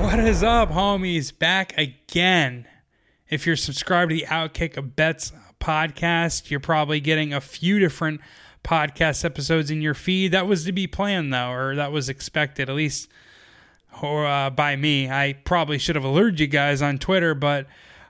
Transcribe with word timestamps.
What 0.00 0.18
is 0.18 0.42
up, 0.42 0.72
homies? 0.72 1.38
Back 1.38 1.78
again. 1.78 2.66
If 3.28 3.46
you're 3.46 3.54
subscribed 3.54 4.10
to 4.10 4.16
the 4.16 4.26
Outkick 4.26 4.76
of 4.76 4.96
Bets 4.96 5.32
podcast, 5.60 6.50
you're 6.50 6.58
probably 6.58 6.98
getting 6.98 7.32
a 7.32 7.40
few 7.40 7.78
different 7.78 8.20
podcast 8.64 9.24
episodes 9.24 9.70
in 9.70 9.80
your 9.80 9.94
feed. 9.94 10.32
That 10.32 10.48
was 10.48 10.64
to 10.64 10.72
be 10.72 10.88
planned, 10.88 11.32
though, 11.32 11.52
or 11.52 11.76
that 11.76 11.92
was 11.92 12.08
expected, 12.08 12.68
at 12.68 12.74
least 12.74 13.08
or, 14.02 14.26
uh, 14.26 14.50
by 14.50 14.76
me. 14.76 15.10
I 15.10 15.34
probably 15.44 15.78
should 15.78 15.96
have 15.96 16.04
alerted 16.04 16.40
you 16.40 16.46
guys 16.46 16.82
on 16.82 16.98
Twitter, 16.98 17.34
but 17.34 17.66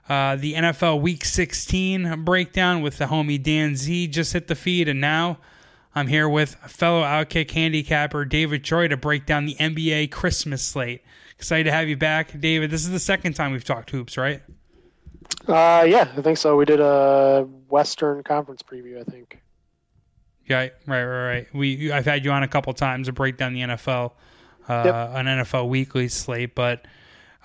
uh, 0.07 0.35
the 0.35 0.53
NFL 0.53 1.01
Week 1.01 1.23
16 1.23 2.23
breakdown 2.23 2.81
with 2.81 2.97
the 2.97 3.05
homie 3.05 3.41
Dan 3.41 3.75
Z 3.75 4.07
just 4.07 4.33
hit 4.33 4.47
the 4.47 4.55
feed, 4.55 4.87
and 4.87 4.99
now 4.99 5.37
I'm 5.95 6.07
here 6.07 6.29
with 6.29 6.55
fellow 6.55 7.03
Outkick 7.03 7.51
handicapper 7.51 8.25
David 8.25 8.63
Troy 8.63 8.87
to 8.87 8.97
break 8.97 9.25
down 9.25 9.45
the 9.45 9.55
NBA 9.55 10.11
Christmas 10.11 10.63
slate. 10.63 11.01
Excited 11.37 11.65
to 11.65 11.71
have 11.71 11.87
you 11.87 11.97
back, 11.97 12.39
David. 12.39 12.71
This 12.71 12.81
is 12.81 12.91
the 12.91 12.99
second 12.99 13.33
time 13.33 13.51
we've 13.51 13.63
talked 13.63 13.89
hoops, 13.91 14.17
right? 14.17 14.41
Uh, 15.47 15.85
yeah, 15.87 16.11
I 16.15 16.21
think 16.21 16.37
so. 16.37 16.55
We 16.55 16.65
did 16.65 16.79
a 16.79 17.47
Western 17.69 18.23
Conference 18.23 18.61
preview, 18.61 18.99
I 18.99 19.03
think. 19.03 19.41
Yeah, 20.45 20.57
right, 20.59 20.71
right, 20.87 21.27
right. 21.27 21.47
We 21.53 21.91
I've 21.91 22.05
had 22.05 22.25
you 22.25 22.31
on 22.31 22.43
a 22.43 22.47
couple 22.47 22.73
times 22.73 23.07
to 23.07 23.13
break 23.13 23.37
down 23.37 23.53
the 23.53 23.61
NFL, 23.61 24.13
uh, 24.69 24.83
yep. 24.85 24.95
an 25.15 25.25
NFL 25.25 25.67
weekly 25.67 26.07
slate, 26.07 26.55
but 26.55 26.85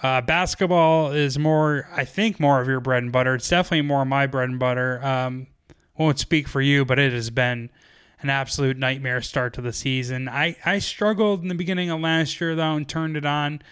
uh, 0.03 0.21
basketball 0.21 1.13
is 1.13 1.39
more, 1.39 1.89
I 1.93 2.05
think, 2.05 2.39
more 2.39 2.61
of 2.61 2.69
your 2.69 2.81
bread 2.81 3.03
and 3.03 3.11
butter. 3.11 3.35
It's 3.35 3.49
definitely 3.49 3.83
more 3.83 4.05
my 4.05 4.27
bread 4.27 4.51
and 4.51 4.59
butter. 4.59 5.05
Um, 5.05 5.47
won't 5.97 6.19
speak 6.19 6.47
for 6.47 6.61
you, 6.61 6.85
but 6.85 6.99
it 6.99 7.13
has 7.13 7.31
been 7.31 7.71
an 8.21 8.31
absolute 8.31 8.77
nightmare 8.77 9.23
start 9.23 9.55
to 9.55 9.61
the 9.61 9.73
season. 9.73 10.29
I, 10.29 10.57
I 10.65 10.79
struggled 10.79 11.43
in 11.43 11.49
the 11.49 11.55
beginning 11.55 11.91
of 11.91 12.01
last 12.01 12.41
year 12.41 12.55
though 12.55 12.75
and 12.75 12.89
turned 12.89 13.17
it 13.17 13.27
on 13.27 13.63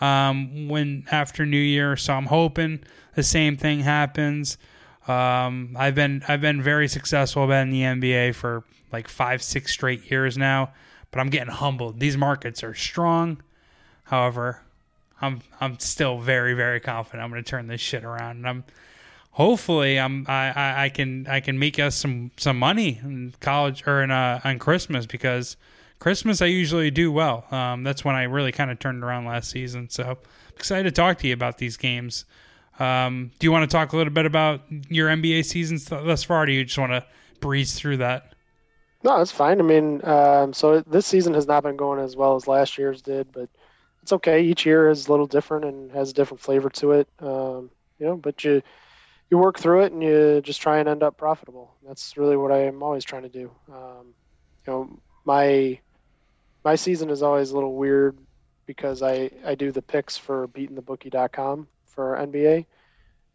um, 0.00 0.68
when 0.68 1.04
after 1.10 1.46
New 1.46 1.56
Year, 1.56 1.96
so 1.96 2.14
I'm 2.14 2.26
hoping 2.26 2.80
the 3.14 3.22
same 3.22 3.56
thing 3.56 3.80
happens. 3.80 4.58
Um, 5.08 5.76
I've 5.78 5.94
been 5.94 6.22
I've 6.28 6.40
been 6.40 6.62
very 6.62 6.88
successful 6.88 7.50
in 7.50 7.70
the 7.70 7.82
NBA 7.82 8.34
for 8.34 8.64
like 8.92 9.08
five 9.08 9.42
six 9.42 9.72
straight 9.72 10.10
years 10.10 10.36
now, 10.36 10.72
but 11.16 11.22
I'm 11.22 11.30
getting 11.30 11.54
humbled. 11.54 11.98
These 11.98 12.18
markets 12.18 12.62
are 12.62 12.74
strong. 12.74 13.42
However, 14.04 14.60
I'm 15.22 15.40
I'm 15.62 15.78
still 15.78 16.18
very 16.18 16.52
very 16.52 16.78
confident 16.78 17.24
I'm 17.24 17.30
going 17.30 17.42
to 17.42 17.50
turn 17.50 17.68
this 17.68 17.80
shit 17.80 18.04
around, 18.04 18.36
and 18.36 18.46
I'm 18.46 18.64
hopefully 19.30 19.98
I'm 19.98 20.26
I, 20.28 20.50
I, 20.50 20.84
I, 20.84 20.88
can 20.90 21.26
I 21.26 21.40
can 21.40 21.58
make 21.58 21.78
us 21.78 21.96
some 21.96 22.32
some 22.36 22.58
money 22.58 23.00
in 23.02 23.32
college 23.40 23.82
or 23.86 24.02
in 24.02 24.10
uh, 24.10 24.42
on 24.44 24.58
Christmas 24.58 25.06
because 25.06 25.56
Christmas 26.00 26.42
I 26.42 26.46
usually 26.46 26.90
do 26.90 27.10
well. 27.10 27.46
Um, 27.50 27.82
that's 27.82 28.04
when 28.04 28.14
I 28.14 28.24
really 28.24 28.52
kind 28.52 28.70
of 28.70 28.78
turned 28.78 29.02
around 29.02 29.24
last 29.24 29.48
season. 29.50 29.88
So 29.88 30.18
excited 30.54 30.82
to 30.84 30.90
talk 30.90 31.16
to 31.20 31.28
you 31.28 31.32
about 31.32 31.56
these 31.56 31.78
games. 31.78 32.26
Um, 32.78 33.30
do 33.38 33.46
you 33.46 33.52
want 33.52 33.62
to 33.70 33.74
talk 33.74 33.94
a 33.94 33.96
little 33.96 34.12
bit 34.12 34.26
about 34.26 34.60
your 34.90 35.08
NBA 35.08 35.46
season 35.46 35.78
thus 35.88 36.24
far? 36.24 36.42
Or 36.42 36.46
do 36.46 36.52
you 36.52 36.66
just 36.66 36.76
want 36.76 36.92
to 36.92 37.06
breeze 37.40 37.74
through 37.74 37.96
that? 37.96 38.34
No, 39.06 39.20
it's 39.20 39.30
fine. 39.30 39.60
I 39.60 39.62
mean, 39.62 40.04
um, 40.04 40.52
so 40.52 40.80
this 40.80 41.06
season 41.06 41.32
has 41.34 41.46
not 41.46 41.62
been 41.62 41.76
going 41.76 42.00
as 42.00 42.16
well 42.16 42.34
as 42.34 42.48
last 42.48 42.76
year's 42.76 43.00
did, 43.00 43.30
but 43.30 43.48
it's 44.02 44.12
okay. 44.12 44.42
Each 44.42 44.66
year 44.66 44.90
is 44.90 45.06
a 45.06 45.12
little 45.12 45.28
different 45.28 45.64
and 45.64 45.92
has 45.92 46.10
a 46.10 46.12
different 46.12 46.40
flavor 46.40 46.68
to 46.70 46.90
it. 46.90 47.08
Um, 47.20 47.70
you 48.00 48.06
know, 48.06 48.16
but 48.16 48.42
you 48.42 48.62
you 49.30 49.38
work 49.38 49.60
through 49.60 49.82
it 49.82 49.92
and 49.92 50.02
you 50.02 50.40
just 50.42 50.60
try 50.60 50.78
and 50.78 50.88
end 50.88 51.04
up 51.04 51.16
profitable. 51.16 51.76
That's 51.86 52.16
really 52.16 52.36
what 52.36 52.50
I 52.50 52.64
am 52.64 52.82
always 52.82 53.04
trying 53.04 53.22
to 53.22 53.28
do. 53.28 53.48
Um, 53.72 54.12
you 54.66 54.72
know, 54.72 54.98
my 55.24 55.78
my 56.64 56.74
season 56.74 57.08
is 57.08 57.22
always 57.22 57.52
a 57.52 57.54
little 57.54 57.76
weird 57.76 58.18
because 58.66 59.04
I 59.04 59.30
I 59.44 59.54
do 59.54 59.70
the 59.70 59.82
picks 59.82 60.16
for 60.16 60.48
beatingthebookie.com 60.48 61.68
for 61.84 62.16
NBA, 62.16 62.66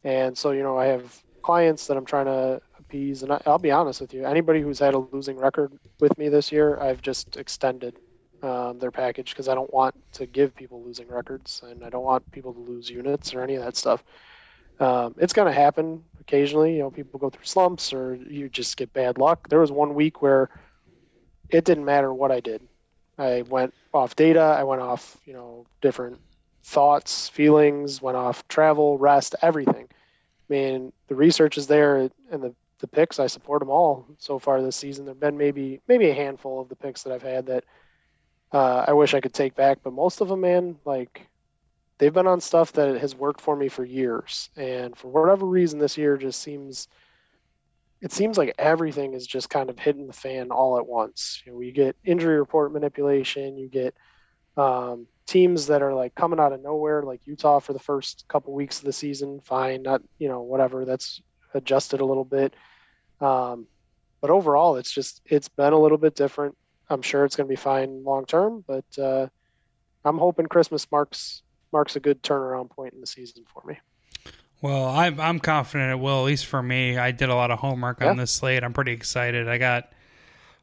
and 0.04 0.38
so 0.38 0.52
you 0.52 0.64
know 0.64 0.78
I 0.78 0.88
have 0.88 1.18
clients 1.42 1.88
that 1.88 1.96
I'm 1.96 2.06
trying 2.06 2.26
to 2.26 2.62
appease, 2.92 3.24
and 3.24 3.32
I, 3.32 3.42
will 3.46 3.58
be 3.58 3.72
honest 3.72 4.02
with 4.02 4.14
you, 4.14 4.26
anybody 4.26 4.62
who's 4.62 4.80
had 4.80 4.94
a 4.94 4.98
losing 4.98 5.38
record 5.38 5.72
with 6.02 6.18
me 6.18 6.28
this 6.28 6.52
year, 6.52 6.78
I've 6.80 7.02
just 7.02 7.38
extended 7.38 7.96
um, 8.44 8.80
their 8.80 8.92
package 8.92 9.32
because 9.32 9.48
I 9.48 9.56
don't 9.56 9.74
want 9.74 9.96
to 10.14 10.26
give 10.26 10.54
people 10.54 10.84
losing 10.84 11.08
records, 11.08 11.62
and 11.64 11.86
I 11.86 11.90
don't 11.90 12.04
want 12.04 12.30
people 12.32 12.54
to 12.54 12.60
lose 12.60 12.90
units 12.90 13.34
or 13.34 13.42
any 13.42 13.56
of 13.56 13.64
that 13.64 13.78
stuff. 13.78 14.04
Um, 14.82 15.16
it's 15.18 15.32
going 15.32 15.48
to 15.48 15.54
happen 15.54 16.04
occasionally. 16.20 16.74
You 16.74 16.80
know, 16.80 16.92
people 16.92 17.20
go 17.20 17.30
through 17.30 17.46
slumps 17.46 17.94
or 17.94 18.16
you 18.16 18.50
just 18.50 18.76
get 18.76 18.92
bad 18.94 19.18
luck. 19.18 19.48
There 19.48 19.60
was 19.60 19.72
one 19.72 19.94
week 19.94 20.22
where 20.22 20.50
it 21.50 21.64
didn't 21.64 21.86
matter 21.86 22.14
what 22.14 22.32
I 22.32 22.40
did. 22.40 22.62
I 23.18 23.44
went 23.44 23.74
off 23.94 24.16
data. 24.16 24.42
I 24.42 24.64
went 24.64 24.82
off, 24.82 25.18
you 25.26 25.34
know, 25.34 25.68
different 25.82 26.20
thoughts, 26.64 27.30
feelings, 27.30 28.02
went 28.02 28.18
off 28.18 28.48
travel, 28.48 28.98
rest, 28.98 29.36
everything. 29.42 29.88
I 29.92 30.54
mean, 30.54 30.94
the 31.08 31.16
research 31.16 31.58
is 31.58 31.68
there 31.68 32.10
and 32.32 32.44
the, 32.44 32.56
the 32.82 32.88
picks, 32.88 33.20
I 33.20 33.28
support 33.28 33.62
them 33.62 33.70
all 33.70 34.06
so 34.18 34.40
far 34.40 34.62
this 34.62 34.76
season. 34.76 35.06
There 35.06 35.14
have 35.14 35.20
been 35.20 35.38
maybe, 35.38 35.80
maybe 35.88 36.10
a 36.10 36.14
handful 36.14 36.60
of 36.60 36.70
the 36.70 36.76
picks 36.76 37.04
that 37.04 37.14
I've 37.14 37.22
had 37.22 37.46
that 37.48 37.64
uh, 38.52 38.86
I 38.88 38.94
wish 38.94 39.14
I 39.14 39.22
could 39.22 39.34
take 39.34 39.56
back, 39.56 39.80
but 39.84 39.94
most 39.94 40.22
of 40.22 40.28
them, 40.28 40.42
man, 40.42 40.76
like 40.84 41.28
they've 41.98 42.14
been 42.14 42.28
on 42.28 42.42
stuff 42.42 42.74
that 42.74 43.00
has 43.00 43.16
worked 43.16 43.40
for 43.40 43.56
me 43.56 43.70
for 43.70 43.86
years. 43.86 44.50
And 44.58 44.98
for 44.98 45.08
whatever 45.10 45.46
reason 45.46 45.80
this 45.80 45.98
year 45.98 46.18
just 46.18 46.42
seems 46.42 46.88
it 48.02 48.12
seems 48.12 48.36
like 48.36 48.56
everything 48.58 49.14
is 49.14 49.28
just 49.28 49.52
kind 49.52 49.70
of 49.70 49.78
hitting 49.78 50.08
the 50.08 50.14
fan 50.14 50.50
all 50.50 50.80
at 50.80 50.88
once. 50.88 51.44
You 51.46 51.54
know 51.54 51.62
you 51.62 51.72
get 51.72 51.96
injury 52.04 52.40
report 52.40 52.74
manipulation. 52.74 53.58
You 53.58 53.70
get 53.70 53.96
um, 54.58 55.06
teams 55.28 55.68
that 55.68 55.84
are 55.84 55.94
like 55.94 56.16
coming 56.16 56.40
out 56.40 56.52
of 56.52 56.64
nowhere 56.64 57.04
like 57.04 57.22
utah 57.26 57.60
for 57.60 57.74
the 57.74 57.80
first 57.80 58.26
couple 58.28 58.54
weeks 58.54 58.80
of 58.80 58.86
the 58.86 58.94
season. 58.94 59.40
Fine 59.40 59.84
not 59.84 60.02
you 60.18 60.28
know 60.28 60.42
whatever. 60.42 60.84
That's 60.84 61.22
adjusted 61.54 62.02
a 62.02 62.06
little 62.06 62.26
bit 62.26 62.56
um, 63.22 63.66
but 64.20 64.30
overall 64.30 64.76
it's 64.76 64.92
just 64.92 65.22
it's 65.26 65.48
been 65.48 65.74
a 65.74 65.80
little 65.80 65.98
bit 65.98 66.16
different 66.16 66.56
i'm 66.90 67.02
sure 67.02 67.24
it's 67.26 67.36
going 67.36 67.48
to 67.48 67.50
be 67.50 67.56
fine 67.56 68.04
long 68.04 68.26
term 68.26 68.64
but 68.68 68.86
uh, 69.00 69.28
i'm 70.06 70.18
hoping 70.18 70.46
christmas 70.46 70.92
marks 70.92 71.44
marks 71.72 71.96
a 71.96 72.00
good 72.00 72.22
turnaround 72.24 72.70
point 72.70 72.94
in 72.94 73.02
the 73.02 73.08
season 73.08 73.44
for 73.52 73.64
me. 73.68 73.78
Well, 74.62 74.86
I'm 74.86 75.20
I'm 75.20 75.40
confident 75.40 75.92
it 75.92 76.00
will. 76.00 76.20
At 76.20 76.26
least 76.26 76.46
for 76.46 76.62
me, 76.62 76.98
I 76.98 77.12
did 77.12 77.30
a 77.30 77.36
lot 77.36 77.52
of 77.52 77.60
homework 77.60 78.00
yeah. 78.00 78.10
on 78.10 78.18
this 78.18 78.32
slate. 78.32 78.64
I'm 78.64 78.74
pretty 78.74 78.92
excited. 78.92 79.48
I 79.48 79.58
got 79.58 79.92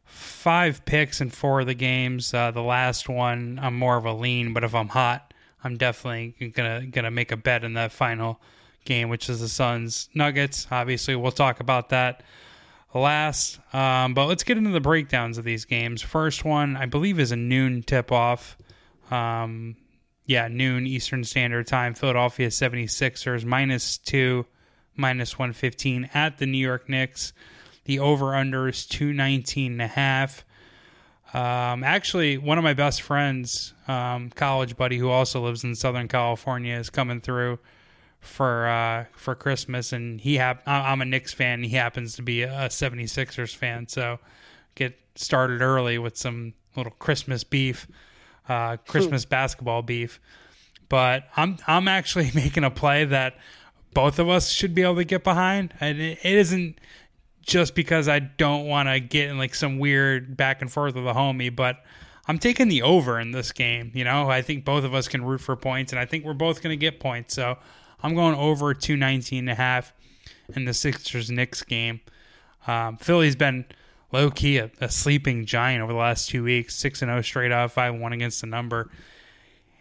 five 0.05 0.85
picks 0.85 1.21
in 1.21 1.31
four 1.31 1.61
of 1.61 1.67
the 1.67 1.75
games. 1.75 2.33
Uh, 2.33 2.51
the 2.51 2.63
last 2.63 3.09
one, 3.09 3.59
I'm 3.61 3.77
more 3.77 3.97
of 3.97 4.05
a 4.05 4.13
lean, 4.13 4.53
but 4.53 4.63
if 4.63 4.75
I'm 4.75 4.89
hot, 4.89 5.35
I'm 5.65 5.77
definitely 5.77 6.51
gonna 6.51 6.87
gonna 6.87 7.11
make 7.11 7.33
a 7.33 7.37
bet 7.37 7.65
in 7.65 7.75
that 7.75 7.91
final 7.91 8.41
game, 8.85 9.09
which 9.09 9.29
is 9.29 9.41
the 9.41 9.49
Suns 9.49 10.09
Nuggets. 10.15 10.69
Obviously, 10.71 11.17
we'll 11.17 11.33
talk 11.33 11.59
about 11.59 11.89
that 11.89 12.23
last. 12.95 13.61
Um, 13.75 14.15
but 14.15 14.27
let's 14.27 14.45
get 14.45 14.57
into 14.57 14.71
the 14.71 14.81
breakdowns 14.81 15.39
of 15.39 15.45
these 15.45 15.65
games. 15.65 16.03
First 16.03 16.45
one, 16.45 16.77
I 16.77 16.87
believe, 16.87 17.21
is 17.21 17.33
a 17.33 17.37
noon 17.37 17.83
tip 17.83 18.11
off. 18.11 18.57
Um, 19.11 19.77
yeah, 20.27 20.49
noon 20.49 20.87
Eastern 20.87 21.25
Standard 21.25 21.67
Time. 21.67 21.95
Philadelphia 21.95 22.49
76ers 22.49 23.45
minus 23.45 23.99
two, 23.99 24.47
minus 24.95 25.39
115 25.39 26.11
at 26.15 26.39
the 26.39 26.47
New 26.47 26.59
York 26.59 26.89
Knicks. 26.89 27.33
The 27.85 27.99
over 27.99 28.35
under 28.35 28.69
is 28.69 28.85
219 28.87 29.73
and 29.73 29.83
a 29.83 29.87
half. 29.87 30.45
Um, 31.33 31.85
actually, 31.85 32.39
one 32.39 32.59
of 32.59 32.65
my 32.65 32.75
best 32.75 33.03
friends, 33.03 33.75
um, 33.87 34.31
college 34.31 34.77
buddy 34.77 34.97
who 34.99 35.11
also 35.11 35.43
lives 35.43 35.65
in 35.65 35.75
Southern 35.75 36.09
California, 36.09 36.75
is 36.75 36.91
coming 36.91 37.21
through 37.21 37.59
for 38.21 38.67
uh, 38.69 39.05
for 39.13 39.35
Christmas, 39.35 39.93
and 39.93 40.21
he 40.21 40.37
hap- 40.37 40.63
I'm 40.67 41.01
a 41.01 41.05
Knicks 41.05 41.33
fan. 41.33 41.63
He 41.63 41.71
happens 41.71 42.17
to 42.17 42.23
be 42.23 42.43
a 42.43 42.69
76ers 42.69 43.55
fan, 43.55 43.89
so 43.89 44.19
get 44.75 44.99
started 45.15 45.63
early 45.63 45.99
with 45.99 46.17
some 46.17 46.55
little 46.77 46.93
Christmas 46.99 47.45
beef 47.45 47.87
uh, 48.49 48.77
Christmas 48.79 49.25
basketball 49.25 49.83
beef. 49.83 50.21
but 50.89 51.25
I'm 51.37 51.59
I'm 51.67 51.87
actually 51.89 52.31
making 52.35 52.65
a 52.65 52.71
play 52.71 53.05
that 53.05 53.37
both 53.95 54.19
of 54.19 54.29
us 54.29 54.51
should 54.51 54.75
be 54.75 54.83
able 54.83 54.97
to 54.97 55.05
get 55.05 55.25
behind, 55.25 55.75
and 55.81 56.01
it, 56.01 56.19
it 56.23 56.35
isn't 56.35 56.79
just 57.43 57.75
because 57.75 58.09
I 58.09 58.19
don't 58.19 58.67
want 58.67 58.89
to 58.89 59.01
get 59.01 59.31
in 59.31 59.39
like 59.39 59.55
some 59.55 59.79
weird 59.79 60.37
back 60.37 60.61
and 60.61 60.71
forth 60.71 60.95
with 60.95 61.07
a 61.07 61.15
homie, 61.15 61.55
but 61.55 61.83
I'm 62.27 62.39
taking 62.39 62.69
the 62.69 62.83
over 62.83 63.19
in 63.19 63.31
this 63.31 63.53
game. 63.53 63.91
You 63.95 64.05
know, 64.05 64.29
I 64.29 64.43
think 64.43 64.65
both 64.67 64.85
of 64.85 64.95
us 64.95 65.09
can 65.09 65.25
root 65.25 65.41
for 65.41 65.57
points, 65.57 65.93
and 65.93 65.99
I 65.99 66.05
think 66.05 66.25
we're 66.25 66.35
both 66.35 66.63
going 66.63 66.73
to 66.73 66.77
get 66.77 67.01
points. 67.01 67.35
So 67.35 67.57
I'm 68.03 68.15
going 68.15 68.35
over 68.35 68.75
219 68.75 69.41
and 69.41 69.51
a 69.51 69.55
half 69.55 69.93
in 70.55 70.65
the 70.65 70.75
Sixers 70.75 71.31
Knicks 71.31 71.63
game. 71.63 72.01
Um, 72.67 72.97
Philly's 72.97 73.37
been 73.37 73.65
low 74.13 74.31
key 74.31 74.59
a, 74.59 74.71
a, 74.81 74.89
sleeping 74.89 75.47
giant 75.47 75.83
over 75.83 75.93
the 75.93 75.99
last 75.99 76.29
two 76.29 76.45
weeks, 76.45 76.77
six 76.77 77.03
and 77.03 77.09
zero 77.09 77.19
oh 77.19 77.23
straight 77.23 77.53
up, 77.53 77.71
five 77.71 77.95
one 77.95 78.13
against 78.13 78.41
the 78.41 78.47
number. 78.47 78.91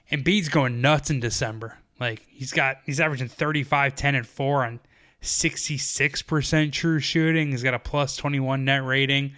And 0.09 0.23
Embiid's 0.23 0.49
going 0.49 0.81
nuts 0.81 1.09
in 1.09 1.19
December. 1.19 1.77
Like 1.99 2.25
he's 2.29 2.53
got 2.53 2.77
he's 2.85 2.99
averaging 2.99 3.27
35, 3.27 3.95
10, 3.95 4.15
and 4.15 4.27
four 4.27 4.63
on 4.63 4.79
66% 5.21 6.71
true 6.71 6.99
shooting. 6.99 7.51
He's 7.51 7.63
got 7.63 7.73
a 7.73 7.79
plus 7.79 8.15
21 8.15 8.63
net 8.63 8.85
rating. 8.85 9.33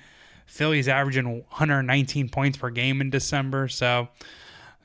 Philly's 0.45 0.87
averaging 0.87 1.43
119 1.49 2.29
points 2.29 2.57
per 2.57 2.69
game 2.69 3.01
in 3.01 3.09
December. 3.09 3.67
So 3.67 4.09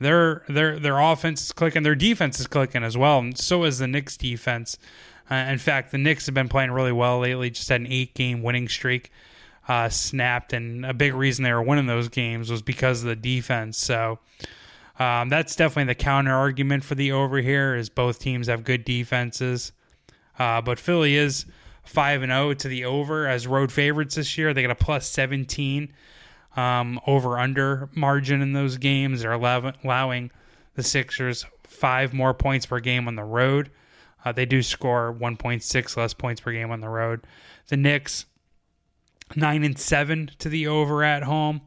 their 0.01 0.43
their 0.49 0.79
their 0.79 0.99
offense 0.99 1.43
is 1.43 1.53
clicking, 1.53 1.83
their 1.83 1.95
defense 1.95 2.41
is 2.41 2.47
clicking 2.47 2.83
as 2.83 2.97
well, 2.97 3.19
and 3.19 3.39
so 3.39 3.65
is 3.65 3.79
the 3.79 3.87
Knicks 3.87 4.17
defense. 4.17 4.77
Uh, 5.31 5.37
in 5.37 5.59
fact, 5.59 5.93
the 5.93 5.99
Knicks 5.99 6.27
have 6.27 6.35
been 6.35 6.49
playing 6.49 6.73
really 6.73 6.93
well 6.93 7.21
lately. 7.21 7.51
Just 7.51 7.69
had 7.69 7.81
an 7.81 7.87
eight 7.89 8.15
game 8.15 8.43
winning 8.43 8.69
streak 8.69 9.11
uh, 9.69 9.89
snapped, 9.89 10.53
and 10.53 10.85
a 10.85 10.93
big 10.93 11.15
reason 11.15 11.45
they 11.45 11.53
were 11.53 11.63
winning 11.63 11.87
those 11.87 12.09
games 12.09 12.51
was 12.51 12.63
because 12.63 13.03
of 13.03 13.09
the 13.09 13.17
defense. 13.17 13.79
So 13.79 14.19
um, 14.99 15.29
that's 15.29 15.57
definitely 15.57 15.93
the 15.93 15.95
counter 15.95 16.35
argument 16.35 16.85
for 16.85 16.95
the 16.95 17.13
over 17.13 17.39
here. 17.39 17.75
Is 17.75 17.89
both 17.89 18.19
teams 18.19 18.49
have 18.49 18.65
good 18.65 18.85
defenses, 18.85 19.73
uh, 20.39 20.61
but 20.61 20.79
Philly 20.79 21.17
is 21.17 21.47
five 21.85 22.23
and 22.23 22.31
zero 22.31 22.51
oh 22.51 22.55
to 22.55 22.69
the 22.69 22.85
over 22.85 23.27
as 23.27 23.47
road 23.47 23.71
favorites 23.71 24.17
this 24.17 24.37
year. 24.37 24.53
They 24.53 24.63
got 24.63 24.71
a 24.71 24.75
plus 24.75 25.09
seventeen 25.09 25.93
um, 26.57 27.01
over 27.07 27.39
under 27.39 27.89
margin 27.95 28.43
in 28.43 28.53
those 28.53 28.79
games. 28.79 29.23
They're 29.23 29.33
allowing 29.33 30.31
the 30.75 30.83
Sixers 30.83 31.47
five 31.65 32.13
more 32.13 32.35
points 32.35 32.67
per 32.67 32.81
game 32.81 33.09
on 33.09 33.17
the 33.17 33.25
road. 33.25 33.71
Uh, 34.25 34.33
they 34.33 34.47
do 34.47 34.63
score 34.63 35.13
1.6 35.13 35.97
less 35.97 36.15
points 36.15 36.41
per 36.41 36.53
game 36.53 36.71
on 36.71 36.81
the 36.81 36.89
road. 36.89 37.27
The 37.69 37.77
Knicks 37.77 38.27
nine 39.37 39.65
and 39.65 39.79
seven 39.79 40.31
to 40.39 40.49
the 40.49 40.67
over 40.67 41.03
at 41.03 41.25
home, 41.25 41.63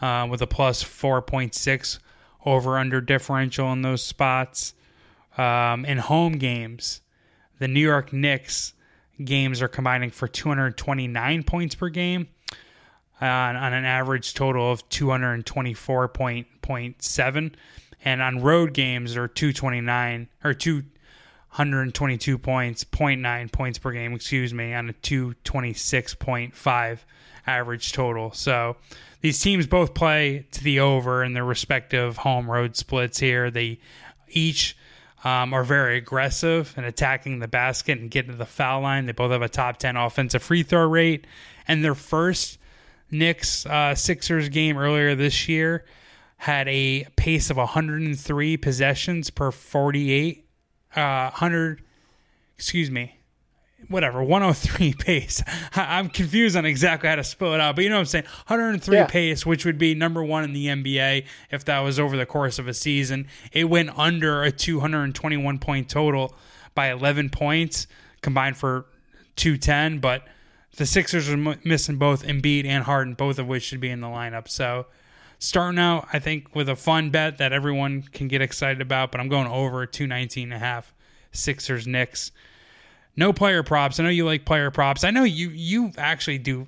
uh, 0.00 0.26
with 0.30 0.40
a 0.42 0.46
plus 0.46 0.82
4.6 0.82 1.98
over 2.44 2.78
under 2.78 3.00
differential 3.00 3.72
in 3.72 3.82
those 3.82 4.02
spots. 4.02 4.74
Um, 5.36 5.84
in 5.84 5.98
home 5.98 6.34
games, 6.34 7.00
the 7.58 7.68
New 7.68 7.80
York 7.80 8.12
Knicks 8.12 8.74
games 9.22 9.60
are 9.60 9.68
combining 9.68 10.10
for 10.10 10.28
229 10.28 11.42
points 11.42 11.74
per 11.74 11.88
game 11.88 12.28
on, 13.20 13.56
on 13.56 13.72
an 13.72 13.84
average 13.84 14.34
total 14.34 14.70
of 14.70 14.88
224.7 14.88 17.54
and 18.04 18.22
on 18.22 18.42
road 18.42 18.72
games 18.74 19.16
are 19.16 19.28
229 19.28 20.28
or 20.42 20.52
222 20.54 22.38
points 22.38 22.82
0.9 22.84 23.52
points 23.52 23.78
per 23.78 23.92
game 23.92 24.12
excuse 24.12 24.52
me 24.52 24.74
on 24.74 24.90
a 24.90 24.92
226.5 24.94 26.98
average 27.46 27.92
total 27.92 28.32
so 28.32 28.76
these 29.20 29.40
teams 29.40 29.64
both 29.66 29.94
play 29.94 30.46
to 30.50 30.64
the 30.64 30.80
over 30.80 31.22
in 31.24 31.34
their 31.34 31.44
respective 31.44 32.16
home 32.18 32.50
road 32.50 32.76
splits 32.76 33.20
here 33.20 33.50
they 33.50 33.78
each 34.28 34.76
um, 35.24 35.54
are 35.54 35.64
very 35.64 35.96
aggressive 35.96 36.74
and 36.76 36.84
attacking 36.84 37.38
the 37.38 37.48
basket 37.48 37.98
and 37.98 38.10
getting 38.10 38.32
to 38.32 38.36
the 38.36 38.44
foul 38.44 38.82
line. 38.82 39.06
They 39.06 39.12
both 39.12 39.32
have 39.32 39.40
a 39.40 39.48
top 39.48 39.78
10 39.78 39.96
offensive 39.96 40.42
free 40.42 40.62
throw 40.62 40.86
rate. 40.86 41.26
And 41.66 41.82
their 41.82 41.94
first 41.94 42.58
Knicks 43.10 43.66
uh, 43.66 43.94
Sixers 43.94 44.48
game 44.48 44.76
earlier 44.76 45.14
this 45.14 45.48
year 45.48 45.84
had 46.38 46.68
a 46.68 47.06
pace 47.16 47.50
of 47.50 47.56
103 47.56 48.56
possessions 48.56 49.30
per 49.30 49.50
48. 49.50 50.46
Uh, 50.94 51.30
100, 51.30 51.82
excuse 52.56 52.90
me, 52.90 53.18
whatever 53.88 54.22
103 54.22 54.92
pace. 54.98 55.42
I'm 55.74 56.08
confused 56.08 56.56
on 56.56 56.64
exactly 56.64 57.08
how 57.08 57.16
to 57.16 57.24
spell 57.24 57.54
it 57.54 57.60
out, 57.60 57.76
but 57.76 57.84
you 57.84 57.90
know 57.90 57.96
what 57.96 58.00
I'm 58.00 58.06
saying. 58.06 58.24
103 58.46 58.96
yeah. 58.96 59.06
pace, 59.06 59.44
which 59.44 59.64
would 59.64 59.78
be 59.78 59.94
number 59.94 60.22
one 60.22 60.44
in 60.44 60.52
the 60.52 60.66
NBA 60.66 61.26
if 61.50 61.64
that 61.64 61.80
was 61.80 61.98
over 61.98 62.16
the 62.16 62.26
course 62.26 62.58
of 62.58 62.68
a 62.68 62.74
season. 62.74 63.26
It 63.52 63.64
went 63.64 63.96
under 63.98 64.42
a 64.42 64.52
221 64.52 65.58
point 65.58 65.88
total 65.88 66.34
by 66.74 66.90
11 66.90 67.30
points 67.30 67.86
combined 68.20 68.56
for 68.56 68.86
210, 69.36 69.98
but 69.98 70.26
the 70.76 70.86
Sixers 70.86 71.28
are 71.28 71.34
m- 71.34 71.60
missing 71.64 71.96
both 71.96 72.24
Embiid 72.24 72.66
and 72.66 72.84
Harden, 72.84 73.14
both 73.14 73.38
of 73.38 73.46
which 73.46 73.62
should 73.62 73.80
be 73.80 73.90
in 73.90 74.00
the 74.00 74.06
lineup. 74.08 74.48
So 74.48 74.86
starting 75.38 75.78
out, 75.78 76.08
I 76.12 76.18
think 76.18 76.54
with 76.54 76.68
a 76.68 76.76
fun 76.76 77.10
bet 77.10 77.38
that 77.38 77.52
everyone 77.52 78.02
can 78.02 78.28
get 78.28 78.42
excited 78.42 78.80
about, 78.80 79.12
but 79.12 79.20
I'm 79.20 79.28
going 79.28 79.46
over 79.46 79.86
219 79.86 80.44
and 80.44 80.54
a 80.54 80.58
half 80.58 80.92
Sixers 81.32 81.86
Knicks. 81.86 82.32
No 83.16 83.32
player 83.32 83.62
props. 83.62 84.00
I 84.00 84.04
know 84.04 84.10
you 84.10 84.24
like 84.24 84.44
player 84.44 84.70
props. 84.70 85.04
I 85.04 85.10
know 85.10 85.24
you 85.24 85.50
you 85.50 85.92
actually 85.96 86.38
do 86.38 86.66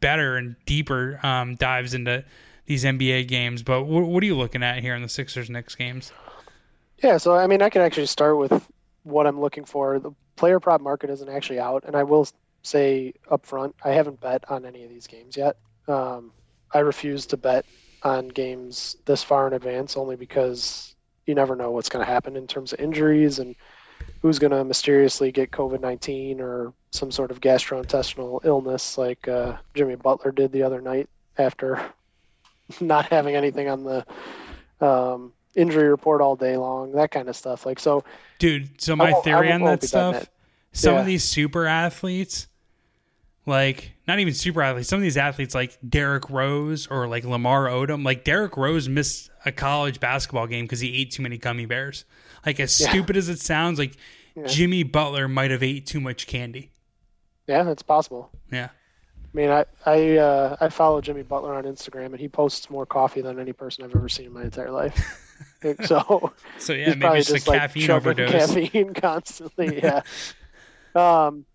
better 0.00 0.36
and 0.36 0.56
deeper 0.66 1.20
um, 1.22 1.54
dives 1.56 1.94
into 1.94 2.24
these 2.66 2.84
NBA 2.84 3.28
games. 3.28 3.62
But 3.62 3.84
what, 3.84 4.04
what 4.04 4.22
are 4.22 4.26
you 4.26 4.36
looking 4.36 4.62
at 4.62 4.80
here 4.80 4.94
in 4.94 5.02
the 5.02 5.08
Sixers 5.08 5.50
Knicks 5.50 5.74
games? 5.74 6.12
Yeah, 7.02 7.16
so 7.18 7.34
I 7.34 7.46
mean, 7.46 7.62
I 7.62 7.68
can 7.68 7.82
actually 7.82 8.06
start 8.06 8.38
with 8.38 8.68
what 9.02 9.26
I'm 9.26 9.40
looking 9.40 9.64
for. 9.64 9.98
The 9.98 10.12
player 10.36 10.60
prop 10.60 10.80
market 10.80 11.10
isn't 11.10 11.28
actually 11.28 11.58
out, 11.58 11.84
and 11.84 11.96
I 11.96 12.04
will 12.04 12.26
say 12.62 13.14
up 13.30 13.44
front, 13.44 13.74
I 13.84 13.90
haven't 13.90 14.20
bet 14.20 14.44
on 14.50 14.64
any 14.64 14.84
of 14.84 14.90
these 14.90 15.06
games 15.06 15.36
yet. 15.36 15.56
Um, 15.88 16.32
I 16.72 16.78
refuse 16.78 17.26
to 17.26 17.36
bet 17.36 17.66
on 18.02 18.28
games 18.28 18.96
this 19.04 19.22
far 19.22 19.46
in 19.46 19.52
advance 19.52 19.96
only 19.96 20.16
because 20.16 20.94
you 21.26 21.34
never 21.34 21.54
know 21.54 21.70
what's 21.70 21.88
going 21.88 22.04
to 22.04 22.10
happen 22.10 22.36
in 22.36 22.46
terms 22.46 22.72
of 22.72 22.80
injuries 22.80 23.38
and 23.38 23.54
who's 24.20 24.38
going 24.38 24.50
to 24.50 24.64
mysteriously 24.64 25.30
get 25.30 25.50
COVID 25.50 25.80
19 25.80 26.40
or 26.40 26.72
some 26.90 27.10
sort 27.10 27.30
of 27.30 27.40
gastrointestinal 27.40 28.44
illness 28.44 28.98
like 28.98 29.28
uh, 29.28 29.56
Jimmy 29.74 29.94
Butler 29.94 30.32
did 30.32 30.50
the 30.52 30.62
other 30.62 30.80
night 30.80 31.08
after 31.38 31.80
not 32.80 33.06
having 33.06 33.36
anything 33.36 33.68
on 33.68 33.84
the 33.84 34.04
um, 34.84 35.32
injury 35.54 35.88
report 35.88 36.20
all 36.20 36.34
day 36.34 36.56
long, 36.56 36.92
that 36.92 37.10
kind 37.10 37.28
of 37.28 37.36
stuff. 37.36 37.64
Like, 37.64 37.78
so, 37.78 38.04
dude, 38.38 38.80
so 38.80 38.96
my 38.96 39.12
theory 39.12 39.52
on 39.52 39.62
that 39.62 39.84
stuff 39.84 40.28
some 40.72 40.94
yeah. 40.94 41.00
of 41.00 41.06
these 41.06 41.24
super 41.24 41.66
athletes, 41.66 42.48
like 43.46 43.92
not 44.06 44.18
even 44.18 44.34
super 44.34 44.62
athletes, 44.62 44.88
some 44.88 44.98
of 44.98 45.02
these 45.02 45.16
athletes 45.16 45.54
like 45.54 45.78
Derrick 45.86 46.28
Rose 46.30 46.86
or 46.86 47.08
like 47.08 47.24
Lamar 47.24 47.66
Odom, 47.66 48.04
like 48.04 48.24
Derrick 48.24 48.56
Rose 48.56 48.88
missed 48.88 49.30
a 49.44 49.52
college 49.52 50.00
basketball 50.00 50.46
game 50.46 50.64
because 50.64 50.80
he 50.80 50.96
ate 51.00 51.10
too 51.10 51.22
many 51.22 51.38
gummy 51.38 51.66
bears. 51.66 52.04
Like 52.46 52.60
as 52.60 52.78
yeah. 52.80 52.90
stupid 52.90 53.16
as 53.16 53.28
it 53.28 53.40
sounds, 53.40 53.78
like 53.78 53.96
yeah. 54.36 54.46
Jimmy 54.46 54.82
Butler 54.82 55.28
might 55.28 55.50
have 55.50 55.62
ate 55.62 55.86
too 55.86 56.00
much 56.00 56.26
candy. 56.26 56.70
Yeah, 57.46 57.68
it's 57.70 57.82
possible. 57.82 58.30
Yeah. 58.50 58.68
I 59.34 59.36
mean, 59.36 59.50
I 59.50 59.64
I 59.86 60.16
uh, 60.18 60.56
I 60.60 60.68
follow 60.68 61.00
Jimmy 61.00 61.22
Butler 61.22 61.54
on 61.54 61.64
Instagram, 61.64 62.06
and 62.06 62.20
he 62.20 62.28
posts 62.28 62.68
more 62.68 62.84
coffee 62.84 63.22
than 63.22 63.40
any 63.40 63.52
person 63.52 63.84
I've 63.84 63.94
ever 63.94 64.08
seen 64.08 64.26
in 64.26 64.32
my 64.32 64.42
entire 64.42 64.70
life. 64.70 65.18
so, 65.84 66.32
so 66.58 66.72
yeah, 66.74 66.94
maybe 66.94 67.18
it's 67.18 67.30
just 67.30 67.46
a 67.46 67.50
like 67.50 67.60
caffeine 67.60 67.90
overdose. 67.90 68.30
Caffeine 68.30 68.94
constantly, 68.94 69.80
yeah. 69.82 70.02
um, 70.94 71.46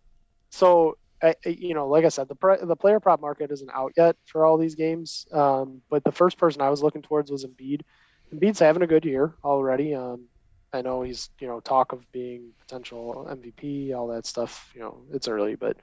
so 0.50 0.98
You 1.46 1.74
know, 1.74 1.88
like 1.88 2.06
I 2.06 2.10
said, 2.10 2.28
the 2.28 2.60
the 2.64 2.76
player 2.76 3.00
prop 3.00 3.22
market 3.22 3.52
isn't 3.52 3.72
out 3.74 3.94
yet 3.98 4.16
for 4.26 4.46
all 4.46 4.58
these 4.58 4.76
games. 4.76 5.26
Um, 5.32 5.82
but 5.90 6.04
the 6.04 6.12
first 6.12 6.38
person 6.38 6.62
I 6.62 6.70
was 6.70 6.84
looking 6.84 7.02
towards 7.02 7.32
was 7.32 7.46
Embiid. 7.46 7.82
Embiid's 8.34 8.60
having 8.60 8.84
a 8.84 8.88
good 8.88 9.06
year 9.06 9.34
already. 9.44 9.96
Um, 9.96 10.26
I 10.74 10.82
know 10.82 11.02
he's 11.02 11.30
you 11.40 11.48
know 11.48 11.60
talk 11.60 11.92
of 11.92 12.10
being 12.12 12.52
potential 12.60 13.28
MVP, 13.30 13.96
all 13.96 14.08
that 14.08 14.26
stuff. 14.26 14.72
You 14.76 14.82
know, 14.82 15.02
it's 15.12 15.28
early, 15.28 15.56
but 15.56 15.78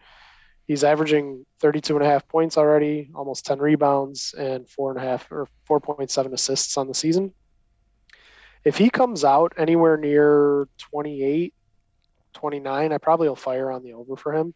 he's 0.66 0.84
averaging 0.84 1.44
32 1.60 1.96
and 1.96 2.04
a 2.04 2.08
half 2.08 2.28
points 2.28 2.56
already, 2.56 3.10
almost 3.14 3.46
10 3.46 3.58
rebounds, 3.58 4.34
and 4.38 4.68
four 4.68 4.90
and 4.90 4.98
a 4.98 5.02
half 5.02 5.30
or 5.30 5.48
4.7 5.68 6.32
assists 6.32 6.76
on 6.76 6.88
the 6.88 6.94
season. 6.94 7.32
If 8.64 8.78
he 8.78 8.88
comes 8.88 9.24
out 9.24 9.52
anywhere 9.58 9.96
near 9.96 10.68
28, 10.78 11.52
29, 12.32 12.92
I 12.92 12.98
probably 12.98 13.28
will 13.28 13.36
fire 13.36 13.70
on 13.70 13.82
the 13.82 13.92
over 13.92 14.16
for 14.16 14.32
him. 14.32 14.54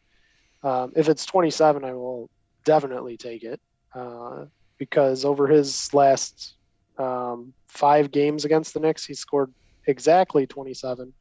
Um, 0.63 0.93
if 0.97 1.09
it's 1.09 1.25
27, 1.27 1.85
I 1.85 1.93
will 1.93 2.29
definitely 2.65 3.17
take 3.17 3.45
it 3.45 3.61
uh, 3.95 4.47
because 4.79 5.25
over 5.25 5.47
his 5.47 5.93
last 5.95 6.57
um, 6.99 7.53
five 7.69 8.11
games 8.11 8.45
against 8.45 8.75
the 8.75 8.81
Knicks, 8.81 9.05
he 9.05 9.15
scored 9.15 9.53
exactly 9.87 10.47
27. 10.47 11.13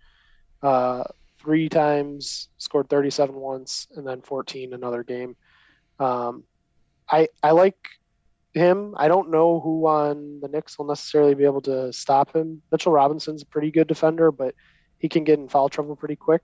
Uh, 0.61 1.03
three 1.39 1.69
times, 1.69 2.49
scored 2.57 2.89
37 2.89 3.35
once, 3.35 3.87
and 3.95 4.05
then 4.05 4.21
14 4.21 4.73
another 4.73 5.03
game. 5.03 5.35
Um, 5.99 6.43
I 7.09 7.27
I 7.41 7.51
like 7.51 7.77
him. 8.53 8.95
I 8.97 9.07
don't 9.07 9.31
know 9.31 9.59
who 9.59 9.87
on 9.87 10.39
the 10.41 10.47
Knicks 10.47 10.77
will 10.77 10.87
necessarily 10.87 11.35
be 11.35 11.45
able 11.45 11.61
to 11.61 11.93
stop 11.93 12.35
him. 12.35 12.61
Mitchell 12.71 12.91
Robinson's 12.91 13.43
a 13.43 13.47
pretty 13.47 13.71
good 13.71 13.87
defender, 13.87 14.31
but 14.31 14.55
he 14.97 15.07
can 15.07 15.23
get 15.23 15.39
in 15.39 15.47
foul 15.47 15.69
trouble 15.69 15.95
pretty 15.95 16.15
quick. 16.15 16.41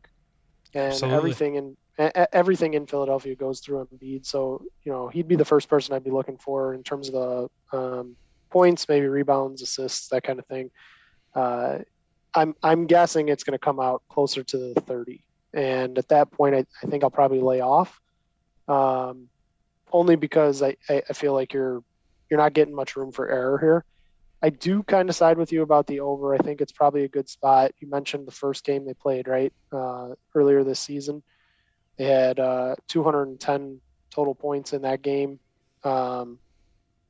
And 0.74 0.94
Absolutely. 0.94 1.18
everything 1.18 1.56
in 1.56 1.78
everything 1.98 2.74
in 2.74 2.88
Philadelphia 2.88 3.36
goes 3.36 3.60
through 3.60 3.86
Embiid. 3.86 4.26
So 4.26 4.64
you 4.84 4.92
know 4.92 5.08
he'd 5.08 5.28
be 5.28 5.36
the 5.36 5.46
first 5.46 5.70
person 5.70 5.94
I'd 5.94 6.04
be 6.04 6.12
looking 6.12 6.38
for 6.38 6.74
in 6.74 6.84
terms 6.84 7.10
of 7.10 7.14
the 7.72 7.78
um, 7.78 8.16
points, 8.50 8.88
maybe 8.90 9.08
rebounds, 9.08 9.62
assists, 9.62 10.08
that 10.10 10.24
kind 10.24 10.40
of 10.40 10.46
thing. 10.48 10.72
Uh, 11.36 11.80
I'm 12.34 12.56
I'm 12.64 12.88
guessing 12.88 13.30
it's 13.30 13.44
going 13.44 13.58
to 13.58 13.64
come 13.64 13.80
out 13.80 14.04
closer 14.10 14.44
to 14.44 14.58
the 14.58 14.82
30, 14.82 15.24
and 15.54 15.98
at 15.98 16.10
that 16.10 16.32
point, 16.32 16.56
I, 16.56 16.66
I 16.82 16.88
think 16.88 17.04
I'll 17.04 17.12
probably 17.12 17.42
lay 17.42 17.62
off. 17.62 18.00
Um, 18.68 19.28
only 19.92 20.16
because 20.16 20.64
I, 20.64 20.76
I, 20.90 21.02
feel 21.14 21.34
like 21.34 21.54
you're 21.54 21.84
you're 22.30 22.40
not 22.40 22.54
getting 22.54 22.74
much 22.74 22.96
room 22.96 23.12
for 23.12 23.30
error 23.30 23.60
here. 23.60 23.86
I 24.42 24.50
do 24.50 24.84
kind 24.84 25.10
of 25.10 25.16
side 25.16 25.38
with 25.38 25.52
you 25.52 25.62
about 25.62 25.86
the 25.86 26.00
over. 26.00 26.34
I 26.34 26.38
think 26.38 26.62
it's 26.62 26.72
probably 26.72 27.04
a 27.04 27.08
good 27.10 27.30
spot. 27.30 27.72
You 27.80 27.90
mentioned 27.90 28.28
the 28.28 28.32
first 28.32 28.66
game 28.66 28.86
they 28.86 28.94
played, 28.94 29.28
right? 29.28 29.54
Uh, 29.72 30.16
earlier 30.34 30.64
this 30.64 30.80
season. 30.80 31.24
They 31.98 32.06
had 32.06 32.40
uh, 32.40 32.76
210 32.88 33.80
total 34.10 34.36
points 34.36 34.74
in 34.74 34.82
that 34.84 35.02
game. 35.02 35.40
Um, 35.84 36.40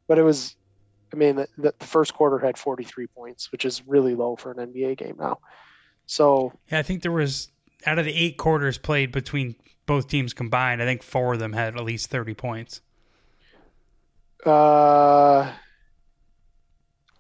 but 0.08 0.18
it 0.18 0.24
was, 0.24 0.56
I 1.14 1.16
mean, 1.16 1.36
the, 1.36 1.48
the, 1.58 1.86
first 1.86 2.14
quarter 2.14 2.40
had 2.40 2.58
43 2.58 3.08
points, 3.08 3.52
which 3.52 3.66
is 3.66 3.86
really 3.88 4.16
low 4.16 4.36
for 4.36 4.52
an 4.52 4.58
NBA 4.58 4.98
game 4.98 5.16
now. 5.20 5.40
So, 6.06 6.52
yeah, 6.72 6.80
I 6.80 6.84
think 6.84 7.02
there 7.02 7.12
was, 7.12 7.50
out 7.86 8.00
of 8.00 8.06
the 8.06 8.14
eight 8.14 8.38
quarters 8.38 8.78
played 8.78 9.12
between 9.12 9.56
both 9.86 10.08
teams 10.08 10.34
combined, 10.34 10.82
I 10.82 10.86
think 10.86 11.04
four 11.04 11.34
of 11.34 11.40
them 11.40 11.54
had 11.54 11.76
at 11.76 11.84
least 11.84 12.10
30 12.10 12.34
points. 12.34 12.82
Uh, 14.46 15.52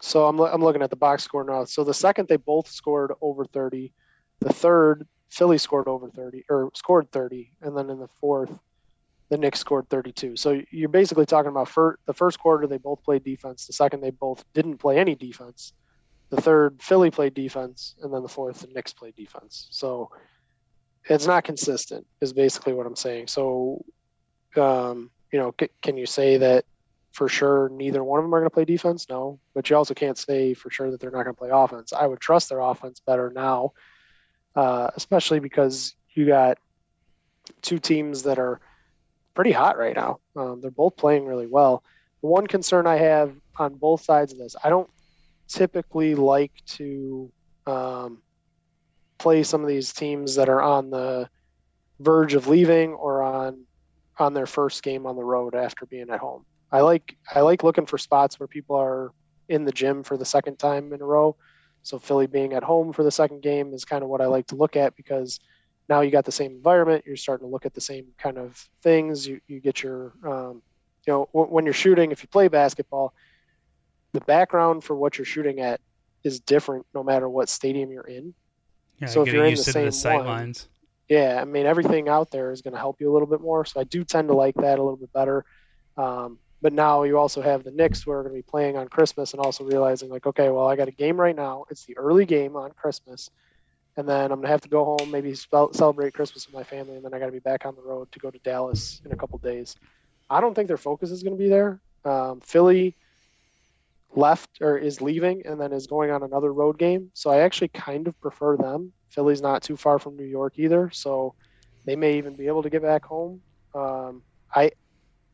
so 0.01 0.27
I'm, 0.27 0.39
I'm 0.39 0.61
looking 0.61 0.81
at 0.81 0.89
the 0.89 0.95
box 0.95 1.23
score 1.23 1.43
now. 1.43 1.63
So 1.65 1.83
the 1.83 1.93
second 1.93 2.27
they 2.27 2.35
both 2.35 2.67
scored 2.69 3.13
over 3.21 3.45
30, 3.45 3.93
the 4.39 4.51
third 4.51 5.07
Philly 5.33 5.57
scored 5.57 5.87
over 5.87 6.09
30 6.09 6.45
or 6.47 6.69
scored 6.75 7.11
30, 7.11 7.53
and 7.61 7.75
then 7.75 7.89
in 7.89 7.99
the 7.99 8.07
fourth, 8.21 8.55
the 9.31 9.37
Knicks 9.37 9.59
scored 9.59 9.89
32. 9.89 10.35
So 10.35 10.61
you're 10.71 10.89
basically 10.89 11.25
talking 11.25 11.49
about 11.49 11.69
for, 11.69 11.97
the 12.05 12.13
first 12.13 12.37
quarter 12.37 12.67
they 12.67 12.77
both 12.77 13.03
played 13.03 13.23
defense. 13.23 13.65
The 13.65 13.73
second 13.73 14.01
they 14.01 14.11
both 14.11 14.43
didn't 14.53 14.77
play 14.77 14.99
any 14.99 15.15
defense. 15.15 15.73
The 16.29 16.39
third 16.39 16.81
Philly 16.83 17.09
played 17.09 17.33
defense, 17.33 17.95
and 18.03 18.13
then 18.13 18.21
the 18.21 18.29
fourth 18.29 18.61
the 18.61 18.67
Knicks 18.67 18.93
played 18.93 19.15
defense. 19.15 19.67
So 19.71 20.11
it's 21.09 21.25
not 21.25 21.43
consistent. 21.43 22.05
Is 22.21 22.31
basically 22.31 22.73
what 22.73 22.85
I'm 22.85 22.95
saying. 22.95 23.27
So, 23.27 23.83
um, 24.55 25.09
you 25.31 25.39
know, 25.39 25.53
c- 25.59 25.69
can 25.81 25.97
you 25.97 26.05
say 26.05 26.37
that 26.37 26.65
for 27.11 27.27
sure 27.27 27.69
neither 27.69 28.03
one 28.03 28.19
of 28.19 28.25
them 28.25 28.35
are 28.35 28.39
going 28.39 28.49
to 28.49 28.53
play 28.53 28.65
defense? 28.65 29.07
No, 29.09 29.39
but 29.55 29.67
you 29.67 29.75
also 29.75 29.95
can't 29.95 30.17
say 30.17 30.53
for 30.53 30.69
sure 30.69 30.91
that 30.91 30.99
they're 30.99 31.09
not 31.09 31.23
going 31.23 31.35
to 31.35 31.39
play 31.39 31.49
offense. 31.51 31.91
I 31.91 32.05
would 32.05 32.19
trust 32.19 32.49
their 32.49 32.59
offense 32.59 33.01
better 33.05 33.31
now 33.33 33.73
uh, 34.55 34.89
especially 34.95 35.39
because 35.39 35.95
you 36.13 36.25
got 36.25 36.57
two 37.61 37.79
teams 37.79 38.23
that 38.23 38.39
are 38.39 38.61
pretty 39.33 39.51
hot 39.51 39.77
right 39.77 39.95
now. 39.95 40.19
Um, 40.35 40.61
they're 40.61 40.71
both 40.71 40.95
playing 40.95 41.25
really 41.25 41.47
well. 41.47 41.83
The 42.21 42.27
one 42.27 42.47
concern 42.47 42.87
I 42.87 42.97
have 42.97 43.33
on 43.57 43.75
both 43.75 44.03
sides 44.03 44.31
of 44.31 44.39
this, 44.39 44.55
I 44.63 44.69
don't 44.69 44.89
typically 45.47 46.15
like 46.15 46.51
to 46.65 47.31
um, 47.67 48.21
play 49.17 49.43
some 49.43 49.61
of 49.61 49.67
these 49.67 49.93
teams 49.93 50.35
that 50.35 50.49
are 50.49 50.61
on 50.61 50.89
the 50.89 51.29
verge 51.99 52.33
of 52.33 52.47
leaving 52.47 52.93
or 52.93 53.21
on 53.21 53.65
on 54.19 54.33
their 54.33 54.45
first 54.45 54.83
game 54.83 55.07
on 55.07 55.15
the 55.15 55.23
road 55.23 55.55
after 55.55 55.85
being 55.87 56.09
at 56.11 56.19
home. 56.19 56.45
I 56.71 56.81
like 56.81 57.17
I 57.33 57.41
like 57.41 57.63
looking 57.63 57.85
for 57.85 57.97
spots 57.97 58.39
where 58.39 58.47
people 58.47 58.75
are 58.75 59.11
in 59.49 59.65
the 59.65 59.71
gym 59.71 60.03
for 60.03 60.17
the 60.17 60.25
second 60.25 60.57
time 60.57 60.93
in 60.93 61.01
a 61.01 61.05
row 61.05 61.35
so 61.83 61.99
Philly 61.99 62.27
being 62.27 62.53
at 62.53 62.63
home 62.63 62.93
for 62.93 63.03
the 63.03 63.11
second 63.11 63.41
game 63.41 63.73
is 63.73 63.85
kind 63.85 64.03
of 64.03 64.09
what 64.09 64.21
I 64.21 64.25
like 64.25 64.47
to 64.47 64.55
look 64.55 64.75
at 64.75 64.95
because 64.95 65.39
now 65.89 65.99
you 65.99 66.11
got 66.11 66.23
the 66.23 66.31
same 66.31 66.51
environment. 66.53 67.03
You're 67.05 67.17
starting 67.17 67.45
to 67.45 67.51
look 67.51 67.65
at 67.65 67.73
the 67.73 67.81
same 67.81 68.07
kind 68.17 68.37
of 68.37 68.57
things. 68.81 69.27
You 69.27 69.41
you 69.47 69.59
get 69.59 69.83
your 69.83 70.13
um, 70.25 70.61
you 71.05 71.13
know 71.13 71.29
w- 71.33 71.51
when 71.51 71.65
you're 71.65 71.73
shooting, 71.73 72.11
if 72.11 72.23
you 72.23 72.29
play 72.29 72.47
basketball, 72.47 73.13
the 74.13 74.21
background 74.21 74.83
for 74.83 74.95
what 74.95 75.17
you're 75.17 75.25
shooting 75.25 75.59
at 75.59 75.81
is 76.23 76.39
different 76.39 76.85
no 76.95 77.03
matter 77.03 77.27
what 77.27 77.49
stadium 77.49 77.91
you're 77.91 78.07
in. 78.07 78.33
Yeah, 78.99 79.07
so 79.07 79.21
if 79.23 79.33
you're 79.33 79.45
in 79.45 79.55
the 79.55 79.63
same 79.63 79.85
the 79.85 79.91
sight 79.91 80.19
one, 80.19 80.25
lines. 80.25 80.69
yeah, 81.09 81.39
I 81.41 81.43
mean 81.43 81.65
everything 81.65 82.07
out 82.07 82.31
there 82.31 82.51
is 82.51 82.61
going 82.61 82.73
to 82.73 82.79
help 82.79 83.01
you 83.01 83.11
a 83.11 83.13
little 83.13 83.27
bit 83.27 83.41
more. 83.41 83.65
So 83.65 83.81
I 83.81 83.83
do 83.83 84.05
tend 84.05 84.29
to 84.29 84.35
like 84.35 84.55
that 84.55 84.79
a 84.79 84.83
little 84.83 84.95
bit 84.95 85.11
better. 85.11 85.43
Um, 85.97 86.39
but 86.63 86.71
now 86.71 87.03
you 87.03 87.17
also 87.17 87.41
have 87.41 87.65
the 87.65 87.71
Knicks 87.71 88.01
who 88.01 88.11
are 88.11 88.23
going 88.23 88.33
to 88.33 88.39
be 88.39 88.41
playing 88.41 88.77
on 88.77 88.87
Christmas 88.87 89.33
and 89.33 89.41
also 89.41 89.65
realizing 89.65 90.09
like, 90.09 90.25
okay, 90.25 90.49
well, 90.49 90.65
I 90.65 90.77
got 90.77 90.87
a 90.87 90.91
game 90.91 91.19
right 91.19 91.35
now. 91.35 91.65
It's 91.69 91.83
the 91.85 91.97
early 91.97 92.25
game 92.25 92.55
on 92.55 92.71
Christmas, 92.71 93.29
and 93.97 94.07
then 94.07 94.31
I'm 94.31 94.39
gonna 94.39 94.47
have 94.47 94.61
to 94.61 94.69
go 94.69 94.85
home, 94.85 95.11
maybe 95.11 95.35
celebrate 95.35 96.13
Christmas 96.13 96.47
with 96.47 96.55
my 96.55 96.63
family, 96.63 96.95
and 96.95 97.03
then 97.03 97.13
I 97.13 97.19
got 97.19 97.25
to 97.25 97.33
be 97.33 97.39
back 97.39 97.65
on 97.65 97.75
the 97.75 97.81
road 97.81 98.09
to 98.13 98.19
go 98.19 98.31
to 98.31 98.39
Dallas 98.39 99.01
in 99.05 99.11
a 99.11 99.15
couple 99.15 99.37
days. 99.39 99.75
I 100.29 100.39
don't 100.39 100.55
think 100.55 100.69
their 100.69 100.77
focus 100.77 101.11
is 101.11 101.21
going 101.21 101.37
to 101.37 101.43
be 101.43 101.49
there. 101.49 101.81
Um, 102.05 102.39
Philly 102.39 102.95
left 104.15 104.61
or 104.61 104.77
is 104.77 105.01
leaving 105.01 105.45
and 105.45 105.59
then 105.59 105.73
is 105.73 105.87
going 105.87 106.11
on 106.11 106.23
another 106.23 106.53
road 106.53 106.77
game. 106.77 107.11
So 107.13 107.29
I 107.29 107.39
actually 107.39 107.69
kind 107.69 108.07
of 108.07 108.19
prefer 108.21 108.55
them. 108.55 108.93
Philly's 109.09 109.41
not 109.41 109.63
too 109.63 109.75
far 109.75 109.99
from 109.99 110.15
New 110.15 110.25
York 110.25 110.53
either, 110.57 110.89
so 110.91 111.35
they 111.85 111.97
may 111.97 112.17
even 112.17 112.35
be 112.35 112.47
able 112.47 112.63
to 112.63 112.69
get 112.69 112.81
back 112.81 113.03
home. 113.03 113.41
Um, 113.75 114.21
I 114.55 114.71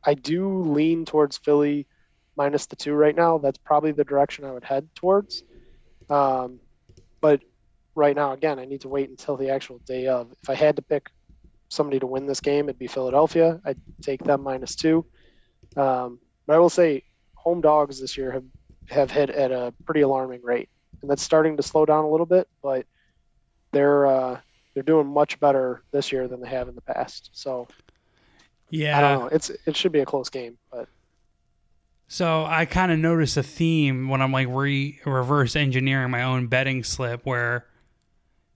I 0.03 0.13
do 0.13 0.63
lean 0.63 1.05
towards 1.05 1.37
Philly 1.37 1.87
minus 2.35 2.65
the 2.67 2.75
two 2.75 2.93
right 2.93 3.15
now. 3.15 3.37
That's 3.37 3.57
probably 3.57 3.91
the 3.91 4.03
direction 4.03 4.45
I 4.45 4.51
would 4.51 4.63
head 4.63 4.87
towards. 4.95 5.43
Um, 6.09 6.59
but 7.21 7.41
right 7.95 8.15
now, 8.15 8.31
again, 8.33 8.59
I 8.59 8.65
need 8.65 8.81
to 8.81 8.87
wait 8.87 9.09
until 9.09 9.37
the 9.37 9.49
actual 9.49 9.79
day 9.79 10.07
of. 10.07 10.31
If 10.41 10.49
I 10.49 10.55
had 10.55 10.77
to 10.77 10.81
pick 10.81 11.09
somebody 11.67 11.99
to 11.99 12.07
win 12.07 12.25
this 12.25 12.39
game, 12.39 12.65
it'd 12.65 12.79
be 12.79 12.87
Philadelphia. 12.87 13.59
I'd 13.65 13.79
take 14.01 14.23
them 14.23 14.41
minus 14.41 14.75
two. 14.75 15.05
Um, 15.75 16.19
but 16.47 16.55
I 16.55 16.59
will 16.59 16.69
say, 16.69 17.03
home 17.35 17.61
dogs 17.61 17.99
this 17.99 18.17
year 18.17 18.31
have 18.31 18.45
have 18.89 19.11
hit 19.11 19.29
at 19.29 19.51
a 19.51 19.73
pretty 19.85 20.01
alarming 20.01 20.41
rate, 20.43 20.69
and 21.01 21.09
that's 21.09 21.21
starting 21.21 21.57
to 21.57 21.63
slow 21.63 21.85
down 21.85 22.05
a 22.05 22.09
little 22.09 22.25
bit. 22.25 22.47
But 22.63 22.85
they're 23.71 24.07
uh, 24.07 24.39
they're 24.73 24.83
doing 24.83 25.07
much 25.07 25.39
better 25.39 25.83
this 25.91 26.11
year 26.11 26.27
than 26.27 26.41
they 26.41 26.49
have 26.49 26.69
in 26.69 26.75
the 26.75 26.81
past. 26.81 27.29
So 27.33 27.67
yeah, 28.69 28.97
I 28.97 29.01
don't 29.01 29.19
know. 29.19 29.27
It's 29.27 29.49
it 29.65 29.75
should 29.75 29.91
be 29.91 29.99
a 29.99 30.05
close 30.05 30.29
game, 30.29 30.57
but 30.71 30.87
so 32.11 32.43
I 32.43 32.65
kind 32.65 32.91
of 32.91 32.97
notice 32.97 33.37
a 33.37 33.43
theme 33.43 34.09
when 34.09 34.19
I'm 34.19 34.31
like 34.31 34.47
re 34.49 34.99
reverse 35.05 35.55
engineering 35.55 36.09
my 36.09 36.23
own 36.23 36.47
betting 36.47 36.83
slip 36.83 37.23
where, 37.23 37.67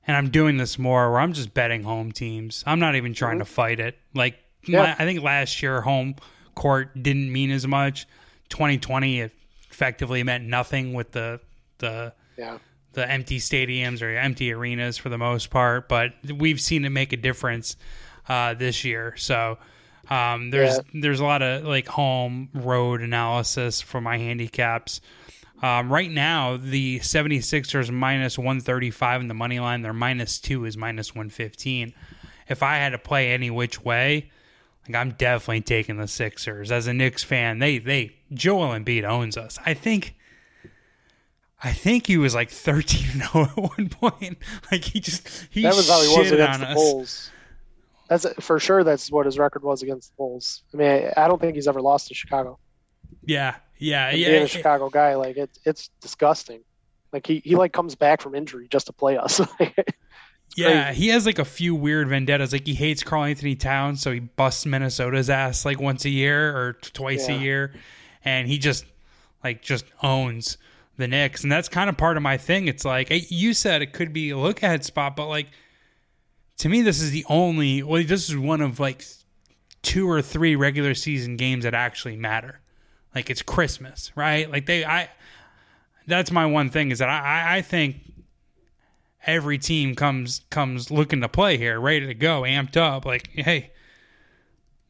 and 0.07 0.17
I'm 0.17 0.31
doing 0.31 0.57
this 0.57 0.79
more 0.79 1.11
where 1.11 1.19
I'm 1.19 1.33
just 1.33 1.53
betting 1.53 1.83
home 1.83 2.11
teams. 2.11 2.63
I'm 2.65 2.79
not 2.79 2.95
even 2.95 3.13
trying 3.13 3.33
mm-hmm. 3.33 3.45
to 3.45 3.45
fight 3.45 3.79
it. 3.79 3.95
Like 4.15 4.39
yeah. 4.65 4.95
I 4.97 5.05
think 5.05 5.21
last 5.21 5.61
year 5.61 5.81
home 5.81 6.15
court 6.55 7.03
didn't 7.03 7.31
mean 7.31 7.51
as 7.51 7.67
much. 7.67 8.07
2020 8.49 9.21
it 9.21 9.31
effectively 9.69 10.23
meant 10.23 10.45
nothing 10.45 10.93
with 10.93 11.11
the 11.11 11.39
the 11.77 12.11
yeah. 12.37 12.57
the 12.93 13.09
empty 13.09 13.37
stadiums 13.37 14.01
or 14.01 14.09
empty 14.17 14.51
arenas 14.51 14.97
for 14.97 15.09
the 15.09 15.19
most 15.19 15.51
part. 15.51 15.87
But 15.87 16.13
we've 16.35 16.59
seen 16.59 16.85
it 16.85 16.89
make 16.89 17.13
a 17.13 17.17
difference 17.17 17.77
uh, 18.27 18.55
this 18.55 18.83
year. 18.83 19.15
So 19.15 19.59
um, 20.09 20.51
there's 20.51 20.75
yeah. 20.75 21.01
there's 21.01 21.19
a 21.19 21.25
lot 21.25 21.41
of 21.41 21.63
like 21.63 21.87
home 21.87 22.49
road 22.53 23.01
analysis 23.01 23.81
for 23.81 24.01
my 24.01 24.17
handicaps. 24.17 25.01
Um, 25.61 25.89
right 25.91 26.11
now, 26.11 26.57
the 26.57 26.99
76ers 26.99 27.89
minus 27.89 28.37
135 28.37 29.21
in 29.21 29.27
the 29.29 29.33
money 29.33 29.61
line. 29.61 29.81
Their 29.81 29.93
minus 29.93 30.39
two 30.39 30.65
is 30.65 30.75
minus 30.75 31.15
115. 31.15 31.93
If 32.49 32.61
I 32.61 32.75
had 32.75 32.89
to 32.89 32.97
play 32.97 33.31
any 33.31 33.49
which 33.49 33.81
way, 33.81 34.29
like 34.87 34.97
I'm 34.97 35.11
definitely 35.11 35.61
taking 35.61 35.95
the 35.95 36.07
Sixers. 36.07 36.69
As 36.69 36.87
a 36.87 36.93
Knicks 36.93 37.23
fan, 37.23 37.59
they 37.59 37.77
they 37.77 38.17
Joel 38.33 38.69
Embiid 38.69 39.03
owns 39.03 39.37
us. 39.37 39.57
I 39.65 39.73
think. 39.73 40.15
I 41.65 41.71
think 41.71 42.07
he 42.07 42.17
was 42.17 42.35
like 42.35 42.49
13 42.49 43.21
0 43.21 43.25
at 43.35 43.57
one 43.57 43.87
point. 43.87 44.37
Like 44.69 44.83
he 44.83 44.99
just 44.99 45.47
he 45.49 45.61
that 45.61 45.73
was 45.73 45.87
how 45.87 46.01
he 46.01 46.17
was 46.17 46.29
against 46.29 46.59
the 46.59 46.73
Bulls. 46.73 47.31
That's 48.13 48.45
for 48.45 48.59
sure. 48.59 48.83
That's 48.83 49.11
what 49.11 49.25
his 49.25 49.39
record 49.39 49.63
was 49.63 49.81
against 49.81 50.11
the 50.11 50.15
Bulls. 50.17 50.63
I 50.73 50.77
mean, 50.77 51.09
I, 51.17 51.27
don't 51.27 51.41
think 51.41 51.55
he's 51.55 51.67
ever 51.67 51.81
lost 51.81 52.09
to 52.09 52.13
Chicago. 52.13 52.59
Yeah, 53.25 53.55
yeah, 53.77 54.09
and 54.09 54.19
yeah. 54.19 54.29
Being 54.29 54.43
a 54.43 54.47
Chicago 54.47 54.89
guy, 54.89 55.15
like 55.15 55.37
it, 55.37 55.57
it's 55.65 55.89
disgusting. 55.99 56.61
Like 57.11 57.25
he, 57.25 57.41
he 57.43 57.55
like 57.55 57.73
comes 57.73 57.95
back 57.95 58.21
from 58.21 58.35
injury 58.35 58.67
just 58.69 58.87
to 58.87 58.93
play 58.93 59.17
us. 59.17 59.41
yeah, 60.55 60.93
he 60.93 61.07
has 61.07 61.25
like 61.25 61.39
a 61.39 61.45
few 61.45 61.73
weird 61.73 62.07
vendettas. 62.07 62.53
Like 62.53 62.67
he 62.67 62.75
hates 62.75 63.01
Karl-Anthony 63.03 63.55
Towns, 63.55 64.01
so 64.01 64.11
he 64.11 64.19
busts 64.19 64.65
Minnesota's 64.65 65.29
ass 65.29 65.65
like 65.65 65.79
once 65.79 66.05
a 66.05 66.09
year 66.09 66.55
or 66.55 66.73
twice 66.73 67.27
yeah. 67.27 67.35
a 67.35 67.39
year, 67.39 67.73
and 68.23 68.47
he 68.47 68.59
just 68.59 68.85
like 69.43 69.61
just 69.63 69.85
owns 70.03 70.57
the 70.97 71.07
Knicks, 71.07 71.41
and 71.41 71.51
that's 71.51 71.67
kind 71.67 71.89
of 71.89 71.97
part 71.97 72.17
of 72.17 72.23
my 72.23 72.37
thing. 72.37 72.67
It's 72.67 72.85
like 72.85 73.07
you 73.09 73.53
said, 73.53 73.81
it 73.81 73.91
could 73.93 74.13
be 74.13 74.29
a 74.29 74.37
look 74.37 74.61
ahead 74.61 74.83
spot, 74.83 75.15
but 75.15 75.27
like 75.27 75.47
to 76.57 76.69
me, 76.69 76.81
this 76.81 77.01
is 77.01 77.11
the 77.11 77.25
only. 77.29 77.83
Well, 77.83 78.03
this 78.03 78.29
is 78.29 78.37
one 78.37 78.61
of 78.61 78.79
like 78.79 79.05
two 79.81 80.09
or 80.09 80.21
three 80.21 80.55
regular 80.55 80.93
season 80.93 81.37
games 81.37 81.63
that 81.63 81.73
actually 81.73 82.15
matter. 82.15 82.61
like 83.13 83.29
it's 83.29 83.41
Christmas, 83.41 84.11
right? 84.15 84.49
Like 84.49 84.65
they, 84.65 84.85
I, 84.85 85.09
that's 86.07 86.31
my 86.31 86.45
one 86.45 86.69
thing 86.69 86.91
is 86.91 86.99
that 86.99 87.09
I, 87.09 87.57
I 87.57 87.61
think 87.61 87.97
every 89.25 89.57
team 89.57 89.95
comes 89.95 90.41
comes 90.49 90.91
looking 90.91 91.21
to 91.21 91.29
play 91.29 91.57
here, 91.57 91.79
ready 91.79 92.07
to 92.07 92.13
go, 92.13 92.41
amped 92.41 92.77
up. 92.77 93.05
Like, 93.05 93.29
hey, 93.33 93.71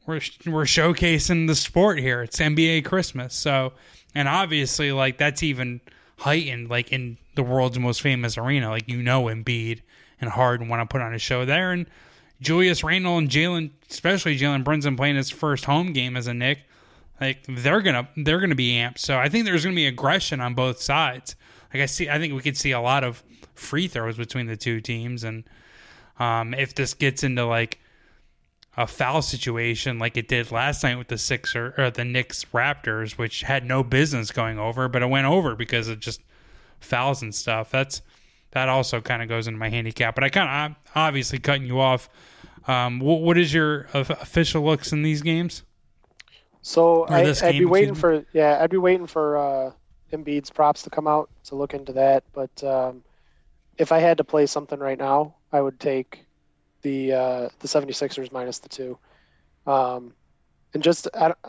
we're 0.06 0.22
we're 0.46 0.64
showcasing 0.64 1.48
the 1.48 1.56
sport 1.56 2.00
here. 2.00 2.22
It's 2.22 2.40
NBA 2.40 2.86
Christmas, 2.86 3.34
so 3.34 3.74
and 4.16 4.28
obviously 4.28 4.92
like 4.92 5.18
that's 5.18 5.44
even 5.44 5.82
heightened 6.20 6.70
like 6.70 6.92
in 6.92 7.18
the 7.36 7.44
world's 7.44 7.80
most 7.80 8.02
famous 8.02 8.38
arena. 8.38 8.70
Like 8.70 8.88
you 8.88 9.02
know, 9.02 9.24
Embiid 9.24 9.82
and 10.22 10.30
Harden 10.30 10.68
want 10.68 10.82
to 10.82 10.92
put 10.92 11.02
on 11.02 11.14
a 11.14 11.20
show 11.20 11.46
there, 11.46 11.72
and 11.72 11.88
Julius 12.42 12.84
Randle 12.84 13.18
and 13.18 13.30
Jalen, 13.30 13.72
especially 13.90 14.38
Jalen 14.38 14.64
Brunson 14.64 14.96
playing 14.96 15.16
his 15.16 15.30
first 15.30 15.66
home 15.66 15.94
game 15.94 16.18
as 16.18 16.28
a 16.28 16.34
Knick, 16.34 16.66
Like 17.20 17.46
they're 17.48 17.82
gonna 17.82 18.10
they're 18.18 18.40
gonna 18.40 18.56
be 18.56 18.74
amped. 18.74 19.00
So 19.00 19.18
I 19.18 19.30
think 19.30 19.46
there's 19.46 19.64
gonna 19.64 19.76
be 19.76 19.88
aggression 19.88 20.42
on 20.42 20.54
both 20.54 20.82
sides. 20.82 21.36
Like 21.74 21.84
I 21.84 21.86
see, 21.86 22.10
I 22.10 22.20
think 22.20 22.34
we 22.34 22.42
could 22.42 22.58
see 22.58 22.72
a 22.72 22.82
lot 22.82 23.04
of 23.04 23.24
free 23.56 23.88
throws 23.88 24.18
between 24.18 24.48
the 24.48 24.58
two 24.58 24.82
teams, 24.82 25.24
and 25.24 25.44
um, 26.20 26.54
if 26.54 26.76
this 26.76 26.94
gets 26.94 27.24
into 27.24 27.46
like 27.46 27.80
a 28.76 28.88
foul 28.88 29.22
situation 29.22 30.00
like 30.00 30.18
it 30.18 30.28
did 30.28 30.52
last 30.52 30.84
night 30.84 30.98
with 30.98 31.08
the 31.08 31.18
Sixer 31.18 31.76
or 31.78 31.92
the 31.92 32.04
Knicks 32.04 32.46
Raptors, 32.46 33.18
which 33.18 33.42
had 33.42 33.66
no 33.66 33.84
business 33.84 34.32
going 34.32 34.58
over, 34.58 34.88
but 34.88 35.04
it 35.04 35.10
went 35.10 35.28
over 35.28 35.56
because 35.56 35.88
of 35.88 36.00
just 36.00 36.22
fouls 36.80 37.22
and 37.22 37.34
stuff. 37.34 37.70
That's 37.70 38.02
that 38.54 38.70
also 38.70 39.02
kind 39.02 39.22
of 39.22 39.30
goes 39.30 39.48
into 39.48 39.60
my 39.60 39.70
handicap. 39.70 40.16
But 40.16 40.24
I 40.24 40.30
kind 40.30 40.72
of 40.72 40.78
obviously 40.96 41.40
cutting 41.40 41.66
you 41.66 41.80
off. 41.80 42.10
Um, 42.68 43.00
what, 43.00 43.22
what 43.22 43.38
is 43.38 43.54
your 43.54 43.88
official 43.94 44.64
looks 44.64 44.94
in 44.94 45.04
these 45.04 45.22
games? 45.22 45.64
So 46.62 47.04
I, 47.04 47.24
would 47.24 47.42
be 47.42 47.66
waiting 47.66 47.94
for 47.94 48.26
yeah, 48.32 48.60
I'd 48.62 48.70
be 48.70 48.78
waiting 48.78 49.06
for 49.06 49.38
uh, 49.38 49.72
Embiid's 50.14 50.50
props 50.50 50.84
to 50.84 50.90
come 50.90 51.08
out 51.08 51.30
to 51.46 51.56
look 51.56 51.74
into 51.74 51.92
that. 51.94 52.24
But 52.32 52.64
um, 52.64 53.04
if 53.78 53.92
I 53.92 54.00
had 54.00 54.18
to 54.20 54.24
play 54.24 54.46
something 54.46 54.80
right 54.80 54.98
now, 54.98 55.36
I 55.52 55.60
would 55.60 55.80
take 55.80 56.26
the 56.82 57.14
uh, 57.14 57.50
the 57.60 57.68
76ers 57.68 58.32
minus 58.32 58.60
the 58.60 58.70
two. 58.70 58.98
Um, 59.68 60.14
and 60.74 60.82
just 60.82 61.08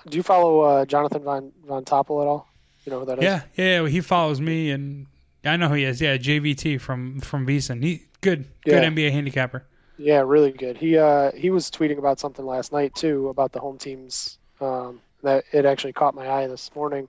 do 0.08 0.16
you 0.16 0.22
follow 0.22 0.60
uh, 0.60 0.84
Jonathan 0.84 1.22
Von 1.22 1.52
Von 1.66 1.84
Tobel 1.84 2.22
at 2.22 2.26
all? 2.26 2.48
You 2.84 2.92
know 2.92 3.00
who 3.00 3.06
that 3.06 3.22
yeah, 3.22 3.36
is? 3.36 3.42
Yeah, 3.56 3.82
yeah, 3.82 3.88
he 3.88 4.00
follows 4.00 4.40
me, 4.40 4.70
and 4.70 5.06
I 5.44 5.56
know 5.56 5.68
who 5.68 5.74
he 5.74 5.84
is. 5.84 6.00
Yeah, 6.00 6.16
JVT 6.16 6.80
from 6.80 7.20
from 7.20 7.46
VSiN. 7.46 7.82
He 7.82 8.02
good, 8.20 8.46
good 8.64 8.82
yeah. 8.82 8.90
NBA 8.90 9.12
handicapper. 9.12 9.64
Yeah, 9.96 10.20
really 10.20 10.52
good. 10.52 10.76
He 10.76 10.96
uh 10.98 11.32
he 11.32 11.50
was 11.50 11.70
tweeting 11.70 11.98
about 11.98 12.18
something 12.18 12.44
last 12.44 12.72
night 12.72 12.94
too 12.94 13.28
about 13.28 13.52
the 13.52 13.60
home 13.60 13.78
teams. 13.78 14.38
Um, 14.60 15.00
that 15.22 15.44
it 15.52 15.64
actually 15.64 15.92
caught 15.92 16.14
my 16.14 16.28
eye 16.28 16.46
this 16.46 16.70
morning. 16.74 17.08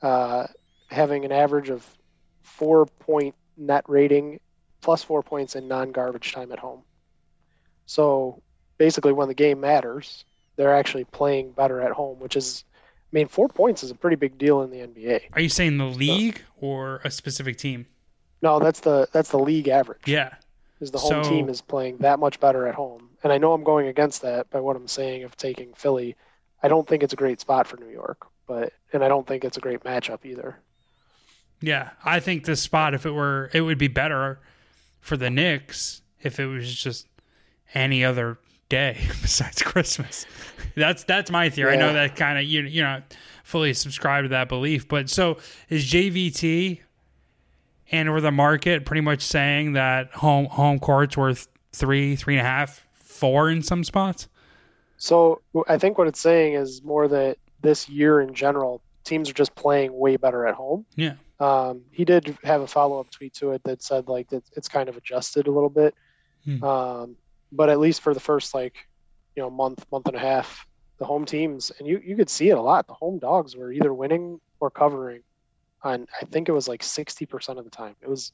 Uh, 0.00 0.46
having 0.90 1.24
an 1.24 1.32
average 1.32 1.70
of 1.70 1.86
four 2.42 2.86
point 2.86 3.34
net 3.56 3.84
rating 3.88 4.40
plus 4.80 5.02
four 5.02 5.22
points 5.22 5.56
in 5.56 5.68
non 5.68 5.92
garbage 5.92 6.32
time 6.32 6.52
at 6.52 6.58
home. 6.58 6.82
So 7.86 8.42
basically, 8.78 9.12
when 9.12 9.28
the 9.28 9.34
game 9.34 9.60
matters, 9.60 10.24
they're 10.56 10.74
actually 10.74 11.04
playing 11.04 11.52
better 11.52 11.80
at 11.80 11.92
home, 11.92 12.18
which 12.20 12.36
is, 12.36 12.64
I 13.12 13.16
mean, 13.16 13.28
four 13.28 13.48
points 13.48 13.82
is 13.82 13.90
a 13.90 13.94
pretty 13.94 14.16
big 14.16 14.38
deal 14.38 14.62
in 14.62 14.70
the 14.70 14.78
NBA. 14.78 15.24
Are 15.34 15.40
you 15.40 15.50
saying 15.50 15.76
the 15.76 15.84
league 15.84 16.38
so, 16.38 16.66
or 16.66 17.00
a 17.04 17.10
specific 17.10 17.58
team? 17.58 17.86
No, 18.40 18.58
that's 18.58 18.80
the 18.80 19.06
that's 19.12 19.30
the 19.30 19.38
league 19.38 19.68
average. 19.68 20.02
Yeah, 20.06 20.34
is 20.80 20.90
the 20.90 20.98
home 20.98 21.22
so, 21.22 21.30
team 21.30 21.48
is 21.48 21.60
playing 21.60 21.98
that 21.98 22.18
much 22.18 22.40
better 22.40 22.66
at 22.66 22.74
home, 22.74 23.10
and 23.22 23.32
I 23.32 23.38
know 23.38 23.52
I'm 23.52 23.64
going 23.64 23.88
against 23.88 24.22
that 24.22 24.48
by 24.50 24.60
what 24.60 24.76
I'm 24.76 24.88
saying 24.88 25.24
of 25.24 25.36
taking 25.36 25.74
Philly. 25.74 26.16
I 26.62 26.68
don't 26.68 26.88
think 26.88 27.02
it's 27.02 27.12
a 27.12 27.16
great 27.16 27.40
spot 27.40 27.66
for 27.66 27.76
New 27.76 27.90
York, 27.90 28.26
but 28.46 28.72
and 28.92 29.04
I 29.04 29.08
don't 29.08 29.26
think 29.26 29.44
it's 29.44 29.58
a 29.58 29.60
great 29.60 29.80
matchup 29.80 30.24
either. 30.24 30.56
Yeah, 31.60 31.90
I 32.04 32.18
think 32.18 32.44
this 32.44 32.60
spot, 32.60 32.94
if 32.94 33.06
it 33.06 33.12
were, 33.12 33.50
it 33.52 33.60
would 33.60 33.78
be 33.78 33.88
better 33.88 34.40
for 35.00 35.16
the 35.16 35.30
Knicks 35.30 36.02
if 36.20 36.40
it 36.40 36.46
was 36.46 36.74
just 36.74 37.06
any 37.74 38.04
other 38.04 38.38
day 38.72 38.96
besides 39.22 39.62
Christmas. 39.62 40.26
That's 40.74 41.04
that's 41.04 41.30
my 41.30 41.50
theory. 41.50 41.74
Yeah. 41.74 41.84
I 41.84 41.86
know 41.86 41.92
that 41.92 42.16
kind 42.16 42.38
of 42.38 42.44
you 42.44 42.62
you're 42.62 42.86
not 42.86 43.14
fully 43.44 43.74
subscribed 43.74 44.24
to 44.24 44.28
that 44.30 44.48
belief, 44.48 44.88
but 44.88 45.10
so 45.10 45.36
is 45.68 45.84
JVT 45.84 46.80
and 47.92 48.08
or 48.08 48.20
the 48.20 48.32
market 48.32 48.86
pretty 48.86 49.02
much 49.02 49.20
saying 49.20 49.74
that 49.74 50.10
home 50.12 50.46
home 50.46 50.80
court's 50.80 51.16
worth 51.16 51.48
three, 51.72 52.16
three 52.16 52.38
and 52.38 52.46
a 52.46 52.48
half, 52.48 52.86
four 52.94 53.50
in 53.50 53.62
some 53.62 53.84
spots. 53.84 54.28
So 54.96 55.42
I 55.68 55.76
think 55.78 55.98
what 55.98 56.06
it's 56.06 56.20
saying 56.20 56.54
is 56.54 56.82
more 56.82 57.08
that 57.08 57.36
this 57.60 57.88
year 57.88 58.20
in 58.20 58.32
general, 58.34 58.80
teams 59.04 59.28
are 59.28 59.34
just 59.34 59.54
playing 59.54 59.96
way 59.96 60.16
better 60.16 60.46
at 60.46 60.54
home. 60.54 60.86
Yeah. 60.96 61.14
Um, 61.40 61.82
he 61.90 62.04
did 62.04 62.38
have 62.44 62.62
a 62.62 62.66
follow 62.66 63.00
up 63.00 63.10
tweet 63.10 63.34
to 63.34 63.50
it 63.50 63.62
that 63.64 63.82
said 63.82 64.08
like 64.08 64.28
that 64.30 64.44
it's 64.56 64.68
kind 64.68 64.88
of 64.88 64.96
adjusted 64.96 65.46
a 65.46 65.50
little 65.50 65.68
bit. 65.68 65.94
Hmm. 66.44 66.64
Um, 66.64 67.16
but 67.52 67.68
at 67.68 67.78
least 67.78 68.00
for 68.00 68.14
the 68.14 68.20
first 68.20 68.54
like 68.54 68.74
you 69.36 69.42
know 69.42 69.50
month 69.50 69.84
month 69.92 70.08
and 70.08 70.16
a 70.16 70.20
half 70.20 70.66
the 70.98 71.04
home 71.04 71.24
teams 71.24 71.70
and 71.78 71.86
you 71.86 72.00
you 72.04 72.16
could 72.16 72.30
see 72.30 72.48
it 72.50 72.58
a 72.58 72.60
lot. 72.62 72.86
The 72.86 72.94
home 72.94 73.18
dogs 73.18 73.56
were 73.56 73.72
either 73.72 73.92
winning 73.92 74.40
or 74.60 74.70
covering 74.70 75.22
on 75.82 76.06
i 76.20 76.24
think 76.26 76.48
it 76.48 76.52
was 76.52 76.68
like 76.68 76.82
60% 76.82 77.58
of 77.58 77.64
the 77.64 77.70
time. 77.70 77.96
It 78.00 78.08
was 78.08 78.32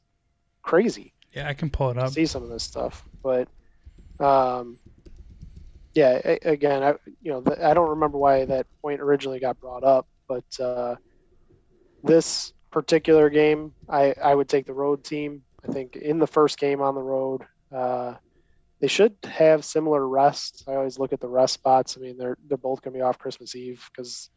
crazy 0.62 1.14
yeah 1.34 1.48
i 1.48 1.54
can 1.54 1.70
pull 1.70 1.90
it 1.90 1.98
up. 1.98 2.10
see 2.10 2.26
some 2.26 2.42
of 2.42 2.48
this 2.50 2.62
stuff 2.64 3.04
but 3.22 3.48
um 4.20 4.78
yeah 5.94 6.18
again 6.44 6.82
i 6.82 6.94
you 7.20 7.30
know 7.30 7.42
i 7.62 7.72
don't 7.74 7.90
remember 7.90 8.18
why 8.18 8.44
that 8.44 8.66
point 8.82 9.00
originally 9.00 9.40
got 9.40 9.58
brought 9.60 9.84
up 9.84 10.06
but 10.28 10.44
uh 10.60 10.94
this 12.02 12.52
particular 12.70 13.30
game 13.30 13.72
i 13.88 14.14
i 14.22 14.34
would 14.34 14.48
take 14.48 14.66
the 14.66 14.74
road 14.74 15.02
team. 15.04 15.42
I 15.66 15.72
think 15.72 15.96
in 15.96 16.18
the 16.18 16.26
first 16.26 16.58
game 16.58 16.80
on 16.80 16.94
the 16.94 17.02
road 17.02 17.42
uh 17.74 18.14
they 18.80 18.88
should 18.88 19.16
have 19.24 19.64
similar 19.64 20.06
rests. 20.06 20.64
I 20.68 20.74
always 20.74 20.98
look 20.98 21.12
at 21.12 21.20
the 21.20 21.28
rest 21.28 21.54
spots. 21.54 21.96
I 21.96 22.00
mean, 22.00 22.16
they're 22.16 22.38
they're 22.46 22.56
both 22.56 22.82
going 22.82 22.92
to 22.94 22.98
be 22.98 23.02
off 23.02 23.18
Christmas 23.18 23.56
Eve 23.56 23.88
because 23.92 24.30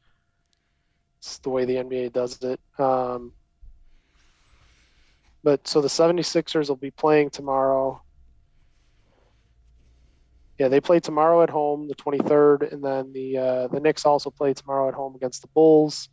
it's 1.19 1.37
the 1.39 1.49
way 1.49 1.65
the 1.65 1.75
NBA 1.75 2.13
does 2.13 2.41
it. 2.41 2.59
Um, 2.79 3.33
but 5.43 5.67
so 5.67 5.81
the 5.81 5.87
76ers 5.87 6.69
will 6.69 6.75
be 6.75 6.91
playing 6.91 7.29
tomorrow. 7.29 8.01
Yeah, 10.57 10.67
they 10.67 10.81
play 10.81 10.99
tomorrow 10.99 11.41
at 11.41 11.49
home, 11.49 11.87
the 11.87 11.95
23rd, 11.95 12.71
and 12.71 12.83
then 12.83 13.13
the 13.13 13.37
uh, 13.37 13.67
the 13.67 13.79
Knicks 13.79 14.05
also 14.05 14.29
play 14.29 14.53
tomorrow 14.53 14.87
at 14.87 14.93
home 14.95 15.15
against 15.15 15.41
the 15.41 15.47
Bulls. 15.49 16.09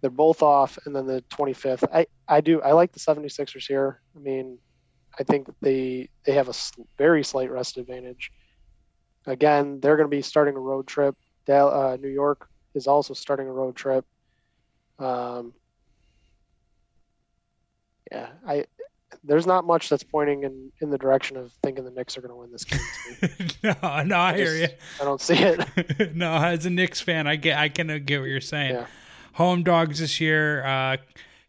They're 0.00 0.10
both 0.10 0.42
off, 0.42 0.78
and 0.84 0.96
then 0.96 1.06
the 1.06 1.22
25th. 1.30 1.84
I 1.92 2.06
I 2.26 2.40
do 2.40 2.60
I 2.62 2.72
like 2.72 2.92
the 2.92 3.00
76ers 3.00 3.66
here. 3.66 4.00
I 4.16 4.18
mean, 4.18 4.58
I 5.18 5.22
think 5.24 5.48
they 5.60 6.08
they 6.24 6.32
have 6.32 6.48
a 6.48 6.54
very 6.98 7.22
slight 7.22 7.50
rest 7.50 7.76
advantage. 7.76 8.32
Again, 9.26 9.80
they're 9.80 9.96
going 9.96 10.08
to 10.10 10.16
be 10.16 10.22
starting 10.22 10.56
a 10.56 10.60
road 10.60 10.86
trip. 10.86 11.16
Uh, 11.48 11.96
New 12.00 12.08
York 12.08 12.48
is 12.74 12.86
also 12.86 13.14
starting 13.14 13.46
a 13.46 13.52
road 13.52 13.76
trip. 13.76 14.04
Um, 14.98 15.52
yeah, 18.10 18.28
I 18.46 18.66
there's 19.24 19.46
not 19.46 19.64
much 19.66 19.88
that's 19.88 20.02
pointing 20.02 20.44
in, 20.44 20.72
in 20.80 20.90
the 20.90 20.98
direction 20.98 21.36
of 21.36 21.52
thinking 21.62 21.84
the 21.84 21.90
Knicks 21.90 22.16
are 22.16 22.20
going 22.20 22.30
to 22.30 22.36
win 22.36 22.50
this 22.50 22.64
game. 22.64 23.48
no, 23.62 24.02
no, 24.02 24.16
I, 24.16 24.32
I 24.32 24.36
hear 24.36 24.56
you. 24.56 24.68
I 25.00 25.04
don't 25.04 25.20
see 25.20 25.36
it. 25.36 26.14
no, 26.14 26.32
as 26.34 26.66
a 26.66 26.70
Knicks 26.70 27.00
fan, 27.00 27.26
I 27.26 27.36
get 27.36 27.58
I 27.58 27.68
can 27.68 28.04
get 28.04 28.20
what 28.20 28.28
you're 28.28 28.40
saying. 28.40 28.74
Yeah. 28.74 28.86
Home 29.34 29.62
dogs 29.62 29.98
this 29.98 30.20
year. 30.20 30.64
Uh, 30.64 30.96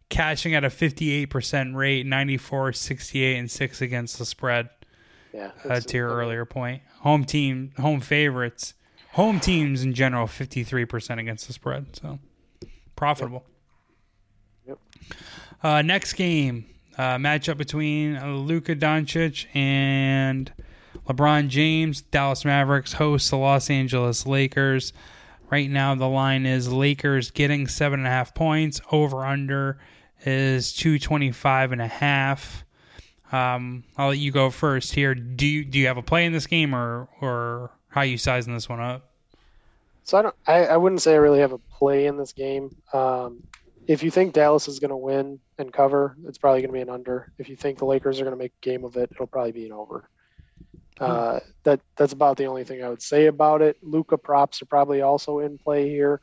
cashing 0.08 0.54
at 0.54 0.64
a 0.64 0.68
58% 0.68 1.74
rate, 1.74 2.06
94, 2.06 2.72
68, 2.72 3.36
and 3.36 3.50
6 3.50 3.80
against 3.80 4.18
the 4.18 4.26
spread. 4.26 4.68
Yeah. 5.32 5.50
Uh, 5.68 5.80
to 5.80 5.96
your 5.96 6.10
earlier 6.10 6.44
point. 6.44 6.82
Home 7.00 7.24
team, 7.24 7.72
home 7.78 8.00
favorites, 8.00 8.74
home 9.12 9.40
teams 9.40 9.82
in 9.82 9.92
general, 9.92 10.28
53% 10.28 11.18
against 11.18 11.48
the 11.48 11.52
spread. 11.52 11.86
So 11.96 12.20
profitable. 12.94 13.44
Yep. 14.66 14.78
yep. 15.00 15.18
Uh, 15.60 15.82
next 15.82 16.12
game, 16.12 16.66
uh, 16.96 17.16
matchup 17.16 17.56
between 17.56 18.46
Luka 18.46 18.76
Doncic 18.76 19.46
and 19.56 20.52
LeBron 21.08 21.48
James. 21.48 22.02
Dallas 22.02 22.44
Mavericks 22.44 22.92
host 22.94 23.30
the 23.30 23.36
Los 23.36 23.70
Angeles 23.70 24.26
Lakers. 24.26 24.92
Right 25.50 25.68
now, 25.68 25.94
the 25.94 26.08
line 26.08 26.46
is 26.46 26.72
Lakers 26.72 27.30
getting 27.30 27.66
seven 27.66 28.00
and 28.00 28.06
a 28.06 28.10
half 28.10 28.34
points. 28.34 28.80
Over 28.90 29.24
under 29.24 29.78
is 30.26 30.72
225 30.72 31.72
and 31.72 31.82
a 31.82 31.86
half. 31.86 32.64
Um, 33.32 33.84
I'll 33.96 34.08
let 34.08 34.18
you 34.18 34.30
go 34.30 34.50
first 34.50 34.94
here. 34.94 35.14
Do 35.14 35.46
you, 35.46 35.64
do 35.64 35.78
you 35.78 35.86
have 35.86 35.96
a 35.96 36.02
play 36.02 36.24
in 36.24 36.32
this 36.32 36.46
game 36.46 36.74
or, 36.74 37.08
or 37.20 37.70
how 37.88 38.02
you 38.02 38.18
sizing 38.18 38.54
this 38.54 38.68
one 38.68 38.80
up? 38.80 39.10
So 40.04 40.18
I 40.18 40.22
don't, 40.22 40.34
I, 40.46 40.66
I 40.66 40.76
wouldn't 40.76 41.02
say 41.02 41.14
I 41.14 41.16
really 41.16 41.40
have 41.40 41.52
a 41.52 41.58
play 41.58 42.06
in 42.06 42.16
this 42.16 42.32
game. 42.32 42.74
Um, 42.92 43.42
if 43.86 44.02
you 44.02 44.10
think 44.10 44.34
Dallas 44.34 44.68
is 44.68 44.78
going 44.78 44.90
to 44.90 44.96
win 44.96 45.38
and 45.58 45.72
cover, 45.72 46.16
it's 46.26 46.38
probably 46.38 46.60
going 46.60 46.68
to 46.70 46.74
be 46.74 46.80
an 46.80 46.90
under. 46.90 47.32
If 47.38 47.48
you 47.48 47.56
think 47.56 47.78
the 47.78 47.86
Lakers 47.86 48.20
are 48.20 48.24
going 48.24 48.36
to 48.36 48.42
make 48.42 48.52
a 48.62 48.64
game 48.64 48.84
of 48.84 48.96
it, 48.96 49.10
it'll 49.12 49.26
probably 49.26 49.52
be 49.52 49.66
an 49.66 49.72
over. 49.72 50.08
Uh, 51.00 51.40
that 51.64 51.80
that's 51.96 52.12
about 52.12 52.36
the 52.36 52.44
only 52.44 52.62
thing 52.62 52.84
I 52.84 52.88
would 52.88 53.02
say 53.02 53.26
about 53.26 53.62
it. 53.62 53.76
Luka 53.82 54.16
props 54.16 54.62
are 54.62 54.66
probably 54.66 55.02
also 55.02 55.40
in 55.40 55.58
play 55.58 55.88
here. 55.88 56.20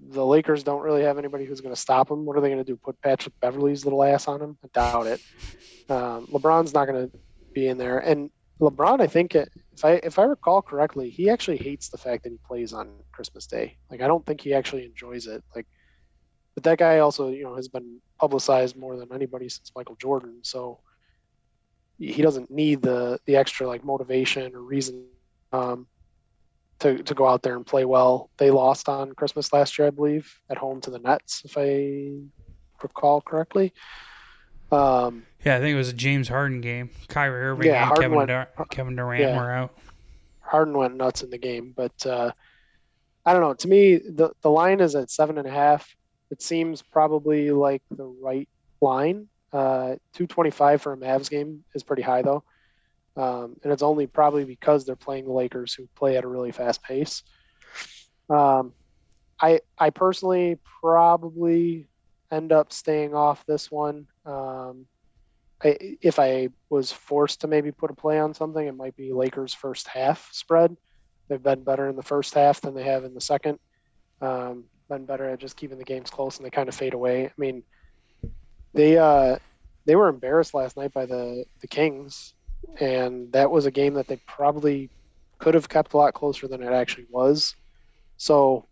The 0.00 0.24
Lakers 0.24 0.62
don't 0.62 0.82
really 0.82 1.02
have 1.02 1.18
anybody 1.18 1.44
who's 1.44 1.60
going 1.60 1.74
to 1.74 1.80
stop 1.80 2.10
him. 2.10 2.24
What 2.24 2.36
are 2.36 2.40
they 2.40 2.48
going 2.48 2.64
to 2.64 2.64
do? 2.64 2.76
Put 2.76 3.00
Patrick 3.02 3.34
Beverley's 3.40 3.84
little 3.84 4.04
ass 4.04 4.28
on 4.28 4.40
him? 4.40 4.56
I 4.64 4.68
doubt 4.72 5.06
it. 5.06 5.20
Um, 5.90 6.26
LeBron's 6.28 6.72
not 6.72 6.86
going 6.86 7.10
to 7.10 7.18
be 7.52 7.66
in 7.66 7.78
there, 7.78 7.98
and 7.98 8.30
LeBron, 8.60 9.00
I 9.00 9.06
think, 9.06 9.34
if 9.34 9.84
I 9.84 9.92
if 10.02 10.18
I 10.18 10.24
recall 10.24 10.62
correctly, 10.62 11.10
he 11.10 11.30
actually 11.30 11.58
hates 11.58 11.88
the 11.88 11.98
fact 11.98 12.24
that 12.24 12.30
he 12.30 12.38
plays 12.46 12.72
on 12.72 12.90
Christmas 13.12 13.46
Day. 13.46 13.78
Like, 13.90 14.00
I 14.00 14.06
don't 14.06 14.24
think 14.26 14.40
he 14.40 14.52
actually 14.52 14.84
enjoys 14.84 15.26
it. 15.26 15.42
Like, 15.54 15.66
but 16.54 16.64
that 16.64 16.78
guy 16.78 16.98
also, 16.98 17.28
you 17.28 17.44
know, 17.44 17.54
has 17.54 17.68
been 17.68 18.00
publicized 18.18 18.76
more 18.76 18.96
than 18.96 19.12
anybody 19.12 19.48
since 19.48 19.70
Michael 19.76 19.94
Jordan. 19.96 20.40
So 20.42 20.80
he 21.98 22.20
doesn't 22.22 22.50
need 22.50 22.82
the 22.82 23.20
the 23.26 23.36
extra 23.36 23.66
like 23.66 23.84
motivation 23.84 24.54
or 24.54 24.60
reason 24.60 25.06
um, 25.52 25.86
to 26.80 27.02
to 27.02 27.14
go 27.14 27.26
out 27.26 27.42
there 27.42 27.56
and 27.56 27.66
play 27.66 27.84
well. 27.84 28.30
They 28.36 28.50
lost 28.50 28.88
on 28.88 29.12
Christmas 29.12 29.52
last 29.52 29.78
year, 29.78 29.88
I 29.88 29.90
believe, 29.90 30.40
at 30.50 30.58
home 30.58 30.80
to 30.82 30.90
the 30.90 30.98
Nets, 30.98 31.42
if 31.44 31.56
I 31.56 32.20
recall 32.82 33.20
correctly. 33.20 33.72
Um, 34.70 35.24
yeah, 35.44 35.56
I 35.56 35.60
think 35.60 35.74
it 35.74 35.78
was 35.78 35.88
a 35.88 35.94
James 35.94 36.28
Harden 36.28 36.60
game. 36.60 36.90
Kyrie 37.08 37.42
Irving 37.42 37.66
yeah, 37.68 37.88
and 37.88 37.98
Kevin, 37.98 38.16
went, 38.16 38.28
Dur- 38.28 38.48
Kevin 38.70 38.96
Durant 38.96 39.22
yeah, 39.22 39.36
were 39.36 39.50
out. 39.50 39.78
Harden 40.40 40.76
went 40.76 40.96
nuts 40.96 41.22
in 41.22 41.30
the 41.30 41.38
game, 41.38 41.72
but 41.76 42.06
uh, 42.06 42.32
I 43.24 43.32
don't 43.32 43.42
know. 43.42 43.54
To 43.54 43.68
me, 43.68 43.96
the 43.96 44.30
the 44.42 44.50
line 44.50 44.80
is 44.80 44.94
at 44.94 45.10
seven 45.10 45.38
and 45.38 45.46
a 45.46 45.50
half. 45.50 45.94
It 46.30 46.42
seems 46.42 46.82
probably 46.82 47.50
like 47.50 47.82
the 47.90 48.06
right 48.06 48.48
line. 48.80 49.28
Uh, 49.50 49.96
225 50.12 50.82
for 50.82 50.92
a 50.92 50.96
Mavs 50.96 51.30
game 51.30 51.64
is 51.74 51.82
pretty 51.82 52.02
high 52.02 52.22
though. 52.22 52.44
Um, 53.18 53.56
and 53.64 53.72
it's 53.72 53.82
only 53.82 54.06
probably 54.06 54.44
because 54.44 54.86
they're 54.86 54.94
playing 54.94 55.24
the 55.24 55.32
Lakers 55.32 55.74
who 55.74 55.88
play 55.96 56.16
at 56.16 56.22
a 56.22 56.28
really 56.28 56.52
fast 56.52 56.82
pace. 56.84 57.24
Um, 58.30 58.72
I 59.40 59.60
I 59.76 59.90
personally 59.90 60.58
probably 60.80 61.88
end 62.30 62.52
up 62.52 62.72
staying 62.72 63.14
off 63.14 63.44
this 63.44 63.72
one. 63.72 64.06
Um, 64.24 64.86
I, 65.64 65.76
if 66.00 66.20
I 66.20 66.50
was 66.70 66.92
forced 66.92 67.40
to 67.40 67.48
maybe 67.48 67.72
put 67.72 67.90
a 67.90 67.94
play 67.94 68.20
on 68.20 68.34
something, 68.34 68.64
it 68.64 68.76
might 68.76 68.96
be 68.96 69.12
Lakers 69.12 69.52
first 69.52 69.88
half 69.88 70.28
spread. 70.32 70.76
They've 71.26 71.42
been 71.42 71.64
better 71.64 71.88
in 71.88 71.96
the 71.96 72.02
first 72.02 72.34
half 72.34 72.60
than 72.60 72.74
they 72.74 72.84
have 72.84 73.04
in 73.04 73.14
the 73.14 73.20
second. 73.20 73.58
Um, 74.20 74.64
been 74.88 75.06
better 75.06 75.28
at 75.28 75.40
just 75.40 75.56
keeping 75.56 75.78
the 75.78 75.84
games 75.84 76.08
close, 76.08 76.36
and 76.36 76.46
they 76.46 76.50
kind 76.50 76.68
of 76.68 76.74
fade 76.74 76.94
away. 76.94 77.26
I 77.26 77.32
mean, 77.36 77.64
they 78.74 78.96
uh, 78.96 79.38
they 79.86 79.96
were 79.96 80.08
embarrassed 80.08 80.54
last 80.54 80.76
night 80.76 80.92
by 80.92 81.06
the 81.06 81.44
the 81.60 81.66
Kings 81.66 82.34
and 82.80 83.32
that 83.32 83.50
was 83.50 83.66
a 83.66 83.70
game 83.70 83.94
that 83.94 84.06
they 84.06 84.16
probably 84.26 84.90
could 85.38 85.54
have 85.54 85.68
kept 85.68 85.92
a 85.92 85.96
lot 85.96 86.14
closer 86.14 86.48
than 86.48 86.62
it 86.62 86.72
actually 86.72 87.06
was. 87.10 87.54
So, 88.16 88.66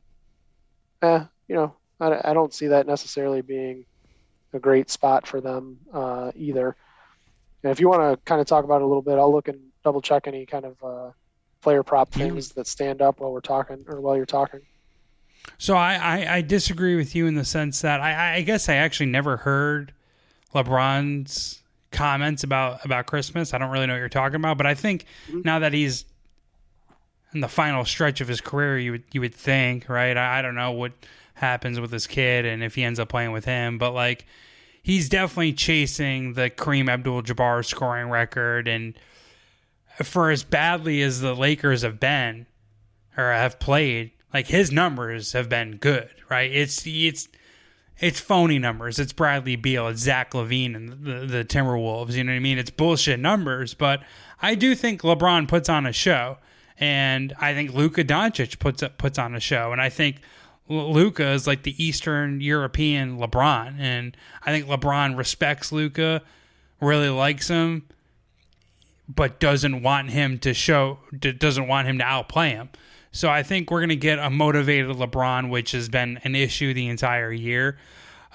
eh, 1.02 1.24
you 1.48 1.54
know, 1.54 1.74
I, 2.00 2.30
I 2.30 2.34
don't 2.34 2.52
see 2.52 2.66
that 2.68 2.86
necessarily 2.86 3.42
being 3.42 3.84
a 4.52 4.58
great 4.58 4.90
spot 4.90 5.26
for 5.26 5.40
them 5.40 5.78
uh, 5.92 6.32
either. 6.34 6.76
And 7.62 7.72
if 7.72 7.80
you 7.80 7.88
want 7.88 8.18
to 8.18 8.24
kind 8.24 8.40
of 8.40 8.46
talk 8.46 8.64
about 8.64 8.80
it 8.80 8.84
a 8.84 8.86
little 8.86 9.02
bit, 9.02 9.18
I'll 9.18 9.32
look 9.32 9.48
and 9.48 9.60
double 9.84 10.00
check 10.00 10.26
any 10.26 10.46
kind 10.46 10.64
of 10.64 10.84
uh, 10.84 11.10
player 11.62 11.82
prop 11.82 12.10
things 12.10 12.50
that 12.52 12.66
stand 12.66 13.02
up 13.02 13.20
while 13.20 13.32
we're 13.32 13.40
talking 13.40 13.84
or 13.88 14.00
while 14.00 14.16
you're 14.16 14.26
talking. 14.26 14.60
So 15.58 15.76
I, 15.76 15.94
I, 15.94 16.34
I 16.36 16.40
disagree 16.42 16.96
with 16.96 17.14
you 17.14 17.26
in 17.26 17.34
the 17.34 17.44
sense 17.44 17.80
that 17.80 18.00
I, 18.00 18.36
I 18.36 18.42
guess 18.42 18.68
I 18.68 18.74
actually 18.74 19.06
never 19.06 19.38
heard 19.38 19.92
LeBron's 20.54 21.62
comments 21.96 22.44
about 22.44 22.84
about 22.84 23.06
Christmas. 23.06 23.54
I 23.54 23.58
don't 23.58 23.70
really 23.70 23.86
know 23.86 23.94
what 23.94 23.98
you're 23.98 24.08
talking 24.08 24.36
about, 24.36 24.58
but 24.58 24.66
I 24.66 24.74
think 24.74 25.06
mm-hmm. 25.28 25.40
now 25.44 25.58
that 25.60 25.72
he's 25.72 26.04
in 27.32 27.40
the 27.40 27.48
final 27.48 27.84
stretch 27.84 28.20
of 28.20 28.28
his 28.28 28.40
career, 28.40 28.78
you 28.78 28.92
would 28.92 29.04
you 29.12 29.20
would 29.22 29.34
think, 29.34 29.88
right? 29.88 30.16
I, 30.16 30.38
I 30.38 30.42
don't 30.42 30.54
know 30.54 30.72
what 30.72 30.92
happens 31.34 31.80
with 31.80 31.92
his 31.92 32.06
kid 32.06 32.44
and 32.44 32.62
if 32.62 32.74
he 32.74 32.84
ends 32.84 33.00
up 33.00 33.08
playing 33.08 33.32
with 33.32 33.44
him, 33.44 33.78
but 33.78 33.92
like 33.92 34.26
he's 34.82 35.08
definitely 35.08 35.52
chasing 35.52 36.34
the 36.34 36.48
Kareem 36.48 36.88
Abdul-Jabbar 36.88 37.64
scoring 37.64 38.08
record, 38.08 38.68
and 38.68 38.94
for 40.02 40.30
as 40.30 40.44
badly 40.44 41.02
as 41.02 41.20
the 41.20 41.34
Lakers 41.34 41.82
have 41.82 41.98
been 41.98 42.46
or 43.16 43.32
have 43.32 43.58
played, 43.58 44.12
like 44.32 44.48
his 44.48 44.70
numbers 44.70 45.32
have 45.32 45.48
been 45.48 45.76
good, 45.78 46.10
right? 46.28 46.50
It's 46.52 46.86
it's 46.86 47.28
it's 47.98 48.20
phony 48.20 48.58
numbers. 48.58 48.98
It's 48.98 49.12
Bradley 49.12 49.56
Beal, 49.56 49.88
it's 49.88 50.00
Zach 50.00 50.32
LaVine, 50.32 50.76
and 50.76 50.88
the, 51.04 51.26
the 51.26 51.44
Timberwolves. 51.44 52.12
You 52.12 52.24
know 52.24 52.32
what 52.32 52.36
I 52.36 52.40
mean? 52.40 52.58
It's 52.58 52.70
bullshit 52.70 53.20
numbers, 53.20 53.74
but 53.74 54.02
I 54.42 54.54
do 54.54 54.74
think 54.74 55.02
LeBron 55.02 55.48
puts 55.48 55.68
on 55.68 55.86
a 55.86 55.92
show, 55.92 56.38
and 56.78 57.32
I 57.40 57.54
think 57.54 57.72
Luka 57.72 58.04
Doncic 58.04 58.58
puts 58.58 58.82
puts 58.98 59.18
on 59.18 59.34
a 59.34 59.40
show, 59.40 59.72
and 59.72 59.80
I 59.80 59.88
think 59.88 60.20
Luka 60.68 61.30
is 61.30 61.46
like 61.46 61.62
the 61.62 61.82
Eastern 61.82 62.40
European 62.40 63.18
LeBron, 63.18 63.78
and 63.78 64.16
I 64.44 64.52
think 64.52 64.66
LeBron 64.66 65.16
respects 65.16 65.72
Luka, 65.72 66.22
really 66.80 67.08
likes 67.08 67.48
him, 67.48 67.86
but 69.08 69.40
doesn't 69.40 69.82
want 69.82 70.10
him 70.10 70.38
to 70.40 70.52
show, 70.52 70.98
doesn't 71.18 71.68
want 71.68 71.88
him 71.88 71.98
to 71.98 72.04
outplay 72.04 72.50
him. 72.50 72.68
So 73.16 73.30
I 73.30 73.42
think 73.42 73.70
we're 73.70 73.80
going 73.80 73.88
to 73.88 73.96
get 73.96 74.18
a 74.18 74.28
motivated 74.28 74.94
LeBron, 74.94 75.48
which 75.48 75.72
has 75.72 75.88
been 75.88 76.20
an 76.24 76.34
issue 76.34 76.74
the 76.74 76.88
entire 76.88 77.32
year. 77.32 77.78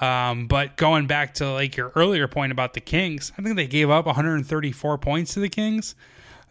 Um, 0.02 0.48
but 0.48 0.76
going 0.76 1.06
back 1.06 1.36
to 1.36 1.52
like 1.52 1.78
your 1.78 1.92
earlier 1.96 2.28
point 2.28 2.52
about 2.52 2.74
the 2.74 2.82
Kings, 2.82 3.32
I 3.38 3.44
think 3.44 3.58
they 3.58 3.68
gave 3.68 3.92
up 3.92 4.08
134 4.08 4.98
points 4.98 5.36
to 5.36 5.40
the 5.40 5.50
Kings. 5.50 5.94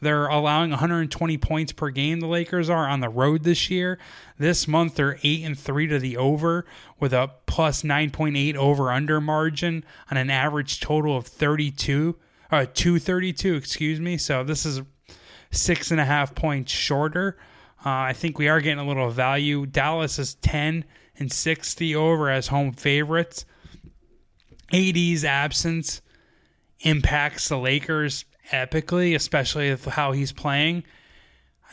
They're 0.00 0.28
allowing 0.28 0.70
120 0.70 1.38
points 1.38 1.72
per 1.72 1.90
game. 1.90 2.20
The 2.20 2.28
Lakers 2.28 2.70
are 2.70 2.86
on 2.86 3.00
the 3.00 3.08
road 3.08 3.42
this 3.42 3.68
year. 3.68 3.98
This 4.38 4.68
month 4.68 4.94
they're 4.94 5.18
eight 5.24 5.44
and 5.44 5.58
three 5.58 5.88
to 5.88 5.98
the 5.98 6.16
over 6.16 6.64
with 7.00 7.12
a 7.12 7.32
plus 7.46 7.82
9.8 7.82 8.54
over 8.54 8.92
under 8.92 9.20
margin 9.20 9.84
on 10.08 10.16
an 10.16 10.30
average 10.30 10.78
total 10.78 11.16
of 11.16 11.26
32, 11.26 12.16
uh, 12.52 12.66
232, 12.72 13.56
excuse 13.56 13.98
me. 13.98 14.16
So 14.16 14.44
this 14.44 14.64
is 14.64 14.82
six 15.50 15.90
and 15.90 16.00
a 16.00 16.04
half 16.04 16.36
points 16.36 16.70
shorter. 16.70 17.36
Uh, 17.84 17.88
I 17.88 18.12
think 18.12 18.38
we 18.38 18.48
are 18.48 18.60
getting 18.60 18.78
a 18.78 18.86
little 18.86 19.10
value. 19.10 19.64
Dallas 19.64 20.18
is 20.18 20.34
10 20.36 20.84
and 21.18 21.32
60 21.32 21.94
over 21.94 22.30
as 22.30 22.48
home 22.48 22.72
favorites. 22.72 23.44
AD's 24.72 25.24
absence 25.24 26.02
impacts 26.80 27.48
the 27.48 27.58
Lakers 27.58 28.24
epically, 28.52 29.14
especially 29.14 29.70
with 29.70 29.84
how 29.84 30.12
he's 30.12 30.32
playing. 30.32 30.84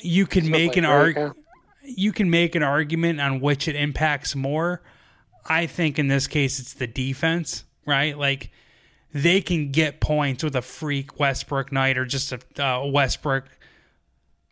You 0.02 0.26
can 0.26 0.50
make 0.50 0.78
an 0.78 0.86
argument. 0.86 1.38
You 1.84 2.12
can 2.12 2.30
make 2.30 2.56
an 2.56 2.64
argument 2.64 3.22
on 3.22 3.40
which 3.40 3.68
it 3.68 3.76
impacts 3.76 4.36
more. 4.36 4.82
I 5.46 5.66
think 5.66 5.98
in 5.98 6.08
this 6.08 6.28
case 6.28 6.60
it's 6.60 6.74
the 6.74 6.88
defense, 6.88 7.64
right? 7.86 8.18
Like 8.18 8.52
they 9.14 9.40
can 9.42 9.72
get 9.72 10.02
points 10.02 10.44
with 10.44 10.56
a 10.56 10.62
freak 10.62 11.20
Westbrook 11.20 11.72
night 11.72 11.98
or 11.98 12.06
just 12.06 12.34
a 12.34 12.64
uh, 12.64 12.86
Westbrook 12.86 13.46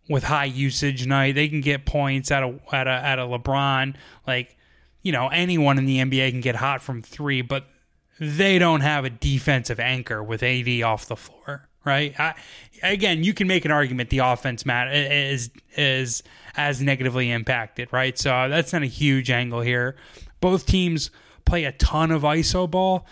with 0.09 0.23
high 0.23 0.45
usage 0.45 1.07
night. 1.07 1.35
They 1.35 1.47
can 1.47 1.61
get 1.61 1.85
points 1.85 2.31
out 2.31 2.43
of 2.43 2.59
out 2.71 2.87
of 2.87 3.03
at 3.03 3.19
a 3.19 3.23
LeBron. 3.23 3.95
Like, 4.27 4.57
you 5.01 5.11
know, 5.11 5.27
anyone 5.29 5.77
in 5.77 5.85
the 5.85 5.99
NBA 5.99 6.31
can 6.31 6.41
get 6.41 6.55
hot 6.55 6.81
from 6.81 7.01
three, 7.01 7.41
but 7.41 7.65
they 8.19 8.59
don't 8.59 8.81
have 8.81 9.05
a 9.05 9.09
defensive 9.09 9.79
anchor 9.79 10.23
with 10.23 10.41
AD 10.41 10.81
off 10.83 11.07
the 11.07 11.15
floor, 11.15 11.67
right? 11.83 12.17
I, 12.19 12.35
again, 12.81 13.23
you 13.23 13.33
can 13.33 13.47
make 13.47 13.65
an 13.65 13.71
argument 13.71 14.09
the 14.09 14.19
offense 14.19 14.65
mat 14.65 14.93
is 14.93 15.49
is 15.75 16.23
as 16.55 16.81
negatively 16.81 17.31
impacted, 17.31 17.91
right? 17.91 18.17
So 18.17 18.33
uh, 18.33 18.47
that's 18.47 18.71
not 18.71 18.83
a 18.83 18.87
huge 18.87 19.29
angle 19.29 19.61
here. 19.61 19.95
Both 20.39 20.65
teams 20.65 21.11
play 21.45 21.65
a 21.65 21.71
ton 21.71 22.11
of 22.11 22.21
iso 22.21 22.69
ball. 22.69 23.05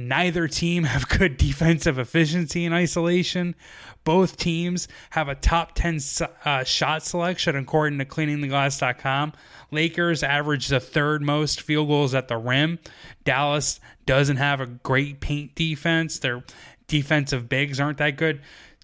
Neither 0.00 0.46
team 0.46 0.84
have 0.84 1.08
good 1.08 1.36
defensive 1.36 1.98
efficiency 1.98 2.64
in 2.64 2.72
isolation. 2.72 3.56
Both 4.04 4.36
teams 4.36 4.86
have 5.10 5.28
a 5.28 5.34
top 5.34 5.74
10 5.74 5.98
uh, 6.44 6.62
shot 6.62 7.02
selection 7.02 7.56
according 7.56 7.98
to 7.98 8.04
cleaningtheglass.com. 8.04 9.32
Lakers 9.72 10.22
average 10.22 10.68
the 10.68 10.78
third 10.78 11.20
most 11.20 11.60
field 11.60 11.88
goals 11.88 12.14
at 12.14 12.28
the 12.28 12.36
rim. 12.36 12.78
Dallas 13.24 13.80
doesn't 14.06 14.36
have 14.36 14.60
a 14.60 14.66
great 14.66 15.18
paint 15.18 15.56
defense. 15.56 16.20
Their 16.20 16.44
defensive 16.86 17.48
bigs 17.48 17.80
aren't 17.80 17.98
that 17.98 18.16
good. 18.16 18.40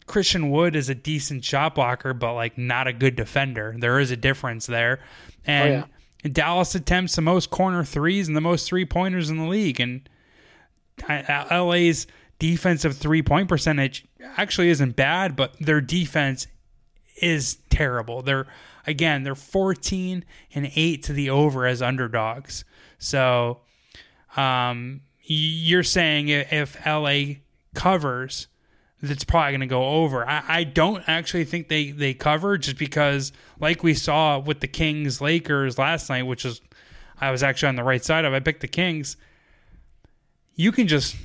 Christian 0.07 0.51
Wood 0.51 0.75
is 0.75 0.89
a 0.89 0.97
decent 0.97 1.45
shot 1.45 1.77
blocker, 1.77 2.13
but 2.13 2.35
like 2.35 2.59
not 2.59 2.89
a 2.89 2.93
good 2.93 3.15
defender. 3.15 3.77
There 3.79 4.01
is 4.01 4.11
a 4.11 4.17
difference 4.17 4.67
there. 4.67 4.99
And 5.47 5.85
oh, 5.85 5.87
yeah. 6.25 6.31
Dallas 6.31 6.75
attempts 6.75 7.15
the 7.15 7.23
most 7.23 7.51
corner 7.51 7.85
threes 7.85 8.27
and 8.27 8.37
the 8.37 8.41
most 8.41 8.67
three 8.67 8.85
pointers 8.85 9.31
in 9.31 9.37
the 9.37 9.47
league. 9.47 9.79
And 9.79 10.09
LA's 11.09 12.07
defensive 12.39 12.97
three 12.97 13.23
point 13.23 13.49
percentage 13.49 14.05
actually 14.37 14.69
isn't 14.71 14.97
bad, 14.97 15.37
but 15.37 15.55
their 15.61 15.81
defense 15.81 16.47
is 17.21 17.59
terrible. 17.71 18.23
They're 18.23 18.47
again, 18.87 19.23
they're 19.23 19.35
14 19.35 20.25
and 20.55 20.71
8 20.75 21.03
to 21.05 21.13
the 21.13 21.31
over 21.31 21.67
as 21.67 21.83
underdogs. 21.83 22.65
So 22.99 23.61
um, 24.37 25.03
you're 25.23 25.83
saying 25.83 26.29
if 26.29 26.77
LA 26.87 27.37
covers, 27.75 28.49
that's 29.01 29.25
probably 29.25 29.53
going 29.53 29.61
to 29.61 29.67
go 29.67 29.85
over. 29.85 30.27
I, 30.29 30.43
I, 30.49 30.65
don't 30.65 31.03
actually 31.07 31.45
think 31.45 31.69
they, 31.69 31.91
they 31.91 32.15
cover 32.15 32.57
just 32.57 32.79
because, 32.79 33.33
like 33.61 33.83
we 33.83 33.93
saw 33.95 34.39
with 34.39 34.61
the 34.61 34.69
Kings 34.69 35.21
Lakers 35.21 35.79
last 35.79 36.09
night, 36.09 36.23
which 36.23 36.45
was 36.45 36.61
I 37.21 37.31
was 37.31 37.43
actually 37.43 37.69
on 37.69 37.77
the 37.77 37.85
right 37.85 38.03
side 38.03 38.25
of. 38.25 38.33
I 38.33 38.41
picked 38.41 38.61
the 38.61 38.69
Kings. 38.69 39.17
You 40.57 40.73
can 40.73 40.89
just 40.89 41.17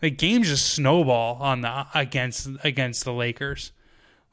the 0.00 0.10
games 0.10 0.48
just 0.48 0.72
snowball 0.72 1.36
on 1.40 1.62
the 1.62 1.86
against 1.94 2.48
against 2.64 3.04
the 3.04 3.12
Lakers. 3.12 3.72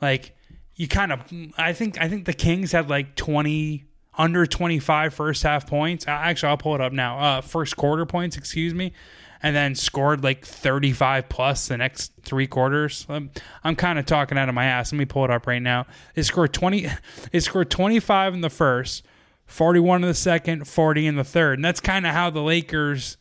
Like 0.01 0.35
you 0.75 0.87
kind 0.87 1.11
of 1.11 1.21
I 1.57 1.73
think 1.73 1.99
I 1.99 2.07
think 2.07 2.25
the 2.25 2.33
Kings 2.33 2.71
had 2.71 2.89
like 2.89 3.15
20 3.15 3.85
under 4.17 4.45
25 4.45 5.13
first 5.13 5.43
half 5.43 5.67
points. 5.67 6.05
Actually, 6.07 6.49
I'll 6.49 6.57
pull 6.57 6.75
it 6.75 6.81
up 6.81 6.93
now. 6.93 7.19
Uh 7.19 7.41
first 7.41 7.75
quarter 7.77 8.05
points, 8.05 8.37
excuse 8.37 8.73
me. 8.73 8.93
And 9.41 9.55
then 9.55 9.75
scored 9.75 10.23
like 10.23 10.45
35 10.45 11.29
plus 11.29 11.67
the 11.67 11.77
next 11.77 12.13
three 12.23 12.47
quarters. 12.47 13.05
I'm, 13.07 13.29
I'm 13.63 13.75
kind 13.75 13.99
of 13.99 14.05
talking 14.05 14.37
out 14.37 14.49
of 14.49 14.55
my 14.55 14.65
ass. 14.65 14.91
Let 14.91 14.97
me 14.97 15.05
pull 15.05 15.25
it 15.25 15.29
up 15.29 15.45
right 15.45 15.61
now. 15.61 15.85
It 16.15 16.23
scored 16.23 16.53
20 16.53 16.87
it 17.31 17.41
scored 17.41 17.69
25 17.69 18.33
in 18.35 18.41
the 18.41 18.49
first, 18.49 19.05
41 19.45 20.03
in 20.03 20.07
the 20.07 20.13
second, 20.13 20.67
40 20.67 21.07
in 21.07 21.15
the 21.15 21.23
third. 21.23 21.59
And 21.59 21.65
that's 21.65 21.79
kind 21.79 22.07
of 22.07 22.13
how 22.13 22.29
the 22.29 22.41
Lakers 22.41 23.17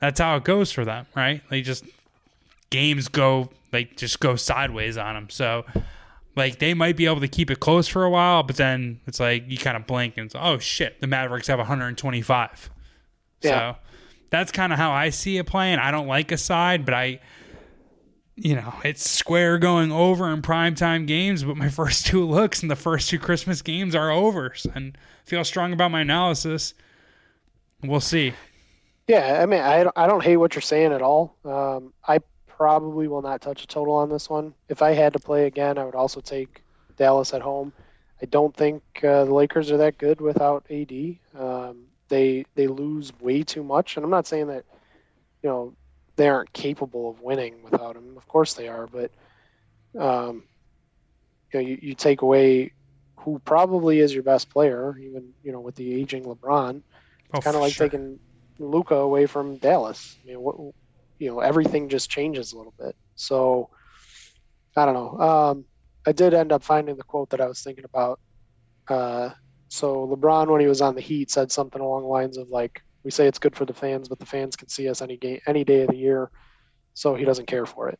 that's 0.00 0.20
how 0.20 0.36
it 0.36 0.44
goes 0.44 0.72
for 0.72 0.84
them, 0.84 1.06
right? 1.14 1.42
They 1.50 1.62
just 1.62 1.84
games 2.70 3.08
go 3.08 3.50
like 3.72 3.96
just 3.96 4.20
go 4.20 4.36
sideways 4.36 4.96
on 4.96 5.14
them. 5.14 5.30
So 5.30 5.64
like 6.36 6.58
they 6.58 6.74
might 6.74 6.96
be 6.96 7.06
able 7.06 7.20
to 7.20 7.28
keep 7.28 7.50
it 7.50 7.60
close 7.60 7.88
for 7.88 8.04
a 8.04 8.10
while, 8.10 8.42
but 8.42 8.56
then 8.56 9.00
it's 9.06 9.20
like 9.20 9.44
you 9.48 9.58
kind 9.58 9.76
of 9.76 9.86
blink 9.86 10.16
and 10.16 10.26
it's 10.26 10.34
oh 10.38 10.58
shit, 10.58 11.00
the 11.00 11.06
Mavericks 11.06 11.48
have 11.48 11.58
125. 11.58 12.70
Yeah. 13.42 13.50
So 13.50 13.78
that's 14.30 14.52
kind 14.52 14.72
of 14.72 14.78
how 14.78 14.92
I 14.92 15.10
see 15.10 15.38
it 15.38 15.46
playing. 15.46 15.78
I 15.78 15.90
don't 15.90 16.06
like 16.06 16.32
a 16.32 16.38
side, 16.38 16.84
but 16.84 16.94
I 16.94 17.20
you 18.40 18.54
know, 18.54 18.72
it's 18.84 19.08
square 19.08 19.58
going 19.58 19.90
over 19.90 20.30
in 20.32 20.42
primetime 20.42 21.08
games, 21.08 21.42
but 21.42 21.56
my 21.56 21.68
first 21.68 22.06
two 22.06 22.24
looks 22.24 22.62
in 22.62 22.68
the 22.68 22.76
first 22.76 23.10
two 23.10 23.18
Christmas 23.18 23.62
games 23.62 23.94
are 23.94 24.10
overs 24.10 24.66
and 24.74 24.96
feel 25.24 25.44
strong 25.44 25.72
about 25.72 25.90
my 25.90 26.02
analysis. 26.02 26.72
We'll 27.82 28.00
see. 28.00 28.34
Yeah, 29.08 29.40
I 29.42 29.46
mean, 29.46 29.60
I 29.60 29.84
don't, 29.84 29.98
I 29.98 30.06
don't 30.06 30.22
hate 30.22 30.36
what 30.36 30.54
you're 30.54 30.62
saying 30.62 30.92
at 30.92 31.00
all. 31.00 31.34
Um, 31.44 31.94
I 32.06 32.20
probably 32.46 33.08
will 33.08 33.22
not 33.22 33.40
touch 33.40 33.64
a 33.64 33.66
total 33.66 33.94
on 33.94 34.10
this 34.10 34.28
one. 34.28 34.52
If 34.68 34.82
I 34.82 34.92
had 34.92 35.14
to 35.14 35.18
play 35.18 35.46
again, 35.46 35.78
I 35.78 35.84
would 35.84 35.94
also 35.94 36.20
take 36.20 36.62
Dallas 36.96 37.32
at 37.32 37.40
home. 37.40 37.72
I 38.20 38.26
don't 38.26 38.54
think 38.54 38.82
uh, 39.02 39.24
the 39.24 39.32
Lakers 39.32 39.70
are 39.70 39.78
that 39.78 39.96
good 39.96 40.20
without 40.20 40.66
AD. 40.70 41.16
Um, 41.38 41.84
they 42.08 42.44
they 42.54 42.66
lose 42.66 43.12
way 43.20 43.42
too 43.42 43.62
much, 43.62 43.96
and 43.96 44.04
I'm 44.04 44.10
not 44.10 44.26
saying 44.26 44.48
that 44.48 44.64
you 45.42 45.48
know 45.48 45.74
they 46.16 46.28
aren't 46.28 46.52
capable 46.52 47.08
of 47.08 47.20
winning 47.22 47.62
without 47.62 47.96
him. 47.96 48.16
Of 48.16 48.26
course 48.28 48.54
they 48.54 48.68
are, 48.68 48.88
but 48.88 49.10
um, 49.98 50.42
you 51.52 51.60
know 51.60 51.66
you, 51.66 51.78
you 51.80 51.94
take 51.94 52.22
away 52.22 52.72
who 53.16 53.38
probably 53.44 54.00
is 54.00 54.12
your 54.12 54.22
best 54.22 54.50
player, 54.50 54.98
even 54.98 55.32
you 55.44 55.52
know 55.52 55.60
with 55.60 55.76
the 55.76 55.94
aging 55.94 56.24
LeBron. 56.24 56.76
It's 56.76 56.84
oh, 57.34 57.40
kind 57.40 57.56
of 57.56 57.62
like 57.62 57.72
sure. 57.72 57.88
taking 57.88 58.18
Luka 58.58 58.94
away 58.94 59.26
from 59.26 59.56
Dallas. 59.56 60.16
I 60.22 60.28
mean, 60.28 60.40
what 60.40 60.56
you 61.18 61.28
know, 61.28 61.40
everything 61.40 61.88
just 61.88 62.10
changes 62.10 62.52
a 62.52 62.56
little 62.56 62.74
bit. 62.78 62.94
So 63.16 63.70
I 64.76 64.84
don't 64.84 64.94
know. 64.94 65.18
Um, 65.18 65.64
I 66.06 66.12
did 66.12 66.34
end 66.34 66.52
up 66.52 66.62
finding 66.62 66.96
the 66.96 67.02
quote 67.02 67.30
that 67.30 67.40
I 67.40 67.46
was 67.46 67.62
thinking 67.62 67.84
about. 67.84 68.20
Uh, 68.86 69.30
so 69.68 70.06
LeBron, 70.06 70.48
when 70.48 70.60
he 70.60 70.66
was 70.66 70.80
on 70.80 70.94
the 70.94 71.00
Heat, 71.00 71.30
said 71.30 71.52
something 71.52 71.80
along 71.80 72.02
the 72.02 72.08
lines 72.08 72.38
of 72.38 72.48
like, 72.48 72.82
"We 73.02 73.10
say 73.10 73.26
it's 73.26 73.38
good 73.38 73.54
for 73.54 73.64
the 73.64 73.74
fans, 73.74 74.08
but 74.08 74.18
the 74.18 74.26
fans 74.26 74.56
can 74.56 74.68
see 74.68 74.88
us 74.88 75.02
any 75.02 75.16
game, 75.16 75.40
any 75.46 75.64
day 75.64 75.82
of 75.82 75.88
the 75.88 75.96
year, 75.96 76.30
so 76.94 77.14
he 77.14 77.24
doesn't 77.24 77.46
care 77.46 77.66
for 77.66 77.88
it, 77.88 77.98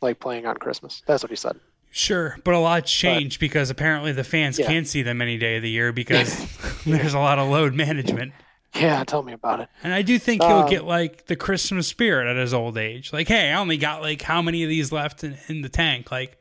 like 0.00 0.20
playing 0.20 0.46
on 0.46 0.56
Christmas." 0.56 1.02
That's 1.06 1.22
what 1.22 1.30
he 1.30 1.36
said. 1.36 1.58
Sure, 1.90 2.38
but 2.44 2.54
a 2.54 2.58
lot's 2.58 2.92
changed 2.92 3.38
but, 3.38 3.40
because 3.40 3.70
apparently 3.70 4.12
the 4.12 4.24
fans 4.24 4.58
yeah. 4.58 4.66
can't 4.66 4.86
see 4.86 5.02
them 5.02 5.20
any 5.20 5.38
day 5.38 5.56
of 5.56 5.62
the 5.62 5.70
year 5.70 5.92
because 5.92 6.46
there's 6.86 7.14
a 7.14 7.18
lot 7.18 7.38
of 7.38 7.48
load 7.48 7.74
management. 7.74 8.32
Yeah, 8.80 9.04
tell 9.04 9.22
me 9.22 9.32
about 9.32 9.60
it. 9.60 9.68
And 9.82 9.92
I 9.92 10.02
do 10.02 10.18
think 10.18 10.42
he'll 10.42 10.58
um, 10.58 10.70
get 10.70 10.84
like 10.84 11.26
the 11.26 11.36
Christmas 11.36 11.86
spirit 11.86 12.28
at 12.28 12.36
his 12.36 12.52
old 12.52 12.76
age. 12.76 13.12
Like, 13.12 13.28
hey, 13.28 13.50
I 13.50 13.58
only 13.58 13.78
got 13.78 14.02
like 14.02 14.22
how 14.22 14.42
many 14.42 14.62
of 14.62 14.68
these 14.68 14.92
left 14.92 15.24
in, 15.24 15.38
in 15.48 15.62
the 15.62 15.68
tank? 15.68 16.10
Like, 16.10 16.38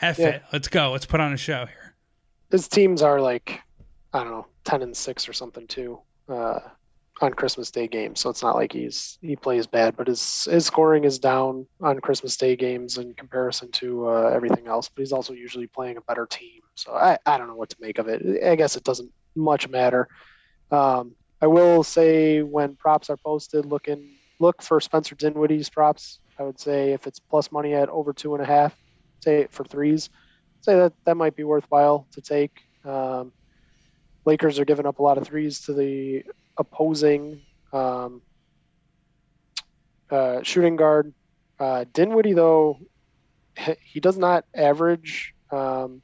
F 0.00 0.18
yeah. 0.18 0.28
it. 0.28 0.42
Let's 0.52 0.68
go. 0.68 0.92
Let's 0.92 1.06
put 1.06 1.20
on 1.20 1.32
a 1.32 1.36
show 1.36 1.66
here. 1.66 1.94
His 2.50 2.68
teams 2.68 3.02
are 3.02 3.20
like, 3.20 3.60
I 4.12 4.22
don't 4.22 4.32
know, 4.32 4.46
10 4.64 4.82
and 4.82 4.96
6 4.96 5.28
or 5.28 5.32
something 5.32 5.66
too 5.66 6.00
uh, 6.28 6.60
on 7.20 7.32
Christmas 7.32 7.70
Day 7.70 7.88
games. 7.88 8.20
So 8.20 8.30
it's 8.30 8.42
not 8.42 8.54
like 8.54 8.72
he's 8.72 9.18
he 9.20 9.36
plays 9.36 9.66
bad, 9.66 9.96
but 9.96 10.06
his, 10.06 10.44
his 10.50 10.66
scoring 10.66 11.04
is 11.04 11.18
down 11.18 11.66
on 11.80 12.00
Christmas 12.00 12.36
Day 12.36 12.56
games 12.56 12.98
in 12.98 13.14
comparison 13.14 13.70
to 13.72 14.08
uh, 14.08 14.30
everything 14.34 14.66
else. 14.66 14.88
But 14.88 15.02
he's 15.02 15.12
also 15.12 15.32
usually 15.32 15.66
playing 15.66 15.96
a 15.96 16.02
better 16.02 16.26
team. 16.26 16.60
So 16.74 16.94
I, 16.94 17.18
I 17.26 17.36
don't 17.38 17.48
know 17.48 17.56
what 17.56 17.70
to 17.70 17.76
make 17.80 17.98
of 17.98 18.08
it. 18.08 18.44
I 18.44 18.54
guess 18.54 18.76
it 18.76 18.84
doesn't 18.84 19.10
much 19.34 19.68
matter. 19.68 20.08
Um, 20.70 21.14
I 21.40 21.46
will 21.46 21.82
say 21.82 22.42
when 22.42 22.76
props 22.76 23.10
are 23.10 23.16
posted, 23.16 23.64
look 23.64 23.88
in 23.88 24.10
look 24.40 24.62
for 24.62 24.80
Spencer 24.80 25.14
Dinwiddie's 25.14 25.68
props. 25.68 26.20
I 26.38 26.42
would 26.42 26.58
say 26.58 26.92
if 26.92 27.06
it's 27.06 27.18
plus 27.18 27.50
money 27.50 27.74
at 27.74 27.88
over 27.88 28.12
two 28.12 28.34
and 28.34 28.42
a 28.42 28.46
half, 28.46 28.76
say 29.20 29.46
for 29.50 29.64
threes, 29.64 30.10
say 30.60 30.76
that 30.76 30.92
that 31.04 31.16
might 31.16 31.36
be 31.36 31.44
worthwhile 31.44 32.06
to 32.12 32.20
take. 32.20 32.60
Um, 32.84 33.32
Lakers 34.24 34.58
are 34.58 34.64
giving 34.64 34.86
up 34.86 34.98
a 34.98 35.02
lot 35.02 35.18
of 35.18 35.24
threes 35.26 35.62
to 35.62 35.72
the 35.72 36.22
opposing 36.56 37.40
um, 37.72 38.22
uh, 40.10 40.42
shooting 40.42 40.76
guard. 40.76 41.12
Uh, 41.58 41.84
Dinwiddie, 41.92 42.34
though, 42.34 42.78
he 43.82 44.00
does 44.00 44.18
not 44.18 44.44
average 44.54 45.34
um, 45.50 46.02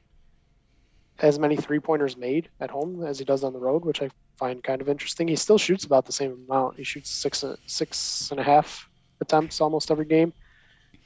as 1.19 1.39
many 1.39 1.55
three 1.55 1.79
pointers 1.79 2.17
made 2.17 2.49
at 2.59 2.69
home 2.69 3.05
as 3.05 3.19
he 3.19 3.25
does 3.25 3.43
on 3.43 3.53
the 3.53 3.59
road, 3.59 3.85
which 3.85 4.01
I 4.01 4.09
find 4.37 4.63
kind 4.63 4.81
of 4.81 4.89
interesting. 4.89 5.27
He 5.27 5.35
still 5.35 5.57
shoots 5.57 5.85
about 5.85 6.05
the 6.05 6.11
same 6.11 6.45
amount. 6.49 6.77
He 6.77 6.83
shoots 6.83 7.09
six 7.09 7.43
six 7.67 8.29
and 8.31 8.39
a 8.39 8.43
half 8.43 8.89
attempts 9.21 9.61
almost 9.61 9.91
every 9.91 10.05
game, 10.05 10.33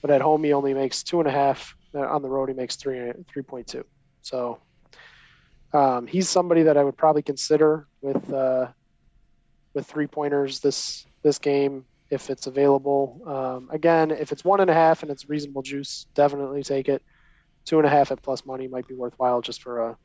but 0.02 0.12
at 0.12 0.22
home 0.22 0.43
he 0.43 0.54
only 0.54 0.74
makes 0.74 1.04
two 1.04 1.19
and 1.19 1.28
a 1.28 1.32
half. 1.32 1.76
Uh, 1.93 2.02
on 2.02 2.22
the 2.22 2.30
road 2.30 2.50
he 2.50 2.56
makes 2.56 2.76
three 2.76 3.12
three 3.28 3.41
point 3.41 3.67
two. 3.67 3.84
So 4.22 4.60
um, 5.74 6.08
he's 6.08 6.30
somebody 6.30 6.63
that 6.63 6.78
I 6.78 6.84
would 6.84 6.98
probably 6.98 7.22
consider 7.24 7.88
with 8.02 8.32
uh, 8.32 8.67
with 9.74 9.86
three 9.88 10.08
pointers 10.08 10.60
this 10.60 11.06
this 11.24 11.38
game 11.38 11.86
if 12.10 12.30
it's 12.30 12.48
available. 12.48 13.22
Um, 13.28 13.69
again, 13.72 14.12
if 14.12 14.32
it's 14.32 14.43
one 14.43 14.60
and 14.62 14.69
a 14.69 14.74
half 14.74 15.04
and 15.04 15.12
it's 15.12 15.30
reasonable 15.30 15.62
juice, 15.62 16.08
definitely 16.15 16.63
take 16.63 16.89
it. 16.89 17.04
Two 17.65 17.78
and 17.78 17.86
a 17.86 17.89
half 17.89 18.12
at 18.12 18.22
plus 18.22 18.45
money 18.45 18.67
might 18.67 18.88
be 18.88 18.95
worthwhile 18.95 19.41
just 19.41 19.62
for 19.62 19.80
a, 19.80 19.91
a 19.91 19.98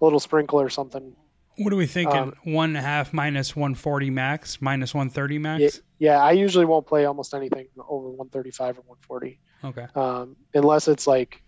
little 0.00 0.20
sprinkle 0.20 0.60
or 0.60 0.68
something 0.68 1.14
what 1.56 1.72
are 1.72 1.76
we 1.76 1.86
thinking? 1.86 2.16
Um, 2.16 2.34
one 2.44 2.70
and 2.70 2.78
a 2.78 2.82
half 2.82 3.12
minus 3.12 3.54
140 3.54 4.10
max, 4.10 4.60
minus 4.60 4.92
130 4.92 5.38
max? 5.38 5.62
Yeah, 5.62 5.70
yeah, 5.98 6.22
I 6.22 6.32
usually 6.32 6.64
won't 6.64 6.86
play 6.86 7.04
almost 7.04 7.34
anything 7.34 7.68
over 7.88 8.08
135 8.08 8.78
or 8.78 8.82
140. 8.82 9.38
Okay. 9.64 9.86
Um, 9.94 10.36
unless 10.54 10.88
it's 10.88 11.06
like 11.06 11.42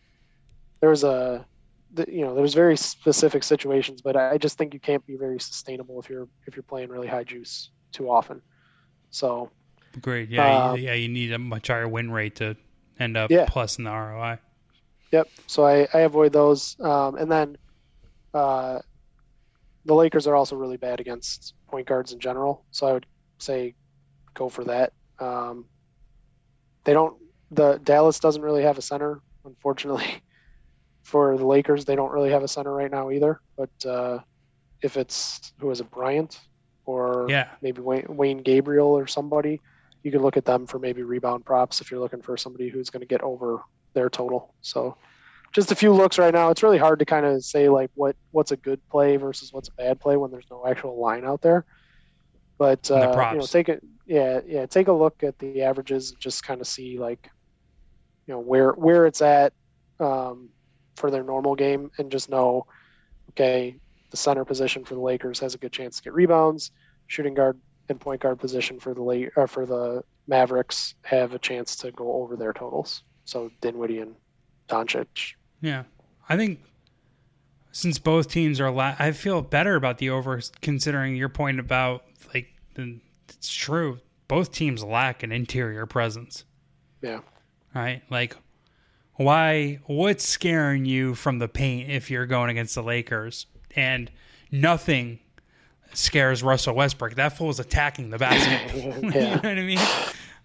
there's 0.80 1.02
a, 1.02 1.44
you 2.08 2.24
know, 2.24 2.34
there's 2.34 2.54
very 2.54 2.76
specific 2.76 3.42
situations, 3.42 4.00
but 4.00 4.16
I 4.16 4.38
just 4.38 4.58
think 4.58 4.74
you 4.74 4.80
can't 4.80 5.04
be 5.06 5.16
very 5.16 5.40
sustainable 5.40 6.00
if 6.00 6.08
you're 6.08 6.28
if 6.46 6.54
you're 6.54 6.62
playing 6.62 6.88
really 6.88 7.08
high 7.08 7.24
juice 7.24 7.70
too 7.92 8.10
often. 8.10 8.40
So. 9.10 9.50
Great. 10.00 10.28
Yeah. 10.28 10.70
Um, 10.70 10.78
yeah. 10.78 10.92
You 10.92 11.08
need 11.08 11.32
a 11.32 11.38
much 11.38 11.68
higher 11.68 11.88
win 11.88 12.10
rate 12.10 12.36
to 12.36 12.56
end 13.00 13.16
up 13.16 13.30
yeah. 13.30 13.46
plus 13.48 13.78
in 13.78 13.84
the 13.84 13.90
ROI. 13.90 14.38
Yep. 15.12 15.28
So 15.46 15.64
I, 15.64 15.86
I 15.94 16.00
avoid 16.00 16.32
those. 16.32 16.76
Um, 16.80 17.16
and 17.16 17.30
then, 17.30 17.56
uh, 18.34 18.80
the 19.84 19.94
Lakers 19.94 20.26
are 20.26 20.34
also 20.34 20.56
really 20.56 20.76
bad 20.76 21.00
against 21.00 21.54
point 21.68 21.86
guards 21.86 22.12
in 22.12 22.18
general. 22.18 22.64
So 22.72 22.86
I 22.86 22.92
would 22.92 23.06
say 23.38 23.74
go 24.34 24.48
for 24.48 24.64
that. 24.64 24.92
Um, 25.18 25.66
they 26.84 26.92
don't. 26.92 27.16
The 27.50 27.80
Dallas 27.84 28.18
doesn't 28.18 28.42
really 28.42 28.62
have 28.62 28.78
a 28.78 28.82
center, 28.82 29.20
unfortunately. 29.44 30.06
For 31.04 31.38
the 31.38 31.46
Lakers, 31.46 31.84
they 31.84 31.94
don't 31.94 32.10
really 32.10 32.32
have 32.32 32.42
a 32.42 32.48
center 32.48 32.74
right 32.74 32.90
now 32.90 33.12
either. 33.12 33.40
But 33.56 33.70
uh, 33.88 34.18
if 34.82 34.96
it's 34.96 35.52
who 35.60 35.70
is 35.70 35.80
it, 35.80 35.88
Bryant, 35.88 36.40
or 36.84 37.26
yeah. 37.28 37.50
maybe 37.62 37.80
Wayne, 37.80 38.06
Wenyen 38.08 38.42
Gabriel 38.42 38.88
or 38.88 39.06
somebody, 39.06 39.60
you 40.02 40.10
could 40.10 40.20
look 40.20 40.36
at 40.36 40.44
them 40.44 40.66
for 40.66 40.80
maybe 40.80 41.04
rebound 41.04 41.44
props 41.44 41.80
if 41.80 41.92
you're 41.92 42.00
looking 42.00 42.22
for 42.22 42.36
somebody 42.36 42.68
who's 42.68 42.90
going 42.90 43.02
to 43.02 43.06
get 43.06 43.20
over 43.22 43.60
their 43.96 44.08
total. 44.08 44.54
So 44.60 44.96
just 45.52 45.72
a 45.72 45.74
few 45.74 45.92
looks 45.92 46.18
right 46.18 46.32
now. 46.32 46.50
It's 46.50 46.62
really 46.62 46.78
hard 46.78 46.98
to 47.00 47.06
kind 47.06 47.24
of 47.24 47.42
say 47.42 47.68
like 47.68 47.90
what 47.94 48.14
what's 48.30 48.52
a 48.52 48.56
good 48.56 48.80
play 48.90 49.16
versus 49.16 49.52
what's 49.52 49.68
a 49.68 49.72
bad 49.72 49.98
play 49.98 50.16
when 50.16 50.30
there's 50.30 50.46
no 50.50 50.64
actual 50.66 51.00
line 51.00 51.24
out 51.24 51.40
there. 51.40 51.64
But 52.58 52.90
uh, 52.90 53.30
you 53.32 53.38
know, 53.38 53.46
take 53.46 53.68
it, 53.68 53.82
yeah, 54.06 54.40
yeah, 54.46 54.66
take 54.66 54.88
a 54.88 54.92
look 54.92 55.22
at 55.22 55.38
the 55.38 55.62
averages 55.62 56.10
and 56.10 56.20
just 56.20 56.44
kind 56.44 56.60
of 56.60 56.66
see 56.66 56.98
like, 56.98 57.30
you 58.26 58.34
know, 58.34 58.40
where 58.40 58.72
where 58.72 59.06
it's 59.06 59.22
at 59.22 59.54
um, 59.98 60.50
for 60.94 61.10
their 61.10 61.24
normal 61.24 61.54
game, 61.54 61.90
and 61.98 62.12
just 62.12 62.28
know, 62.28 62.66
okay, 63.30 63.76
the 64.10 64.16
center 64.16 64.44
position 64.44 64.84
for 64.84 64.94
the 64.94 65.00
Lakers 65.00 65.40
has 65.40 65.54
a 65.54 65.58
good 65.58 65.72
chance 65.72 65.96
to 65.96 66.02
get 66.02 66.12
rebounds. 66.12 66.70
Shooting 67.08 67.34
guard 67.34 67.58
and 67.88 68.00
point 68.00 68.20
guard 68.20 68.38
position 68.38 68.78
for 68.78 68.94
the 68.94 69.02
late 69.02 69.30
or 69.36 69.46
for 69.46 69.64
the 69.64 70.02
Mavericks 70.26 70.94
have 71.02 71.34
a 71.34 71.38
chance 71.38 71.76
to 71.76 71.92
go 71.92 72.12
over 72.14 72.36
their 72.36 72.52
totals. 72.52 73.02
So 73.26 73.50
Dinwiddie 73.60 73.98
and 73.98 74.14
Doncic 74.68 75.34
yeah, 75.60 75.84
I 76.28 76.36
think 76.36 76.60
since 77.72 77.98
both 77.98 78.30
teams 78.30 78.60
are, 78.60 78.70
la- 78.70 78.96
I 78.98 79.12
feel 79.12 79.42
better 79.42 79.74
about 79.74 79.98
the 79.98 80.10
over 80.10 80.40
considering 80.60 81.16
your 81.16 81.28
point 81.28 81.60
about 81.60 82.04
like 82.32 82.48
the, 82.74 83.00
it's 83.28 83.52
true. 83.52 83.98
Both 84.28 84.52
teams 84.52 84.82
lack 84.82 85.22
an 85.22 85.32
interior 85.32 85.86
presence. 85.86 86.44
Yeah. 87.02 87.20
Right? 87.74 88.02
Like 88.10 88.36
why 89.14 89.80
what's 89.86 90.26
scaring 90.26 90.84
you 90.84 91.14
from 91.14 91.38
the 91.38 91.48
paint 91.48 91.90
if 91.90 92.10
you're 92.10 92.26
going 92.26 92.50
against 92.50 92.74
the 92.74 92.82
Lakers? 92.82 93.46
And 93.74 94.10
nothing 94.50 95.20
scares 95.92 96.42
Russell 96.42 96.74
Westbrook. 96.74 97.14
That 97.14 97.36
fool 97.36 97.50
is 97.50 97.60
attacking 97.60 98.10
the 98.10 98.18
basket. 98.18 98.72
You 99.02 99.10
know 99.10 99.30
what 99.36 99.44
I 99.44 99.54
mean? 99.54 99.78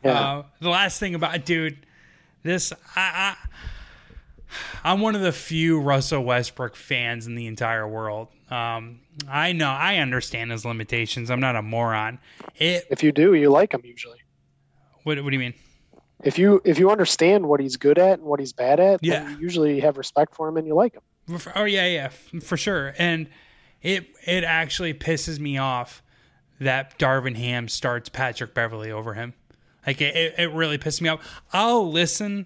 Yeah. 0.04 0.12
Uh, 0.20 0.44
the 0.60 0.70
last 0.70 1.00
thing 1.00 1.16
about 1.16 1.46
dude, 1.46 1.86
this 2.44 2.72
I, 2.96 3.36
I 3.36 3.36
I'm 4.84 5.00
one 5.00 5.16
of 5.16 5.22
the 5.22 5.32
few 5.32 5.80
Russell 5.80 6.24
Westbrook 6.24 6.76
fans 6.76 7.26
in 7.28 7.36
the 7.36 7.48
entire 7.48 7.88
world. 7.88 8.28
Um, 8.50 9.00
I 9.30 9.54
know 9.54 9.70
I 9.70 9.98
understand 9.98 10.52
his 10.52 10.66
limitations. 10.66 11.30
I'm 11.32 11.40
not 11.40 11.56
a 11.56 11.62
moron. 11.62 12.20
It 12.56 12.86
If 12.90 13.02
you 13.04 13.12
do, 13.14 13.34
you 13.34 13.50
like 13.50 13.74
him 13.74 13.82
usually. 13.86 14.20
what, 15.04 15.18
what 15.24 15.30
do 15.30 15.36
you 15.36 15.40
mean? 15.40 15.54
If 16.24 16.38
you 16.38 16.62
if 16.66 16.78
you 16.78 16.92
understand 16.92 17.48
what 17.48 17.60
he's 17.60 17.78
good 17.78 17.98
at 17.98 18.20
and 18.20 18.24
what 18.28 18.40
he's 18.40 18.54
bad 18.54 18.80
at, 18.80 19.00
Yeah. 19.04 19.24
then 19.24 19.32
you 19.32 19.38
usually 19.40 19.80
have 19.80 19.98
respect 19.98 20.36
for 20.36 20.48
him 20.50 20.58
and 20.58 20.68
you 20.68 20.76
like 20.76 20.94
him. 20.94 21.02
Oh 21.56 21.64
yeah, 21.64 21.88
yeah, 21.88 22.10
for 22.42 22.58
sure. 22.58 22.94
And 22.98 23.28
it 23.82 24.08
it 24.28 24.44
actually 24.44 24.94
pisses 24.94 25.40
me 25.40 25.58
off 25.58 26.04
that 26.60 27.00
Darvin 27.00 27.36
Ham 27.38 27.68
starts 27.68 28.10
Patrick 28.10 28.54
Beverley 28.54 28.92
over 28.92 29.14
him. 29.16 29.34
Like 29.86 30.02
it, 30.02 30.16
it, 30.16 30.36
it 30.38 30.52
really 30.52 30.78
pissed 30.78 31.02
me 31.02 31.10
off. 31.10 31.42
I'll 31.52 31.92
listen 31.92 32.46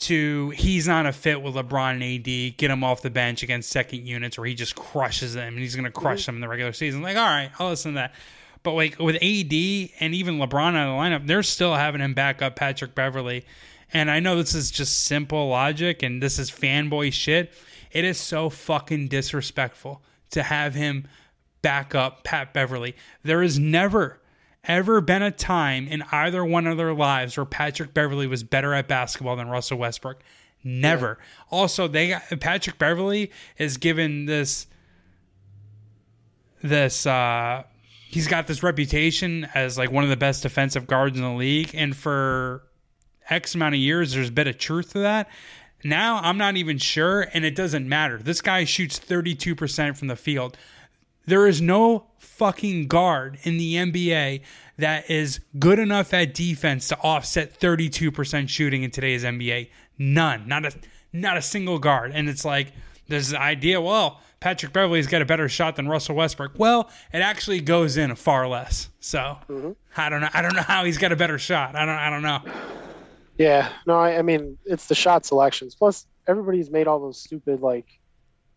to 0.00 0.50
he's 0.50 0.88
not 0.88 1.06
a 1.06 1.12
fit 1.12 1.40
with 1.40 1.54
LeBron 1.54 1.92
and 1.92 2.02
AD, 2.02 2.56
get 2.56 2.70
him 2.70 2.82
off 2.82 3.02
the 3.02 3.10
bench 3.10 3.42
against 3.42 3.70
second 3.70 4.06
units 4.06 4.36
where 4.36 4.46
he 4.46 4.54
just 4.54 4.74
crushes 4.74 5.34
them 5.34 5.54
and 5.54 5.58
he's 5.58 5.76
going 5.76 5.84
to 5.84 5.90
crush 5.90 6.22
mm-hmm. 6.22 6.26
them 6.26 6.34
in 6.36 6.40
the 6.40 6.48
regular 6.48 6.72
season. 6.72 7.02
Like, 7.02 7.16
all 7.16 7.24
right, 7.24 7.50
I'll 7.58 7.70
listen 7.70 7.92
to 7.92 7.96
that. 7.96 8.14
But 8.62 8.72
like 8.72 8.98
with 8.98 9.16
AD 9.16 9.52
and 10.00 10.14
even 10.14 10.38
LeBron 10.38 10.74
out 10.74 10.88
of 10.88 11.20
the 11.20 11.26
lineup, 11.26 11.26
they're 11.26 11.42
still 11.42 11.74
having 11.74 12.00
him 12.00 12.14
back 12.14 12.42
up 12.42 12.56
Patrick 12.56 12.94
Beverley. 12.94 13.44
And 13.92 14.10
I 14.10 14.20
know 14.20 14.36
this 14.36 14.54
is 14.54 14.70
just 14.70 15.04
simple 15.04 15.48
logic 15.48 16.02
and 16.02 16.22
this 16.22 16.38
is 16.38 16.50
fanboy 16.50 17.12
shit. 17.12 17.52
It 17.92 18.04
is 18.04 18.18
so 18.18 18.50
fucking 18.50 19.08
disrespectful 19.08 20.02
to 20.30 20.42
have 20.42 20.74
him 20.74 21.06
back 21.62 21.94
up 21.94 22.24
Pat 22.24 22.52
Beverley. 22.52 22.96
There 23.22 23.42
is 23.42 23.58
never, 23.58 24.20
ever 24.66 25.00
been 25.00 25.22
a 25.22 25.30
time 25.30 25.86
in 25.88 26.02
either 26.12 26.44
one 26.44 26.66
of 26.66 26.76
their 26.76 26.94
lives 26.94 27.36
where 27.36 27.46
Patrick 27.46 27.94
Beverley 27.94 28.26
was 28.26 28.42
better 28.42 28.74
at 28.74 28.88
basketball 28.88 29.36
than 29.36 29.48
Russell 29.48 29.78
Westbrook. 29.78 30.20
Never. 30.62 31.18
Also, 31.50 31.86
they 31.86 32.08
got 32.08 32.22
Patrick 32.40 32.78
Beverley 32.78 33.30
is 33.58 33.76
given 33.76 34.24
this 34.26 34.66
this 36.62 37.06
uh 37.06 37.62
he's 38.08 38.26
got 38.26 38.46
this 38.46 38.62
reputation 38.62 39.46
as 39.54 39.76
like 39.76 39.92
one 39.92 40.02
of 40.02 40.08
the 40.08 40.16
best 40.16 40.42
defensive 40.42 40.86
guards 40.86 41.16
in 41.16 41.22
the 41.22 41.30
league 41.30 41.70
and 41.74 41.94
for 41.94 42.62
x 43.28 43.54
amount 43.54 43.74
of 43.74 43.80
years 43.82 44.14
there's 44.14 44.30
a 44.30 44.32
bit 44.32 44.46
of 44.46 44.56
truth 44.56 44.92
to 44.92 45.00
that 45.00 45.28
now 45.84 46.20
i'm 46.22 46.38
not 46.38 46.56
even 46.56 46.78
sure 46.78 47.26
and 47.34 47.44
it 47.44 47.54
doesn't 47.54 47.86
matter 47.86 48.16
this 48.16 48.40
guy 48.40 48.64
shoots 48.64 48.98
32% 48.98 49.94
from 49.94 50.08
the 50.08 50.16
field 50.16 50.56
there 51.26 51.46
is 51.46 51.60
no 51.60 52.06
fucking 52.18 52.88
guard 52.88 53.38
in 53.42 53.56
the 53.56 53.74
NBA 53.74 54.42
that 54.78 55.10
is 55.10 55.40
good 55.58 55.78
enough 55.78 56.12
at 56.12 56.34
defense 56.34 56.88
to 56.88 56.98
offset 56.98 57.58
32% 57.58 58.48
shooting 58.48 58.82
in 58.82 58.90
today's 58.90 59.24
NBA. 59.24 59.70
None. 59.98 60.48
Not 60.48 60.66
a 60.66 60.72
not 61.12 61.36
a 61.36 61.42
single 61.42 61.78
guard. 61.78 62.10
And 62.12 62.28
it's 62.28 62.44
like 62.44 62.72
there's 63.06 63.30
the 63.30 63.40
idea, 63.40 63.80
well, 63.80 64.20
Patrick 64.40 64.72
Beverley's 64.72 65.06
got 65.06 65.22
a 65.22 65.24
better 65.24 65.48
shot 65.48 65.76
than 65.76 65.88
Russell 65.88 66.16
Westbrook. 66.16 66.52
Well, 66.56 66.90
it 67.12 67.18
actually 67.18 67.60
goes 67.60 67.96
in 67.96 68.14
far 68.16 68.48
less. 68.48 68.88
So 69.00 69.38
mm-hmm. 69.48 69.72
I 69.96 70.08
don't 70.08 70.20
know. 70.20 70.28
I 70.34 70.42
don't 70.42 70.54
know 70.54 70.62
how 70.62 70.84
he's 70.84 70.98
got 70.98 71.12
a 71.12 71.16
better 71.16 71.38
shot. 71.38 71.76
I 71.76 71.86
don't 71.86 71.94
I 71.94 72.10
don't 72.10 72.22
know. 72.22 72.40
Yeah, 73.38 73.72
no, 73.86 73.94
I, 73.94 74.18
I 74.18 74.22
mean 74.22 74.58
it's 74.64 74.86
the 74.86 74.94
shot 74.94 75.24
selections. 75.24 75.74
Plus, 75.74 76.06
everybody's 76.26 76.70
made 76.70 76.86
all 76.86 77.00
those 77.00 77.20
stupid 77.20 77.60
like, 77.60 77.86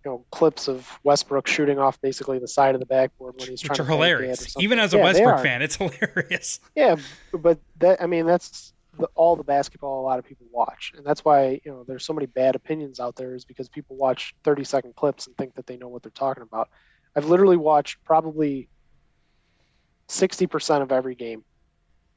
you 0.08 0.14
know, 0.14 0.26
clips 0.32 0.70
of 0.70 0.98
Westbrook 1.04 1.48
shooting 1.48 1.80
off 1.80 2.00
basically 2.00 2.40
the 2.40 2.48
side 2.48 2.76
of 2.76 2.80
the 2.80 2.86
backboard 2.86 3.34
when 3.38 3.50
he's 3.50 3.60
trying 3.60 3.74
Which 3.74 3.78
to 3.78 3.84
are 3.84 3.86
bank 3.88 4.00
it 4.00 4.14
or 4.14 4.18
hilarious. 4.20 4.56
Even 4.58 4.80
as 4.80 4.94
a 4.94 4.98
Yeah, 4.98 5.04
Westbrook 5.04 5.40
fan, 5.42 5.62
it's 5.62 5.76
hilarious. 6.02 6.62
Yeah, 6.76 6.96
but 7.34 7.60
that 7.80 8.02
I 8.02 8.08
mean 8.08 8.26
that's 8.26 8.72
the, 8.98 9.10
all 9.16 9.36
the 9.36 9.44
basketball 9.44 10.00
a 10.00 10.06
lot 10.06 10.18
of 10.18 10.24
people 10.24 10.48
watch, 10.50 10.94
and 10.96 11.06
that's 11.06 11.26
why 11.26 11.60
you 11.66 11.72
know 11.72 11.84
there's 11.86 12.06
so 12.06 12.14
many 12.14 12.26
bad 12.26 12.56
opinions 12.56 13.02
out 13.02 13.18
there 13.18 13.36
is 13.36 13.44
because 13.44 13.68
people 13.68 13.98
watch 13.98 14.34
30 14.46 14.64
second 14.64 14.96
clips 14.96 15.28
and 15.28 15.36
think 15.36 15.56
that 15.56 15.68
they 15.68 15.76
know 15.76 15.90
what 15.90 16.04
they're 16.04 16.12
talking 16.12 16.44
about. 16.44 16.70
I've 17.14 17.26
literally 17.26 17.58
watched 17.58 18.02
probably 18.06 18.70
60% 20.08 20.84
of 20.84 20.94
every 20.94 21.16
game 21.16 21.44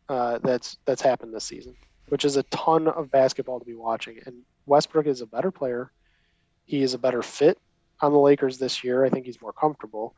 uh, 0.09 0.39
that's 0.45 0.77
that's 0.85 1.03
happened 1.03 1.35
this 1.35 1.43
season, 1.43 1.75
which 2.09 2.25
is 2.25 2.37
a 2.37 2.45
ton 2.45 2.87
of 2.87 3.11
basketball 3.11 3.59
to 3.59 3.67
be 3.67 3.75
watching. 3.75 4.21
And 4.27 4.43
Westbrook 4.67 5.09
is 5.09 5.23
a 5.23 5.27
better 5.27 5.51
player. 5.51 5.91
He 6.67 6.83
is 6.85 6.95
a 6.95 6.99
better 6.99 7.21
fit 7.21 7.59
on 8.03 8.13
the 8.13 8.19
Lakers 8.19 8.59
this 8.59 8.83
year. 8.85 9.05
I 9.05 9.11
think 9.11 9.27
he's 9.27 9.41
more 9.43 9.53
comfortable. 9.53 10.15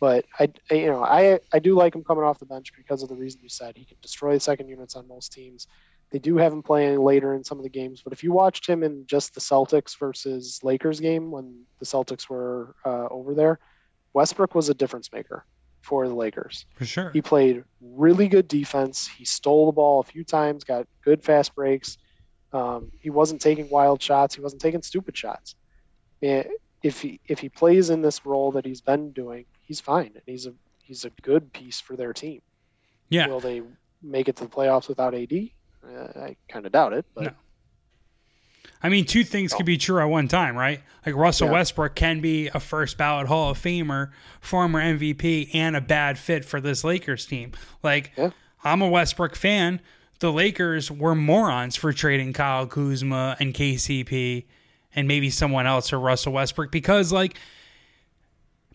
But 0.00 0.24
I, 0.38 0.50
I- 0.70 0.74
you 0.74 0.86
know, 0.86 1.02
I 1.04 1.38
I 1.52 1.58
do 1.58 1.74
like 1.74 1.94
him 1.94 2.04
coming 2.04 2.24
off 2.24 2.38
the 2.38 2.46
bench 2.46 2.72
because 2.76 3.02
of 3.02 3.08
the 3.08 3.14
reason 3.16 3.40
you 3.42 3.48
said. 3.48 3.76
He 3.76 3.84
can 3.84 3.96
destroy 4.02 4.34
the 4.34 4.40
second 4.40 4.68
units 4.68 4.96
on 4.96 5.08
most 5.08 5.32
teams. 5.32 5.66
They 6.10 6.18
do 6.18 6.36
have 6.36 6.52
him 6.52 6.62
playing 6.62 6.98
later 7.00 7.34
in 7.34 7.42
some 7.42 7.58
of 7.58 7.64
the 7.64 7.70
games, 7.70 8.02
but 8.02 8.12
if 8.12 8.22
you 8.22 8.30
watched 8.30 8.68
him 8.68 8.82
in 8.84 9.04
just 9.06 9.34
the 9.34 9.40
Celtics 9.40 9.98
versus 9.98 10.60
Lakers 10.62 11.00
game 11.00 11.30
when 11.30 11.62
the 11.80 11.86
Celtics 11.86 12.28
were 12.28 12.76
uh, 12.84 13.08
over 13.10 13.34
there, 13.34 13.58
Westbrook 14.12 14.54
was 14.54 14.68
a 14.68 14.74
difference 14.74 15.10
maker 15.12 15.44
for 15.80 16.06
the 16.06 16.14
Lakers. 16.14 16.66
For 16.76 16.84
sure. 16.84 17.10
He 17.12 17.20
played 17.20 17.64
really 17.80 18.28
good 18.28 18.46
defense. 18.46 19.08
He 19.08 19.24
stole 19.24 19.66
the 19.66 19.72
ball 19.72 20.00
a 20.00 20.04
few 20.04 20.22
times, 20.24 20.62
got 20.62 20.86
good 21.04 21.24
fast 21.24 21.54
breaks. 21.54 21.96
Um, 22.52 22.92
he 23.00 23.10
wasn't 23.10 23.40
taking 23.40 23.68
wild 23.68 24.00
shots. 24.00 24.34
He 24.36 24.40
wasn't 24.40 24.62
taking 24.62 24.82
stupid 24.82 25.16
shots. 25.16 25.56
If 26.84 27.00
he 27.00 27.18
if 27.26 27.38
he 27.40 27.48
plays 27.48 27.90
in 27.90 28.02
this 28.02 28.24
role 28.24 28.52
that 28.52 28.64
he's 28.64 28.80
been 28.82 29.10
doing, 29.10 29.46
he's 29.62 29.80
fine, 29.80 30.12
and 30.14 30.22
he's 30.26 30.46
a 30.46 30.52
he's 30.82 31.04
a 31.04 31.10
good 31.22 31.52
piece 31.52 31.80
for 31.80 31.96
their 31.96 32.12
team. 32.12 32.42
Yeah. 33.08 33.26
Will 33.26 33.40
they 33.40 33.62
make 34.02 34.28
it 34.28 34.36
to 34.36 34.44
the 34.44 34.50
playoffs 34.50 34.86
without 34.86 35.14
AD? 35.14 35.32
Uh, 35.82 36.20
I 36.20 36.36
kind 36.48 36.66
of 36.66 36.72
doubt 36.72 36.92
it, 36.92 37.06
but 37.14 37.24
No. 37.24 37.30
I 38.82 38.90
mean, 38.90 39.06
two 39.06 39.24
things 39.24 39.54
could 39.54 39.64
be 39.64 39.78
true 39.78 39.98
at 40.00 40.04
one 40.10 40.28
time, 40.28 40.56
right? 40.56 40.82
Like 41.06 41.14
Russell 41.14 41.46
Yeah. 41.48 41.54
Westbrook 41.54 41.94
can 41.94 42.20
be 42.20 42.48
a 42.48 42.60
first 42.60 42.98
ballot 42.98 43.28
Hall 43.28 43.50
of 43.50 43.58
Famer, 43.58 44.10
former 44.40 44.80
MVP, 44.80 45.50
and 45.54 45.74
a 45.74 45.80
bad 45.80 46.18
fit 46.18 46.44
for 46.44 46.60
this 46.60 46.84
Lakers 46.84 47.24
team. 47.24 47.52
Like, 47.82 48.12
Yeah. 48.16 48.30
I'm 48.62 48.82
a 48.82 48.88
Westbrook 48.88 49.36
fan. 49.36 49.80
The 50.20 50.30
Lakers 50.32 50.90
were 50.90 51.14
morons 51.14 51.76
for 51.76 51.92
trading 51.94 52.34
Kyle 52.34 52.66
Kuzma 52.66 53.36
and 53.40 53.54
KCP 53.54 54.44
and 54.94 55.08
maybe 55.08 55.30
someone 55.30 55.66
else 55.66 55.92
or 55.92 55.98
Russell 55.98 56.32
Westbrook 56.32 56.70
because, 56.70 57.12
like, 57.12 57.36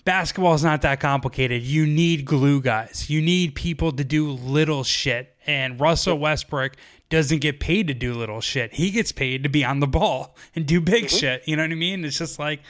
basketball 0.06 0.54
is 0.54 0.64
not 0.64 0.82
that 0.82 1.00
complicated. 1.00 1.62
You 1.62 1.86
need 1.86 2.26
glue 2.26 2.62
guys. 2.62 3.10
You 3.10 3.22
need 3.22 3.56
people 3.56 3.92
to 3.92 4.04
do 4.04 4.32
little 4.32 4.84
shit. 4.84 5.36
And 5.46 5.80
Russell 5.80 6.18
Westbrook 6.18 6.76
doesn't 7.10 7.40
get 7.40 7.60
paid 7.60 7.88
to 7.88 7.94
do 7.94 8.14
little 8.14 8.42
shit. 8.42 8.74
He 8.74 8.92
gets 8.92 9.12
paid 9.12 9.44
to 9.44 9.50
be 9.50 9.64
on 9.66 9.80
the 9.80 9.88
ball 9.88 10.36
and 10.56 10.66
do 10.66 10.80
big 10.80 11.06
mm-hmm. 11.06 11.18
shit. 11.18 11.44
You 11.46 11.56
know 11.56 11.64
what 11.64 11.72
I 11.72 11.76
mean? 11.76 12.06
It's 12.06 12.18
just 12.18 12.40
like 12.40 12.62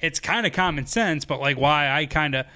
it's 0.00 0.20
kind 0.20 0.46
of 0.46 0.52
common 0.52 0.86
sense, 0.86 1.24
but 1.24 1.40
like 1.40 1.56
why 1.56 1.90
I 1.90 2.06
kind 2.06 2.34
of 2.34 2.46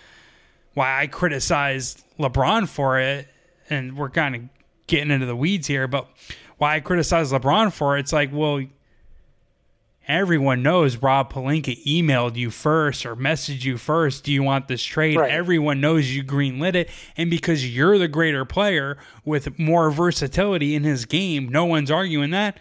why 0.75 1.01
I 1.01 1.07
criticize 1.07 2.03
LeBron 2.19 2.69
for 2.69 2.99
it 2.99 3.29
and 3.69 3.97
we're 3.97 4.11
kind 4.11 4.35
of 4.35 4.43
getting 4.87 5.11
into 5.11 5.27
the 5.27 5.37
weeds 5.37 5.67
here, 5.67 5.87
but 5.87 6.09
why 6.59 6.77
I 6.77 6.81
criticize 6.81 7.33
LeBron 7.33 7.73
for 7.73 7.97
it, 7.97 8.01
it's 8.01 8.13
like, 8.13 8.31
well, 8.33 8.63
everyone 10.09 10.63
knows 10.63 10.97
Rob 10.97 11.33
Pelinka 11.33 11.83
emailed 11.85 12.37
you 12.37 12.51
first 12.51 13.07
or 13.07 13.17
messaged 13.17 13.65
you 13.65 13.77
first. 13.79 14.25
Do 14.25 14.33
you 14.33 14.43
want 14.43 14.69
this 14.69 14.83
trade? 14.83 15.17
Right. 15.17 15.31
Everyone 15.31 15.81
knows 15.81 16.15
you 16.15 16.23
greenlit 16.23 16.75
it. 16.75 16.91
And 17.17 17.31
because 17.31 17.75
you're 17.75 17.99
the 17.99 18.09
greater 18.09 18.45
player 18.45 18.99
with 19.25 19.59
more 19.59 19.91
versatility 19.91 20.75
in 20.75 20.85
his 20.85 21.05
game, 21.05 21.49
no 21.49 21.65
one's 21.65 21.91
arguing 21.91 22.31
that. 22.31 22.59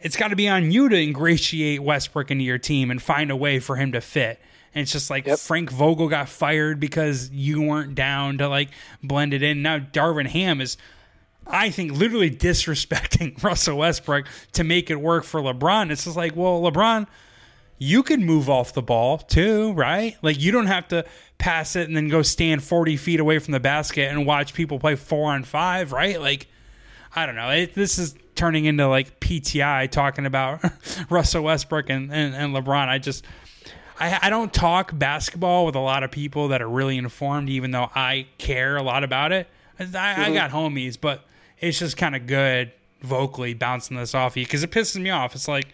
It's 0.00 0.16
got 0.16 0.28
to 0.28 0.36
be 0.36 0.48
on 0.48 0.70
you 0.70 0.88
to 0.88 0.96
ingratiate 0.96 1.82
Westbrook 1.82 2.30
into 2.30 2.44
your 2.44 2.58
team 2.58 2.90
and 2.90 3.00
find 3.00 3.30
a 3.30 3.36
way 3.36 3.58
for 3.58 3.76
him 3.76 3.92
to 3.92 4.00
fit. 4.00 4.40
And 4.74 4.82
it's 4.82 4.92
just 4.92 5.08
like 5.08 5.26
Yep. 5.26 5.38
Frank 5.38 5.70
Vogel 5.70 6.08
got 6.08 6.28
fired 6.28 6.80
because 6.80 7.30
you 7.30 7.62
weren't 7.62 7.94
down 7.94 8.38
to 8.38 8.48
like 8.48 8.70
blend 9.02 9.32
it 9.32 9.42
in. 9.42 9.62
Now 9.62 9.78
Darvin 9.78 10.26
Ham 10.26 10.60
is 10.60 10.76
I 11.46 11.70
think 11.70 11.92
literally 11.92 12.30
disrespecting 12.30 13.42
Russell 13.42 13.78
Westbrook 13.78 14.26
to 14.52 14.64
make 14.64 14.90
it 14.90 15.00
work 15.00 15.24
for 15.24 15.40
LeBron. 15.40 15.90
It's 15.90 16.04
just 16.04 16.16
like, 16.16 16.34
well, 16.36 16.62
LeBron, 16.62 17.06
you 17.78 18.02
can 18.02 18.24
move 18.24 18.48
off 18.48 18.72
the 18.72 18.82
ball 18.82 19.18
too, 19.18 19.72
right? 19.72 20.16
Like 20.22 20.40
you 20.40 20.52
don't 20.52 20.66
have 20.66 20.88
to 20.88 21.04
pass 21.38 21.76
it 21.76 21.88
and 21.88 21.96
then 21.96 22.08
go 22.08 22.22
stand 22.22 22.62
40 22.62 22.96
feet 22.96 23.20
away 23.20 23.38
from 23.38 23.52
the 23.52 23.60
basket 23.60 24.10
and 24.10 24.26
watch 24.26 24.54
people 24.54 24.78
play 24.78 24.94
four 24.94 25.32
on 25.32 25.44
five, 25.44 25.92
right? 25.92 26.20
Like, 26.20 26.46
I 27.14 27.26
don't 27.26 27.36
know. 27.36 27.50
It, 27.50 27.74
this 27.74 27.98
is 27.98 28.14
turning 28.34 28.64
into 28.64 28.88
like 28.88 29.20
PTI 29.20 29.90
talking 29.90 30.26
about 30.26 30.60
Russell 31.10 31.44
Westbrook 31.44 31.90
and, 31.90 32.12
and, 32.12 32.34
and 32.34 32.54
LeBron. 32.54 32.88
I 32.88 32.98
just, 32.98 33.24
I, 33.98 34.18
I 34.22 34.30
don't 34.30 34.52
talk 34.52 34.96
basketball 34.96 35.66
with 35.66 35.74
a 35.74 35.80
lot 35.80 36.02
of 36.02 36.10
people 36.10 36.48
that 36.48 36.62
are 36.62 36.68
really 36.68 36.96
informed, 36.96 37.48
even 37.48 37.70
though 37.70 37.90
I 37.94 38.26
care 38.38 38.76
a 38.76 38.82
lot 38.82 39.04
about 39.04 39.32
it. 39.32 39.48
I, 39.78 39.84
mm-hmm. 39.84 40.20
I 40.20 40.32
got 40.32 40.50
homies, 40.50 40.98
but 41.00 41.24
it's 41.64 41.78
just 41.78 41.96
kind 41.96 42.14
of 42.14 42.26
good 42.26 42.72
vocally 43.00 43.54
bouncing 43.54 43.96
this 43.96 44.14
off 44.14 44.36
you 44.36 44.44
because 44.44 44.62
it 44.62 44.70
pisses 44.70 45.00
me 45.00 45.10
off. 45.10 45.34
It's 45.34 45.48
like, 45.48 45.68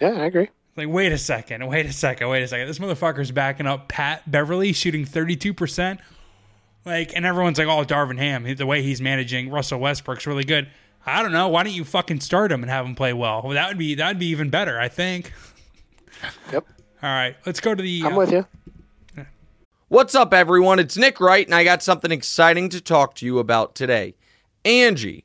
yeah, 0.00 0.10
I 0.10 0.26
agree. 0.26 0.48
Like, 0.76 0.88
wait 0.88 1.12
a 1.12 1.18
second, 1.18 1.66
wait 1.66 1.86
a 1.86 1.92
second, 1.92 2.28
wait 2.28 2.42
a 2.42 2.48
second. 2.48 2.66
This 2.66 2.78
motherfucker's 2.78 3.30
backing 3.30 3.66
up 3.66 3.88
Pat 3.88 4.30
Beverley 4.30 4.72
shooting 4.72 5.04
32%. 5.04 5.98
Like, 6.84 7.14
and 7.14 7.26
everyone's 7.26 7.58
like, 7.58 7.66
oh, 7.66 7.84
Darvin 7.84 8.18
Ham, 8.18 8.44
the 8.54 8.66
way 8.66 8.82
he's 8.82 9.00
managing 9.00 9.50
Russell 9.50 9.80
Westbrook's 9.80 10.26
really 10.26 10.44
good. 10.44 10.68
I 11.04 11.22
don't 11.22 11.32
know. 11.32 11.48
Why 11.48 11.64
don't 11.64 11.72
you 11.72 11.84
fucking 11.84 12.20
start 12.20 12.52
him 12.52 12.62
and 12.62 12.70
have 12.70 12.84
him 12.84 12.94
play 12.94 13.12
well? 13.12 13.42
well 13.42 13.52
that 13.52 13.68
would 13.68 13.78
be 13.78 13.94
that 13.94 14.08
would 14.08 14.18
be 14.18 14.26
even 14.26 14.50
better, 14.50 14.78
I 14.78 14.88
think. 14.88 15.32
Yep. 16.52 16.66
All 17.02 17.10
right, 17.10 17.36
let's 17.46 17.60
go 17.60 17.74
to 17.74 17.82
the. 17.82 18.02
I'm 18.04 18.14
uh, 18.14 18.18
with 18.18 18.32
you. 18.32 18.46
What's 19.88 20.14
up, 20.14 20.34
everyone? 20.34 20.78
It's 20.78 20.96
Nick 20.96 21.18
Wright, 21.18 21.46
and 21.46 21.54
I 21.54 21.64
got 21.64 21.82
something 21.82 22.10
exciting 22.10 22.68
to 22.70 22.80
talk 22.80 23.14
to 23.16 23.26
you 23.26 23.38
about 23.38 23.74
today. 23.74 24.14
Angie, 24.64 25.24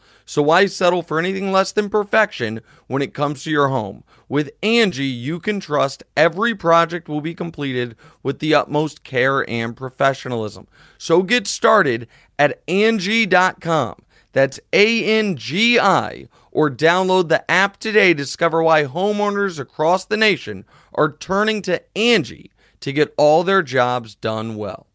So 0.31 0.41
why 0.41 0.67
settle 0.67 1.03
for 1.03 1.19
anything 1.19 1.51
less 1.51 1.73
than 1.73 1.89
perfection 1.89 2.61
when 2.87 3.01
it 3.01 3.13
comes 3.13 3.43
to 3.43 3.51
your 3.51 3.67
home? 3.67 4.05
With 4.29 4.51
Angie, 4.63 5.03
you 5.03 5.41
can 5.41 5.59
trust 5.59 6.05
every 6.15 6.55
project 6.55 7.09
will 7.09 7.19
be 7.19 7.35
completed 7.35 7.97
with 8.23 8.39
the 8.39 8.55
utmost 8.55 9.03
care 9.03 9.43
and 9.49 9.75
professionalism. 9.75 10.69
So 10.97 11.21
get 11.21 11.47
started 11.47 12.07
at 12.39 12.61
Angie.com. 12.69 13.95
That's 14.31 14.57
A 14.71 15.03
N 15.03 15.35
G 15.35 15.77
I 15.77 16.29
or 16.51 16.71
download 16.71 17.27
the 17.27 17.51
app 17.51 17.75
today 17.75 18.13
to 18.13 18.23
discover 18.23 18.63
why 18.63 18.85
homeowners 18.85 19.59
across 19.59 20.05
the 20.05 20.15
nation 20.15 20.63
are 20.93 21.11
turning 21.11 21.61
to 21.63 21.83
Angie 21.97 22.51
to 22.79 22.93
get 22.93 23.13
all 23.17 23.43
their 23.43 23.63
jobs 23.63 24.15
done 24.15 24.55
well. 24.55 24.87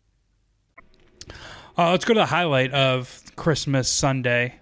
Uh, 1.77 1.91
let's 1.91 2.07
go 2.07 2.15
to 2.15 2.21
the 2.21 2.25
highlight 2.25 2.73
of 2.73 3.23
Christmas 3.37 3.91
Sunday, 3.91 4.61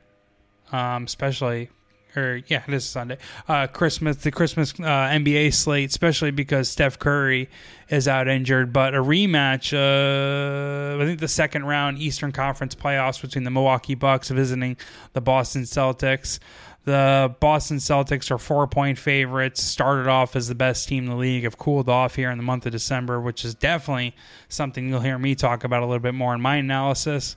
um, 0.74 1.04
especially, 1.04 1.70
or 2.16 2.40
yeah, 2.48 2.64
it 2.66 2.74
is 2.74 2.84
Sunday. 2.84 3.18
Uh, 3.46 3.68
Christmas, 3.68 4.16
the 4.16 4.32
Christmas 4.32 4.72
uh, 4.80 4.82
NBA 4.82 5.54
slate, 5.54 5.90
especially 5.90 6.32
because 6.32 6.68
Steph 6.68 6.98
Curry 6.98 7.48
is 7.88 8.08
out 8.08 8.26
injured. 8.26 8.72
But 8.72 8.94
a 8.94 8.98
rematch, 8.98 9.72
uh, 9.72 11.00
I 11.00 11.06
think 11.06 11.20
the 11.20 11.28
second 11.28 11.66
round 11.66 11.98
Eastern 11.98 12.32
Conference 12.32 12.74
playoffs 12.74 13.22
between 13.22 13.44
the 13.44 13.50
Milwaukee 13.50 13.94
Bucks 13.94 14.30
visiting 14.30 14.76
the 15.12 15.20
Boston 15.20 15.62
Celtics. 15.62 16.40
The 16.84 17.34
Boston 17.40 17.78
Celtics 17.78 18.30
are 18.30 18.38
four 18.38 18.66
point 18.66 18.98
favorites. 18.98 19.62
Started 19.62 20.08
off 20.08 20.34
as 20.34 20.48
the 20.48 20.54
best 20.56 20.88
team 20.88 21.04
in 21.04 21.10
the 21.10 21.16
league. 21.16 21.44
Have 21.44 21.56
cooled 21.56 21.88
off 21.88 22.16
here 22.16 22.30
in 22.30 22.36
the 22.36 22.44
month 22.44 22.66
of 22.66 22.72
December, 22.72 23.20
which 23.20 23.44
is 23.44 23.54
definitely 23.54 24.14
something 24.48 24.88
you'll 24.88 25.00
hear 25.00 25.18
me 25.18 25.34
talk 25.34 25.62
about 25.62 25.82
a 25.82 25.86
little 25.86 26.00
bit 26.00 26.14
more 26.14 26.34
in 26.34 26.40
my 26.40 26.56
analysis. 26.56 27.36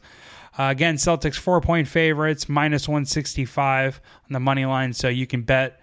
Uh, 0.57 0.69
again, 0.69 0.95
Celtics 0.95 1.35
four 1.35 1.61
point 1.61 1.87
favorites, 1.87 2.49
minus 2.49 2.87
165 2.87 4.01
on 4.25 4.33
the 4.33 4.39
money 4.39 4.65
line. 4.65 4.93
So 4.93 5.07
you 5.07 5.27
can 5.27 5.43
bet 5.43 5.79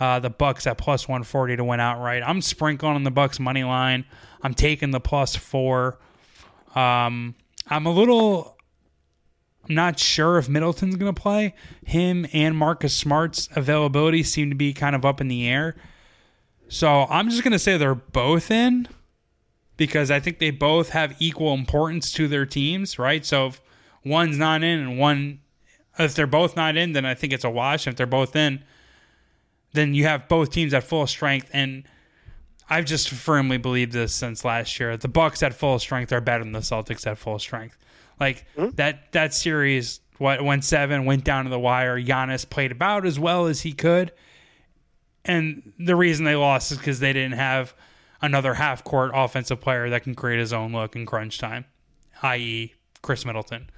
uh, 0.00 0.18
the 0.18 0.30
Bucks 0.30 0.66
at 0.66 0.78
plus 0.78 1.08
140 1.08 1.56
to 1.56 1.64
win 1.64 1.80
outright. 1.80 2.22
I'm 2.24 2.42
sprinkling 2.42 2.94
on 2.94 3.04
the 3.04 3.10
Bucks 3.10 3.38
money 3.38 3.64
line. 3.64 4.04
I'm 4.42 4.54
taking 4.54 4.90
the 4.90 5.00
plus 5.00 5.36
four. 5.36 5.98
Um, 6.74 7.34
I'm 7.68 7.86
a 7.86 7.90
little 7.90 8.56
not 9.68 9.98
sure 9.98 10.38
if 10.38 10.48
Middleton's 10.48 10.96
going 10.96 11.12
to 11.12 11.20
play. 11.20 11.54
Him 11.84 12.26
and 12.32 12.56
Marcus 12.56 12.94
Smart's 12.94 13.48
availability 13.56 14.22
seem 14.22 14.50
to 14.50 14.56
be 14.56 14.72
kind 14.72 14.94
of 14.94 15.04
up 15.04 15.20
in 15.20 15.28
the 15.28 15.48
air. 15.48 15.76
So 16.68 17.06
I'm 17.08 17.30
just 17.30 17.42
going 17.42 17.52
to 17.52 17.58
say 17.58 17.76
they're 17.76 17.94
both 17.94 18.50
in 18.50 18.88
because 19.76 20.10
I 20.10 20.20
think 20.20 20.38
they 20.38 20.50
both 20.50 20.90
have 20.90 21.16
equal 21.18 21.54
importance 21.54 22.12
to 22.12 22.28
their 22.28 22.46
teams, 22.46 22.98
right? 22.98 23.24
So 23.24 23.46
if 23.46 23.60
one's 24.06 24.38
not 24.38 24.62
in 24.62 24.78
and 24.78 24.98
one, 24.98 25.40
if 25.98 26.14
they're 26.14 26.26
both 26.26 26.56
not 26.56 26.76
in, 26.76 26.92
then 26.92 27.04
I 27.04 27.14
think 27.14 27.32
it's 27.32 27.44
a 27.44 27.50
wash. 27.50 27.86
If 27.86 27.96
they're 27.96 28.06
both 28.06 28.36
in, 28.36 28.62
then 29.72 29.94
you 29.94 30.04
have 30.04 30.28
both 30.28 30.50
teams 30.50 30.72
at 30.72 30.84
full 30.84 31.06
strength. 31.06 31.50
And 31.52 31.84
I've 32.70 32.84
just 32.84 33.10
firmly 33.10 33.58
believed 33.58 33.92
this 33.92 34.12
since 34.12 34.44
last 34.44 34.78
year. 34.78 34.96
The 34.96 35.08
Bucks 35.08 35.42
at 35.42 35.54
full 35.54 35.78
strength 35.78 36.12
are 36.12 36.20
better 36.20 36.44
than 36.44 36.52
the 36.52 36.60
Celtics 36.60 37.06
at 37.06 37.18
full 37.18 37.38
strength. 37.38 37.76
Like 38.20 38.46
mm-hmm. 38.56 38.74
that 38.76 39.12
that 39.12 39.34
series 39.34 40.00
what 40.18 40.42
went 40.42 40.64
seven, 40.64 41.04
went 41.04 41.24
down 41.24 41.44
to 41.44 41.50
the 41.50 41.58
wire. 41.58 42.00
Giannis 42.00 42.48
played 42.48 42.72
about 42.72 43.04
as 43.04 43.18
well 43.18 43.46
as 43.46 43.62
he 43.62 43.72
could. 43.72 44.12
And 45.24 45.72
the 45.78 45.96
reason 45.96 46.24
they 46.24 46.36
lost 46.36 46.72
is 46.72 46.78
because 46.78 47.00
they 47.00 47.12
didn't 47.12 47.32
have 47.32 47.74
another 48.22 48.54
half 48.54 48.84
court 48.84 49.10
offensive 49.14 49.60
player 49.60 49.90
that 49.90 50.04
can 50.04 50.14
create 50.14 50.38
his 50.38 50.52
own 50.52 50.72
look 50.72 50.96
in 50.96 51.04
crunch 51.04 51.38
time, 51.38 51.66
i.e. 52.22 52.74
Khris 53.02 53.26
Middleton. 53.26 53.68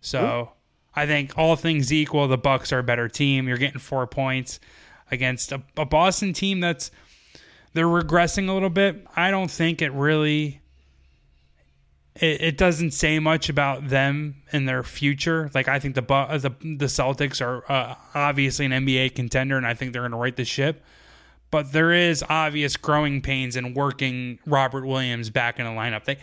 So. 0.00 0.52
I 0.94 1.06
think 1.06 1.38
all 1.38 1.54
things 1.54 1.92
equal, 1.92 2.26
the 2.26 2.36
Bucks 2.36 2.72
are 2.72 2.80
a 2.80 2.82
better 2.82 3.08
team. 3.08 3.46
You're 3.46 3.56
getting 3.56 3.78
four 3.78 4.04
points 4.08 4.58
against 5.12 5.52
a, 5.52 5.62
a 5.76 5.84
Boston 5.84 6.32
team 6.32 6.58
that's 6.58 6.90
they're 7.72 7.86
regressing 7.86 8.48
a 8.48 8.52
little 8.52 8.70
bit. 8.70 9.06
I 9.14 9.30
don't 9.30 9.50
think 9.50 9.80
it 9.80 9.92
really 9.92 10.60
it, 12.16 12.40
it, 12.40 12.56
doesn't 12.56 12.90
say 12.90 13.20
much 13.20 13.48
about 13.48 13.88
them 13.88 14.42
and 14.50 14.68
their 14.68 14.82
future. 14.82 15.50
Like 15.54 15.68
I 15.68 15.78
think 15.78 15.94
the 15.94 16.02
the 16.02 16.50
the 16.60 16.86
Celtics 16.86 17.40
are 17.40 17.70
uh, 17.70 17.94
obviously 18.14 18.66
an 18.66 18.72
NBA 18.72 19.14
contender, 19.14 19.56
and 19.56 19.66
I 19.66 19.74
think 19.74 19.92
they're 19.92 20.02
going 20.02 20.12
to 20.12 20.18
right 20.18 20.34
the 20.34 20.44
ship. 20.44 20.82
But 21.50 21.72
there 21.72 21.92
is 21.92 22.24
obvious 22.28 22.76
growing 22.76 23.22
pains 23.22 23.56
in 23.56 23.72
working 23.72 24.38
Robert 24.44 24.84
Williams 24.84 25.30
back 25.30 25.58
in 25.58 25.64
the 25.64 25.70
lineup. 25.70 26.04
They, 26.04 26.18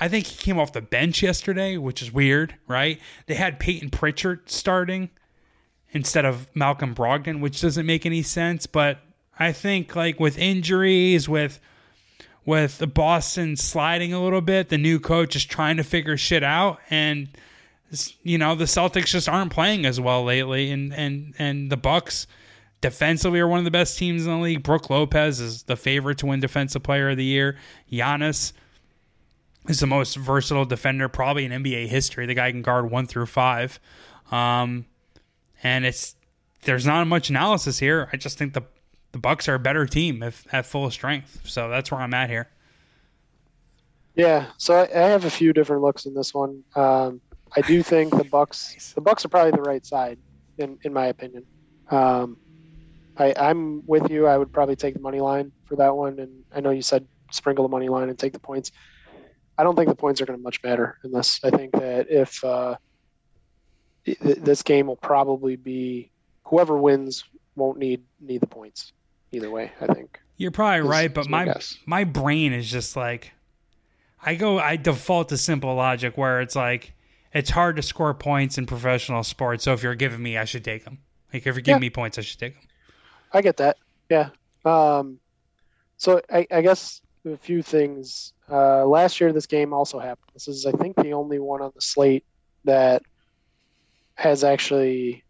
I 0.00 0.08
think 0.08 0.26
he 0.26 0.36
came 0.36 0.58
off 0.58 0.72
the 0.72 0.80
bench 0.80 1.22
yesterday, 1.22 1.76
which 1.76 2.00
is 2.00 2.10
weird, 2.10 2.56
right? 2.66 2.98
They 3.26 3.34
had 3.34 3.60
Payton 3.60 3.90
Pritchard 3.90 4.48
starting 4.48 5.10
instead 5.92 6.24
of 6.24 6.48
Malcolm 6.54 6.94
Brogdon, 6.94 7.40
which 7.40 7.60
doesn't 7.60 7.84
make 7.84 8.06
any 8.06 8.22
sense. 8.22 8.66
But 8.66 8.98
I 9.38 9.52
think 9.52 9.94
like 9.94 10.18
with 10.18 10.38
injuries, 10.38 11.28
with 11.28 11.60
with 12.46 12.78
the 12.78 12.86
Boston 12.86 13.56
sliding 13.56 14.14
a 14.14 14.22
little 14.22 14.40
bit, 14.40 14.70
the 14.70 14.78
new 14.78 14.98
coach 14.98 15.36
is 15.36 15.44
trying 15.44 15.76
to 15.76 15.84
figure 15.84 16.16
shit 16.16 16.42
out, 16.42 16.80
and 16.88 17.28
you 18.22 18.38
know 18.38 18.54
the 18.54 18.64
Celtics 18.64 19.06
just 19.06 19.28
aren't 19.28 19.52
playing 19.52 19.84
as 19.84 20.00
well 20.00 20.24
lately, 20.24 20.70
and 20.70 20.94
and 20.94 21.34
and 21.38 21.70
the 21.70 21.76
Bucks 21.76 22.26
defensively 22.80 23.40
are 23.40 23.48
one 23.48 23.58
of 23.58 23.66
the 23.66 23.70
best 23.70 23.98
teams 23.98 24.24
in 24.24 24.32
the 24.32 24.38
league. 24.38 24.62
Brook 24.62 24.88
Lopez 24.88 25.40
is 25.40 25.64
the 25.64 25.76
favorite 25.76 26.16
to 26.18 26.26
win 26.26 26.40
Defensive 26.40 26.82
Player 26.82 27.10
of 27.10 27.18
the 27.18 27.24
Year. 27.24 27.58
Giannis 27.92 28.52
is 29.68 29.80
the 29.80 29.86
most 29.86 30.16
versatile 30.16 30.64
defender 30.64 31.08
probably 31.08 31.44
in 31.44 31.52
NBA 31.52 31.88
history. 31.88 32.26
The 32.26 32.34
guy 32.34 32.50
can 32.50 32.62
guard 32.62 32.90
one 32.90 33.06
through 33.06 33.26
five, 33.26 33.78
um, 34.30 34.86
and 35.62 35.84
it's 35.84 36.16
there's 36.62 36.86
not 36.86 37.06
much 37.06 37.30
analysis 37.30 37.78
here. 37.78 38.08
I 38.12 38.16
just 38.16 38.38
think 38.38 38.54
the 38.54 38.62
the 39.12 39.18
Bucks 39.18 39.48
are 39.48 39.54
a 39.54 39.58
better 39.58 39.86
team 39.86 40.22
if 40.22 40.46
at 40.52 40.66
full 40.66 40.90
strength. 40.90 41.40
So 41.44 41.68
that's 41.68 41.90
where 41.90 42.00
I'm 42.00 42.14
at 42.14 42.30
here. 42.30 42.48
Yeah, 44.14 44.46
so 44.58 44.74
I, 44.74 44.82
I 44.82 45.08
have 45.08 45.24
a 45.24 45.30
few 45.30 45.52
different 45.52 45.82
looks 45.82 46.06
in 46.06 46.14
this 46.14 46.34
one. 46.34 46.62
Um, 46.74 47.20
I 47.56 47.60
do 47.62 47.82
think 47.82 48.16
the 48.16 48.24
Bucks 48.24 48.72
nice. 48.72 48.92
the 48.92 49.00
Bucks 49.00 49.24
are 49.24 49.28
probably 49.28 49.52
the 49.52 49.62
right 49.62 49.84
side 49.84 50.18
in 50.58 50.78
in 50.82 50.92
my 50.92 51.06
opinion. 51.06 51.44
Um, 51.90 52.36
I, 53.16 53.34
I'm 53.36 53.86
with 53.86 54.10
you. 54.10 54.26
I 54.26 54.38
would 54.38 54.52
probably 54.52 54.76
take 54.76 54.94
the 54.94 55.00
money 55.00 55.20
line 55.20 55.52
for 55.66 55.76
that 55.76 55.94
one, 55.94 56.18
and 56.18 56.44
I 56.54 56.60
know 56.60 56.70
you 56.70 56.82
said 56.82 57.06
sprinkle 57.32 57.64
the 57.64 57.70
money 57.70 57.88
line 57.88 58.08
and 58.08 58.18
take 58.18 58.32
the 58.32 58.38
points. 58.38 58.72
I 59.60 59.62
don't 59.62 59.76
think 59.76 59.90
the 59.90 59.94
points 59.94 60.22
are 60.22 60.24
going 60.24 60.38
to 60.38 60.42
much 60.42 60.62
matter 60.62 60.96
in 61.04 61.12
this. 61.12 61.38
I 61.44 61.50
think 61.50 61.72
that 61.72 62.06
if 62.08 62.42
uh, 62.42 62.76
this 64.22 64.62
game 64.62 64.86
will 64.86 64.96
probably 64.96 65.56
be 65.56 66.10
whoever 66.44 66.78
wins 66.78 67.24
won't 67.56 67.78
need 67.78 68.02
need 68.20 68.40
the 68.40 68.46
points 68.46 68.92
either 69.32 69.50
way. 69.50 69.70
I 69.78 69.92
think 69.92 70.18
you're 70.38 70.50
probably 70.50 70.80
is, 70.80 70.86
right, 70.86 71.12
but 71.12 71.28
my 71.28 71.44
my 71.44 71.54
my 71.84 72.04
brain 72.04 72.54
is 72.54 72.70
just 72.70 72.96
like 72.96 73.32
I 74.24 74.34
go 74.34 74.58
I 74.58 74.76
default 74.76 75.28
to 75.28 75.36
simple 75.36 75.74
logic 75.74 76.16
where 76.16 76.40
it's 76.40 76.56
like 76.56 76.94
it's 77.34 77.50
hard 77.50 77.76
to 77.76 77.82
score 77.82 78.14
points 78.14 78.56
in 78.56 78.64
professional 78.64 79.22
sports. 79.22 79.64
So 79.64 79.74
if 79.74 79.82
you're 79.82 79.94
giving 79.94 80.22
me, 80.22 80.38
I 80.38 80.46
should 80.46 80.64
take 80.64 80.84
them. 80.84 81.00
Like 81.34 81.46
if 81.46 81.54
you're 81.54 81.60
giving 81.60 81.82
Yeah. 81.82 81.88
me 81.88 81.90
points, 81.90 82.16
I 82.16 82.22
should 82.22 82.40
take 82.40 82.54
them. 82.54 82.64
I 83.30 83.42
get 83.42 83.58
that. 83.58 83.76
Yeah. 84.08 84.30
Um, 84.64 85.18
so 85.98 86.22
I, 86.32 86.46
I 86.50 86.62
guess 86.62 87.02
a 87.24 87.36
few 87.36 87.62
things. 87.62 88.32
Uh, 88.50 88.84
last 88.86 89.20
year, 89.20 89.32
this 89.32 89.46
game 89.46 89.72
also 89.72 89.98
happened. 89.98 90.30
This 90.34 90.48
is, 90.48 90.66
I 90.66 90.72
think, 90.72 90.96
the 90.96 91.12
only 91.12 91.38
one 91.38 91.62
on 91.62 91.72
the 91.74 91.80
slate 91.80 92.24
that 92.64 93.02
has 94.14 94.44
actually. 94.44 95.24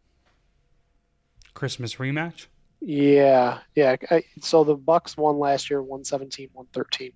Christmas 1.55 1.97
rematch. 1.97 2.47
Yeah, 2.80 3.59
yeah. 3.74 3.97
I, 4.11 4.22
so 4.41 4.64
the 4.64 4.74
Bucks 4.74 5.16
won 5.16 5.38
last 5.38 5.68
year, 5.68 5.82
117, 5.82 6.49
113. 6.53 7.12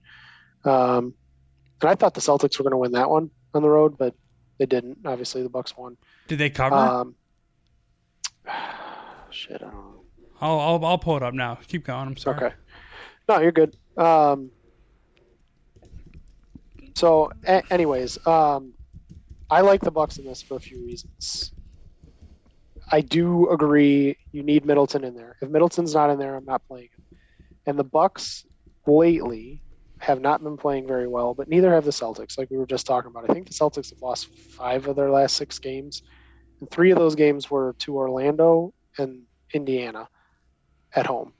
Um, 0.64 1.14
and 1.80 1.90
I 1.90 1.94
thought 1.94 2.14
the 2.14 2.20
Celtics 2.20 2.58
were 2.58 2.64
going 2.64 2.72
to 2.72 2.78
win 2.78 2.92
that 2.92 3.08
one 3.08 3.30
on 3.54 3.62
the 3.62 3.68
road, 3.68 3.96
but 3.96 4.14
they 4.58 4.66
didn't. 4.66 4.98
Obviously, 5.04 5.42
the 5.42 5.48
Bucks 5.48 5.76
won. 5.76 5.96
Did 6.28 6.38
they 6.38 6.50
cover? 6.50 6.74
Um, 6.74 7.14
shit, 9.30 9.56
I 9.56 9.58
don't 9.58 9.74
know. 9.74 10.00
I'll, 10.40 10.60
I'll 10.60 10.84
I'll 10.84 10.98
pull 10.98 11.16
it 11.16 11.22
up 11.22 11.32
now. 11.32 11.58
Keep 11.66 11.84
going. 11.84 12.08
I'm 12.08 12.16
sorry. 12.16 12.36
Okay. 12.36 12.54
No, 13.28 13.40
you're 13.40 13.52
good. 13.52 13.76
Um, 13.96 14.50
so, 16.94 17.30
a- 17.46 17.62
anyways, 17.72 18.24
um, 18.26 18.74
I 19.50 19.60
like 19.60 19.80
the 19.80 19.90
Bucks 19.90 20.18
in 20.18 20.24
this 20.24 20.42
for 20.42 20.56
a 20.56 20.60
few 20.60 20.84
reasons. 20.84 21.52
I 22.90 23.00
do 23.00 23.50
agree 23.50 24.16
you 24.32 24.42
need 24.42 24.64
Middleton 24.66 25.04
in 25.04 25.14
there. 25.14 25.36
If 25.40 25.48
Middleton's 25.48 25.94
not 25.94 26.10
in 26.10 26.18
there, 26.18 26.34
I'm 26.34 26.44
not 26.44 26.62
playing 26.66 26.84
him. 26.84 27.18
And 27.66 27.78
the 27.78 27.84
Bucks 27.84 28.44
lately 28.86 29.62
have 29.98 30.20
not 30.20 30.42
been 30.42 30.56
playing 30.56 30.86
very 30.86 31.08
well, 31.08 31.34
but 31.34 31.48
neither 31.48 31.72
have 31.72 31.84
the 31.84 31.90
Celtics, 31.90 32.36
like 32.36 32.50
we 32.50 32.58
were 32.58 32.66
just 32.66 32.86
talking 32.86 33.10
about. 33.10 33.28
I 33.28 33.32
think 33.32 33.46
the 33.46 33.54
Celtics 33.54 33.90
have 33.90 34.02
lost 34.02 34.28
five 34.50 34.86
of 34.86 34.96
their 34.96 35.10
last 35.10 35.36
six 35.36 35.58
games, 35.58 36.02
and 36.60 36.70
three 36.70 36.90
of 36.90 36.98
those 36.98 37.14
games 37.14 37.50
were 37.50 37.74
to 37.80 37.96
Orlando 37.96 38.72
and 38.98 39.22
Indiana 39.54 40.08
at 40.94 41.06
home. 41.06 41.32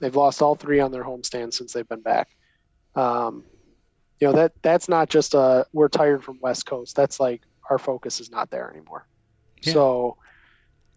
They've 0.00 0.16
lost 0.16 0.40
all 0.40 0.54
three 0.54 0.80
on 0.80 0.92
their 0.92 1.04
homestand 1.04 1.52
since 1.52 1.72
they've 1.72 1.88
been 1.88 2.02
back. 2.02 2.28
Um, 2.94 3.44
you 4.20 4.26
know 4.26 4.34
that 4.34 4.52
that's 4.62 4.88
not 4.88 5.08
just 5.08 5.34
a 5.34 5.66
we're 5.72 5.88
tired 5.88 6.22
from 6.22 6.38
West 6.40 6.66
Coast. 6.66 6.94
That's 6.94 7.18
like 7.18 7.42
our 7.70 7.78
focus 7.78 8.20
is 8.20 8.30
not 8.30 8.50
there 8.50 8.70
anymore. 8.70 9.06
Yeah. 9.62 9.72
So 9.72 10.16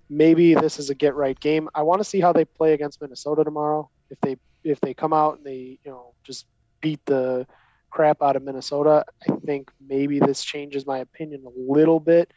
maybe 0.09 0.53
this 0.53 0.77
is 0.77 0.89
a 0.89 0.95
get 0.95 1.15
right 1.15 1.39
game. 1.39 1.69
I 1.73 1.83
want 1.83 2.01
to 2.01 2.03
see 2.03 2.19
how 2.19 2.33
they 2.33 2.45
play 2.45 2.73
against 2.73 3.01
Minnesota 3.01 3.43
tomorrow. 3.43 3.89
If 4.09 4.19
they 4.21 4.37
if 4.63 4.79
they 4.81 4.93
come 4.93 5.13
out 5.13 5.37
and 5.37 5.45
they 5.45 5.79
you 5.83 5.91
know 5.91 6.13
just 6.23 6.45
beat 6.81 7.03
the 7.05 7.47
crap 7.89 8.21
out 8.21 8.35
of 8.35 8.43
Minnesota, 8.43 9.05
I 9.27 9.35
think 9.45 9.71
maybe 9.79 10.19
this 10.19 10.43
changes 10.43 10.85
my 10.85 10.99
opinion 10.99 11.45
a 11.45 11.71
little 11.71 11.99
bit. 11.99 12.31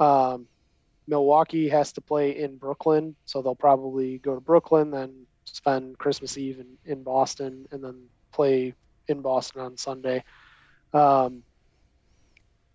Um, 0.00 0.46
Milwaukee 1.08 1.68
has 1.68 1.92
to 1.92 2.00
play 2.00 2.38
in 2.38 2.56
Brooklyn, 2.56 3.14
so 3.26 3.42
they'll 3.42 3.54
probably 3.54 4.18
go 4.18 4.34
to 4.34 4.40
Brooklyn, 4.40 4.90
then 4.90 5.26
spend 5.44 5.98
Christmas 5.98 6.36
Eve 6.36 6.60
in, 6.60 6.76
in 6.84 7.02
Boston, 7.02 7.66
and 7.70 7.82
then 7.82 8.06
play 8.32 8.74
in 9.08 9.20
Boston 9.22 9.60
on 9.60 9.76
Sunday. 9.76 10.24
Um, 10.92 11.42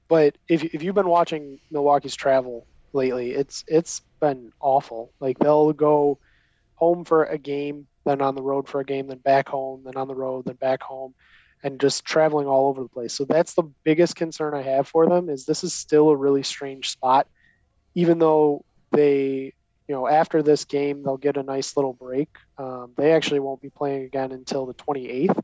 but 0.08 0.38
if, 0.48 0.64
if 0.64 0.84
you've 0.84 0.96
been 0.96 1.08
watching 1.08 1.60
Milwaukee's 1.72 2.16
travel 2.16 2.68
lately, 2.94 3.32
it's 3.32 3.64
it's 3.68 4.02
been 4.20 4.52
awful. 4.60 5.14
Like 5.20 5.40
they'll 5.40 5.74
go 5.74 6.20
home 6.76 7.06
for 7.06 7.24
a 7.24 7.38
game, 7.38 7.88
then 8.06 8.22
on 8.22 8.36
the 8.36 8.42
road 8.42 8.68
for 8.68 8.82
a 8.82 8.86
game, 8.86 9.08
then 9.08 9.20
back 9.20 9.48
home, 9.48 9.84
then 9.86 9.96
on 9.96 10.08
the 10.08 10.16
road, 10.16 10.46
then 10.46 10.56
back 10.56 10.82
home, 10.82 11.14
and 11.64 11.80
just 11.80 12.04
traveling 12.06 12.48
all 12.48 12.70
over 12.70 12.82
the 12.82 12.90
place. 12.90 13.14
So 13.14 13.24
that's 13.26 13.54
the 13.54 13.64
biggest 13.84 14.16
concern 14.16 14.54
I 14.54 14.64
have 14.64 14.88
for 14.88 15.08
them 15.08 15.30
is 15.30 15.46
this 15.46 15.64
is 15.64 15.74
still 15.74 16.10
a 16.10 16.16
really 16.16 16.44
strange 16.44 16.90
spot, 16.90 17.28
even 17.96 18.20
though 18.20 18.66
they, 18.92 19.54
you 19.88 19.96
know, 19.96 20.08
after 20.08 20.42
this 20.42 20.66
game 20.66 21.04
they'll 21.04 21.18
get 21.18 21.38
a 21.38 21.44
nice 21.44 21.78
little 21.78 21.94
break. 21.94 22.30
Um, 22.58 22.92
they 22.98 23.12
actually 23.12 23.40
won't 23.40 23.62
be 23.62 23.70
playing 23.70 24.04
again 24.04 24.32
until 24.32 24.66
the 24.66 24.74
28th, 24.74 25.40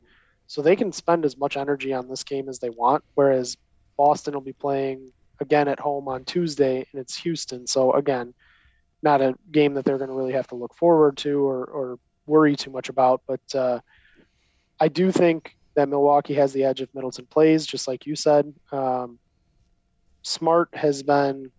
so 0.48 0.62
they 0.62 0.74
can 0.74 0.90
spend 0.90 1.24
as 1.24 1.36
much 1.36 1.56
energy 1.56 1.92
on 1.92 2.08
this 2.08 2.24
game 2.24 2.48
as 2.48 2.58
they 2.58 2.70
want. 2.70 3.04
Whereas 3.14 3.56
Boston 3.96 4.32
will 4.34 4.40
be 4.40 4.54
playing 4.54 5.12
again 5.40 5.68
at 5.68 5.78
home 5.78 6.08
on 6.08 6.24
Tuesday, 6.24 6.86
and 6.90 7.00
it's 7.00 7.16
Houston. 7.18 7.66
So 7.66 7.92
again, 7.92 8.32
not 9.02 9.20
a 9.20 9.36
game 9.52 9.74
that 9.74 9.84
they're 9.84 9.98
going 9.98 10.08
to 10.08 10.16
really 10.16 10.32
have 10.32 10.48
to 10.48 10.56
look 10.56 10.74
forward 10.74 11.18
to 11.18 11.46
or, 11.46 11.64
or 11.66 11.98
worry 12.26 12.56
too 12.56 12.70
much 12.70 12.88
about. 12.88 13.20
But 13.26 13.54
uh, 13.54 13.80
I 14.80 14.88
do 14.88 15.12
think 15.12 15.54
that 15.74 15.88
Milwaukee 15.88 16.34
has 16.34 16.52
the 16.54 16.64
edge 16.64 16.80
if 16.80 16.92
Middleton 16.94 17.26
plays, 17.26 17.66
just 17.66 17.86
like 17.86 18.06
you 18.06 18.16
said. 18.16 18.52
Um, 18.72 19.18
Smart 20.22 20.70
has 20.72 21.02
been 21.02 21.52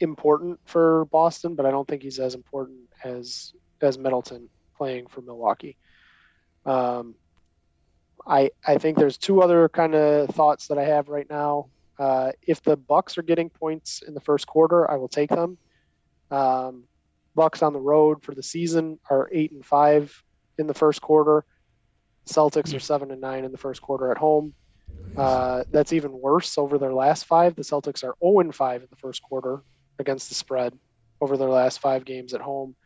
important 0.00 0.58
for 0.64 1.04
Boston, 1.06 1.54
but 1.54 1.66
I 1.66 1.70
don't 1.70 1.86
think 1.86 2.02
he's 2.02 2.18
as 2.18 2.34
important 2.34 2.80
as 3.04 3.54
as 3.80 3.96
Middleton 3.96 4.48
playing 4.76 5.06
for 5.06 5.20
Milwaukee. 5.20 5.76
Um, 6.66 7.14
I 8.28 8.50
I 8.66 8.78
think 8.78 8.98
there's 8.98 9.18
two 9.18 9.42
other 9.42 9.68
kind 9.68 9.94
of 9.94 10.28
thoughts 10.30 10.68
that 10.68 10.78
I 10.78 10.84
have 10.84 11.08
right 11.08 11.28
now. 11.28 11.70
Uh, 11.98 12.32
if 12.46 12.62
the 12.62 12.76
Bucks 12.76 13.18
are 13.18 13.22
getting 13.22 13.50
points 13.50 14.02
in 14.06 14.14
the 14.14 14.20
first 14.20 14.46
quarter, 14.46 14.88
I 14.88 14.96
will 14.96 15.08
take 15.08 15.30
them. 15.30 15.58
Um, 16.30 16.84
Bucks 17.34 17.62
on 17.62 17.72
the 17.72 17.80
road 17.80 18.22
for 18.22 18.34
the 18.34 18.42
season 18.42 18.98
are 19.10 19.28
eight 19.32 19.52
and 19.52 19.64
five 19.64 20.22
in 20.58 20.66
the 20.66 20.74
first 20.74 21.00
quarter. 21.00 21.44
Celtics 22.28 22.74
are 22.74 22.80
seven 22.80 23.10
and 23.10 23.20
nine 23.20 23.44
in 23.44 23.52
the 23.52 23.58
first 23.58 23.80
quarter 23.80 24.10
at 24.10 24.18
home. 24.18 24.54
Uh, 25.16 25.64
that's 25.72 25.92
even 25.92 26.12
worse 26.12 26.58
over 26.58 26.78
their 26.78 26.92
last 26.92 27.24
five. 27.24 27.56
The 27.56 27.62
Celtics 27.62 28.04
are 28.04 28.14
0 28.22 28.40
and 28.40 28.54
5 28.54 28.82
in 28.82 28.88
the 28.88 28.96
first 28.96 29.22
quarter 29.22 29.62
against 29.98 30.28
the 30.28 30.36
spread 30.36 30.78
over 31.20 31.36
their 31.36 31.48
last 31.48 31.80
five 31.80 32.04
games 32.04 32.34
at 32.34 32.40
home. 32.40 32.76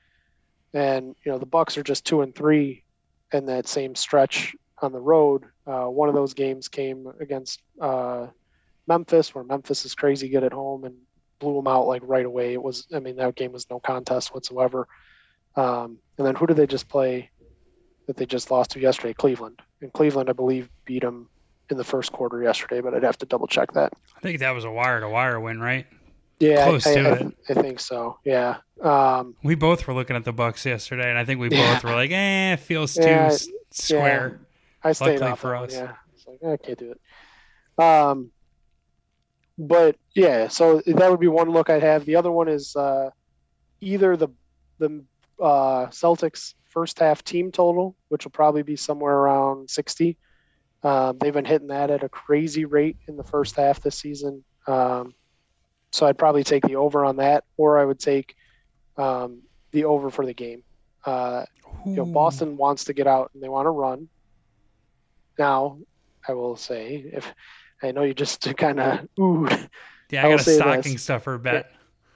And 0.72 1.14
you 1.24 1.32
know 1.32 1.38
the 1.38 1.44
Bucks 1.46 1.76
are 1.76 1.82
just 1.82 2.06
two 2.06 2.22
and 2.22 2.34
three 2.34 2.84
in 3.32 3.46
that 3.46 3.68
same 3.68 3.94
stretch 3.94 4.54
on 4.82 4.92
the 4.92 5.00
road. 5.00 5.44
Uh, 5.66 5.84
one 5.86 6.08
of 6.08 6.14
those 6.14 6.34
games 6.34 6.68
came 6.68 7.06
against 7.20 7.62
uh, 7.80 8.26
Memphis, 8.86 9.34
where 9.34 9.44
Memphis 9.44 9.84
is 9.84 9.94
crazy 9.94 10.28
good 10.28 10.44
at 10.44 10.52
home 10.52 10.84
and 10.84 10.94
blew 11.38 11.54
them 11.54 11.66
out 11.68 11.86
like 11.86 12.02
right 12.04 12.26
away. 12.26 12.52
It 12.52 12.62
was, 12.62 12.86
I 12.94 12.98
mean, 13.00 13.16
that 13.16 13.34
game 13.34 13.52
was 13.52 13.68
no 13.70 13.80
contest 13.80 14.34
whatsoever. 14.34 14.88
Um, 15.56 15.98
and 16.18 16.26
then 16.26 16.34
who 16.34 16.46
did 16.46 16.56
they 16.56 16.66
just 16.66 16.88
play 16.88 17.30
that 18.06 18.16
they 18.16 18.26
just 18.26 18.50
lost 18.50 18.70
to 18.72 18.80
yesterday? 18.80 19.12
Cleveland. 19.14 19.60
And 19.80 19.92
Cleveland, 19.92 20.28
I 20.30 20.32
believe, 20.32 20.68
beat 20.84 21.02
them 21.02 21.28
in 21.70 21.76
the 21.76 21.84
first 21.84 22.12
quarter 22.12 22.42
yesterday, 22.42 22.80
but 22.80 22.94
I'd 22.94 23.02
have 23.02 23.18
to 23.18 23.26
double 23.26 23.46
check 23.46 23.72
that. 23.72 23.92
I 24.16 24.20
think 24.20 24.40
that 24.40 24.50
was 24.52 24.64
a 24.64 24.70
wire 24.70 25.00
to 25.00 25.08
wire 25.08 25.40
win, 25.40 25.60
right? 25.60 25.86
Yeah, 26.40 26.64
Close 26.64 26.86
I, 26.86 26.94
to 26.94 27.08
I, 27.08 27.12
it. 27.14 27.34
I 27.50 27.54
think 27.54 27.78
so. 27.80 28.18
Yeah. 28.24 28.56
Um, 28.82 29.36
We 29.44 29.54
both 29.54 29.86
were 29.86 29.94
looking 29.94 30.16
at 30.16 30.24
the 30.24 30.32
Bucks 30.32 30.66
yesterday, 30.66 31.08
and 31.08 31.16
I 31.16 31.24
think 31.24 31.38
we 31.40 31.48
Yeah. 31.50 31.74
both 31.74 31.84
were 31.84 31.94
like, 31.94 32.10
"Eh, 32.10 32.54
it 32.54 32.60
feels 32.60 32.94
too 32.94 33.02
Yeah, 33.02 33.26
s- 33.26 33.46
square." 33.70 34.40
I 34.84 34.92
stayed 34.92 35.20
Luckily 35.20 35.30
off 35.30 35.40
for 35.40 35.54
one, 35.54 35.64
us. 35.64 35.74
Yeah, 35.74 35.92
it's 36.14 36.26
like 36.26 36.38
I 36.44 36.56
can't 36.56 36.78
do 36.78 36.92
it. 36.92 37.82
Um, 37.82 38.30
but 39.58 39.96
yeah, 40.14 40.48
so 40.48 40.82
that 40.86 41.10
would 41.10 41.20
be 41.20 41.28
one 41.28 41.50
look 41.50 41.70
I'd 41.70 41.82
have. 41.82 42.04
The 42.04 42.16
other 42.16 42.30
one 42.30 42.48
is 42.48 42.74
uh, 42.76 43.10
either 43.80 44.16
the 44.16 44.28
the 44.78 45.04
uh, 45.40 45.86
Celtics 45.86 46.54
first 46.68 46.98
half 46.98 47.22
team 47.22 47.52
total, 47.52 47.96
which 48.08 48.24
will 48.24 48.30
probably 48.32 48.62
be 48.62 48.76
somewhere 48.76 49.14
around 49.14 49.70
sixty. 49.70 50.16
Um, 50.82 51.18
they've 51.18 51.32
been 51.32 51.44
hitting 51.44 51.68
that 51.68 51.90
at 51.90 52.02
a 52.02 52.08
crazy 52.08 52.64
rate 52.64 52.96
in 53.06 53.16
the 53.16 53.22
first 53.22 53.56
half 53.56 53.80
this 53.80 53.98
season. 53.98 54.42
Um, 54.66 55.14
so 55.92 56.06
I'd 56.06 56.18
probably 56.18 56.42
take 56.42 56.64
the 56.66 56.76
over 56.76 57.04
on 57.04 57.16
that, 57.16 57.44
or 57.56 57.78
I 57.78 57.84
would 57.84 58.00
take 58.00 58.34
um, 58.96 59.42
the 59.70 59.84
over 59.84 60.10
for 60.10 60.26
the 60.26 60.34
game. 60.34 60.64
Uh, 61.04 61.44
you 61.84 61.92
know, 61.92 62.04
Boston 62.04 62.56
wants 62.56 62.84
to 62.84 62.92
get 62.92 63.06
out 63.06 63.30
and 63.34 63.42
they 63.42 63.48
want 63.48 63.66
to 63.66 63.70
run. 63.70 64.08
Now, 65.38 65.78
I 66.28 66.32
will 66.34 66.56
say, 66.56 67.04
if 67.12 67.32
I 67.82 67.90
know 67.92 68.02
you 68.02 68.14
just 68.14 68.42
to 68.42 68.54
kind 68.54 68.78
of 68.80 69.00
ooh, 69.18 69.48
Yeah, 70.10 70.24
I 70.24 70.28
I 70.28 70.30
got 70.30 70.40
a 70.40 70.44
stocking 70.54 70.92
this. 70.92 71.02
stuffer 71.02 71.38
bet. 71.38 71.72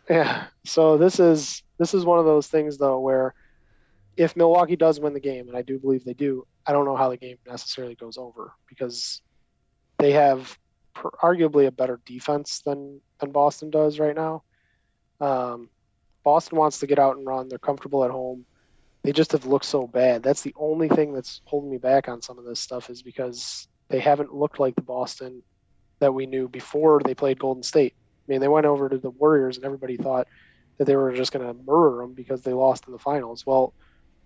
yeah. 0.08 0.46
So 0.64 0.96
this 0.98 1.18
is 1.18 1.62
this 1.78 1.94
is 1.94 2.04
one 2.04 2.18
of 2.18 2.24
those 2.24 2.46
things 2.46 2.78
though 2.78 3.00
where 3.00 3.34
if 4.16 4.34
Milwaukee 4.36 4.76
does 4.76 4.98
win 4.98 5.12
the 5.12 5.20
game, 5.20 5.48
and 5.48 5.56
I 5.56 5.62
do 5.62 5.78
believe 5.78 6.04
they 6.04 6.14
do, 6.14 6.46
I 6.66 6.72
don't 6.72 6.86
know 6.86 6.96
how 6.96 7.10
the 7.10 7.16
game 7.18 7.36
necessarily 7.46 7.94
goes 7.94 8.16
over 8.16 8.52
because 8.66 9.20
they 9.98 10.12
have 10.12 10.58
per, 10.94 11.10
arguably 11.22 11.66
a 11.66 11.70
better 11.70 12.00
defense 12.06 12.60
than 12.64 13.00
than 13.20 13.30
Boston 13.32 13.70
does 13.70 13.98
right 13.98 14.14
now. 14.14 14.42
Um, 15.20 15.68
Boston 16.24 16.58
wants 16.58 16.78
to 16.80 16.86
get 16.86 16.98
out 16.98 17.16
and 17.16 17.26
run. 17.26 17.48
They're 17.48 17.58
comfortable 17.58 18.04
at 18.04 18.10
home. 18.10 18.44
They 19.06 19.12
just 19.12 19.32
have 19.32 19.46
looked 19.46 19.66
so 19.66 19.86
bad. 19.86 20.24
That's 20.24 20.42
the 20.42 20.54
only 20.58 20.88
thing 20.88 21.14
that's 21.14 21.40
holding 21.44 21.70
me 21.70 21.78
back 21.78 22.08
on 22.08 22.20
some 22.20 22.38
of 22.38 22.44
this 22.44 22.58
stuff 22.58 22.90
is 22.90 23.02
because 23.02 23.68
they 23.88 24.00
haven't 24.00 24.34
looked 24.34 24.58
like 24.58 24.74
the 24.74 24.82
Boston 24.82 25.44
that 26.00 26.12
we 26.12 26.26
knew 26.26 26.48
before 26.48 27.00
they 27.04 27.14
played 27.14 27.38
Golden 27.38 27.62
State. 27.62 27.94
I 27.96 28.32
mean, 28.32 28.40
they 28.40 28.48
went 28.48 28.66
over 28.66 28.88
to 28.88 28.98
the 28.98 29.10
Warriors 29.10 29.56
and 29.56 29.64
everybody 29.64 29.96
thought 29.96 30.26
that 30.80 30.86
they 30.86 30.96
were 30.96 31.12
just 31.12 31.30
going 31.30 31.46
to 31.46 31.62
murder 31.64 31.98
them 31.98 32.14
because 32.14 32.42
they 32.42 32.52
lost 32.52 32.88
in 32.88 32.92
the 32.92 32.98
finals. 32.98 33.44
Well, 33.46 33.74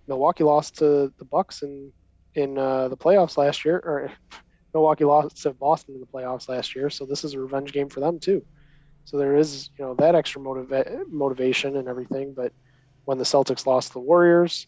Milwaukee 0.08 0.44
lost 0.44 0.78
to 0.78 1.12
the 1.18 1.24
Bucks 1.26 1.62
in 1.62 1.92
in 2.34 2.56
uh, 2.56 2.88
the 2.88 2.96
playoffs 2.96 3.36
last 3.36 3.66
year, 3.66 3.76
or 3.76 4.10
Milwaukee 4.74 5.04
lost 5.04 5.42
to 5.42 5.52
Boston 5.52 5.96
in 5.96 6.00
the 6.00 6.06
playoffs 6.06 6.48
last 6.48 6.74
year. 6.74 6.88
So 6.88 7.04
this 7.04 7.22
is 7.22 7.34
a 7.34 7.40
revenge 7.40 7.72
game 7.72 7.90
for 7.90 8.00
them 8.00 8.18
too. 8.18 8.42
So 9.04 9.18
there 9.18 9.36
is 9.36 9.68
you 9.78 9.84
know 9.84 9.94
that 9.96 10.14
extra 10.14 10.40
motiva- 10.40 11.00
motivation 11.10 11.76
and 11.76 11.86
everything. 11.86 12.32
But 12.34 12.52
when 13.04 13.18
the 13.18 13.24
Celtics 13.24 13.66
lost 13.66 13.88
to 13.88 13.94
the 13.94 14.00
Warriors, 14.00 14.66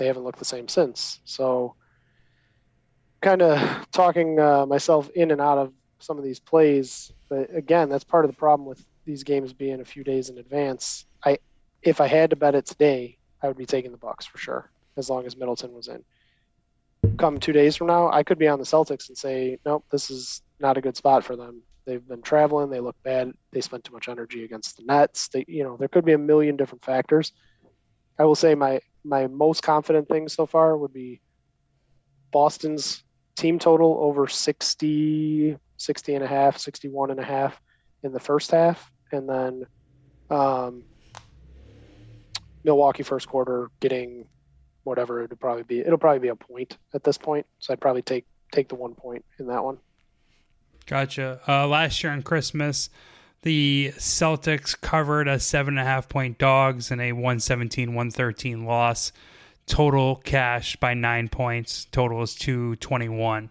they 0.00 0.06
haven't 0.06 0.24
looked 0.24 0.38
the 0.38 0.44
same 0.44 0.66
since. 0.66 1.20
So 1.24 1.76
kind 3.20 3.42
of 3.42 3.86
talking 3.92 4.40
uh, 4.40 4.64
myself 4.66 5.10
in 5.10 5.30
and 5.30 5.40
out 5.40 5.58
of 5.58 5.72
some 5.98 6.16
of 6.16 6.24
these 6.24 6.40
plays. 6.40 7.12
But 7.28 7.54
again, 7.54 7.90
that's 7.90 8.02
part 8.02 8.24
of 8.24 8.30
the 8.30 8.36
problem 8.36 8.66
with 8.66 8.84
these 9.04 9.22
games 9.22 9.52
being 9.52 9.80
a 9.80 9.84
few 9.84 10.02
days 10.02 10.30
in 10.30 10.38
advance. 10.38 11.04
I, 11.22 11.38
if 11.82 12.00
I 12.00 12.06
had 12.06 12.30
to 12.30 12.36
bet 12.36 12.54
it 12.54 12.64
today, 12.64 13.18
I 13.42 13.48
would 13.48 13.58
be 13.58 13.66
taking 13.66 13.92
the 13.92 13.98
Bucks 13.98 14.24
for 14.24 14.38
sure, 14.38 14.70
as 14.96 15.10
long 15.10 15.26
as 15.26 15.36
Middleton 15.36 15.72
was 15.74 15.88
in. 15.88 16.02
Come 17.18 17.38
two 17.38 17.52
days 17.52 17.76
from 17.76 17.88
now, 17.88 18.10
I 18.10 18.22
could 18.22 18.38
be 18.38 18.48
on 18.48 18.58
the 18.58 18.64
Celtics 18.64 19.08
and 19.08 19.18
say, 19.18 19.58
nope, 19.66 19.84
this 19.92 20.10
is 20.10 20.42
not 20.58 20.78
a 20.78 20.80
good 20.80 20.96
spot 20.96 21.22
for 21.22 21.36
them. 21.36 21.62
They've 21.84 22.06
been 22.06 22.22
traveling. 22.22 22.70
They 22.70 22.80
look 22.80 22.96
bad. 23.02 23.32
They 23.52 23.60
spent 23.60 23.84
too 23.84 23.92
much 23.92 24.08
energy 24.08 24.44
against 24.44 24.76
the 24.76 24.84
Nets. 24.84 25.28
They, 25.28 25.44
you 25.46 25.62
know, 25.62 25.76
there 25.76 25.88
could 25.88 26.04
be 26.04 26.12
a 26.12 26.18
million 26.18 26.56
different 26.56 26.84
factors. 26.84 27.32
I 28.18 28.24
will 28.24 28.34
say 28.34 28.54
my 28.54 28.80
my 29.04 29.26
most 29.26 29.62
confident 29.62 30.08
thing 30.08 30.28
so 30.28 30.46
far 30.46 30.76
would 30.76 30.92
be 30.92 31.20
Boston's 32.30 33.02
team 33.36 33.58
total 33.58 33.98
over 34.00 34.28
60, 34.28 35.56
60 35.76 36.14
and 36.14 36.24
a 36.24 36.26
half, 36.26 36.58
61 36.58 37.10
and 37.10 37.20
a 37.20 37.24
half 37.24 37.60
in 38.02 38.12
the 38.12 38.20
first 38.20 38.50
half. 38.50 38.90
And 39.12 39.28
then 39.28 39.66
um, 40.30 40.84
Milwaukee 42.64 43.02
first 43.02 43.28
quarter 43.28 43.70
getting 43.80 44.26
whatever 44.84 45.22
it'll 45.22 45.36
probably 45.36 45.62
be. 45.62 45.80
It'll 45.80 45.98
probably 45.98 46.20
be 46.20 46.28
a 46.28 46.36
point 46.36 46.78
at 46.94 47.04
this 47.04 47.18
point. 47.18 47.46
So 47.58 47.72
I'd 47.72 47.80
probably 47.80 48.02
take 48.02 48.26
take 48.52 48.68
the 48.68 48.74
one 48.74 48.94
point 48.94 49.24
in 49.38 49.46
that 49.46 49.62
one. 49.62 49.78
Gotcha. 50.86 51.40
Uh, 51.46 51.68
last 51.68 52.02
year 52.02 52.12
on 52.12 52.22
Christmas, 52.22 52.90
the 53.42 53.92
Celtics 53.96 54.78
covered 54.78 55.28
a 55.28 55.40
seven 55.40 55.78
and 55.78 55.86
a 55.86 55.90
half 55.90 56.08
point 56.08 56.38
dogs 56.38 56.90
in 56.90 57.00
a 57.00 57.12
117 57.12 57.88
113 57.88 58.64
loss. 58.64 59.12
Total 59.66 60.16
cash 60.16 60.76
by 60.76 60.94
nine 60.94 61.28
points. 61.28 61.86
Total 61.86 62.22
is 62.22 62.34
221. 62.34 63.50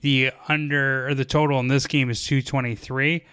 The 0.00 0.32
under 0.48 1.08
or 1.08 1.14
the 1.14 1.24
total 1.24 1.60
in 1.60 1.68
this 1.68 1.86
game 1.86 2.10
is 2.10 2.24
223. 2.24 3.24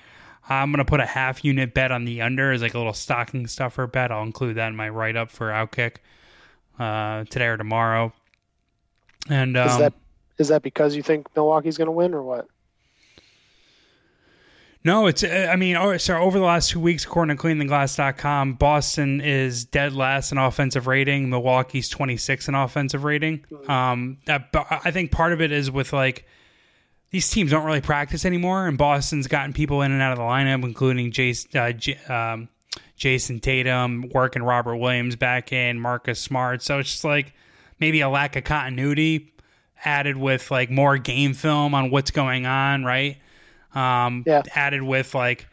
I'm 0.47 0.72
gonna 0.72 0.86
put 0.86 1.00
a 1.00 1.06
half 1.06 1.43
unit 1.43 1.74
bet 1.74 1.91
on 1.91 2.06
the 2.06 2.22
under 2.22 2.52
as 2.52 2.62
like 2.62 2.74
a 2.74 2.78
little 2.78 2.93
stocking 2.93 3.47
stuffer 3.47 3.88
bet. 3.88 4.12
I'll 4.12 4.24
include 4.24 4.56
that 4.56 4.68
in 4.68 4.76
my 4.76 4.89
write 4.89 5.16
up 5.16 5.30
for 5.30 5.50
OutKick 5.50 5.97
uh, 6.80 7.26
today 7.26 7.47
or 7.47 7.58
tomorrow. 7.58 8.14
And 9.30 9.58
um, 9.58 9.70
is 9.70 9.78
that 9.78 9.93
is 10.38 10.47
that 10.47 10.62
because 10.62 10.95
you 10.95 11.04
think 11.04 11.28
Milwaukee's 11.36 11.78
gonna 11.78 11.91
win 11.91 12.14
or 12.14 12.24
what? 12.24 12.47
No, 14.84 15.08
it's. 15.08 15.26
I 15.26 15.56
mean, 15.58 15.76
oh, 15.76 15.98
so 15.98 16.18
over 16.18 16.40
the 16.40 16.46
last 16.46 16.70
two 16.70 16.80
weeks, 16.80 17.04
according 17.04 17.36
to 17.36 17.44
CleanTheGlass.com, 17.44 18.54
Boston 18.54 19.20
is 19.20 19.66
dead 19.66 19.94
last 19.94 20.32
in 20.32 20.38
offensive 20.38 20.88
rating. 20.88 21.30
Milwaukee's 21.30 21.90
26 21.90 22.48
in 22.48 22.56
offensive 22.56 23.04
rating. 23.04 23.44
Um, 23.68 24.20
that 24.26 24.50
I 24.70 24.92
think 24.92 25.12
part 25.12 25.34
of 25.34 25.42
it 25.42 25.52
is 25.52 25.70
with 25.70 25.92
like 25.92 26.26
these 27.12 27.30
teams 27.30 27.52
don't 27.52 27.66
really 27.66 27.82
practice 27.82 28.24
anymore, 28.24 28.68
and 28.68 28.78
Boston's 28.78 29.28
gotten 29.28 29.52
people 29.52 29.82
in 29.82 29.92
and 29.92 30.02
out 30.02 30.14
of 30.14 30.18
the 30.18 30.24
lineup, 30.24 30.64
including 30.64 31.12
Jason, 31.12 31.60
uh, 31.60 31.72
J, 31.74 31.96
um, 32.08 32.48
Jayson 32.98 33.42
Tatum, 33.42 34.10
working 34.14 34.44
Robert 34.44 34.78
Williams 34.78 35.18
back 35.18 35.52
in, 35.52 35.78
Marcus 35.80 36.20
Smart. 36.22 36.62
So 36.62 36.80
it's 36.80 36.92
just 36.92 37.04
like 37.04 37.34
maybe 37.80 38.00
a 38.00 38.10
lack 38.10 38.38
of 38.38 38.46
continuity 38.46 39.34
added 39.84 40.16
with 40.16 40.52
like 40.52 40.70
more 40.70 40.98
game 40.98 41.34
film 41.34 41.74
on 41.74 41.92
what's 41.92 42.12
going 42.12 42.46
on, 42.46 42.86
right? 42.86 43.18
Um, 43.76 44.24
Yeah. 44.26 44.42
added 44.56 44.82
with 44.82 45.14
like 45.14 45.48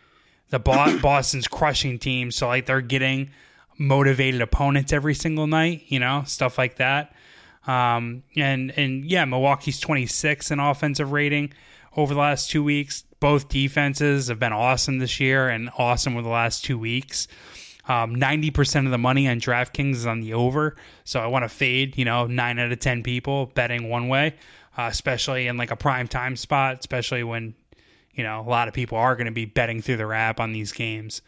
the 0.50 0.58
Bo- 0.58 0.98
Boston's 1.02 1.48
crushing 1.48 1.98
team, 1.98 2.30
so 2.30 2.46
like 2.48 2.66
they're 2.66 2.80
getting 2.80 3.30
motivated 3.78 4.40
opponents 4.40 4.92
every 4.92 5.14
single 5.14 5.46
night, 5.46 5.82
you 5.88 5.98
know, 6.00 6.22
stuff 6.26 6.56
like 6.58 6.76
that. 6.76 7.12
Um, 7.66 8.22
and 8.36 8.70
and 8.78 9.04
yeah, 9.04 9.24
Milwaukee's 9.24 9.80
26 9.80 10.50
in 10.50 10.60
offensive 10.60 11.10
rating 11.12 11.52
over 11.96 12.14
the 12.14 12.20
last 12.20 12.50
two 12.50 12.62
weeks. 12.64 13.02
Both 13.20 13.48
defenses 13.48 14.28
have 14.28 14.38
been 14.38 14.52
awesome 14.52 14.98
this 14.98 15.18
year 15.20 15.48
and 15.48 15.70
awesome 15.78 16.14
over 16.14 16.22
the 16.22 16.28
last 16.28 16.64
two 16.64 16.78
weeks. 16.78 17.26
Um, 17.88 18.16
90% 18.16 18.84
of 18.84 18.90
the 18.90 18.98
money 18.98 19.28
on 19.28 19.40
DraftKings 19.40 19.94
is 19.94 20.06
on 20.06 20.20
the 20.20 20.34
over. 20.34 20.74
So 21.04 21.20
I 21.20 21.26
want 21.28 21.44
to 21.44 21.48
fade, 21.48 21.96
you 21.96 22.04
know, 22.04 22.26
nine 22.26 22.58
out 22.58 22.72
of 22.72 22.78
10 22.80 23.02
people 23.04 23.46
betting 23.54 23.88
one 23.88 24.08
way, 24.08 24.34
uh, 24.76 24.88
especially 24.90 25.46
in 25.46 25.56
like 25.56 25.70
a 25.70 25.76
prime 25.76 26.08
time 26.08 26.34
spot, 26.36 26.78
especially 26.80 27.22
when, 27.22 27.54
you 28.16 28.24
know, 28.24 28.40
a 28.40 28.48
lot 28.48 28.66
of 28.66 28.74
people 28.74 28.98
are 28.98 29.14
going 29.14 29.26
to 29.26 29.32
be 29.32 29.44
betting 29.44 29.80
through 29.80 29.98
the 29.98 30.08
app 30.08 30.40
on 30.40 30.52
these 30.52 30.72
games. 30.72 31.22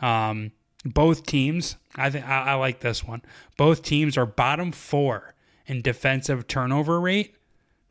Um, 0.00 0.50
both 0.84 1.26
teams, 1.26 1.76
I 1.94 2.10
think 2.10 2.26
I, 2.26 2.54
like 2.54 2.80
this 2.80 3.04
one. 3.04 3.22
Both 3.56 3.82
teams 3.82 4.16
are 4.16 4.26
bottom 4.26 4.72
four 4.72 5.34
in 5.66 5.82
defensive 5.82 6.48
turnover 6.48 7.00
rate, 7.00 7.36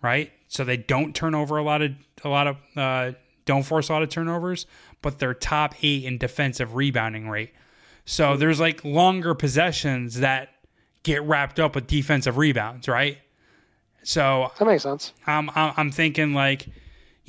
right? 0.01 0.31
So 0.49 0.65
they 0.65 0.75
don't 0.75 1.15
turn 1.15 1.33
over 1.33 1.57
a 1.57 1.63
lot 1.63 1.81
of 1.81 1.91
a 2.23 2.29
lot 2.29 2.47
of 2.47 2.57
uh, 2.75 3.11
don't 3.45 3.63
force 3.63 3.87
a 3.87 3.93
lot 3.93 4.03
of 4.03 4.09
turnovers, 4.09 4.65
but 5.01 5.19
they're 5.19 5.33
top 5.33 5.75
eight 5.83 6.03
in 6.03 6.17
defensive 6.17 6.75
rebounding 6.75 7.29
rate. 7.29 7.53
So 8.03 8.35
there's 8.35 8.59
like 8.59 8.83
longer 8.83 9.33
possessions 9.33 10.19
that 10.19 10.49
get 11.03 11.23
wrapped 11.23 11.59
up 11.59 11.75
with 11.75 11.87
defensive 11.87 12.37
rebounds, 12.37 12.87
right? 12.87 13.19
So 14.03 14.51
That 14.59 14.65
makes 14.65 14.83
sense. 14.83 15.13
I'm 15.27 15.49
I'm 15.51 15.73
I'm 15.77 15.91
thinking 15.91 16.33
like, 16.33 16.67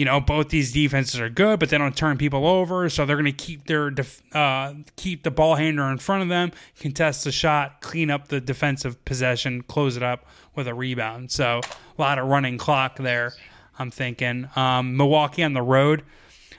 you 0.03 0.07
know, 0.07 0.18
both 0.18 0.48
these 0.48 0.72
defenses 0.72 1.20
are 1.20 1.28
good, 1.28 1.61
but 1.61 1.70
they 1.70 1.78
don't 1.78 1.96
turn 1.96 2.18
people 2.18 2.44
over, 2.44 2.88
so 2.88 3.07
they're 3.07 3.14
going 3.14 3.24
to 3.24 3.30
keep 3.30 3.68
their 3.68 3.88
def- 3.88 4.20
uh, 4.34 4.74
keep 4.96 5.22
the 5.22 5.30
ball 5.30 5.55
handler 5.55 5.92
in 5.92 5.98
front 5.98 6.24
of 6.24 6.28
them, 6.28 6.50
contest 6.80 7.22
the 7.22 7.30
shot, 7.30 7.80
clean 7.80 8.11
up 8.11 8.26
the 8.26 8.40
defensive 8.40 9.05
possession, 9.05 9.62
close 9.62 9.96
it 9.96 10.03
up 10.03 10.26
with 10.57 10.66
a 10.66 10.74
rebound. 10.74 11.30
So 11.30 11.61
a 11.96 12.03
lot 12.03 12.18
of 12.18 12.26
running 12.26 12.59
clock 12.59 12.96
there. 12.96 13.32
I'm 13.78 13.92
thinking 13.92 14.48
um, 14.57 14.96
Milwaukee 14.96 15.44
on 15.44 15.53
the 15.53 15.62
road, 15.62 16.03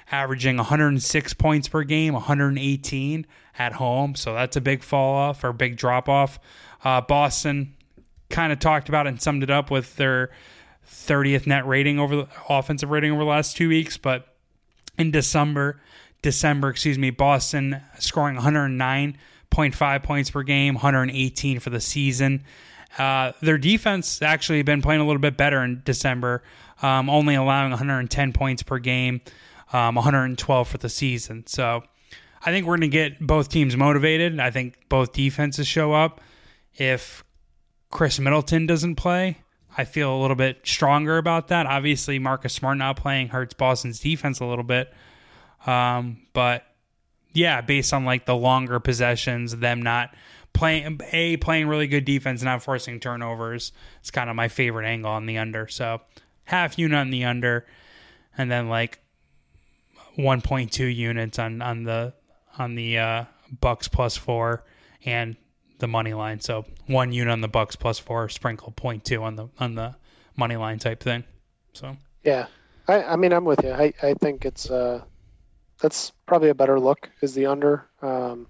averaging 0.09 0.55
106 0.55 1.33
points 1.33 1.67
per 1.67 1.83
game, 1.83 2.13
118 2.13 3.27
at 3.59 3.73
home, 3.73 4.15
so 4.15 4.33
that's 4.33 4.55
a 4.55 4.61
big 4.61 4.83
fall 4.83 5.15
off 5.15 5.43
or 5.43 5.51
big 5.51 5.75
drop 5.75 6.07
off. 6.07 6.39
Uh, 6.81 7.01
Boston 7.01 7.75
kind 8.29 8.53
of 8.53 8.59
talked 8.59 8.87
about 8.87 9.05
and 9.05 9.21
summed 9.21 9.43
it 9.43 9.49
up 9.49 9.69
with 9.69 9.97
their 9.97 10.29
30th 10.89 11.47
net 11.47 11.65
rating 11.65 11.99
over 11.99 12.15
the 12.15 12.27
offensive 12.49 12.89
rating 12.89 13.11
over 13.11 13.23
the 13.23 13.29
last 13.29 13.57
two 13.57 13.69
weeks. 13.69 13.97
But 13.97 14.27
in 14.97 15.11
December, 15.11 15.81
December, 16.21 16.69
excuse 16.69 16.97
me, 16.97 17.09
Boston 17.09 17.81
scoring 17.99 18.37
109.5 18.37 20.03
points 20.03 20.29
per 20.29 20.43
game, 20.43 20.75
118 20.75 21.59
for 21.59 21.69
the 21.69 21.81
season. 21.81 22.43
Uh, 22.97 23.31
their 23.41 23.57
defense 23.57 24.21
actually 24.21 24.61
been 24.61 24.81
playing 24.81 25.01
a 25.01 25.05
little 25.05 25.21
bit 25.21 25.35
better 25.35 25.63
in 25.63 25.81
December, 25.83 26.43
um, 26.81 27.09
only 27.09 27.35
allowing 27.35 27.71
110 27.71 28.33
points 28.33 28.63
per 28.63 28.77
game, 28.77 29.21
um, 29.71 29.95
112 29.95 30.67
for 30.67 30.77
the 30.77 30.89
season. 30.89 31.45
So 31.47 31.83
I 32.45 32.51
think 32.51 32.65
we're 32.65 32.77
going 32.77 32.81
to 32.81 32.87
get 32.87 33.19
both 33.19 33.49
teams 33.49 33.75
motivated. 33.75 34.39
I 34.39 34.51
think 34.51 34.75
both 34.89 35.13
defenses 35.13 35.67
show 35.67 35.93
up. 35.93 36.21
If 36.75 37.23
Khris 37.91 38.19
Middleton 38.19 38.65
doesn't 38.65 38.95
play, 38.95 39.42
I 39.77 39.85
feel 39.85 40.15
a 40.15 40.19
little 40.21 40.35
bit 40.35 40.59
stronger 40.63 41.17
about 41.17 41.47
that. 41.47 41.65
Obviously, 41.65 42.19
Marcus 42.19 42.53
Smart 42.53 42.77
not 42.77 42.95
playing 42.97 43.29
hurts 43.29 43.53
Boston's 43.53 43.99
defense 43.99 44.39
a 44.39 44.45
little 44.45 44.63
bit. 44.63 44.93
Um, 45.65 46.17
but 46.33 46.65
yeah, 47.33 47.61
based 47.61 47.93
on 47.93 48.05
like 48.05 48.25
the 48.25 48.35
longer 48.35 48.79
possessions, 48.79 49.57
them 49.57 49.81
not 49.81 50.13
playing 50.53 51.01
a 51.11 51.37
playing 51.37 51.67
really 51.67 51.87
good 51.87 52.05
defense, 52.05 52.43
not 52.43 52.61
forcing 52.61 52.99
turnovers. 52.99 53.71
It's 53.99 54.11
kind 54.11 54.29
of 54.29 54.35
my 54.35 54.47
favorite 54.47 54.85
angle 54.85 55.11
on 55.11 55.25
the 55.25 55.37
under. 55.37 55.67
So 55.67 56.01
half 56.45 56.77
unit 56.77 56.97
on 56.97 57.09
the 57.09 57.25
under, 57.25 57.65
and 58.37 58.51
then 58.51 58.69
like 58.69 58.99
1.2 60.17 60.95
units 60.95 61.39
on 61.39 61.61
on 61.61 61.83
the 61.83 62.13
on 62.57 62.75
the 62.75 62.99
uh, 62.99 63.25
Bucks 63.59 63.87
plus 63.87 64.15
four 64.15 64.63
and 65.05 65.35
the 65.83 65.87
money 65.89 66.13
line. 66.13 66.39
So 66.39 66.63
one 66.87 67.11
unit 67.11 67.29
on 67.29 67.41
the 67.41 67.49
Bucks 67.49 67.75
plus 67.75 67.99
four, 67.99 68.29
sprinkle 68.29 68.71
point 68.71 69.03
two 69.03 69.21
on 69.21 69.35
the 69.35 69.49
on 69.59 69.75
the 69.75 69.95
money 70.37 70.55
line 70.55 70.79
type 70.79 71.03
thing. 71.03 71.25
So 71.73 71.97
Yeah, 72.23 72.47
I, 72.87 73.03
I 73.03 73.15
mean, 73.17 73.33
I'm 73.33 73.43
with 73.43 73.61
you. 73.63 73.71
I, 73.71 73.93
I 74.01 74.13
think 74.13 74.45
it's 74.45 74.71
uh, 74.71 75.01
that's 75.81 76.13
probably 76.25 76.49
a 76.49 76.55
better 76.55 76.79
look 76.79 77.09
is 77.21 77.33
the 77.33 77.47
under. 77.47 77.85
Um, 78.01 78.47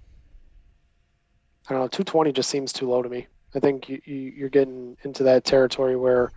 I 1.68 1.72
don't 1.72 1.82
know, 1.82 1.88
220 1.88 2.30
just 2.30 2.50
seems 2.50 2.72
too 2.72 2.88
low 2.88 3.02
to 3.02 3.08
me. 3.08 3.26
I 3.56 3.58
think 3.58 3.88
you, 3.88 4.00
you 4.04 4.14
you're 4.36 4.48
getting 4.48 4.96
into 5.02 5.24
that 5.24 5.44
territory 5.44 5.96
where 5.96 6.30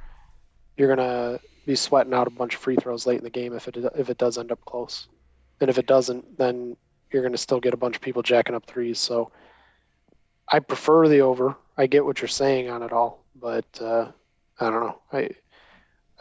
you're 0.77 0.93
gonna 0.95 1.39
be 1.67 1.75
sweating 1.75 2.13
out 2.13 2.25
a 2.25 2.31
bunch 2.31 2.55
of 2.55 2.61
free 2.61 2.75
throws 2.75 3.05
late 3.05 3.19
in 3.19 3.23
the 3.23 3.29
game 3.29 3.53
if 3.53 3.67
it 3.67 3.77
if 3.95 4.09
it 4.09 4.17
does 4.17 4.39
end 4.39 4.51
up 4.51 4.65
close, 4.65 5.07
and 5.61 5.69
if 5.69 5.77
it 5.77 5.85
doesn't, 5.85 6.39
then 6.39 6.75
you're 7.11 7.29
to 7.29 7.37
still 7.37 7.59
get 7.59 7.75
a 7.75 7.77
bunch 7.77 7.95
of 7.95 8.01
people 8.01 8.23
jacking 8.23 8.55
up 8.55 8.65
threes. 8.65 8.97
So 8.97 9.31
I 10.49 10.59
prefer 10.59 11.07
the 11.07 11.21
over. 11.21 11.55
I 11.77 11.87
get 11.87 12.05
what 12.05 12.21
you're 12.21 12.27
saying 12.27 12.69
on 12.69 12.83
it 12.83 12.91
all, 12.91 13.23
but 13.35 13.65
uh, 13.81 14.11
I 14.59 14.69
don't 14.69 14.81
know. 14.81 14.99
I 15.11 15.29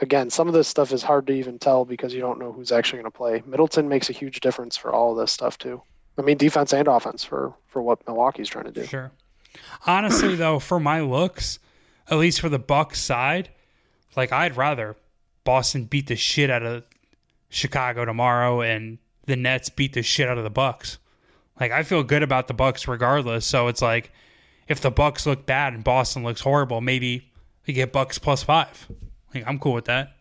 again, 0.00 0.30
some 0.30 0.48
of 0.48 0.54
this 0.54 0.68
stuff 0.68 0.92
is 0.92 1.02
hard 1.02 1.26
to 1.28 1.32
even 1.32 1.58
tell 1.58 1.84
because 1.84 2.12
you 2.12 2.20
don't 2.20 2.38
know 2.38 2.52
who's 2.52 2.72
actually 2.72 3.00
going 3.00 3.10
to 3.10 3.16
play. 3.16 3.42
Middleton 3.46 3.88
makes 3.88 4.10
a 4.10 4.12
huge 4.12 4.40
difference 4.40 4.76
for 4.76 4.92
all 4.92 5.14
this 5.14 5.32
stuff 5.32 5.58
too. 5.58 5.82
I 6.18 6.22
mean, 6.22 6.36
defense 6.36 6.72
and 6.72 6.88
offense 6.88 7.24
for 7.24 7.54
for 7.68 7.82
what 7.82 8.06
Milwaukee's 8.06 8.48
trying 8.48 8.64
to 8.64 8.72
do. 8.72 8.84
Sure. 8.84 9.12
Honestly, 9.86 10.34
though, 10.34 10.58
for 10.58 10.78
my 10.78 11.00
looks, 11.00 11.58
at 12.10 12.18
least 12.18 12.40
for 12.40 12.48
the 12.48 12.58
Bucks 12.58 13.00
side, 13.00 13.50
like 14.16 14.32
I'd 14.32 14.56
rather 14.56 14.96
Boston 15.44 15.84
beat 15.84 16.08
the 16.08 16.16
shit 16.16 16.50
out 16.50 16.62
of 16.62 16.84
Chicago 17.48 18.04
tomorrow 18.04 18.60
and 18.60 18.98
the 19.26 19.36
Nets 19.36 19.68
beat 19.68 19.92
the 19.92 20.02
shit 20.02 20.28
out 20.28 20.38
of 20.38 20.44
the 20.44 20.50
Bucks. 20.50 20.98
Like 21.58 21.72
I 21.72 21.82
feel 21.82 22.02
good 22.02 22.22
about 22.22 22.48
the 22.48 22.54
Bucks 22.54 22.86
regardless. 22.88 23.46
So 23.46 23.68
it's 23.68 23.82
like 23.82 24.12
if 24.68 24.80
the 24.80 24.90
Bucks 24.90 25.26
look 25.26 25.46
bad 25.46 25.72
and 25.74 25.82
Boston 25.84 26.22
looks 26.22 26.40
horrible, 26.40 26.80
maybe 26.80 27.30
we 27.66 27.74
get 27.74 27.92
Bucks 27.92 28.18
plus 28.18 28.42
five. 28.42 28.88
Like 29.34 29.44
I'm 29.46 29.58
cool 29.58 29.72
with 29.72 29.86
that. 29.86 30.12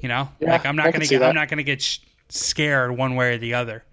You 0.00 0.08
know, 0.08 0.28
Yeah, 0.40 0.52
like 0.52 0.64
I'm 0.66 0.76
not 0.76 0.86
I 0.86 0.90
gonna 0.92 1.06
get 1.06 1.22
I'm 1.22 1.34
not 1.34 1.48
gonna 1.48 1.62
get 1.64 1.82
sh- 1.82 1.98
scared 2.28 2.96
one 2.96 3.14
way 3.16 3.34
or 3.34 3.38
the 3.38 3.54
other. 3.54 3.84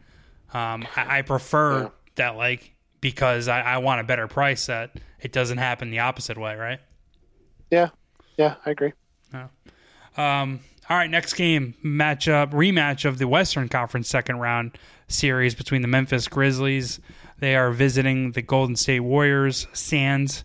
Um, 0.53 0.86
I, 0.95 1.20
I 1.20 1.22
prefer 1.24 1.84
Yeah. 1.84 1.89
that 2.16 2.36
like 2.38 2.74
because 3.01 3.47
I, 3.47 3.62
I 3.62 3.78
want 3.80 4.01
a 4.01 4.03
better 4.03 4.28
price 4.28 4.68
that 4.68 4.91
it 5.20 5.32
doesn't 5.32 5.58
happen 5.58 5.89
the 5.91 5.99
opposite 5.99 6.38
way, 6.38 6.56
right? 6.56 6.80
Yeah, 7.72 7.89
yeah, 8.38 8.56
I 8.66 8.70
agree. 8.72 8.93
Um, 10.18 10.62
all 10.89 10.97
right, 10.97 11.09
next 11.09 11.33
game 11.33 11.73
matchup 11.83 12.51
rematch 12.51 13.05
of 13.05 13.17
the 13.17 13.27
Western 13.27 13.67
Conference 13.69 14.07
second 14.07 14.38
round 14.38 14.77
series 15.07 15.55
between 15.55 15.81
the 15.81 15.88
Memphis 15.88 16.27
Grizzlies. 16.27 16.99
They 17.39 17.55
are 17.55 17.71
visiting 17.71 18.33
the 18.33 18.43
Golden 18.43 18.75
State 18.75 18.99
Warriors. 18.99 19.65
Sands, 19.73 20.43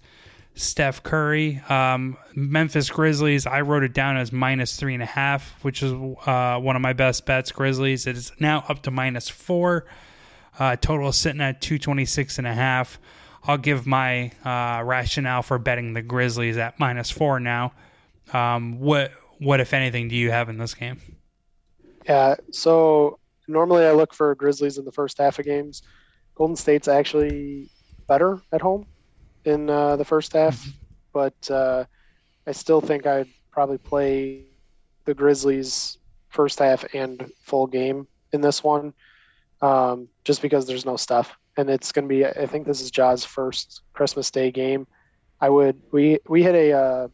Steph 0.55 1.03
Curry, 1.03 1.61
um, 1.69 2.17
Memphis 2.35 2.89
Grizzlies. 2.89 3.47
I 3.47 3.61
wrote 3.61 3.83
it 3.83 3.93
down 3.93 4.17
as 4.17 4.33
minus 4.33 4.77
three 4.77 4.95
and 4.95 5.03
a 5.03 5.07
half, 5.07 5.63
which 5.63 5.83
is 5.83 5.93
uh, 5.93 6.59
one 6.59 6.75
of 6.75 6.83
my 6.83 6.95
best 6.95 7.27
bets. 7.27 7.53
Grizzlies. 7.53 8.07
It 8.07 8.17
is 8.17 8.33
now 8.41 8.65
up 8.67 8.83
to 8.83 8.91
minus 8.91 9.29
four. 9.29 9.85
Uh, 10.59 10.77
total 10.77 11.13
sitting 11.13 11.41
at 11.41 11.61
226 11.61 12.39
and 12.39 12.47
a 12.47 12.55
half. 12.55 12.99
I'll 13.45 13.59
give 13.59 13.87
my 13.87 14.33
uh, 14.45 14.83
rationale 14.85 15.43
for 15.43 15.59
betting 15.59 15.93
the 15.93 16.03
Grizzlies 16.03 16.57
at 16.57 16.79
minus 16.79 17.11
four 17.11 17.41
now. 17.41 17.73
Um, 18.33 18.81
what 18.81 19.13
what 19.41 19.59
if 19.59 19.73
anything 19.73 20.09
do 20.09 20.17
you 20.17 20.31
have 20.31 20.49
in 20.49 20.59
this 20.59 20.75
game? 20.75 21.01
Yeah, 22.07 22.37
so 22.53 23.19
normally 23.49 23.85
I 23.85 23.93
look 23.93 24.15
for 24.15 24.35
Grizzlies 24.35 24.79
in 24.79 24.85
the 24.85 24.93
first 24.93 25.19
half 25.19 25.39
of 25.39 25.47
games. 25.47 25.83
Golden 26.35 26.57
State's 26.57 26.89
actually 26.89 27.71
better 28.07 28.41
at 28.53 28.61
home 28.61 28.87
in 29.45 29.69
uh, 29.71 29.97
the 29.97 30.05
first 30.05 30.33
half, 30.35 30.67
but 31.13 31.51
uh, 31.51 31.85
I 32.47 32.53
still 32.53 32.81
think 32.81 33.07
I'd 33.07 33.29
probably 33.51 33.79
play 33.79 34.45
the 35.07 35.15
Grizzlies 35.15 35.99
first 36.29 36.59
half 36.59 36.85
and 36.95 37.31
full 37.43 37.67
game 37.67 38.07
in 38.33 38.41
this 38.41 38.63
one, 38.63 38.93
um, 39.63 40.09
just 40.25 40.43
because 40.43 40.67
there's 40.67 40.85
no 40.85 40.97
stuff, 40.97 41.37
and 41.57 41.69
it's 41.71 41.93
going 41.93 42.07
to 42.07 42.09
be. 42.09 42.27
I 42.27 42.47
think 42.47 42.67
this 42.67 42.81
is 42.81 42.91
Ja's 42.91 43.25
first 43.25 43.83
Christmas 43.95 44.31
Day 44.31 44.51
game. 44.51 44.87
I 45.41 45.49
would 45.49 45.81
we 45.91 46.19
we 46.29 46.43
had 46.43 46.55
a 46.55 46.73
uh, 46.73 47.09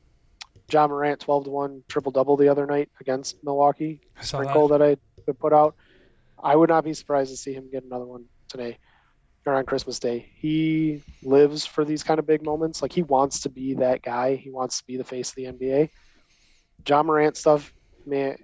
Ja 0.71 0.87
Morant 0.87 1.21
twelve 1.21 1.45
to 1.45 1.51
one 1.51 1.83
triple 1.89 2.13
double 2.13 2.37
the 2.37 2.49
other 2.49 2.67
night 2.67 2.91
against 3.01 3.43
Milwaukee 3.45 4.01
I 4.19 4.25
sprinkle 4.25 4.69
that. 4.69 4.79
that 4.79 4.99
I 5.29 5.33
put 5.33 5.53
out. 5.53 5.77
I 6.43 6.55
would 6.55 6.69
not 6.69 6.85
be 6.85 6.95
surprised 6.95 7.31
to 7.31 7.37
see 7.37 7.53
him 7.53 7.71
get 7.71 7.85
another 7.85 8.07
one 8.07 8.25
today 8.49 8.79
or 9.47 9.55
on 9.55 9.65
Christmas 9.65 9.99
Day. 9.99 10.31
He 10.37 11.03
lives 11.23 11.65
for 11.65 11.85
these 11.85 12.03
kind 12.03 12.19
of 12.19 12.27
big 12.27 12.45
moments. 12.45 12.83
Like 12.83 12.93
he 12.93 13.03
wants 13.03 13.41
to 13.41 13.49
be 13.49 13.75
that 13.75 14.03
guy. 14.03 14.35
He 14.35 14.51
wants 14.51 14.79
to 14.79 14.87
be 14.87 14.97
the 14.97 15.05
face 15.05 15.31
of 15.31 15.37
the 15.37 15.45
NBA. 15.45 15.89
Ja 16.87 17.03
Morant 17.03 17.37
stuff, 17.37 17.73
man, 18.05 18.37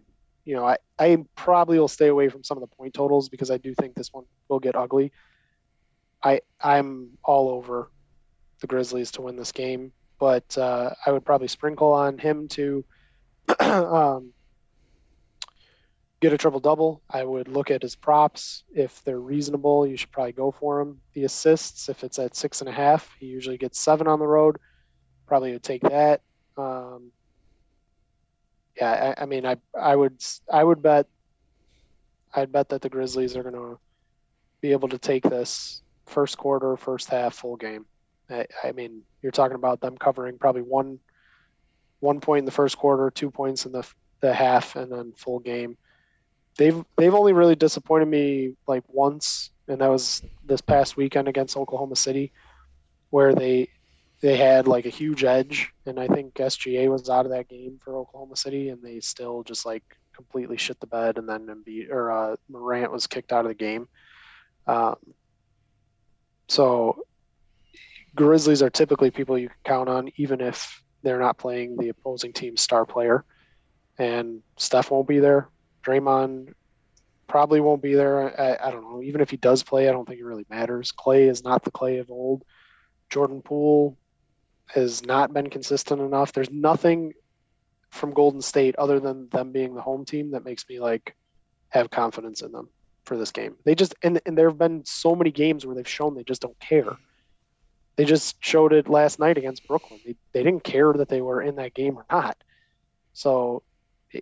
you 0.44 0.54
know, 0.54 0.66
I, 0.66 0.76
I 0.98 1.24
probably 1.36 1.78
will 1.78 1.88
stay 1.88 2.08
away 2.08 2.28
from 2.28 2.42
some 2.42 2.56
of 2.56 2.62
the 2.62 2.74
point 2.76 2.94
totals 2.94 3.28
because 3.28 3.50
I 3.50 3.58
do 3.58 3.74
think 3.74 3.94
this 3.94 4.12
one 4.12 4.24
will 4.48 4.58
get 4.58 4.76
ugly. 4.76 5.12
I 6.22 6.40
I'm 6.60 7.10
all 7.24 7.50
over 7.50 7.90
the 8.60 8.66
Grizzlies 8.66 9.10
to 9.12 9.22
win 9.22 9.36
this 9.36 9.52
game, 9.52 9.92
but 10.22 10.56
uh, 10.56 10.94
I 11.04 11.10
would 11.10 11.24
probably 11.24 11.48
sprinkle 11.48 11.92
on 11.92 12.16
him 12.16 12.46
to 12.46 12.84
um, 13.58 14.32
get 16.20 16.32
a 16.32 16.38
triple 16.38 16.60
double. 16.60 17.02
I 17.10 17.24
would 17.24 17.48
look 17.48 17.72
at 17.72 17.82
his 17.82 17.96
props. 17.96 18.62
If 18.72 19.02
they're 19.02 19.18
reasonable, 19.18 19.84
you 19.84 19.96
should 19.96 20.12
probably 20.12 20.30
go 20.30 20.52
for 20.52 20.80
him. 20.80 21.00
The 21.14 21.24
assists, 21.24 21.88
if 21.88 22.04
it's 22.04 22.20
at 22.20 22.36
six 22.36 22.60
and 22.60 22.68
a 22.68 22.72
half, 22.72 23.10
he 23.18 23.26
usually 23.26 23.58
gets 23.58 23.80
seven 23.80 24.06
on 24.06 24.20
the 24.20 24.26
road. 24.28 24.58
Probably 25.26 25.50
would 25.54 25.64
take 25.64 25.82
that. 25.82 26.20
Um, 26.56 27.10
yeah, 28.76 29.14
I, 29.18 29.22
I 29.24 29.26
mean, 29.26 29.44
I 29.44 29.56
I 29.76 29.96
would 29.96 30.22
I 30.48 30.62
would 30.62 30.82
bet 30.82 31.08
I'd 32.32 32.52
bet 32.52 32.68
that 32.68 32.80
the 32.80 32.88
Grizzlies 32.88 33.36
are 33.36 33.42
going 33.42 33.56
to 33.56 33.76
be 34.60 34.70
able 34.70 34.90
to 34.90 34.98
take 34.98 35.24
this 35.24 35.82
first 36.06 36.38
quarter, 36.38 36.76
first 36.76 37.08
half, 37.08 37.34
full 37.34 37.56
game. 37.56 37.86
I, 38.30 38.46
I 38.64 38.72
mean, 38.72 39.02
you're 39.22 39.32
talking 39.32 39.54
about 39.54 39.80
them 39.80 39.96
covering 39.96 40.38
probably 40.38 40.62
one 40.62 40.98
one 42.00 42.20
point 42.20 42.40
in 42.40 42.44
the 42.44 42.50
first 42.50 42.76
quarter, 42.76 43.10
two 43.10 43.30
points 43.30 43.66
in 43.66 43.72
the 43.72 43.86
the 44.20 44.32
half, 44.32 44.76
and 44.76 44.90
then 44.90 45.12
full 45.16 45.38
game. 45.38 45.76
They've 46.56 46.84
they've 46.96 47.14
only 47.14 47.32
really 47.32 47.56
disappointed 47.56 48.08
me 48.08 48.54
like 48.66 48.84
once, 48.88 49.50
and 49.68 49.80
that 49.80 49.90
was 49.90 50.22
this 50.44 50.60
past 50.60 50.96
weekend 50.96 51.28
against 51.28 51.56
Oklahoma 51.56 51.96
City, 51.96 52.32
where 53.10 53.34
they 53.34 53.68
they 54.20 54.36
had 54.36 54.68
like 54.68 54.86
a 54.86 54.90
huge 54.90 55.24
edge, 55.24 55.72
and 55.86 55.98
I 55.98 56.06
think 56.06 56.34
SGA 56.34 56.88
was 56.88 57.10
out 57.10 57.26
of 57.26 57.32
that 57.32 57.48
game 57.48 57.80
for 57.82 57.96
Oklahoma 57.96 58.36
City, 58.36 58.68
and 58.68 58.82
they 58.82 59.00
still 59.00 59.42
just 59.42 59.66
like 59.66 59.82
completely 60.14 60.56
shit 60.56 60.78
the 60.80 60.86
bed, 60.86 61.18
and 61.18 61.28
then 61.28 61.46
Embiid 61.46 61.90
or 61.90 62.10
uh, 62.10 62.36
Morant 62.48 62.92
was 62.92 63.06
kicked 63.06 63.32
out 63.32 63.44
of 63.44 63.48
the 63.48 63.54
game. 63.54 63.88
Um, 64.66 64.96
so 66.48 67.04
Grizzlies 68.14 68.62
are 68.62 68.70
typically 68.70 69.10
people 69.10 69.38
you 69.38 69.48
can 69.48 69.58
count 69.64 69.88
on, 69.88 70.10
even 70.16 70.40
if 70.40 70.82
they're 71.02 71.18
not 71.18 71.38
playing 71.38 71.76
the 71.76 71.88
opposing 71.88 72.32
team's 72.32 72.60
star 72.60 72.84
player. 72.84 73.24
And 73.98 74.42
Steph 74.56 74.90
won't 74.90 75.08
be 75.08 75.18
there. 75.18 75.48
Draymond 75.82 76.54
probably 77.26 77.60
won't 77.60 77.82
be 77.82 77.94
there. 77.94 78.38
I, 78.40 78.68
I 78.68 78.70
don't 78.70 78.82
know. 78.82 79.02
Even 79.02 79.20
if 79.20 79.30
he 79.30 79.36
does 79.36 79.62
play, 79.62 79.88
I 79.88 79.92
don't 79.92 80.06
think 80.06 80.20
it 80.20 80.24
really 80.24 80.46
matters. 80.50 80.92
Clay 80.92 81.28
is 81.28 81.42
not 81.42 81.64
the 81.64 81.70
Clay 81.70 81.98
of 81.98 82.10
old. 82.10 82.44
Jordan 83.10 83.42
Poole 83.42 83.96
has 84.66 85.04
not 85.04 85.32
been 85.32 85.50
consistent 85.50 86.00
enough. 86.00 86.32
There's 86.32 86.50
nothing 86.50 87.12
from 87.90 88.12
Golden 88.12 88.40
State 88.40 88.74
other 88.76 89.00
than 89.00 89.28
them 89.28 89.52
being 89.52 89.74
the 89.74 89.82
home 89.82 90.04
team 90.04 90.30
that 90.30 90.44
makes 90.44 90.66
me 90.68 90.80
like 90.80 91.14
have 91.68 91.90
confidence 91.90 92.42
in 92.42 92.52
them 92.52 92.68
for 93.04 93.16
this 93.16 93.32
game. 93.32 93.56
They 93.64 93.74
just 93.74 93.94
and, 94.02 94.20
and 94.24 94.36
there 94.36 94.48
have 94.48 94.58
been 94.58 94.84
so 94.84 95.14
many 95.14 95.30
games 95.30 95.66
where 95.66 95.74
they've 95.74 95.88
shown 95.88 96.14
they 96.14 96.24
just 96.24 96.42
don't 96.42 96.58
care. 96.58 96.96
They 97.96 98.04
just 98.04 98.42
showed 98.42 98.72
it 98.72 98.88
last 98.88 99.18
night 99.18 99.38
against 99.38 99.66
Brooklyn. 99.66 100.00
They, 100.04 100.16
they 100.32 100.42
didn't 100.42 100.64
care 100.64 100.92
that 100.92 101.08
they 101.08 101.20
were 101.20 101.42
in 101.42 101.56
that 101.56 101.74
game 101.74 101.96
or 101.96 102.06
not. 102.10 102.36
So, 103.12 103.62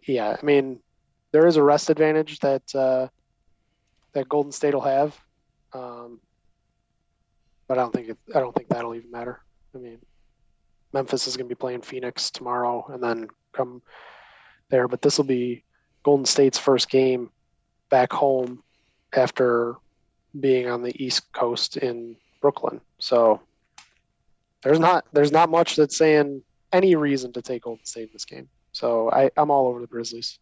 yeah, 0.07 0.37
I 0.41 0.45
mean, 0.45 0.81
there 1.33 1.47
is 1.47 1.57
a 1.57 1.63
rest 1.63 1.91
advantage 1.91 2.41
that 2.41 2.75
uh, 2.75 3.09
that 4.13 4.29
Golden 4.29 4.53
State 4.53 4.75
will 4.75 4.81
have, 4.81 5.17
um, 5.73 6.21
but 7.69 7.79
I 7.79 7.83
don't 7.83 7.93
think 7.93 8.09
it, 8.09 8.19
I 8.35 8.41
don't 8.41 8.55
think 8.55 8.69
that'll 8.69 8.97
even 8.97 9.11
matter. 9.11 9.41
I 9.75 9.79
mean, 9.79 9.99
Memphis 10.93 11.29
is 11.29 11.37
going 11.37 11.47
to 11.49 11.55
be 11.55 11.59
playing 11.59 11.83
Phoenix 11.83 12.31
tomorrow, 12.31 12.87
and 12.93 13.01
then 13.01 13.29
come 13.53 13.83
there. 14.71 14.89
But 14.89 15.03
this 15.03 15.17
will 15.19 15.25
be 15.25 15.63
Golden 16.03 16.27
State's 16.27 16.59
first 16.59 16.91
game 16.91 17.31
back 17.89 18.13
home 18.13 18.63
after 19.13 19.77
being 20.39 20.69
on 20.69 20.83
the 20.83 21.05
East 21.05 21.33
Coast 21.33 21.77
in 21.77 22.17
Brooklyn. 22.41 22.81
So 22.99 23.41
there's 24.63 24.79
not 24.79 25.05
there's 25.13 25.33
not 25.33 25.51
much 25.51 25.77
that's 25.77 25.97
saying 25.97 26.43
any 26.73 26.95
reason 26.97 27.33
to 27.33 27.43
take 27.43 27.63
Golden 27.63 27.85
State 27.85 28.05
in 28.05 28.11
this 28.13 28.25
game. 28.25 28.49
So 28.73 29.11
I, 29.11 29.31
I'm 29.37 29.51
all 29.51 29.67
over 29.67 29.81
the 29.81 29.87
Grizzlies. 29.87 30.39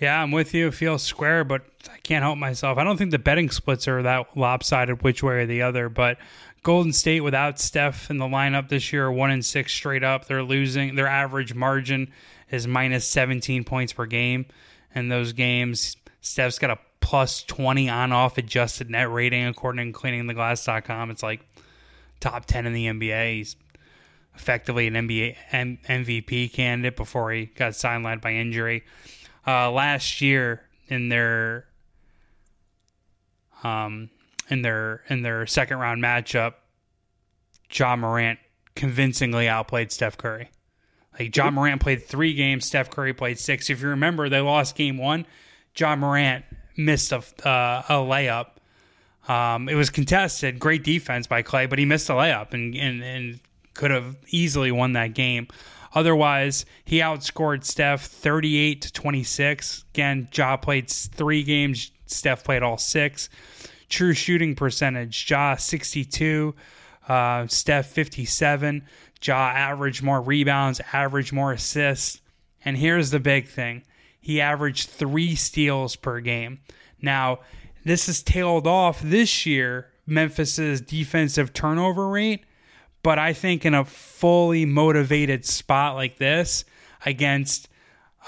Yeah, 0.00 0.22
I'm 0.22 0.30
with 0.30 0.54
you. 0.54 0.68
It 0.68 0.74
feels 0.74 1.02
square, 1.02 1.42
but 1.42 1.62
I 1.92 1.98
can't 1.98 2.22
help 2.22 2.38
myself. 2.38 2.78
I 2.78 2.84
don't 2.84 2.96
think 2.96 3.10
the 3.10 3.18
betting 3.18 3.50
splits 3.50 3.88
are 3.88 4.02
that 4.02 4.36
lopsided 4.36 5.02
which 5.02 5.22
way 5.24 5.34
or 5.34 5.46
the 5.46 5.62
other. 5.62 5.88
But 5.88 6.18
Golden 6.62 6.92
State 6.92 7.20
without 7.20 7.58
Steph 7.58 8.08
in 8.08 8.18
the 8.18 8.26
lineup 8.26 8.68
this 8.68 8.92
year, 8.92 9.10
one 9.10 9.30
and 9.30 9.44
six 9.44 9.72
straight 9.72 10.04
up. 10.04 10.26
They're 10.26 10.42
losing. 10.42 10.94
Their 10.94 11.08
average 11.08 11.52
margin 11.52 12.12
is 12.50 12.66
minus 12.66 13.06
17 13.06 13.64
points 13.64 13.92
per 13.92 14.06
game. 14.06 14.46
In 14.94 15.08
those 15.08 15.32
games, 15.32 15.96
Steph's 16.20 16.58
got 16.58 16.70
a 16.70 16.78
plus 17.00 17.42
20 17.42 17.88
on 17.88 18.12
off 18.12 18.38
adjusted 18.38 18.90
net 18.90 19.10
rating 19.10 19.46
according 19.46 19.92
to 19.92 19.98
cleaningtheglass.com. 19.98 21.10
It's 21.10 21.22
like 21.22 21.40
top 22.20 22.46
10 22.46 22.66
in 22.66 22.72
the 22.72 22.86
NBA. 22.86 23.36
He's 23.36 23.56
effectively 24.34 24.86
an 24.86 24.94
NBA 24.94 25.36
M- 25.52 25.78
MVP 25.88 26.52
candidate 26.52 26.96
before 26.96 27.32
he 27.32 27.46
got 27.46 27.72
sidelined 27.72 28.20
by 28.20 28.32
injury. 28.32 28.84
Uh, 29.46 29.70
last 29.70 30.20
year 30.20 30.62
in 30.88 31.08
their 31.08 31.66
um, 33.62 34.10
in 34.48 34.62
their 34.62 35.02
in 35.08 35.22
their 35.22 35.46
second 35.46 35.78
round 35.78 36.02
matchup, 36.02 36.54
Ja 37.72 37.96
Morant 37.96 38.38
convincingly 38.74 39.48
outplayed 39.48 39.90
Steph 39.90 40.16
Curry. 40.16 40.50
Like 41.18 41.34
Ja 41.36 41.50
Morant 41.50 41.80
played 41.80 42.04
three 42.04 42.34
games, 42.34 42.66
Steph 42.66 42.90
Curry 42.90 43.12
played 43.12 43.38
six. 43.38 43.70
If 43.70 43.82
you 43.82 43.88
remember, 43.88 44.28
they 44.28 44.40
lost 44.40 44.76
game 44.76 44.98
one. 44.98 45.26
Ja 45.76 45.96
Morant 45.96 46.44
missed 46.76 47.12
a 47.12 47.18
uh, 47.46 47.82
a 47.88 47.94
layup. 47.94 48.50
Um, 49.28 49.68
it 49.68 49.74
was 49.74 49.90
contested, 49.90 50.58
great 50.58 50.82
defense 50.82 51.26
by 51.26 51.42
Clay, 51.42 51.66
but 51.66 51.78
he 51.78 51.84
missed 51.84 52.08
a 52.08 52.14
layup 52.14 52.54
and 52.54 52.74
and, 52.74 53.02
and 53.02 53.40
could 53.74 53.90
have 53.90 54.16
easily 54.28 54.72
won 54.72 54.92
that 54.94 55.14
game. 55.14 55.46
Otherwise, 55.94 56.66
he 56.84 56.98
outscored 56.98 57.64
Steph 57.64 58.04
38 58.04 58.82
to 58.82 58.92
26. 58.92 59.84
Again, 59.94 60.28
Ja 60.34 60.56
played 60.56 60.90
three 60.90 61.42
games, 61.42 61.92
Steph 62.06 62.44
played 62.44 62.62
all 62.62 62.78
six. 62.78 63.28
True 63.88 64.12
shooting 64.12 64.54
percentage, 64.54 65.30
Ja 65.30 65.56
62, 65.56 66.54
uh, 67.08 67.46
Steph 67.46 67.86
57. 67.86 68.84
Ja 69.22 69.34
averaged 69.34 70.02
more 70.02 70.20
rebounds, 70.20 70.80
averaged 70.92 71.32
more 71.32 71.52
assists. 71.52 72.20
And 72.64 72.76
here's 72.76 73.10
the 73.10 73.20
big 73.20 73.48
thing 73.48 73.82
he 74.20 74.40
averaged 74.40 74.90
three 74.90 75.34
steals 75.34 75.96
per 75.96 76.20
game. 76.20 76.60
Now, 77.00 77.38
this 77.84 78.06
has 78.06 78.22
tailed 78.22 78.66
off 78.66 79.00
this 79.00 79.46
year, 79.46 79.90
Memphis's 80.06 80.80
defensive 80.80 81.52
turnover 81.52 82.08
rate. 82.08 82.44
But 83.02 83.18
I 83.18 83.32
think 83.32 83.64
in 83.64 83.74
a 83.74 83.84
fully 83.84 84.64
motivated 84.66 85.44
spot 85.44 85.94
like 85.94 86.18
this 86.18 86.64
against 87.06 87.68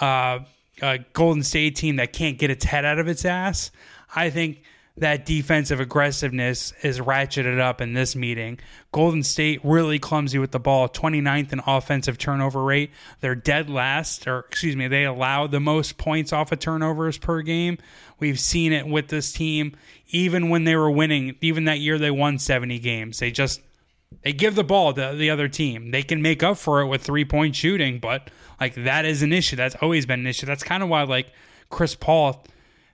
uh, 0.00 0.40
a 0.80 0.98
Golden 1.12 1.42
State 1.42 1.76
team 1.76 1.96
that 1.96 2.12
can't 2.12 2.38
get 2.38 2.50
its 2.50 2.64
head 2.64 2.84
out 2.84 2.98
of 2.98 3.08
its 3.08 3.24
ass, 3.24 3.70
I 4.14 4.30
think 4.30 4.62
that 4.96 5.24
defensive 5.24 5.80
aggressiveness 5.80 6.72
is 6.82 7.00
ratcheted 7.00 7.58
up 7.58 7.80
in 7.80 7.94
this 7.94 8.14
meeting. 8.14 8.58
Golden 8.92 9.22
State 9.22 9.60
really 9.64 9.98
clumsy 9.98 10.38
with 10.38 10.50
the 10.50 10.60
ball, 10.60 10.88
29th 10.88 11.52
in 11.52 11.60
offensive 11.66 12.18
turnover 12.18 12.62
rate. 12.62 12.90
They're 13.20 13.34
dead 13.34 13.70
last, 13.70 14.26
or 14.26 14.40
excuse 14.40 14.76
me, 14.76 14.88
they 14.88 15.04
allow 15.04 15.46
the 15.46 15.60
most 15.60 15.96
points 15.96 16.32
off 16.32 16.52
of 16.52 16.58
turnovers 16.58 17.16
per 17.18 17.40
game. 17.40 17.78
We've 18.20 18.38
seen 18.38 18.72
it 18.72 18.86
with 18.86 19.08
this 19.08 19.32
team, 19.32 19.76
even 20.08 20.48
when 20.48 20.64
they 20.64 20.76
were 20.76 20.90
winning, 20.90 21.36
even 21.40 21.64
that 21.64 21.80
year 21.80 21.98
they 21.98 22.10
won 22.10 22.38
70 22.38 22.78
games. 22.78 23.18
They 23.18 23.30
just 23.30 23.60
they 24.22 24.32
give 24.32 24.54
the 24.54 24.64
ball 24.64 24.92
to 24.92 25.14
the 25.16 25.30
other 25.30 25.48
team. 25.48 25.90
They 25.90 26.02
can 26.02 26.20
make 26.20 26.42
up 26.42 26.58
for 26.58 26.80
it 26.80 26.86
with 26.86 27.02
three 27.02 27.24
point 27.24 27.56
shooting, 27.56 27.98
but 27.98 28.30
like 28.60 28.74
that 28.74 29.04
is 29.04 29.22
an 29.22 29.32
issue. 29.32 29.56
That's 29.56 29.76
always 29.76 30.06
been 30.06 30.20
an 30.20 30.26
issue. 30.26 30.46
That's 30.46 30.62
kind 30.62 30.82
of 30.82 30.88
why 30.88 31.02
like 31.04 31.32
Chris 31.70 31.94
Paul 31.94 32.44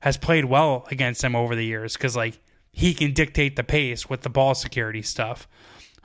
has 0.01 0.16
played 0.16 0.45
well 0.45 0.87
against 0.91 1.22
them 1.22 1.35
over 1.35 1.57
the 1.57 1.64
years 1.64 1.95
because 1.95 2.16
like 2.16 2.39
he 2.70 2.95
can 2.95 3.12
dictate 3.12 3.57
the 3.57 3.64
pace 3.64 4.09
with 4.09 4.20
the 4.20 4.29
ball 4.29 4.55
security 4.55 5.03
stuff. 5.03 5.49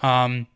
Um, 0.02 0.48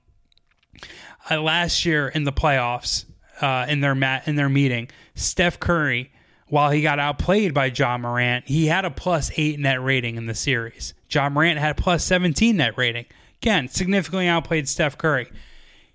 uh, 1.30 1.42
last 1.42 1.86
year 1.86 2.08
in 2.08 2.24
the 2.24 2.32
playoffs, 2.32 3.06
uh, 3.42 3.66
in 3.68 3.82
their 3.82 3.96
mat 3.96 4.28
in 4.28 4.36
their 4.36 4.50
meeting, 4.50 4.90
Steph 5.14 5.60
Curry, 5.60 6.12
while 6.48 6.72
he 6.72 6.82
got 6.82 7.00
outplayed 7.00 7.54
by 7.54 7.66
Ja 7.66 7.98
Morant, 7.98 8.48
he 8.48 8.68
had 8.68 8.86
a 8.86 8.92
plus 8.92 9.32
eight 9.38 9.60
net 9.60 9.82
rating 9.82 10.16
in 10.16 10.28
the 10.28 10.36
series. 10.36 10.94
Ja 11.10 11.30
Morant 11.30 11.60
had 11.60 11.72
a 11.72 11.82
plus 11.82 12.04
seventeen 12.04 12.58
net 12.58 12.78
rating. 12.78 13.06
Again, 13.42 13.68
significantly 13.68 14.28
outplayed 14.28 14.68
Steph 14.68 14.98
Curry. 14.98 15.28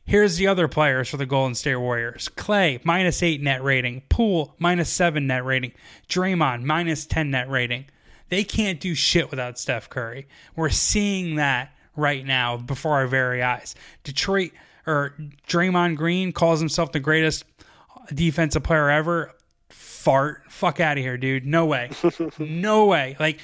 Here's 0.05 0.37
the 0.37 0.49
other 0.49 0.67
players 0.67 1.09
for 1.09 1.19
the 1.19 1.27
Golden 1.27 1.55
State 1.55 1.77
Warriors 1.77 2.29
Clay, 2.29 2.81
minus 2.83 3.23
8 3.23 3.41
net 3.41 3.63
rating. 3.63 4.03
Poole, 4.09 4.55
minus 4.59 4.91
7 4.91 5.25
net 5.27 5.45
rating. 5.45 5.73
Draymond, 6.09 6.65
minus 6.65 7.07
10 7.07 7.31
net 7.31 7.49
rating. 7.49 7.85
They 8.29 8.45
can't 8.45 8.81
do 8.81 8.95
shit 8.95 9.31
without 9.31 9.59
Steph 9.59 9.89
Curry. 9.89 10.27
We're 10.57 10.71
seeing 10.71 11.37
that 11.37 11.73
right 11.95 12.25
now 12.25 12.57
before 12.57 12.95
our 12.95 13.07
very 13.07 13.43
eyes. 13.43 13.75
Detroit, 14.03 14.51
or 14.87 15.15
Draymond 15.49 15.97
Green 15.97 16.33
calls 16.33 16.59
himself 16.61 16.93
the 16.93 17.01
greatest 17.01 17.45
defensive 18.13 18.63
player 18.63 18.91
ever. 18.91 19.33
Fart. 20.01 20.43
Fuck 20.49 20.81
out 20.81 20.97
of 20.97 21.05
here, 21.05 21.19
dude. 21.19 21.45
No 21.47 21.67
way. 21.67 21.91
no 22.39 22.87
way. 22.87 23.17
Like, 23.21 23.39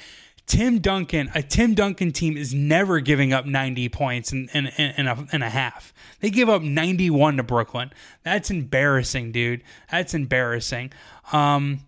Tim 0.47 0.79
Duncan, 0.79 1.29
a 1.35 1.43
Tim 1.43 1.75
Duncan 1.75 2.11
team 2.11 2.37
is 2.37 2.53
never 2.53 2.99
giving 2.99 3.33
up 3.33 3.45
90 3.45 3.89
points 3.89 4.31
in, 4.31 4.49
in, 4.53 4.67
in, 4.67 5.07
a, 5.07 5.27
in 5.33 5.41
a 5.43 5.49
half. 5.49 5.93
They 6.21 6.29
give 6.29 6.49
up 6.49 6.61
91 6.61 7.37
to 7.37 7.43
Brooklyn. 7.43 7.91
That's 8.23 8.49
embarrassing, 8.49 9.33
dude. 9.33 9.61
That's 9.91 10.13
embarrassing. 10.13 10.93
Um, 11.31 11.81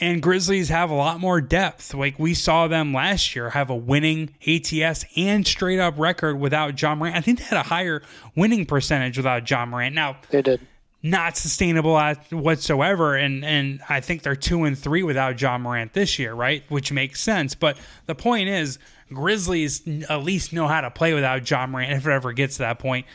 and 0.00 0.20
Grizzlies 0.22 0.68
have 0.68 0.90
a 0.90 0.94
lot 0.94 1.20
more 1.20 1.40
depth. 1.40 1.94
Like 1.94 2.18
we 2.18 2.34
saw 2.34 2.68
them 2.68 2.92
last 2.92 3.34
year 3.34 3.50
have 3.50 3.70
a 3.70 3.76
winning 3.76 4.34
ATS 4.46 5.04
and 5.16 5.46
straight 5.46 5.78
up 5.78 5.94
record 5.98 6.38
without 6.38 6.80
Ja 6.80 6.94
Morant. 6.94 7.16
I 7.16 7.20
think 7.20 7.38
they 7.38 7.44
had 7.44 7.58
a 7.58 7.68
higher 7.68 8.02
winning 8.36 8.66
percentage 8.66 9.16
without 9.16 9.48
Ja 9.48 9.64
Morant. 9.64 9.94
Now 9.94 10.18
they 10.30 10.42
did 10.42 10.60
not 11.02 11.36
sustainable 11.36 11.98
whatsoever. 12.30 13.16
And 13.16 13.44
and 13.44 13.80
I 13.88 14.00
think 14.00 14.22
they're 14.22 14.36
two 14.36 14.64
and 14.64 14.76
three 14.76 15.02
without 15.02 15.40
Ja 15.40 15.58
Morant 15.58 15.92
this 15.92 16.18
year, 16.18 16.34
right? 16.34 16.64
Which 16.68 16.92
makes 16.92 17.20
sense. 17.20 17.54
But 17.54 17.78
the 18.06 18.14
point 18.14 18.48
is, 18.48 18.78
Grizzlies 19.12 19.86
at 20.08 20.22
least 20.22 20.52
know 20.52 20.66
how 20.66 20.80
to 20.80 20.90
play 20.90 21.14
without 21.14 21.48
Ja 21.48 21.66
Morant 21.66 21.92
if 21.92 22.06
it 22.06 22.10
ever 22.10 22.32
gets 22.32 22.56
to 22.56 22.60
that 22.60 22.78
point. 22.78 23.06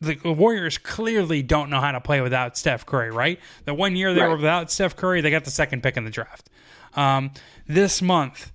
The 0.00 0.18
Warriors 0.24 0.78
clearly 0.78 1.44
don't 1.44 1.70
know 1.70 1.80
how 1.80 1.92
to 1.92 2.00
play 2.00 2.20
without 2.20 2.58
Steph 2.58 2.84
Curry, 2.84 3.12
right? 3.12 3.38
The 3.66 3.74
one 3.74 3.94
year 3.94 4.12
they 4.12 4.20
right. 4.20 4.30
were 4.30 4.36
without 4.36 4.70
Steph 4.70 4.96
Curry, 4.96 5.20
they 5.20 5.30
got 5.30 5.44
the 5.44 5.52
second 5.52 5.82
pick 5.82 5.96
in 5.96 6.04
the 6.04 6.10
draft. 6.10 6.50
Um, 6.96 7.30
this 7.68 8.02
month, 8.02 8.52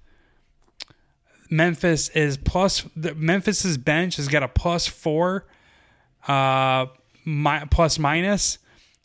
Memphis 1.50 2.10
is 2.10 2.36
plus. 2.36 2.86
The, 2.98 3.16
Memphis's 3.16 3.78
bench 3.78 4.18
has 4.18 4.28
got 4.28 4.44
a 4.44 4.50
plus 4.50 4.88
four, 4.88 5.46
uh, 6.28 6.88
my, 7.24 7.64
plus 7.72 7.98
minus 7.98 8.60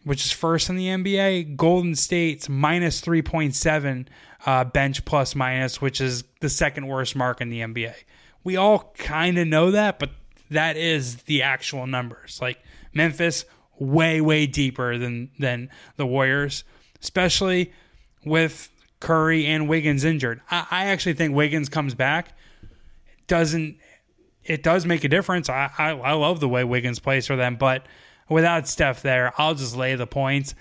which 0.04 0.24
is 0.24 0.32
first 0.32 0.68
in 0.68 0.76
the 0.76 0.86
NBA. 0.86 1.56
Golden 1.56 1.94
State's 1.94 2.48
minus 2.48 3.00
3.7 3.00 4.06
uh, 4.44 4.64
bench 4.64 5.04
plus 5.04 5.34
minus, 5.34 5.80
which 5.80 6.00
is 6.00 6.24
the 6.40 6.48
second 6.48 6.88
worst 6.88 7.14
mark 7.14 7.40
in 7.40 7.48
the 7.48 7.60
NBA. 7.60 7.94
We 8.44 8.56
all 8.56 8.92
kind 8.98 9.38
of 9.38 9.46
know 9.46 9.70
that, 9.70 9.98
but 9.98 10.10
that 10.50 10.76
is 10.76 11.22
the 11.24 11.42
actual 11.42 11.86
numbers. 11.86 12.40
Like 12.42 12.60
Memphis, 12.92 13.44
way, 13.78 14.20
way 14.20 14.46
deeper 14.46 14.98
than, 14.98 15.30
than 15.38 15.70
the 15.96 16.06
Warriors, 16.06 16.64
especially 17.00 17.72
with 18.24 18.68
Curry 19.00 19.46
and 19.46 19.68
Wiggins 19.68 20.04
injured. 20.04 20.40
I, 20.50 20.66
I 20.70 20.84
actually 20.86 21.14
think 21.14 21.34
Wiggins 21.34 21.68
comes 21.68 21.94
back. 21.94 22.36
Doesn't 23.26 23.78
it 24.44 24.64
does 24.64 24.84
make 24.84 25.04
a 25.04 25.08
difference. 25.08 25.48
I, 25.48 25.70
I, 25.78 25.90
I 25.90 26.12
love 26.14 26.40
the 26.40 26.48
way 26.48 26.64
Wiggins 26.64 26.98
plays 26.98 27.28
for 27.28 27.36
them, 27.36 27.54
but– 27.54 27.86
without 28.32 28.68
Steph 28.68 29.02
there, 29.02 29.32
I'll 29.38 29.54
just 29.54 29.76
lay 29.76 29.94
the 29.94 30.06
points. 30.06 30.54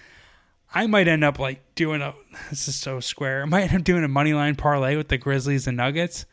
I 0.73 0.87
might 0.87 1.07
end 1.07 1.23
up 1.23 1.39
like 1.39 1.75
doing 1.75 2.01
a 2.01 2.13
this 2.49 2.67
is 2.67 2.75
so 2.75 2.99
square. 2.99 3.43
I 3.43 3.45
might 3.45 3.71
end 3.71 3.81
up 3.81 3.83
doing 3.83 4.03
a 4.03 4.07
money 4.07 4.33
line 4.33 4.55
parlay 4.55 4.95
with 4.95 5.09
the 5.09 5.17
Grizzlies 5.17 5.67
and 5.67 5.77
Nuggets, 5.77 6.25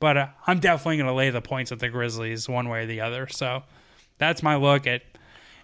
but 0.00 0.16
uh, 0.16 0.28
I'm 0.46 0.60
definitely 0.60 0.98
going 0.98 1.08
to 1.08 1.14
lay 1.14 1.30
the 1.30 1.40
points 1.40 1.70
with 1.70 1.80
the 1.80 1.88
Grizzlies 1.88 2.48
one 2.48 2.68
way 2.68 2.84
or 2.84 2.86
the 2.86 3.00
other. 3.00 3.26
So 3.28 3.62
that's 4.18 4.42
my 4.42 4.56
look 4.56 4.86
at. 4.86 5.02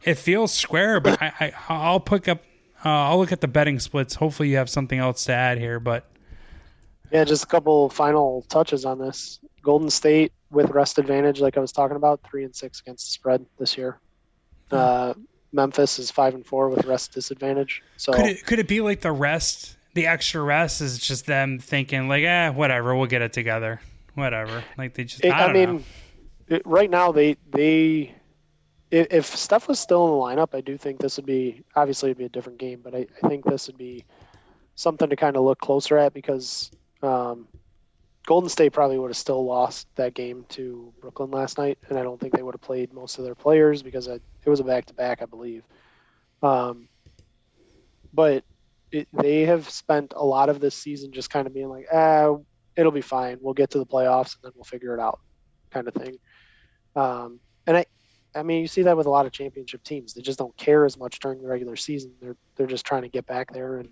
It 0.03 0.17
feels 0.17 0.53
square, 0.53 1.01
but 1.01 1.21
I, 1.23 1.55
I 1.69 1.93
will 1.93 2.01
pick 2.01 2.29
up. 2.29 2.43
Uh, 2.85 2.91
I'll 2.91 3.19
look 3.19 3.33
at 3.33 3.41
the 3.41 3.49
betting 3.49 3.79
splits. 3.79 4.17
Hopefully, 4.17 4.51
you 4.51 4.57
have 4.57 4.69
something 4.69 4.99
else 4.99 5.25
to 5.25 5.33
add 5.33 5.57
here, 5.57 5.81
but 5.81 6.11
yeah, 7.11 7.25
just 7.25 7.45
a 7.45 7.47
couple 7.47 7.89
final 7.89 8.43
touches 8.49 8.85
on 8.85 8.99
this. 8.99 9.39
Golden 9.63 9.89
State 9.89 10.33
with 10.51 10.71
rest 10.71 10.99
advantage, 10.99 11.41
like 11.41 11.57
I 11.57 11.61
was 11.61 11.73
talking 11.73 11.97
about, 11.97 12.21
three 12.29 12.45
and 12.45 12.55
six 12.55 12.81
against 12.81 13.07
the 13.07 13.13
spread 13.13 13.47
this 13.59 13.79
year. 13.79 13.99
Uh, 14.71 15.15
Memphis 15.53 15.99
is 15.99 16.11
five 16.11 16.35
and 16.35 16.45
four 16.45 16.69
with 16.69 16.85
rest 16.85 17.13
disadvantage. 17.13 17.83
So 17.97 18.13
could 18.13 18.27
it 18.27 18.45
could 18.45 18.59
it 18.59 18.69
be 18.69 18.81
like 18.81 19.01
the 19.01 19.13
rest, 19.13 19.77
the 19.95 20.07
extra 20.07 20.43
rest 20.43 20.81
is 20.81 20.99
just 20.99 21.27
them 21.27 21.59
thinking 21.59 22.09
like, 22.09 22.25
eh, 22.25 22.49
whatever, 22.51 22.95
we'll 22.97 23.07
get 23.07 23.23
it 23.23 23.33
together, 23.33 23.81
whatever. 24.15 24.65
Like 24.77 24.95
they 24.95 25.05
just. 25.05 25.25
It, 25.25 25.31
I, 25.31 25.47
I 25.47 25.53
mean, 25.53 25.85
it, 26.49 26.63
right 26.65 26.91
now 26.91 27.13
they 27.13 27.37
they 27.53 28.15
if 28.91 29.27
Steph 29.27 29.67
was 29.67 29.81
still 29.81 30.05
in 30.07 30.13
the 30.13 30.43
lineup, 30.43 30.55
I 30.55 30.61
do 30.61 30.77
think 30.77 31.01
this 31.01 31.17
would 31.17 31.27
be 31.27 31.63
obviously 31.75 32.11
it'd 32.11 32.19
be 32.19 32.25
a 32.25 32.29
different 32.29 32.59
game, 32.59 32.81
but 32.83 32.95
I, 32.95 33.07
I 33.23 33.29
think 33.29 33.45
this 33.45 33.67
would 33.67 33.79
be 33.79 34.05
something 34.77 35.09
to 35.09 35.17
kind 35.17 35.37
of 35.37 35.43
look 35.43 35.59
closer 35.59 35.99
at 35.99 36.15
because 36.15 36.71
um, 37.03 37.49
Golden 38.27 38.49
State 38.49 38.73
probably 38.73 38.99
would 38.99 39.11
have 39.11 39.17
still 39.17 39.45
lost 39.45 39.87
that 39.97 40.15
game 40.15 40.47
to 40.51 40.93
Brooklyn 41.01 41.31
last 41.31 41.59
night, 41.59 41.79
and 41.89 41.99
I 41.99 42.03
don't 42.03 42.19
think 42.19 42.35
they 42.35 42.43
would 42.43 42.55
have 42.55 42.63
played 42.63 42.93
most 42.93 43.19
of 43.19 43.25
their 43.25 43.35
players 43.35 43.83
because 43.83 44.07
it 44.07 44.23
was 44.47 44.61
a 44.61 44.65
back 44.65 44.87
to 44.87 44.95
back, 44.95 45.21
I 45.21 45.27
believe. 45.27 45.63
Um, 46.43 46.89
but 48.13 48.45
it, 48.93 49.09
they 49.13 49.43
have 49.43 49.69
spent 49.69 50.15
a 50.17 50.25
lot 50.25 50.49
of 50.49 50.61
this 50.61 50.75
season 50.75 51.13
just 51.13 51.29
kind 51.29 51.47
of 51.47 51.53
being 51.53 51.69
like, 51.69 51.87
ah, 51.93 52.37
it'll 52.77 52.93
be 52.93 53.03
fine. 53.03 53.39
We'll 53.41 53.55
get 53.55 53.71
to 53.71 53.79
the 53.79 53.87
playoffs 53.87 54.37
and 54.37 54.45
then 54.45 54.53
we'll 54.55 54.65
figure 54.65 54.95
it 54.95 55.01
out, 55.01 55.21
kind 55.71 55.87
of 55.87 55.95
thing. 55.95 56.17
Um, 56.97 57.41
and 57.67 57.77
I, 57.77 57.87
I 58.35 58.43
mean, 58.43 58.63
you 58.63 58.69
see 58.69 58.83
that 58.83 58.97
with 58.97 59.07
a 59.07 59.11
lot 59.11 59.27
of 59.27 59.33
championship 59.33 59.83
teams. 59.83 60.15
They 60.15 60.23
just 60.23 60.39
don't 60.39 60.57
care 60.57 60.85
as 60.85 60.99
much 60.99 61.19
during 61.19 61.43
the 61.43 61.49
regular 61.49 61.77
season. 61.77 62.13
They're 62.21 62.37
they're 62.57 62.67
just 62.67 62.87
trying 62.87 63.03
to 63.03 63.09
get 63.09 63.27
back 63.27 63.53
there 63.53 63.79
and 63.79 63.89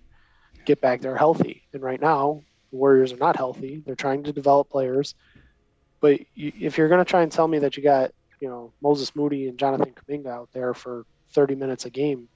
get 0.65 0.81
back 0.81 1.01
there 1.01 1.17
healthy. 1.17 1.63
And 1.73 1.83
right 1.83 2.01
now, 2.01 2.43
the 2.73 2.79
Warriors 2.79 3.13
are 3.13 3.19
not 3.19 3.37
healthy. 3.37 3.83
They're 3.85 3.95
trying 3.95 4.25
to 4.25 4.33
develop 4.33 4.71
players. 4.71 5.15
But 6.01 6.21
you, 6.35 6.53
if 6.59 6.79
you're 6.79 6.89
going 6.89 7.05
to 7.05 7.09
try 7.09 7.23
and 7.23 7.31
tell 7.31 7.47
me 7.47 7.61
that 7.61 7.77
you 7.77 7.83
got 7.83 8.13
you 8.41 8.49
know 8.49 8.73
Moses 8.83 9.15
Moody 9.15 9.49
and 9.49 9.59
Jonathan 9.59 9.95
Kuminga 9.95 10.27
out 10.27 10.49
there 10.53 10.75
for 10.75 11.07
30 11.33 11.55
minutes 11.55 11.85
a 11.85 11.91
game, 11.91 12.29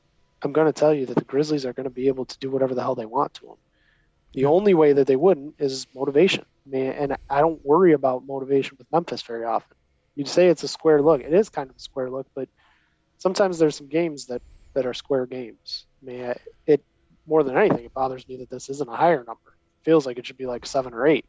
I'm 0.42 0.52
going 0.52 0.66
to 0.66 0.72
tell 0.72 0.94
you 0.94 1.06
that 1.06 1.16
the 1.16 1.24
Grizzlies 1.24 1.66
are 1.66 1.72
going 1.72 1.84
to 1.84 1.90
be 1.90 2.08
able 2.08 2.26
to 2.26 2.38
do 2.38 2.50
whatever 2.50 2.74
the 2.74 2.82
hell 2.82 2.94
they 2.94 3.06
want 3.06 3.34
to 3.34 3.46
them. 3.46 3.56
The 4.34 4.44
only 4.44 4.74
way 4.74 4.92
that 4.92 5.06
they 5.06 5.16
wouldn't 5.16 5.54
is 5.58 5.86
motivation. 5.94 6.44
I 6.66 6.70
mean, 6.70 6.90
and 6.90 7.16
I 7.30 7.40
don't 7.40 7.64
worry 7.64 7.92
about 7.92 8.26
motivation 8.26 8.76
with 8.78 8.86
Memphis 8.92 9.22
very 9.22 9.44
often. 9.44 9.76
You'd 10.14 10.28
say 10.28 10.48
it's 10.48 10.62
a 10.62 10.68
square 10.68 11.00
look. 11.02 11.22
It 11.22 11.32
is 11.32 11.48
kind 11.48 11.70
of 11.70 11.76
a 11.76 11.80
square 11.80 12.10
look, 12.10 12.26
but 12.34 12.48
sometimes 13.18 13.58
there's 13.58 13.76
some 13.76 13.88
games 13.88 14.26
that 14.26 14.42
that 14.74 14.84
are 14.84 14.92
square 14.92 15.24
games. 15.24 15.86
I 16.02 16.06
mean, 16.06 16.34
it 16.66 16.84
more 17.26 17.42
than 17.42 17.56
anything, 17.56 17.86
it 17.86 17.94
bothers 17.94 18.28
me 18.28 18.36
that 18.36 18.50
this 18.50 18.68
isn't 18.68 18.88
a 18.88 18.94
higher 18.94 19.24
number. 19.26 19.55
Feels 19.86 20.04
like 20.04 20.18
it 20.18 20.26
should 20.26 20.36
be 20.36 20.46
like 20.46 20.66
seven 20.66 20.92
or 20.92 21.06
eight. 21.06 21.24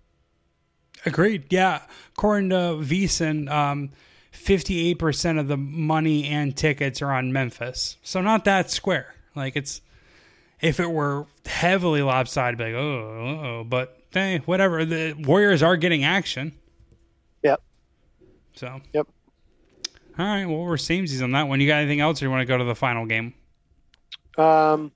Agreed. 1.06 1.46
Yeah, 1.52 1.84
according 2.16 2.50
to 2.50 2.56
VSiN, 2.56 3.48
um, 3.52 3.92
58% 4.34 5.40
of 5.40 5.48
the 5.48 5.58
money 5.58 6.26
and 6.26 6.58
tickets 6.58 7.04
are 7.04 7.12
on 7.12 7.32
Memphis. 7.32 7.98
So 8.02 8.20
not 8.20 8.46
that 8.46 8.72
square. 8.72 9.14
Like 9.36 9.56
it's 9.56 9.82
if 10.60 10.80
it 10.80 10.90
were 10.90 11.28
heavily 11.46 12.02
lopsided, 12.02 12.60
I'd 12.60 12.66
like, 12.66 12.74
oh, 12.74 13.44
oh, 13.44 13.64
but 13.64 13.96
hey, 14.10 14.40
whatever. 14.40 14.86
The 14.86 15.14
Warriors 15.14 15.62
are 15.62 15.78
getting 15.78 16.04
action. 16.04 16.54
Yep. 17.44 17.62
So. 18.56 18.82
Yep. 18.92 19.08
All 20.18 20.26
right. 20.26 20.48
Well, 20.48 20.62
we're 20.62 20.78
samesies 20.78 21.22
on 21.22 21.32
that 21.34 21.48
one. 21.48 21.62
You 21.62 21.68
got 21.68 21.78
anything 21.78 22.00
else, 22.00 22.24
or 22.24 22.26
you 22.26 22.32
want 22.32 22.42
to 22.42 22.46
go 22.48 22.58
to 22.58 22.64
the 22.64 22.74
final 22.74 23.06
game? 23.06 23.36
Um, 24.36 24.92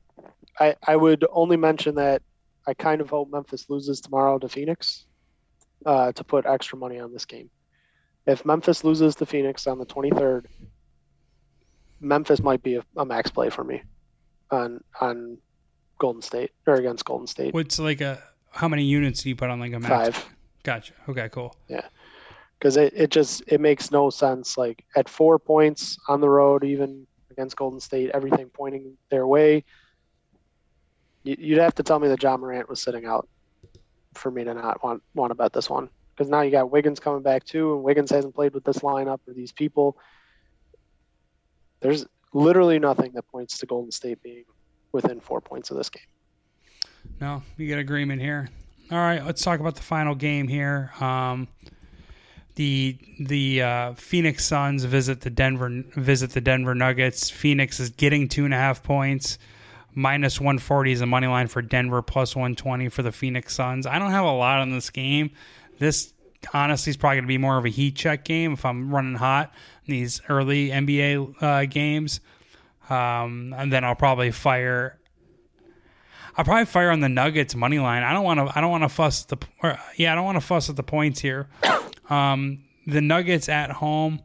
I 0.60 0.76
I 0.88 0.96
would 0.96 1.24
only 1.30 1.58
mention 1.58 1.94
that 1.94 2.24
I 2.68 2.74
kind 2.74 3.02
of 3.02 3.10
hope 3.10 3.30
Memphis 3.32 3.70
loses 3.70 4.02
tomorrow 4.02 4.38
to 4.40 4.48
Phoenix, 4.48 5.06
uh, 5.86 6.12
to 6.12 6.24
put 6.24 6.46
extra 6.46 6.78
money 6.78 7.00
on 7.00 7.12
this 7.12 7.26
game. 7.26 7.50
If 8.28 8.46
Memphis 8.46 8.84
loses 8.84 9.16
to 9.16 9.26
Phoenix 9.26 9.66
on 9.68 9.80
the 9.80 9.86
23rd, 9.86 10.46
Memphis 12.00 12.42
might 12.42 12.62
be 12.64 12.76
a, 12.76 12.84
a 12.98 13.06
max 13.06 13.30
play 13.32 13.50
for 13.50 13.64
me 13.64 13.82
on 14.50 14.84
on 15.00 15.38
Golden 16.00 16.22
State 16.22 16.52
or 16.68 16.76
against 16.76 17.06
Golden 17.06 17.28
State. 17.28 17.54
What's 17.54 17.80
like 17.80 18.02
a 18.02 18.22
how 18.52 18.68
many 18.68 18.84
units 18.84 19.24
do 19.24 19.30
you 19.30 19.36
put 19.36 19.50
on 19.50 19.60
like 19.60 19.74
a 19.74 19.80
max? 19.80 19.90
Five. 19.90 20.26
Gotcha. 20.64 20.94
Okay, 21.10 21.30
cool. 21.30 21.56
Yeah, 21.68 21.88
because 22.60 22.78
it, 22.78 22.94
it 22.96 23.10
just 23.10 23.44
it 23.48 23.62
makes 23.62 23.92
no 23.92 24.10
sense. 24.10 24.58
Like 24.58 24.84
at 24.96 25.08
four 25.10 25.40
points 25.40 25.98
on 26.08 26.22
the 26.22 26.30
road, 26.30 26.64
even 26.64 27.08
against 27.32 27.56
Golden 27.56 27.80
State, 27.80 28.12
everything 28.14 28.50
pointing 28.54 28.98
their 29.10 29.26
way. 29.26 29.64
You'd 31.24 31.60
have 31.60 31.76
to 31.76 31.84
tell 31.84 32.00
me 32.00 32.08
that 32.08 32.22
Ja 32.22 32.36
Morant 32.36 32.68
was 32.68 32.82
sitting 32.82 33.06
out 33.06 33.28
for 34.14 34.32
me 34.32 34.44
to 34.44 34.54
not 34.54 34.84
want 34.84 35.04
want 35.14 35.36
bet 35.38 35.54
this 35.54 35.70
one 35.70 35.90
because 36.16 36.30
now 36.30 36.42
you 36.42 36.52
got 36.52 36.72
Wiggins 36.72 37.00
coming 37.00 37.22
back 37.22 37.44
too, 37.44 37.74
and 37.74 37.84
Wiggins 37.84 38.12
hasn't 38.12 38.36
played 38.36 38.54
with 38.54 38.64
this 38.64 38.80
lineup 38.80 39.20
or 39.28 39.34
these 39.34 39.52
people. 39.52 39.98
There's 41.80 42.06
literally 42.34 42.80
nothing 42.80 43.12
that 43.14 43.28
points 43.28 43.58
to 43.60 43.66
Golden 43.66 43.92
State 43.92 44.22
being 44.22 44.46
within 44.92 45.20
four 45.20 45.42
points 45.42 45.72
of 45.72 45.78
this 45.78 45.90
game. 45.90 46.04
No, 47.20 47.44
you 47.58 47.68
get 47.68 47.80
agreement 47.80 48.22
here. 48.22 48.50
All 48.92 48.98
right, 48.98 49.26
let's 49.26 49.44
talk 49.44 49.60
about 49.60 49.76
the 49.76 49.82
final 49.82 50.16
game 50.16 50.48
here. 50.48 50.92
Um, 51.00 51.48
the 52.56 52.98
the 53.20 53.62
uh, 53.62 53.94
Phoenix 53.94 54.46
Suns 54.46 54.84
visit 54.84 55.22
the 55.22 55.30
Denver 55.30 55.84
visit 55.96 56.32
the 56.32 56.42
Denver 56.42 56.76
Nuggets. 56.76 57.30
Phoenix 57.30 57.80
is 57.80 57.90
getting 57.90 58.28
two 58.28 58.46
and 58.46 58.54
a 58.54 58.58
half 58.58 58.84
points. 58.84 59.38
Minus 59.94 60.40
140 60.40 60.92
is 60.92 61.02
a 61.02 61.06
money 61.06 61.28
line 61.28 61.48
for 61.48 61.62
Denver, 61.62 62.02
plus 62.02 62.36
120 62.36 62.90
for 62.90 63.04
the 63.04 63.12
Phoenix 63.12 63.56
Suns. 63.56 63.86
I 63.86 64.00
don't 64.00 64.12
have 64.12 64.26
a 64.26 64.32
lot 64.32 64.60
on 64.60 64.72
this 64.72 64.90
game. 64.90 65.32
This 65.80 66.14
honestly 66.54 66.92
is 66.92 66.98
probably 66.98 67.18
going 67.18 67.26
to 67.26 67.28
be 67.28 67.38
more 67.38 67.58
of 67.58 67.66
a 67.66 67.70
heat 67.70 67.96
check 67.96 68.24
game 68.24 68.54
if 68.54 68.66
I'm 68.66 68.94
running 68.94 69.16
hot 69.16 69.54
in 69.86 69.92
these 69.92 70.22
early 70.30 70.70
NBA 70.70 71.42
uh, 71.42 71.66
games. 71.66 72.22
Um, 72.90 73.54
and 73.58 73.72
then 73.72 73.84
I'll 73.84 73.96
probably 73.96 74.32
fire. 74.32 74.98
I'll 76.36 76.46
probably 76.46 76.66
fire 76.66 76.92
on 76.92 77.02
the 77.02 77.10
Nuggets 77.10 77.56
money 77.56 77.80
line. 77.80 78.04
I 78.04 78.14
don't 78.14 78.24
want 78.24 78.40
to. 78.40 78.58
I 78.58 78.62
don't 78.62 78.72
want 78.72 78.84
to 78.84 78.90
fuss 78.90 79.26
the. 79.26 79.38
Or, 79.62 79.78
yeah, 79.98 80.12
I 80.12 80.16
don't 80.16 80.26
want 80.26 80.38
to 80.38 80.46
fuss 80.46 80.70
at 80.70 80.76
the 80.76 80.84
points 80.84 81.20
here. 81.20 81.48
Um, 82.10 82.64
the 82.88 83.02
Nuggets 83.02 83.50
at 83.50 83.72
home 83.72 84.22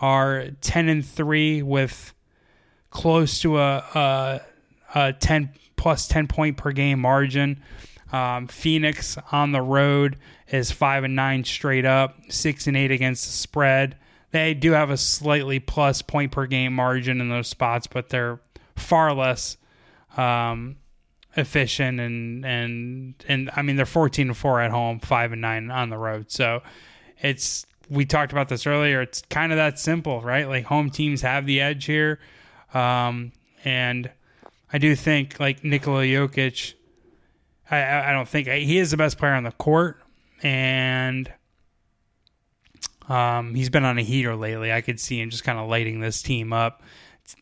are 0.00 0.48
ten 0.60 0.88
and 0.88 1.04
three 1.04 1.62
with 1.62 2.14
close 2.90 3.40
to 3.40 3.58
a, 3.58 3.76
a, 3.94 4.40
a 4.94 5.12
ten 5.12 5.52
plus 5.76 6.08
ten 6.08 6.26
point 6.26 6.56
per 6.56 6.72
game 6.72 7.00
margin. 7.00 7.62
Um, 8.12 8.48
Phoenix 8.48 9.16
on 9.30 9.52
the 9.52 9.62
road 9.62 10.18
is 10.48 10.70
five 10.70 11.04
and 11.04 11.14
nine 11.14 11.44
straight 11.44 11.84
up, 11.84 12.16
six 12.28 12.66
and 12.66 12.76
eight 12.76 12.90
against 12.90 13.24
the 13.24 13.32
spread. 13.32 13.96
They 14.32 14.54
do 14.54 14.72
have 14.72 14.90
a 14.90 14.96
slightly 14.96 15.58
plus 15.60 16.02
point 16.02 16.32
per 16.32 16.46
game 16.46 16.74
margin 16.74 17.20
in 17.20 17.28
those 17.28 17.48
spots, 17.48 17.86
but 17.86 18.08
they're 18.08 18.40
far 18.76 19.12
less 19.12 19.56
um, 20.16 20.76
efficient 21.36 22.00
and 22.00 22.44
and 22.44 23.14
and 23.28 23.50
I 23.54 23.62
mean 23.62 23.76
they're 23.76 23.86
14 23.86 24.28
and 24.28 24.36
4 24.36 24.60
at 24.60 24.70
home, 24.70 25.00
5 25.00 25.32
and 25.32 25.40
9 25.40 25.70
on 25.70 25.90
the 25.90 25.98
road. 25.98 26.30
So 26.30 26.62
it's 27.20 27.66
we 27.88 28.04
talked 28.04 28.32
about 28.32 28.48
this 28.48 28.66
earlier. 28.66 29.02
It's 29.02 29.22
kind 29.30 29.52
of 29.52 29.56
that 29.58 29.78
simple, 29.78 30.20
right? 30.20 30.48
Like 30.48 30.64
home 30.64 30.90
teams 30.90 31.22
have 31.22 31.46
the 31.46 31.60
edge 31.60 31.84
here. 31.84 32.20
Um, 32.72 33.32
and 33.64 34.10
I 34.72 34.78
do 34.78 34.94
think 34.94 35.40
like 35.40 35.64
Nikola 35.64 36.02
Jokic 36.02 36.74
I 37.70 38.10
I 38.10 38.12
don't 38.12 38.28
think 38.28 38.48
he 38.48 38.78
is 38.78 38.90
the 38.90 38.96
best 38.96 39.18
player 39.18 39.34
on 39.34 39.44
the 39.44 39.52
court 39.52 40.02
and 40.42 41.32
um, 43.08 43.54
he's 43.56 43.70
been 43.70 43.84
on 43.84 43.98
a 43.98 44.02
heater 44.02 44.36
lately. 44.36 44.72
I 44.72 44.80
could 44.80 45.00
see 45.00 45.20
him 45.20 45.30
just 45.30 45.42
kind 45.42 45.58
of 45.58 45.68
lighting 45.68 46.00
this 46.00 46.22
team 46.22 46.52
up. 46.52 46.82
It's 47.24 47.34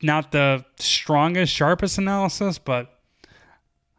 not 0.00 0.32
the 0.32 0.64
strongest, 0.78 1.52
sharpest 1.52 1.98
analysis, 1.98 2.58
but 2.58 2.98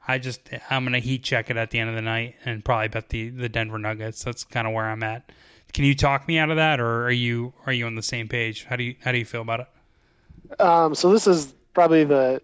I 0.07 0.17
just 0.17 0.41
I'm 0.69 0.83
gonna 0.83 0.99
heat 0.99 1.23
check 1.23 1.49
it 1.49 1.57
at 1.57 1.69
the 1.69 1.79
end 1.79 1.89
of 1.89 1.95
the 1.95 2.01
night 2.01 2.35
and 2.45 2.65
probably 2.65 2.87
bet 2.87 3.09
the 3.09 3.29
the 3.29 3.47
Denver 3.47 3.77
Nuggets. 3.77 4.23
That's 4.23 4.43
kind 4.43 4.67
of 4.67 4.73
where 4.73 4.85
I'm 4.85 5.03
at. 5.03 5.31
Can 5.71 5.85
you 5.85 5.95
talk 5.95 6.27
me 6.27 6.37
out 6.39 6.49
of 6.49 6.57
that, 6.57 6.79
or 6.79 7.05
are 7.05 7.11
you 7.11 7.53
are 7.65 7.73
you 7.73 7.85
on 7.85 7.95
the 7.95 8.03
same 8.03 8.27
page? 8.27 8.65
How 8.65 8.75
do 8.75 8.83
you 8.83 8.95
how 9.01 9.11
do 9.11 9.17
you 9.17 9.25
feel 9.25 9.41
about 9.41 9.61
it? 9.61 10.61
Um, 10.61 10.93
so 10.93 11.11
this 11.11 11.25
is 11.27 11.53
probably 11.73 12.03
the 12.03 12.41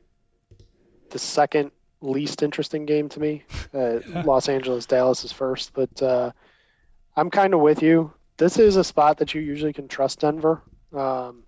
the 1.10 1.20
second 1.20 1.72
least 2.02 2.44
interesting 2.44 2.86
game 2.86 3.10
to 3.10 3.20
me. 3.20 3.44
Uh, 3.72 4.00
Los 4.26 4.50
Angeles 4.50 4.88
Dallas 4.88 5.24
is 5.24 5.32
first, 5.32 5.74
but 5.74 6.02
uh, 6.02 6.32
I'm 7.16 7.30
kind 7.30 7.54
of 7.54 7.60
with 7.60 7.84
you 7.84 8.12
this 8.40 8.58
is 8.58 8.78
a 8.78 8.84
spot 8.84 9.18
that 9.18 9.34
you 9.36 9.42
usually 9.42 9.74
can 9.74 9.88
trust 9.88 10.22
Denver. 10.22 10.64
Um, 10.94 11.44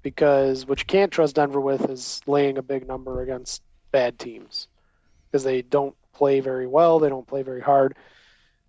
because 0.00 0.66
what 0.66 0.78
you 0.78 0.84
can't 0.86 1.10
trust 1.10 1.34
Denver 1.34 1.60
with 1.60 1.90
is 1.90 2.20
laying 2.26 2.56
a 2.56 2.62
big 2.62 2.86
number 2.86 3.22
against 3.22 3.62
bad 3.90 4.18
teams 4.18 4.68
because 5.26 5.42
they 5.42 5.62
don't 5.62 5.94
play 6.12 6.40
very 6.40 6.66
well. 6.66 6.98
They 6.98 7.08
don't 7.08 7.26
play 7.26 7.42
very 7.42 7.60
hard. 7.60 7.96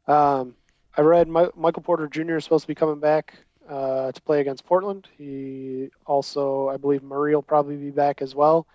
Um, 0.08 0.56
I 0.98 1.02
read 1.02 1.28
My- 1.28 1.52
Michael 1.56 1.84
Porter 1.84 2.08
Jr. 2.08 2.38
is 2.38 2.44
supposed 2.44 2.64
to 2.64 2.68
be 2.68 2.76
coming 2.76 3.00
back 3.00 3.36
uh, 3.70 4.12
to 4.12 4.22
play 4.22 4.42
against 4.42 4.66
Portland. 4.66 5.08
He 5.18 5.90
also, 6.06 6.70
I 6.70 6.78
believe, 6.78 7.04
Murray 7.04 7.36
will 7.36 7.44
probably 7.44 7.76
be 7.76 7.92
back 7.92 8.22
as 8.22 8.34
well. 8.34 8.66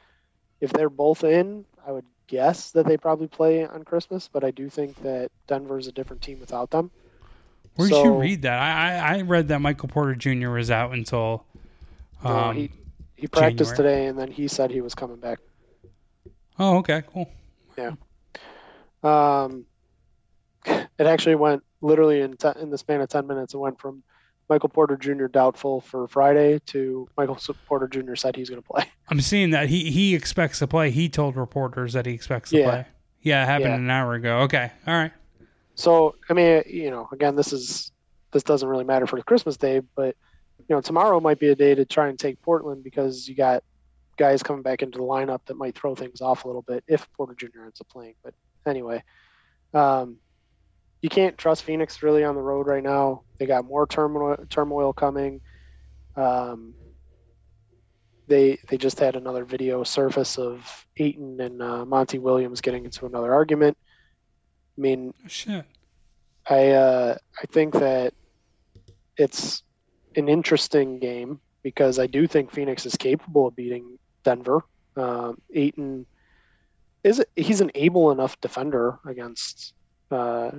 If 0.61 0.72
they're 0.72 0.90
both 0.90 1.24
in, 1.24 1.64
I 1.86 1.92
would 1.92 2.04
guess 2.26 2.70
that 2.72 2.86
they 2.86 2.96
probably 2.96 3.26
play 3.26 3.66
on 3.66 3.84
Christmas, 3.84 4.28
but 4.32 4.44
I 4.44 4.50
do 4.50 4.68
think 4.68 5.02
that 5.02 5.30
Denver 5.48 5.78
is 5.78 5.86
a 5.86 5.92
different 5.92 6.22
team 6.22 6.38
without 6.38 6.70
them. 6.70 6.90
Where 7.76 7.88
did 7.88 8.04
you 8.04 8.12
read 8.12 8.42
that? 8.42 8.58
I, 8.61 9.16
I 9.16 9.22
read 9.22 9.48
that 9.48 9.61
Michael 9.61 9.88
Porter 9.88 10.14
Jr. 10.14 10.50
was 10.50 10.70
out 10.70 10.92
until. 10.92 11.44
Um, 12.22 12.34
no, 12.34 12.50
he 12.50 12.70
he 13.16 13.26
practiced 13.26 13.76
January. 13.76 13.76
today, 13.76 14.06
and 14.06 14.18
then 14.18 14.30
he 14.30 14.48
said 14.48 14.70
he 14.70 14.80
was 14.80 14.94
coming 14.94 15.16
back. 15.16 15.38
Oh, 16.58 16.78
okay, 16.78 17.02
cool. 17.12 17.30
Yeah. 17.78 17.92
Um, 19.02 19.64
it 20.66 21.06
actually 21.06 21.36
went 21.36 21.62
literally 21.80 22.20
in 22.20 22.36
ten, 22.36 22.58
in 22.58 22.70
the 22.70 22.78
span 22.78 23.00
of 23.00 23.08
ten 23.08 23.26
minutes. 23.26 23.54
It 23.54 23.58
went 23.58 23.80
from 23.80 24.02
Michael 24.51 24.68
Porter 24.68 24.96
Jr. 24.96 25.26
doubtful 25.26 25.80
for 25.80 26.09
Friday 26.09 26.59
to 26.66 27.09
Michael 27.16 27.38
Porter 27.66 27.86
Jr. 27.86 28.16
said 28.16 28.34
he's 28.34 28.51
going 28.51 28.61
to 28.61 28.68
play. 28.68 28.84
I'm 29.09 29.20
seeing 29.20 29.51
that 29.51 29.68
he 29.68 29.90
he 29.90 30.14
expects 30.14 30.59
to 30.59 30.66
play. 30.66 30.90
He 30.90 31.09
told 31.09 31.36
reporters 31.36 31.92
that 31.92 32.05
he 32.05 32.12
expects 32.12 32.51
to 32.51 32.59
yeah. 32.59 32.68
play. 32.68 32.86
Yeah, 33.22 33.44
it 33.44 33.46
happened 33.46 33.70
yeah. 33.70 33.76
an 33.76 33.90
hour 33.90 34.14
ago. 34.14 34.38
Okay, 34.40 34.70
all 34.86 34.94
right. 34.94 35.12
So 35.76 36.16
I 36.28 36.32
mean, 36.32 36.64
you 36.66 36.90
know, 36.90 37.09
again, 37.12 37.36
this 37.36 37.53
is 37.53 37.92
this 38.32 38.42
doesn't 38.42 38.68
really 38.68 38.84
matter 38.84 39.07
for 39.07 39.16
the 39.16 39.22
Christmas 39.22 39.57
day, 39.57 39.80
but 39.94 40.16
you 40.59 40.74
know, 40.74 40.80
tomorrow 40.80 41.20
might 41.20 41.38
be 41.38 41.48
a 41.48 41.55
day 41.55 41.74
to 41.74 41.84
try 41.84 42.09
and 42.09 42.18
take 42.18 42.42
Portland 42.42 42.82
because 42.82 43.28
you 43.28 43.36
got 43.36 43.62
guys 44.16 44.42
coming 44.42 44.62
back 44.62 44.82
into 44.82 44.98
the 44.98 45.05
lineup 45.05 45.40
that 45.46 45.57
might 45.57 45.76
throw 45.76 45.94
things 45.94 46.20
off 46.20 46.44
a 46.44 46.46
little 46.48 46.62
bit 46.62 46.82
if 46.88 47.11
Porter 47.12 47.34
Jr. 47.34 47.64
ends 47.64 47.80
up 47.80 47.88
playing. 47.88 48.14
But 48.22 48.34
anyway, 48.66 49.03
um, 49.74 50.16
you 51.03 51.09
can't 51.09 51.38
trust 51.38 51.64
Phoenix 51.64 52.03
really 52.03 52.24
on 52.24 52.34
the 52.34 52.42
road 52.42 52.66
right 52.66 52.82
now. 52.82 53.22
They 53.38 53.46
got 53.46 53.64
more 53.64 53.86
turmoil 53.86 54.36
turmoil 54.48 54.92
coming. 54.92 55.40
Um, 56.16 56.74
they 58.26 58.59
they 58.68 58.76
just 58.76 58.98
had 58.98 59.16
another 59.16 59.44
video 59.44 59.82
surface 59.82 60.38
of 60.38 60.86
Ayton 60.96 61.40
and 61.40 61.62
uh, 61.62 61.84
Monty 61.84 62.18
Williams 62.18 62.61
getting 62.61 62.84
into 62.84 63.07
another 63.07 63.32
argument. 63.32 63.76
I 64.76 64.80
mean, 64.80 65.14
oh, 65.24 65.28
shit. 65.28 65.64
I 66.48 66.68
uh, 66.68 67.16
I 67.42 67.46
think 67.46 67.74
that 67.74 68.14
it's 69.16 69.62
an 70.16 70.28
interesting 70.28 70.98
game 70.98 71.40
because 71.62 71.98
I 71.98 72.07
do 72.07 72.26
think 72.26 72.51
Phoenix 72.51 72.86
is 72.86 72.96
capable 72.96 73.46
of 73.46 73.57
beating 73.57 73.98
Denver. 74.22 74.64
Um, 74.96 75.40
Ayton 75.55 76.07
is 77.05 77.24
he's 77.36 77.61
an 77.61 77.70
able 77.74 78.11
enough 78.11 78.40
defender 78.40 78.98
against 79.07 79.74
uh, 80.11 80.51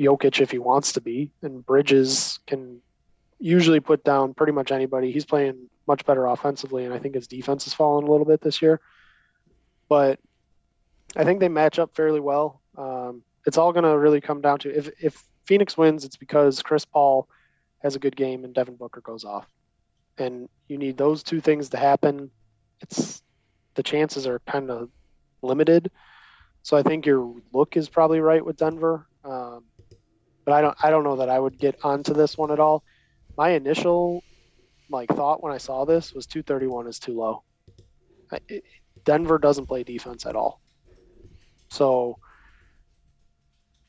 Jokic 0.00 0.40
if 0.40 0.50
he 0.50 0.58
wants 0.58 0.92
to 0.92 1.00
be, 1.00 1.30
and 1.42 1.64
Bridges 1.64 2.38
can 2.46 2.80
usually 3.38 3.80
put 3.80 4.04
down 4.04 4.34
pretty 4.34 4.52
much 4.52 4.72
anybody. 4.72 5.10
He's 5.10 5.24
playing 5.24 5.68
much 5.86 6.04
better 6.04 6.26
offensively, 6.26 6.84
and 6.84 6.92
I 6.92 6.98
think 6.98 7.14
his 7.14 7.26
defense 7.26 7.64
has 7.64 7.74
fallen 7.74 8.04
a 8.06 8.10
little 8.10 8.26
bit 8.26 8.40
this 8.40 8.60
year. 8.60 8.80
But 9.88 10.18
I 11.14 11.24
think 11.24 11.40
they 11.40 11.48
match 11.48 11.78
up 11.78 11.94
fairly 11.94 12.20
well. 12.20 12.60
Um, 12.76 13.22
it's 13.46 13.56
all 13.56 13.72
going 13.72 13.84
to 13.84 13.96
really 13.96 14.20
come 14.20 14.40
down 14.40 14.58
to 14.60 14.76
if 14.76 14.90
if 15.00 15.24
Phoenix 15.44 15.76
wins, 15.78 16.04
it's 16.04 16.16
because 16.16 16.62
Chris 16.62 16.84
Paul 16.84 17.28
has 17.78 17.94
a 17.94 18.00
good 18.00 18.16
game 18.16 18.44
and 18.44 18.52
Devin 18.52 18.76
Booker 18.76 19.00
goes 19.00 19.24
off, 19.24 19.46
and 20.18 20.48
you 20.68 20.76
need 20.76 20.98
those 20.98 21.22
two 21.22 21.40
things 21.40 21.68
to 21.70 21.76
happen. 21.78 22.30
It's 22.80 23.22
the 23.74 23.82
chances 23.82 24.26
are 24.26 24.40
kind 24.40 24.70
of 24.70 24.90
limited. 25.42 25.90
So 26.62 26.76
I 26.76 26.82
think 26.82 27.06
your 27.06 27.34
look 27.52 27.76
is 27.76 27.88
probably 27.88 28.18
right 28.18 28.44
with 28.44 28.56
Denver. 28.56 29.06
Um, 29.24 29.62
but 30.46 30.54
I 30.54 30.62
don't 30.62 30.76
I 30.82 30.90
don't 30.90 31.04
know 31.04 31.16
that 31.16 31.28
I 31.28 31.38
would 31.38 31.58
get 31.58 31.84
onto 31.84 32.14
this 32.14 32.38
one 32.38 32.50
at 32.50 32.60
all. 32.60 32.82
My 33.36 33.50
initial 33.50 34.22
like 34.88 35.10
thought 35.10 35.42
when 35.42 35.52
I 35.52 35.58
saw 35.58 35.84
this 35.84 36.14
was 36.14 36.26
231 36.26 36.86
is 36.86 36.98
too 36.98 37.18
low. 37.18 37.42
I, 38.32 38.38
it, 38.48 38.64
Denver 39.04 39.38
doesn't 39.38 39.66
play 39.66 39.82
defense 39.82 40.24
at 40.24 40.36
all. 40.36 40.60
So 41.68 42.18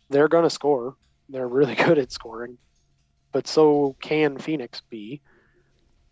they're 0.09 0.27
going 0.27 0.43
to 0.43 0.49
score. 0.49 0.95
They're 1.29 1.47
really 1.47 1.75
good 1.85 1.99
at 1.99 2.11
scoring, 2.11 2.57
but 3.31 3.47
so 3.47 3.95
can 4.01 4.37
Phoenix 4.37 4.81
be. 4.89 5.21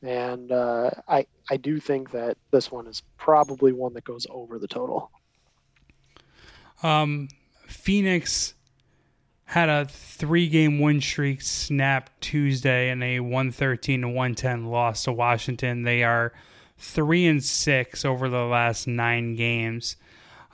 And 0.03 0.51
uh, 0.51 0.91
I 1.07 1.25
I 1.49 1.57
do 1.57 1.79
think 1.79 2.11
that 2.11 2.37
this 2.51 2.71
one 2.71 2.85
is 2.85 3.01
probably 3.17 3.73
one 3.73 3.95
that 3.95 4.03
goes 4.03 4.27
over 4.29 4.59
the 4.59 4.67
total. 4.67 5.09
Um, 6.83 7.29
Phoenix 7.67 8.53
had 9.45 9.69
a 9.69 9.85
three 9.85 10.47
game 10.47 10.79
win 10.79 10.99
streak 11.01 11.41
snap 11.41 12.09
Tuesday 12.19 12.89
and 12.89 13.03
a 13.03 13.19
113 13.19 14.01
to 14.01 14.07
110 14.07 14.65
loss 14.65 15.03
to 15.03 15.13
Washington. 15.13 15.83
They 15.83 16.03
are 16.03 16.33
three 16.77 17.25
and 17.25 17.43
six 17.43 18.03
over 18.03 18.27
the 18.27 18.43
last 18.43 18.87
nine 18.87 19.35
games. 19.35 19.95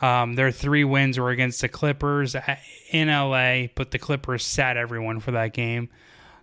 Um, 0.02 0.34
their 0.34 0.52
three 0.52 0.84
wins 0.84 1.20
were 1.20 1.30
against 1.30 1.62
the 1.62 1.70
Clippers 1.70 2.36
in 2.92 3.08
LA, 3.08 3.68
but 3.76 3.92
the 3.92 4.00
Clippers 4.00 4.44
sat 4.44 4.76
everyone 4.76 5.20
for 5.20 5.32
that 5.32 5.54
game. 5.54 5.90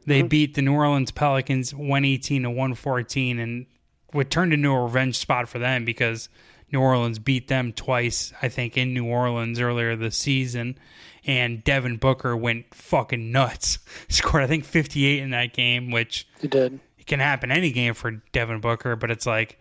They 0.07 0.20
mm-hmm. 0.20 0.28
beat 0.28 0.55
the 0.55 0.62
New 0.62 0.74
Orleans 0.74 1.11
Pelicans 1.11 1.74
118 1.74 2.44
to 2.44 2.51
114, 2.51 3.38
and 3.38 3.66
what 4.12 4.30
turned 4.30 4.53
into 4.53 4.70
a 4.70 4.82
revenge 4.82 5.18
spot 5.18 5.49
for 5.49 5.59
them 5.59 5.84
because 5.84 6.28
New 6.73 6.81
Orleans 6.81 7.19
beat 7.19 7.49
them 7.49 7.73
twice, 7.73 8.33
I 8.43 8.49
think, 8.49 8.77
in 8.77 8.93
New 8.93 9.07
Orleans 9.07 9.61
earlier 9.61 9.97
this 9.97 10.16
season. 10.16 10.79
And 11.25 11.62
Devin 11.64 11.97
Booker 11.97 12.37
went 12.37 12.75
fucking 12.75 13.33
nuts. 13.33 13.79
Scored, 14.09 14.43
I 14.43 14.47
think, 14.47 14.64
58 14.64 15.19
in 15.21 15.31
that 15.31 15.53
game, 15.53 15.91
which 15.91 16.27
he 16.41 16.49
did. 16.49 16.81
It 16.99 17.07
can 17.07 17.21
happen 17.21 17.51
any 17.51 17.71
game 17.71 17.95
for 17.95 18.11
Devin 18.33 18.61
Booker, 18.61 18.97
but 18.97 19.11
it's 19.11 19.27
like 19.27 19.59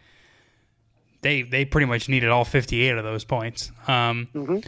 they 1.22 1.42
they 1.42 1.66
pretty 1.66 1.88
much 1.88 2.10
needed 2.10 2.30
all 2.30 2.46
58 2.46 2.98
of 2.98 3.04
those 3.04 3.24
points. 3.24 3.72
Um, 3.88 4.28
mm-hmm. 4.34 4.60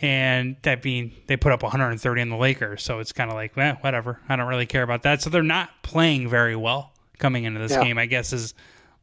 And 0.00 0.56
that 0.62 0.82
being, 0.82 1.12
they 1.26 1.38
put 1.38 1.52
up 1.52 1.62
130 1.62 2.20
in 2.20 2.28
the 2.28 2.36
Lakers, 2.36 2.82
so 2.82 2.98
it's 2.98 3.12
kind 3.12 3.30
of 3.30 3.34
like, 3.34 3.56
eh, 3.56 3.76
whatever. 3.80 4.20
I 4.28 4.36
don't 4.36 4.46
really 4.46 4.66
care 4.66 4.82
about 4.82 5.04
that. 5.04 5.22
So 5.22 5.30
they're 5.30 5.42
not 5.42 5.70
playing 5.82 6.28
very 6.28 6.54
well 6.54 6.92
coming 7.18 7.44
into 7.44 7.60
this 7.60 7.72
yeah. 7.72 7.82
game. 7.82 7.96
I 7.96 8.04
guess 8.04 8.34
is 8.34 8.52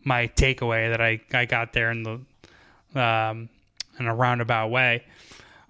my 0.04 0.28
takeaway 0.28 0.92
that 0.92 1.02
I, 1.02 1.20
I 1.34 1.46
got 1.46 1.74
there 1.74 1.90
in 1.90 2.04
the 2.04 2.22
um, 2.96 3.50
in 4.00 4.08
a 4.08 4.16
roundabout 4.16 4.70
way. 4.70 5.04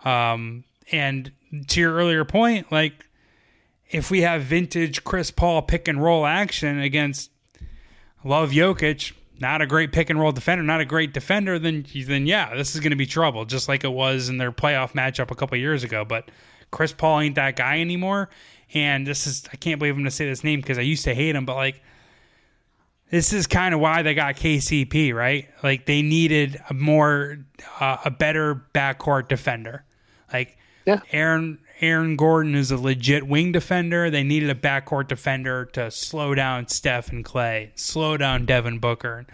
Um, 0.03 0.63
and 0.91 1.31
to 1.67 1.79
your 1.79 1.93
earlier 1.93 2.25
point, 2.25 2.71
like 2.71 3.05
if 3.89 4.09
we 4.09 4.21
have 4.21 4.43
vintage 4.43 5.03
Chris 5.03 5.31
Paul 5.31 5.61
pick 5.61 5.87
and 5.87 6.01
roll 6.01 6.25
action 6.25 6.79
against 6.79 7.29
Love 8.23 8.51
Jokic, 8.51 9.13
not 9.39 9.61
a 9.61 9.67
great 9.67 9.91
pick 9.91 10.09
and 10.09 10.19
roll 10.19 10.31
defender, 10.31 10.63
not 10.63 10.81
a 10.81 10.85
great 10.85 11.13
defender, 11.13 11.59
then 11.59 11.85
then 12.05 12.25
yeah, 12.25 12.55
this 12.55 12.75
is 12.75 12.81
going 12.81 12.91
to 12.91 12.97
be 12.97 13.05
trouble, 13.05 13.45
just 13.45 13.67
like 13.67 13.83
it 13.83 13.91
was 13.91 14.29
in 14.29 14.37
their 14.37 14.51
playoff 14.51 14.93
matchup 14.93 15.31
a 15.31 15.35
couple 15.35 15.57
years 15.57 15.83
ago. 15.83 16.05
But 16.05 16.29
Chris 16.71 16.91
Paul 16.91 17.19
ain't 17.19 17.35
that 17.35 17.55
guy 17.55 17.79
anymore, 17.79 18.29
and 18.73 19.05
this 19.05 19.27
is 19.27 19.43
I 19.51 19.57
can't 19.57 19.79
believe 19.79 19.93
I'm 19.93 19.99
going 19.99 20.05
to 20.05 20.11
say 20.11 20.27
this 20.27 20.43
name 20.43 20.61
because 20.61 20.77
I 20.77 20.81
used 20.81 21.03
to 21.03 21.13
hate 21.13 21.35
him, 21.35 21.45
but 21.45 21.55
like 21.55 21.81
this 23.13 23.31
is 23.31 23.45
kind 23.45 23.75
of 23.75 23.79
why 23.79 24.01
they 24.01 24.15
got 24.15 24.37
KCP, 24.37 25.13
right? 25.13 25.47
Like 25.61 25.85
they 25.85 26.01
needed 26.01 26.59
a 26.67 26.73
more 26.73 27.37
uh, 27.79 27.97
a 28.05 28.09
better 28.09 28.65
backcourt 28.73 29.27
defender. 29.27 29.83
Like 30.33 30.57
yeah. 30.87 31.01
Aaron 31.11 31.59
Aaron 31.79 32.15
Gordon 32.15 32.55
is 32.55 32.71
a 32.71 32.77
legit 32.77 33.27
wing 33.27 33.51
defender. 33.51 34.09
They 34.09 34.23
needed 34.23 34.49
a 34.49 34.55
backcourt 34.55 35.09
defender 35.09 35.65
to 35.73 35.91
slow 35.91 36.33
down 36.33 36.69
Steph 36.69 37.09
and 37.09 37.23
Clay, 37.23 37.71
slow 37.75 38.17
down 38.17 38.47
Devin 38.47 38.79
Booker, 38.79 39.27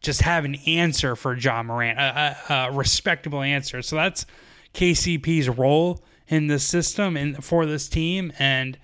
just 0.00 0.22
have 0.22 0.46
an 0.46 0.54
answer 0.66 1.14
for 1.14 1.36
Ja 1.36 1.62
Morant, 1.62 1.98
a, 1.98 2.38
a, 2.48 2.54
a 2.54 2.72
respectable 2.72 3.42
answer. 3.42 3.82
So 3.82 3.96
that's 3.96 4.24
KCP's 4.72 5.50
role 5.50 6.02
in 6.26 6.46
the 6.46 6.58
system 6.58 7.18
and 7.18 7.44
for 7.44 7.66
this 7.66 7.86
team 7.86 8.32
and 8.38 8.78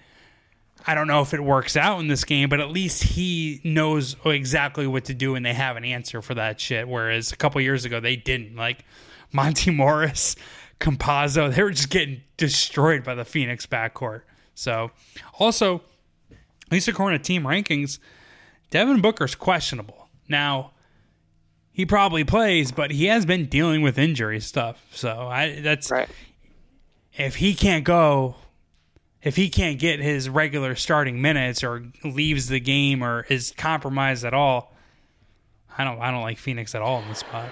I 0.87 0.95
don't 0.95 1.09
know 1.09 1.21
if 1.21 1.35
it 1.35 1.43
works 1.43 1.77
out 1.77 1.99
in 1.99 2.07
this 2.07 2.25
game, 2.25 2.49
but 2.49 2.61
at 2.61 2.71
least 2.71 3.03
he 3.03 3.61
knows 3.65 4.15
exactly 4.25 4.87
what 4.87 5.07
to 5.07 5.15
do 5.15 5.35
and 5.35 5.45
they 5.45 5.53
have 5.53 5.77
an 5.77 5.85
answer 5.85 6.23
for 6.23 6.35
that 6.35 6.61
shit. 6.61 6.87
Whereas 6.87 7.33
a 7.33 7.37
couple 7.37 7.61
years 7.61 7.85
ago, 7.85 7.99
they 7.99 8.15
didn't. 8.15 8.55
Like 8.55 8.85
Monte 9.33 9.71
Morris, 9.73 10.37
Campazzo, 10.79 11.53
they 11.53 11.63
were 11.63 11.73
just 11.73 11.91
getting 11.91 12.23
destroyed 12.37 13.03
by 13.03 13.15
the 13.17 13.25
Phoenix 13.25 13.67
backcourt. 13.67 14.23
So, 14.55 14.93
also, 15.39 15.83
at 16.31 16.73
least 16.73 16.87
according 16.87 17.19
to 17.19 17.25
team 17.25 17.43
rankings, 17.43 17.99
Devin 18.71 19.01
Booker's 19.01 19.35
questionable. 19.35 20.09
Now, 20.29 20.73
he 21.73 21.85
probably 21.85 22.25
plays, 22.25 22.73
but 22.73 22.91
he 22.91 23.07
has 23.07 23.27
been 23.27 23.47
dealing 23.47 23.83
with 23.83 23.99
injury 23.99 24.41
stuff. 24.41 24.83
So, 24.93 25.29
I 25.29 25.61
that's 25.61 25.91
right. 25.91 26.09
if 27.15 27.37
he 27.37 27.55
can't 27.55 27.85
go, 27.85 28.37
if 29.23 29.37
he 29.37 29.49
can't 29.49 29.79
get 29.79 30.01
his 30.01 30.29
regular 30.29 30.75
starting 30.75 31.21
minutes 31.21 31.65
or 31.65 31.87
leaves 32.05 32.49
the 32.49 32.61
game 32.61 33.03
or 33.03 33.27
is 33.29 33.53
compromised 33.57 34.25
at 34.25 34.35
all, 34.35 34.75
I 35.77 35.85
don't 35.85 36.01
I 36.01 36.11
don't 36.11 36.23
like 36.23 36.39
Phoenix 36.39 36.75
at 36.75 36.83
all 36.83 37.03
in 37.03 37.09
this 37.09 37.19
spot. 37.19 37.51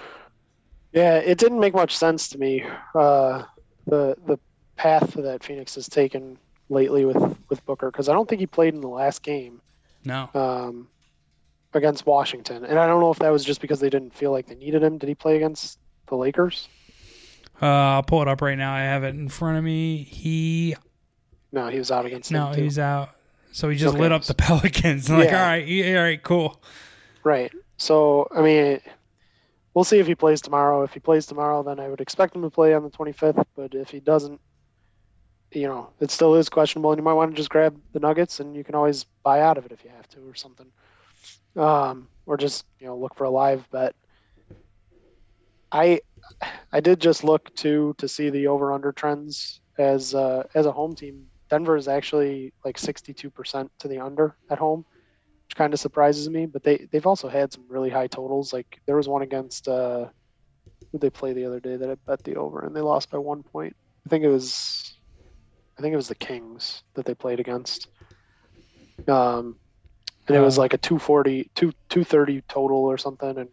Yeah, 0.93 1.17
it 1.17 1.39
didn't 1.39 1.61
make 1.61 1.75
much 1.75 1.97
sense 1.97 2.29
to 2.29 2.39
me. 2.39 2.65
Uh, 2.95 3.43
the 3.87 4.17
the 4.27 4.39
path 4.77 5.15
that 5.15 5.43
Phoenix 5.43 5.75
has 5.75 5.89
taken 5.89 6.39
lately 6.69 7.05
with 7.05 7.37
with 7.49 7.65
Booker 7.67 7.91
because 7.91 8.09
I 8.09 8.13
don't 8.13 8.29
think 8.29 8.41
he 8.41 8.47
played 8.47 8.75
in 8.75 8.81
the 8.81 8.89
last 8.89 9.23
game. 9.23 9.61
No. 10.05 10.29
Um, 10.35 10.89
against 11.73 12.07
Washington, 12.07 12.65
and 12.65 12.79
I 12.79 12.87
don't 12.87 13.01
know 13.01 13.11
if 13.11 13.19
that 13.19 13.31
was 13.31 13.45
just 13.45 13.61
because 13.61 13.81
they 13.81 13.91
didn't 13.91 14.15
feel 14.15 14.31
like 14.31 14.47
they 14.47 14.55
needed 14.55 14.83
him. 14.83 14.97
Did 14.97 15.09
he 15.09 15.15
play 15.15 15.37
against 15.37 15.81
the 16.07 16.15
Lakers? 16.15 16.69
Uh, 17.61 17.67
I'll 17.67 18.03
pull 18.03 18.23
it 18.23 18.29
up 18.29 18.41
right 18.41 18.57
now. 18.57 18.73
I 18.73 18.81
have 18.81 19.03
it 19.03 19.15
in 19.17 19.29
front 19.29 19.59
of 19.59 19.65
me. 19.65 20.05
He 20.05 20.77
no, 21.55 21.69
he 21.69 21.79
was 21.79 21.93
out 21.93 22.05
against. 22.05 22.33
No, 22.33 22.49
he 22.49 22.63
was 22.63 22.81
out. 22.81 23.11
So 23.53 23.69
he 23.69 23.77
just 23.77 23.95
okay. 23.95 24.03
lit 24.03 24.13
up 24.13 24.25
the 24.25 24.35
Pelicans. 24.47 25.09
like, 25.09 25.31
yeah. 25.31 25.41
all 25.41 25.47
right, 25.47 25.97
all 25.97 26.03
right, 26.03 26.23
cool. 26.23 26.61
Right. 27.23 27.53
So 27.77 28.27
I 28.35 28.43
mean, 28.43 28.81
we'll 29.73 29.85
see 29.85 30.01
if 30.01 30.07
he 30.09 30.17
plays 30.17 30.41
tomorrow. 30.41 30.83
If 30.83 30.93
he 30.93 30.99
plays 30.99 31.27
tomorrow, 31.27 31.63
then 31.63 31.79
I 31.79 31.89
would 31.89 32.01
expect 32.01 32.35
him 32.35 32.43
to 32.43 32.51
play 32.51 32.75
on 32.75 32.83
the 32.83 32.91
25th. 32.91 33.45
But 33.55 33.73
if 33.73 33.89
he 33.89 34.01
doesn't, 34.01 34.41
you 35.53 35.69
know, 35.69 35.91
it 36.01 36.11
still 36.11 36.35
is 36.35 36.49
questionable, 36.49 36.91
and 36.91 36.99
you 36.99 37.05
might 37.05 37.13
want 37.13 37.31
to 37.31 37.37
just 37.37 37.51
grab 37.51 37.81
the 37.93 38.01
Nuggets, 38.01 38.41
and 38.41 38.57
you 38.57 38.65
can 38.65 38.75
always 38.75 39.05
buy 39.23 39.41
out 39.41 39.57
of 39.57 39.65
it 39.65 39.71
if 39.71 39.85
you 39.85 39.91
have 39.91 40.09
to, 40.09 40.29
or 40.29 40.35
something, 40.35 40.67
um, 41.55 42.09
or 42.27 42.37
just 42.37 42.67
you 42.81 42.89
know 42.89 42.97
look 42.97 43.15
for 43.15 43.25
a 43.25 43.31
live 43.31 43.71
bet. 43.71 43.95
I 45.71 46.01
I 46.73 46.81
did 46.81 46.99
just 46.99 47.23
look 47.23 47.55
too 47.55 47.95
to 47.99 48.09
see 48.09 48.29
the 48.29 48.49
over 48.49 48.73
under 48.73 48.91
trends 48.91 49.61
as 49.79 50.17
uh, 50.17 50.43
as 50.57 50.67
a 50.67 50.73
home 50.73 50.97
team 50.97 51.27
Denver 51.55 51.77
is 51.77 51.87
actually 51.87 52.53
like 52.65 52.77
62% 52.77 53.71
to 53.79 53.87
the 53.87 54.01
under 54.01 54.37
at 54.51 54.59
home, 54.59 54.85
which 55.47 55.55
kind 55.55 55.73
of 55.73 55.79
surprises 55.79 56.29
me. 56.29 56.47
But 56.47 56.65
they 56.65 56.89
they've 56.91 57.07
also 57.07 57.29
had 57.29 57.53
some 57.53 57.65
really 57.69 57.91
high 57.91 58.09
totals. 58.09 58.53
Like 58.53 58.81
there 58.87 58.97
was 58.97 59.07
one 59.07 59.23
against 59.23 59.69
uh, 59.69 60.07
who 60.91 60.99
they 60.99 61.11
play 61.11 61.33
the 61.33 61.45
other 61.45 61.61
day 61.61 61.77
that 61.77 61.89
I 61.89 61.95
bet 61.95 62.25
the 62.25 62.35
over 62.35 62.67
and 62.67 62.75
they 62.75 62.81
lost 62.81 63.09
by 63.09 63.19
one 63.19 63.45
point. 63.45 63.77
I 64.05 64.09
think 64.09 64.25
it 64.25 64.29
was 64.29 64.99
I 65.79 65.83
think 65.83 65.93
it 65.93 65.97
was 65.97 66.09
the 66.09 66.17
Kings 66.17 66.83
that 66.95 67.05
they 67.05 67.15
played 67.15 67.39
against. 67.39 67.87
Um, 69.07 69.57
and 70.27 70.37
it 70.37 70.41
was 70.41 70.59
uh, 70.59 70.63
like 70.63 70.75
a 70.75 70.79
240 70.79 71.53
2 71.55 71.71
230 71.89 72.43
total 72.49 72.79
or 72.79 72.99
something 72.99 73.39
and 73.39 73.49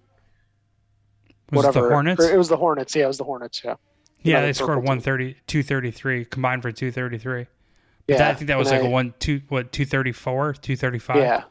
whatever. 1.51 1.77
It 1.77 1.81
the 1.83 1.89
Hornets? 1.89 2.25
It 2.25 2.37
was 2.37 2.49
the 2.49 2.57
Hornets. 2.57 2.95
Yeah, 2.95 3.03
it 3.03 3.07
was 3.09 3.19
the 3.19 3.25
Hornets, 3.25 3.61
yeah. 3.63 3.75
Yeah, 4.23 4.41
they 4.41 4.53
scored 4.53 4.77
130 4.77 5.35
233 5.45 6.25
combined 6.25 6.63
for 6.63 6.71
233. 6.71 7.45
Yeah, 8.07 8.17
that, 8.17 8.31
I 8.31 8.33
think 8.35 8.47
that 8.47 8.57
was 8.57 8.71
like 8.71 8.81
a 8.81 8.89
one 8.89 9.13
two 9.19 9.41
what 9.49 9.71
two 9.71 9.85
thirty 9.85 10.11
four 10.11 10.53
two 10.53 10.75
thirty 10.75 10.99
five. 10.99 11.17
Yeah, 11.17 11.43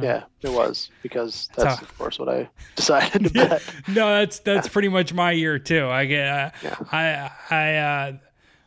Yeah, 0.00 0.24
it 0.42 0.50
was 0.50 0.90
because 1.02 1.48
that's 1.56 1.82
of 1.82 1.98
course 1.98 2.18
what 2.18 2.28
I 2.28 2.48
decided 2.76 3.24
to 3.24 3.30
bet. 3.30 3.62
no, 3.88 4.18
that's 4.18 4.38
that's 4.40 4.66
yeah. 4.66 4.72
pretty 4.72 4.88
much 4.88 5.12
my 5.12 5.32
year 5.32 5.58
too. 5.58 5.88
I 5.88 6.04
get 6.06 6.28
uh, 6.28 6.50
yeah. 6.62 6.76
I 6.92 7.30
I 7.50 7.74
uh, 7.76 8.12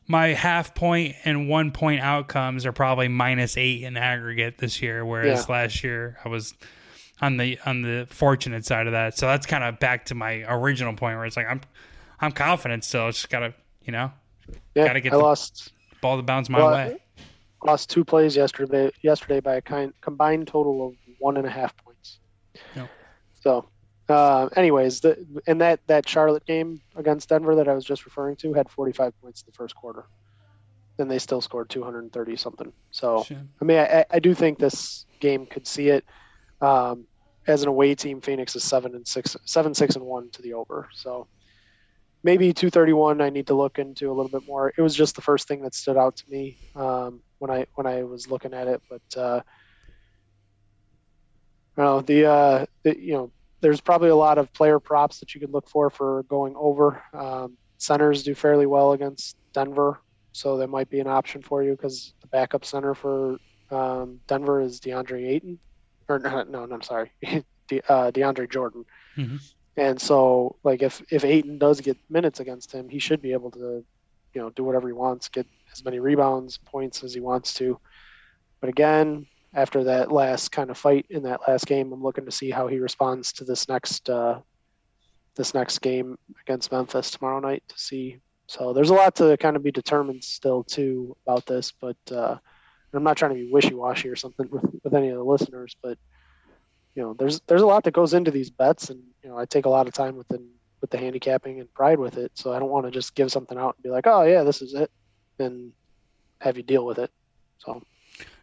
my 0.08 0.28
half 0.28 0.76
point 0.76 1.16
and 1.24 1.48
one 1.48 1.72
point 1.72 2.02
outcomes 2.02 2.66
are 2.66 2.74
probably 2.74 3.08
minus 3.08 3.58
eight 3.58 3.84
in 3.84 3.98
aggregate 3.98 4.58
this 4.58 4.82
year, 4.82 5.06
whereas 5.06 5.46
yeah. 5.48 5.54
last 5.54 5.84
year 5.84 6.18
I 6.26 6.30
was 6.30 6.54
on 7.22 7.38
the 7.38 7.58
on 7.66 7.82
the 7.82 8.08
fortunate 8.10 8.66
side 8.66 8.88
of 8.88 8.94
that. 8.94 9.18
So 9.18 9.28
that's 9.28 9.46
kind 9.46 9.64
of 9.64 9.80
back 9.80 10.06
to 10.06 10.16
my 10.16 10.44
original 10.48 10.94
point 10.94 11.18
where 11.18 11.26
it's 11.26 11.38
like 11.38 11.48
I'm 11.48 11.62
I'm 12.20 12.32
confident 12.32 12.84
still. 12.84 13.04
I 13.04 13.12
just 13.12 13.30
gotta 13.30 13.54
you 13.84 13.94
know 13.94 14.12
yeah, 14.76 14.86
gotta 14.86 15.02
get 15.02 15.14
I 15.14 15.18
the 15.18 15.24
lost 15.24 15.72
ball 16.02 16.18
to 16.18 16.24
bounce 16.24 16.50
my 16.50 16.60
well, 16.60 16.72
way. 16.72 16.98
Lost 17.64 17.90
two 17.90 18.04
plays 18.04 18.36
yesterday 18.36 18.92
yesterday 19.02 19.40
by 19.40 19.56
a 19.56 19.62
kind, 19.62 19.94
combined 20.02 20.48
total 20.48 20.88
of 20.88 20.96
one 21.20 21.38
and 21.38 21.46
a 21.46 21.50
half 21.50 21.76
points. 21.78 22.20
Yep. 22.76 22.90
So, 23.42 23.70
uh, 24.10 24.50
anyways, 24.56 25.02
the 25.02 25.26
and 25.48 25.62
that 25.62 25.80
that 25.88 26.08
Charlotte 26.10 26.46
game 26.46 26.82
against 26.96 27.30
Denver 27.30 27.56
that 27.56 27.68
I 27.68 27.74
was 27.74 27.86
just 27.86 28.06
referring 28.06 28.36
to 28.38 28.54
had 28.54 28.70
45 28.70 29.20
points 29.22 29.42
in 29.42 29.46
the 29.46 29.56
first 29.56 29.76
quarter. 29.76 30.06
Then 30.98 31.08
they 31.08 31.20
still 31.20 31.42
scored 31.42 31.70
230 31.70 32.36
something. 32.36 32.74
So, 32.92 33.26
I 33.62 33.66
mean, 33.66 33.78
I, 33.78 34.06
I 34.10 34.20
do 34.20 34.34
think 34.34 34.60
this 34.60 35.06
game 35.20 35.46
could 35.46 35.66
see 35.66 35.90
it. 35.90 36.06
Um, 36.62 37.06
as 37.48 37.64
an 37.64 37.70
away 37.70 37.96
team, 37.96 38.22
Phoenix 38.22 38.56
is 38.56 38.64
seven 38.64 38.94
and 38.96 39.08
six, 39.08 39.36
seven 39.46 39.74
six 39.74 39.96
and 39.96 40.06
one 40.06 40.30
to 40.32 40.42
the 40.42 40.54
over. 40.54 40.90
So 40.94 41.28
maybe 42.24 42.54
231 42.54 43.22
I 43.22 43.30
need 43.30 43.48
to 43.48 43.56
look 43.56 43.80
into 43.80 44.12
a 44.12 44.14
little 44.14 44.30
bit 44.30 44.48
more. 44.48 44.74
It 44.78 44.82
was 44.82 44.96
just 44.96 45.16
the 45.16 45.22
first 45.22 45.48
thing 45.48 45.62
that 45.64 45.74
stood 45.74 45.98
out 45.98 46.16
to 46.18 46.30
me 46.30 46.58
um, 46.76 47.22
when 47.40 47.52
I 47.52 47.66
when 47.76 47.88
I 47.88 48.04
was 48.04 48.30
looking 48.30 48.54
at 48.54 48.68
it, 48.68 48.82
but 48.90 49.18
uh, 49.20 49.42
know, 51.82 52.02
the, 52.02 52.26
uh, 52.26 52.66
the, 52.84 53.00
you 53.00 53.14
know, 53.14 53.32
there's 53.62 53.82
probably 53.82 54.10
a 54.10 54.16
lot 54.16 54.38
of 54.38 54.52
player 54.54 54.80
props 54.80 55.20
that 55.20 55.36
you 55.36 55.42
could 55.42 55.52
look 55.52 55.70
for 55.70 55.90
for 55.90 56.24
going 56.24 56.56
over. 56.56 57.04
Um, 57.14 57.58
centers 57.78 58.24
do 58.24 58.34
fairly 58.34 58.66
well 58.66 58.94
against 58.94 59.38
Denver, 59.54 60.02
so 60.32 60.58
that 60.58 60.68
might 60.68 60.90
be 60.90 61.00
an 61.00 61.08
option 61.08 61.42
for 61.42 61.64
you 61.64 61.72
because 61.72 62.14
the 62.22 62.28
backup 62.28 62.66
center 62.66 62.96
for 62.96 63.38
um, 63.70 64.20
Denver 64.28 64.62
is 64.62 64.80
DeAndre 64.80 65.28
Ayton, 65.28 65.60
or 66.08 66.20
no, 66.20 66.44
no, 66.50 66.66
no 66.66 66.76
I'm 66.76 66.82
sorry, 66.82 67.12
De, 67.68 67.82
uh, 67.88 68.12
DeAndre 68.12 68.50
Jordan. 68.50 68.86
Mm-hmm. 69.18 69.38
And 69.78 70.00
so, 70.00 70.58
like, 70.64 70.82
if 70.82 71.02
if 71.12 71.24
Ayton 71.24 71.58
does 71.58 71.82
get 71.82 71.98
minutes 72.10 72.40
against 72.40 72.72
him, 72.72 72.90
he 72.90 73.00
should 73.00 73.22
be 73.22 73.34
able 73.34 73.52
to, 73.52 73.84
you 74.34 74.42
know, 74.42 74.50
do 74.50 74.64
whatever 74.64 74.88
he 74.88 74.94
wants, 74.94 75.30
get 75.30 75.48
as 75.72 75.84
many 75.86 76.00
rebounds, 76.00 76.58
points 76.58 77.04
as 77.04 77.14
he 77.14 77.22
wants 77.22 77.54
to. 77.56 77.80
But 78.60 78.70
again, 78.70 79.28
after 79.54 79.84
that 79.84 80.12
last 80.12 80.52
kind 80.52 80.70
of 80.70 80.78
fight 80.78 81.06
in 81.10 81.24
that 81.24 81.42
last 81.48 81.66
game. 81.66 81.92
I'm 81.92 82.04
looking 82.04 82.26
to 82.26 82.32
see 82.32 82.50
how 82.50 82.68
he 82.68 82.80
responds 82.80 83.34
to 83.34 83.44
this 83.44 83.68
next 83.68 84.10
uh, 84.10 84.40
this 85.36 85.54
next 85.54 85.80
game 85.80 86.18
against 86.42 86.72
Memphis 86.72 87.12
tomorrow 87.12 87.40
night 87.40 87.64
to 87.68 87.80
see. 87.80 88.18
So 88.48 88.74
there's 88.74 88.90
a 88.90 88.94
lot 88.94 89.16
to 89.16 89.38
kind 89.38 89.56
of 89.56 89.64
be 89.64 89.72
determined 89.72 90.24
still 90.24 90.64
too 90.64 91.16
about 91.26 91.46
this, 91.46 91.72
but 91.72 91.98
uh, 92.12 92.38
I'm 92.94 93.04
not 93.04 93.16
trying 93.16 93.32
to 93.32 93.42
be 93.42 93.50
wishy-washy 93.50 94.10
or 94.10 94.18
something 94.18 94.50
with, 94.52 94.66
with 94.84 94.94
any 94.94 95.10
of 95.10 95.18
the 95.18 95.24
listeners, 95.24 95.76
but 95.82 95.98
you 96.96 97.04
know, 97.04 97.14
there's 97.14 97.40
there's 97.48 97.62
a 97.62 97.68
lot 97.68 97.84
that 97.86 97.94
goes 97.94 98.14
into 98.14 98.32
these 98.32 98.50
bets, 98.50 98.90
and 98.90 99.02
you 99.24 99.30
know, 99.30 99.38
I 99.38 99.46
take 99.46 99.66
a 99.66 99.70
lot 99.70 99.88
of 99.88 99.94
time 99.94 100.16
within 100.16 100.50
with 100.82 100.90
the 100.90 100.98
handicapping 100.98 101.60
and 101.60 101.72
pride 101.74 102.00
with 102.00 102.18
it. 102.18 102.32
So 102.36 102.54
I 102.54 102.60
don't 102.60 102.70
want 102.70 102.88
to 102.88 102.92
just 102.92 103.14
give 103.14 103.32
something 103.32 103.58
out 103.58 103.76
and 103.76 103.84
be 103.84 103.90
like, 103.90 104.08
oh 104.08 104.24
yeah, 104.24 104.44
this 104.44 104.62
is 104.62 104.74
it, 104.74 104.92
and 105.40 105.72
have 106.40 106.58
you 106.58 106.64
deal 106.64 106.86
with 106.86 106.98
it. 106.98 107.12
So 107.60 107.84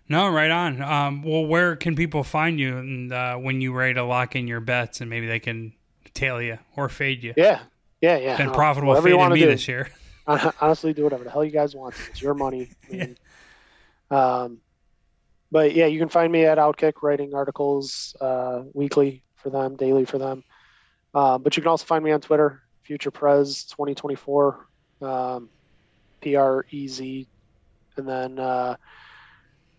no, 0.08 0.28
right 0.28 0.50
on. 0.50 0.80
Um, 0.80 1.22
well, 1.22 1.44
where 1.44 1.76
can 1.76 1.94
people 1.94 2.24
find 2.24 2.58
you 2.58 2.78
and 2.78 3.12
uh, 3.12 3.36
when 3.36 3.60
you 3.60 3.72
ready 3.72 3.94
to 3.94 4.04
lock 4.04 4.36
in 4.36 4.46
your 4.46 4.60
bets 4.60 5.00
and 5.00 5.10
maybe 5.10 5.26
they 5.26 5.40
can 5.40 5.74
tail 6.14 6.40
you 6.40 6.58
or 6.76 6.88
fade 6.88 7.22
you? 7.22 7.34
Yeah, 7.36 7.60
yeah, 8.00 8.16
yeah. 8.16 8.36
Been 8.36 8.52
profitable 8.52 8.92
uh, 8.92 9.02
fading 9.02 9.28
me 9.30 9.40
do. 9.40 9.46
this 9.46 9.68
year. 9.68 9.90
Honestly, 10.60 10.92
do 10.92 11.04
whatever 11.04 11.24
the 11.24 11.30
hell 11.30 11.44
you 11.44 11.50
guys 11.50 11.74
want. 11.74 11.94
It's 12.10 12.22
your 12.22 12.34
money. 12.34 12.70
I 12.88 12.92
mean, 12.92 13.16
yeah. 14.10 14.40
Um, 14.40 14.60
but 15.50 15.74
yeah, 15.74 15.86
you 15.86 15.98
can 15.98 16.08
find 16.08 16.30
me 16.30 16.44
at 16.44 16.58
OutKick 16.58 17.02
writing 17.02 17.34
articles 17.34 18.14
uh, 18.20 18.62
weekly 18.74 19.22
for 19.36 19.50
them, 19.50 19.76
daily 19.76 20.04
for 20.04 20.18
them. 20.18 20.44
Uh, 21.14 21.38
but 21.38 21.56
you 21.56 21.62
can 21.62 21.70
also 21.70 21.84
find 21.84 22.04
me 22.04 22.12
on 22.12 22.20
Twitter, 22.20 22.62
Future 22.82 23.10
Prez 23.10 23.64
2024, 23.64 24.66
um, 25.02 25.48
P 26.20 26.36
R 26.36 26.64
E 26.70 26.88
Z, 26.88 27.26
and 27.96 28.08
then 28.08 28.38
uh, 28.38 28.76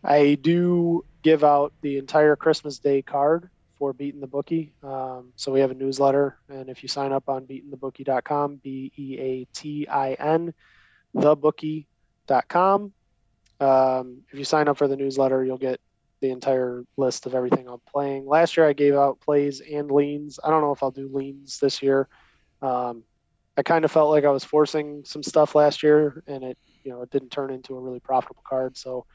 I 0.04 0.36
do 0.36 1.06
give 1.22 1.44
out 1.44 1.74
the 1.82 1.98
entire 1.98 2.36
Christmas 2.36 2.80
Day 2.80 3.02
card 3.02 3.50
for 3.78 3.94
Beating 3.94 4.22
the 4.22 4.28
Bookie. 4.28 4.74
Um, 4.84 5.32
so 5.36 5.52
we 5.52 5.60
have 5.62 5.72
a 5.72 5.76
newsletter, 5.76 6.38
and 6.50 6.70
if 6.70 6.84
you 6.84 6.90
sign 6.90 7.12
up 7.12 7.30
on 7.30 7.46
beatingthebookie.com, 7.46 8.58
B 8.64 8.92
E 8.98 9.18
A 9.20 9.46
T 9.54 9.88
I 9.88 10.14
N, 10.14 10.54
thebookie.com, 11.16 12.94
um, 13.60 14.18
if 14.32 14.40
you 14.40 14.46
sign 14.46 14.68
up 14.68 14.78
for 14.78 14.88
the 14.88 14.96
newsletter, 14.96 15.44
you'll 15.44 15.58
get 15.58 15.80
the 16.22 16.32
entire 16.32 16.84
list 16.98 17.26
of 17.26 17.36
everything 17.36 17.68
I'm 17.68 17.82
playing. 17.92 18.26
Last 18.26 18.58
year 18.58 18.68
I 18.68 18.74
gave 18.74 18.96
out 18.96 19.20
plays 19.22 19.62
and 19.62 19.90
leans. 19.90 20.40
I 20.44 20.50
don't 20.50 20.62
know 20.62 20.72
if 20.72 20.84
I'll 20.84 20.92
do 20.92 21.10
leans 21.12 21.60
this 21.60 21.82
year. 21.82 22.08
Um, 22.62 23.04
I 23.58 23.64
kind 23.64 23.86
of 23.86 23.92
felt 23.92 24.10
like 24.10 24.26
I 24.26 24.32
was 24.32 24.44
forcing 24.44 25.04
some 25.06 25.24
stuff 25.24 25.56
last 25.56 25.84
year, 25.84 26.24
and 26.28 26.44
it 26.44 26.58
you 26.84 26.92
know 26.92 27.02
it 27.02 27.10
didn't 27.10 27.30
turn 27.30 27.52
into 27.52 27.76
a 27.76 27.80
really 27.80 28.00
profitable 28.00 28.44
card. 28.48 28.78
So 28.78 29.06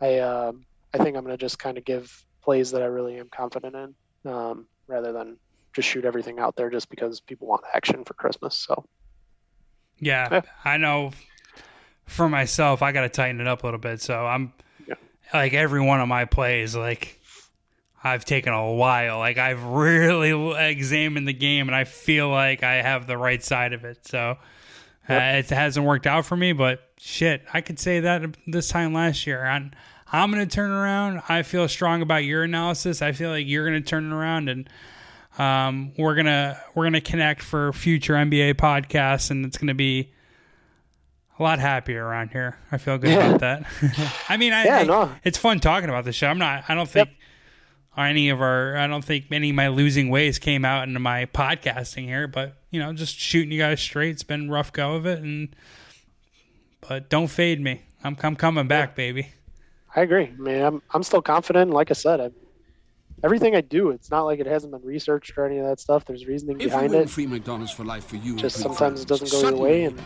I 0.00 0.18
um, 0.18 0.66
I 0.94 0.98
think 0.98 1.16
I'm 1.16 1.24
going 1.24 1.36
to 1.36 1.40
just 1.40 1.58
kind 1.58 1.78
of 1.78 1.84
give 1.84 2.24
plays 2.42 2.70
that 2.70 2.82
I 2.82 2.86
really 2.86 3.18
am 3.18 3.28
confident 3.30 3.74
in, 3.74 4.30
um, 4.30 4.66
rather 4.86 5.12
than 5.12 5.36
just 5.74 5.88
shoot 5.88 6.04
everything 6.04 6.38
out 6.38 6.56
there 6.56 6.70
just 6.70 6.88
because 6.88 7.20
people 7.20 7.46
want 7.46 7.62
action 7.74 8.04
for 8.04 8.14
Christmas. 8.14 8.56
So, 8.56 8.84
yeah, 9.98 10.28
yeah. 10.30 10.40
I 10.64 10.76
know 10.76 11.12
for 12.06 12.28
myself, 12.28 12.82
I 12.82 12.92
got 12.92 13.02
to 13.02 13.08
tighten 13.08 13.40
it 13.40 13.46
up 13.46 13.62
a 13.62 13.66
little 13.66 13.80
bit. 13.80 14.00
So 14.00 14.26
I'm. 14.26 14.52
Like 15.32 15.54
every 15.54 15.80
one 15.80 16.00
of 16.00 16.08
my 16.08 16.24
plays, 16.24 16.74
like 16.76 17.20
I've 18.02 18.24
taken 18.24 18.52
a 18.52 18.72
while. 18.72 19.18
Like 19.18 19.38
I've 19.38 19.62
really 19.62 20.56
examined 20.56 21.26
the 21.28 21.32
game, 21.32 21.68
and 21.68 21.74
I 21.74 21.84
feel 21.84 22.28
like 22.28 22.62
I 22.62 22.82
have 22.82 23.06
the 23.06 23.16
right 23.16 23.42
side 23.42 23.72
of 23.72 23.84
it. 23.84 24.06
So 24.06 24.38
Yep. 25.08 25.22
Uh, 25.22 25.38
it 25.38 25.48
hasn't 25.48 25.86
worked 25.86 26.06
out 26.06 26.26
for 26.26 26.36
me, 26.36 26.52
but 26.52 26.80
shit, 26.98 27.42
I 27.52 27.62
could 27.62 27.78
say 27.78 28.00
that 28.00 28.36
this 28.46 28.68
time 28.68 28.92
last 28.92 29.26
year. 29.26 29.44
I'm, 29.44 29.72
I'm 30.12 30.30
going 30.30 30.46
to 30.46 30.54
turn 30.54 30.70
around. 30.70 31.22
I 31.28 31.42
feel 31.42 31.66
strong 31.66 32.02
about 32.02 32.24
your 32.24 32.42
analysis. 32.42 33.00
I 33.00 33.12
feel 33.12 33.30
like 33.30 33.46
you're 33.46 33.66
going 33.66 33.82
to 33.82 33.88
turn 33.88 34.12
around 34.12 34.50
and 34.50 34.68
um, 35.38 35.92
we're 35.96 36.16
gonna 36.16 36.60
we're 36.74 36.84
gonna 36.84 37.00
connect 37.00 37.42
for 37.42 37.72
future 37.72 38.14
NBA 38.14 38.54
podcasts, 38.54 39.30
and 39.30 39.46
it's 39.46 39.56
gonna 39.56 39.72
be 39.72 40.12
a 41.38 41.42
lot 41.42 41.58
happier 41.58 42.04
around 42.04 42.30
here. 42.30 42.58
I 42.72 42.78
feel 42.78 42.98
good 42.98 43.10
yeah. 43.10 43.28
about 43.28 43.40
that. 43.40 44.22
I 44.28 44.36
mean, 44.36 44.52
I, 44.52 44.64
yeah, 44.66 44.78
I, 44.78 44.84
no. 44.84 45.12
it's 45.24 45.38
fun 45.38 45.60
talking 45.60 45.88
about 45.88 46.04
the 46.04 46.12
show. 46.12 46.28
I'm 46.28 46.38
not. 46.38 46.64
I 46.68 46.74
don't 46.74 46.88
think 46.88 47.08
yep. 47.08 47.16
any 47.96 48.28
of 48.30 48.40
our. 48.40 48.76
I 48.76 48.86
don't 48.86 49.04
think 49.04 49.26
any 49.30 49.50
of 49.50 49.56
my 49.56 49.68
losing 49.68 50.08
ways 50.08 50.38
came 50.38 50.64
out 50.64 50.88
into 50.88 51.00
my 51.00 51.26
podcasting 51.26 52.04
here, 52.04 52.26
but 52.26 52.56
you 52.70 52.80
know, 52.80 52.92
just 52.92 53.18
shooting 53.18 53.52
you 53.52 53.58
guys 53.58 53.80
straight. 53.80 54.10
It's 54.10 54.22
been 54.22 54.50
rough 54.50 54.72
go 54.72 54.94
of 54.94 55.06
it, 55.06 55.20
and 55.20 55.54
but 56.80 57.08
don't 57.08 57.28
fade 57.28 57.60
me. 57.60 57.82
I'm 58.02 58.16
I'm 58.22 58.36
coming 58.36 58.66
back, 58.66 58.90
yeah. 58.90 58.94
baby. 58.94 59.28
I 59.94 60.02
agree. 60.02 60.24
I 60.24 60.40
mean, 60.40 60.62
I'm 60.62 60.82
I'm 60.92 61.02
still 61.02 61.22
confident. 61.22 61.70
Like 61.70 61.90
I 61.90 61.94
said, 61.94 62.20
I, 62.20 62.30
everything 63.22 63.54
I 63.54 63.60
do, 63.60 63.90
it's 63.90 64.10
not 64.10 64.22
like 64.22 64.40
it 64.40 64.46
hasn't 64.46 64.72
been 64.72 64.84
researched 64.84 65.36
or 65.38 65.46
any 65.46 65.58
of 65.58 65.66
that 65.66 65.80
stuff. 65.80 66.04
There's 66.04 66.26
reasoning 66.26 66.60
if 66.60 66.70
behind 66.70 66.94
it. 66.94 67.08
Free 67.08 67.26
McDonald's 67.26 67.72
for 67.72 67.84
life 67.84 68.06
for 68.06 68.16
you. 68.16 68.36
Just 68.36 68.56
sometimes 68.56 69.02
it 69.02 69.08
doesn't 69.08 69.30
go 69.30 69.48
your 69.48 69.56
way, 69.56 69.84
and 69.84 70.00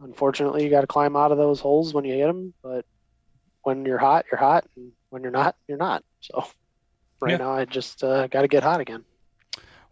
unfortunately, 0.00 0.64
you 0.64 0.70
got 0.70 0.82
to 0.82 0.86
climb 0.86 1.16
out 1.16 1.32
of 1.32 1.38
those 1.38 1.60
holes 1.60 1.94
when 1.94 2.04
you 2.04 2.14
hit 2.14 2.26
them. 2.26 2.52
But 2.62 2.84
when 3.62 3.84
you're 3.84 3.98
hot, 3.98 4.26
you're 4.30 4.38
hot, 4.38 4.64
and 4.76 4.92
when 5.10 5.22
you're 5.22 5.32
not, 5.32 5.56
you're 5.66 5.78
not. 5.78 6.04
So 6.20 6.44
right 7.20 7.32
yeah. 7.32 7.38
now, 7.38 7.52
I 7.52 7.64
just 7.64 8.04
uh, 8.04 8.28
got 8.28 8.42
to 8.42 8.48
get 8.48 8.62
hot 8.62 8.80
again. 8.80 9.04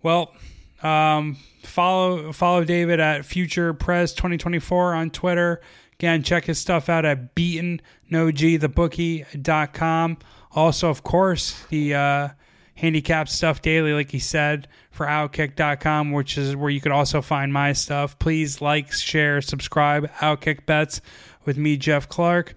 Well, 0.02 0.34
um, 0.82 1.38
follow 1.62 2.32
follow 2.32 2.64
David 2.64 3.00
at 3.00 3.24
Future 3.24 3.72
Prez 3.74 4.12
2024 4.14 4.94
on 4.94 5.10
Twitter. 5.10 5.60
Again, 5.94 6.22
check 6.22 6.44
his 6.44 6.58
stuff 6.58 6.88
out 6.88 7.04
at 7.06 7.34
beatingthebookie.com. 7.34 10.18
Also, 10.52 10.90
of 10.90 11.02
course, 11.02 11.64
the 11.70 11.94
uh, 11.94 12.28
handicap 12.74 13.28
stuff 13.28 13.62
daily, 13.62 13.94
like 13.94 14.10
he 14.10 14.18
said, 14.18 14.68
for 14.97 15.06
outkick.com, 15.06 16.10
which 16.10 16.39
is 16.39 16.56
where 16.56 16.70
you 16.70 16.81
could 16.81 16.93
also 16.93 17.20
find 17.23 17.52
my 17.52 17.73
stuff. 17.73 18.18
Please 18.18 18.60
like, 18.60 18.93
share, 18.93 19.40
subscribe. 19.40 20.10
OutKick 20.14 20.66
Bets 20.66 21.01
with 21.44 21.59
me, 21.59 21.77
Geoff 21.77 22.09
Clark. 22.09 22.55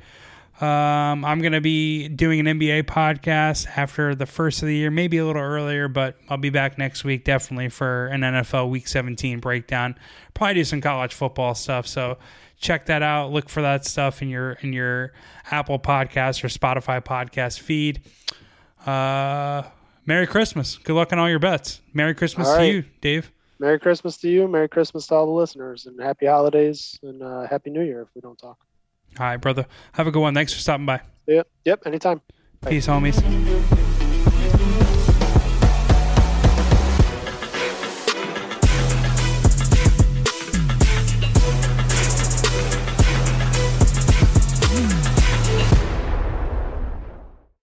Um, 0.61 1.24
I'm 1.24 1.40
going 1.40 1.53
to 1.53 1.61
be 1.61 2.10
doing 2.10 2.45
an 2.45 2.60
NBA 2.60 2.84
podcast 2.84 3.68
after 3.78 4.14
the 4.14 4.26
first 4.26 4.61
of 4.61 4.68
the 4.68 4.76
year, 4.76 4.91
maybe 4.91 5.18
a 5.18 5.26
little 5.26 5.41
earlier, 5.41 5.88
but 5.88 6.18
I'll 6.30 6.38
be 6.38 6.49
back 6.49 6.78
next 6.78 7.06
week 7.06 7.24
definitely 7.24 7.70
for 7.70 8.07
an 8.07 8.22
NFL 8.22 8.70
Week 8.70 8.86
17 8.86 9.40
breakdown. 9.40 9.95
Probably 10.34 10.56
do 10.56 10.64
some 10.66 10.82
college 10.82 11.14
football 11.14 11.56
stuff. 11.56 11.88
So 11.88 12.18
check 12.57 12.88
that 12.88 13.02
out. 13.02 13.32
Look 13.32 13.48
for 13.48 13.61
that 13.61 13.86
stuff 13.86 14.22
in 14.22 14.28
your 14.28 14.53
in 14.53 14.74
your 14.74 15.14
Apple 15.49 15.80
Podcast 15.80 16.44
or 16.44 16.48
Spotify 16.49 17.02
podcast 17.03 17.60
feed. 17.60 18.02
uh, 18.86 19.64
Merry 20.05 20.27
Christmas. 20.27 20.77
Good 20.77 20.93
luck 20.95 21.11
on 21.13 21.19
all 21.19 21.30
your 21.30 21.39
bets. 21.39 21.81
Merry 21.93 22.15
Christmas 22.15 22.47
All 22.47 22.57
to 22.57 22.65
you, 22.65 22.84
Dave. 23.01 23.31
Merry 23.59 23.80
Christmas 23.80 24.17
to 24.17 24.30
you. 24.30 24.47
Merry 24.47 24.69
Christmas 24.69 25.07
to 25.07 25.15
all 25.15 25.26
the 25.26 25.31
listeners, 25.31 25.85
and 25.85 25.99
happy 25.99 26.26
holidays 26.26 26.97
and 27.03 27.21
uh, 27.21 27.45
happy 27.47 27.69
New 27.69 27.84
Year 27.84 28.01
if 28.01 28.07
we 28.15 28.21
don't 28.21 28.38
talk. 28.38 28.57
All 29.19 29.26
right, 29.26 29.38
brother. 29.38 29.65
Have 29.93 30.07
a 30.07 30.11
good 30.11 30.21
one. 30.21 30.34
Thanks 30.34 30.53
for 30.53 30.59
stopping 30.59 30.85
by. 30.85 31.01
Yep. 31.27 31.47
Yep. 31.65 31.84
Anytime. 31.85 32.21
Peace, 32.65 32.88
homies. 32.88 33.78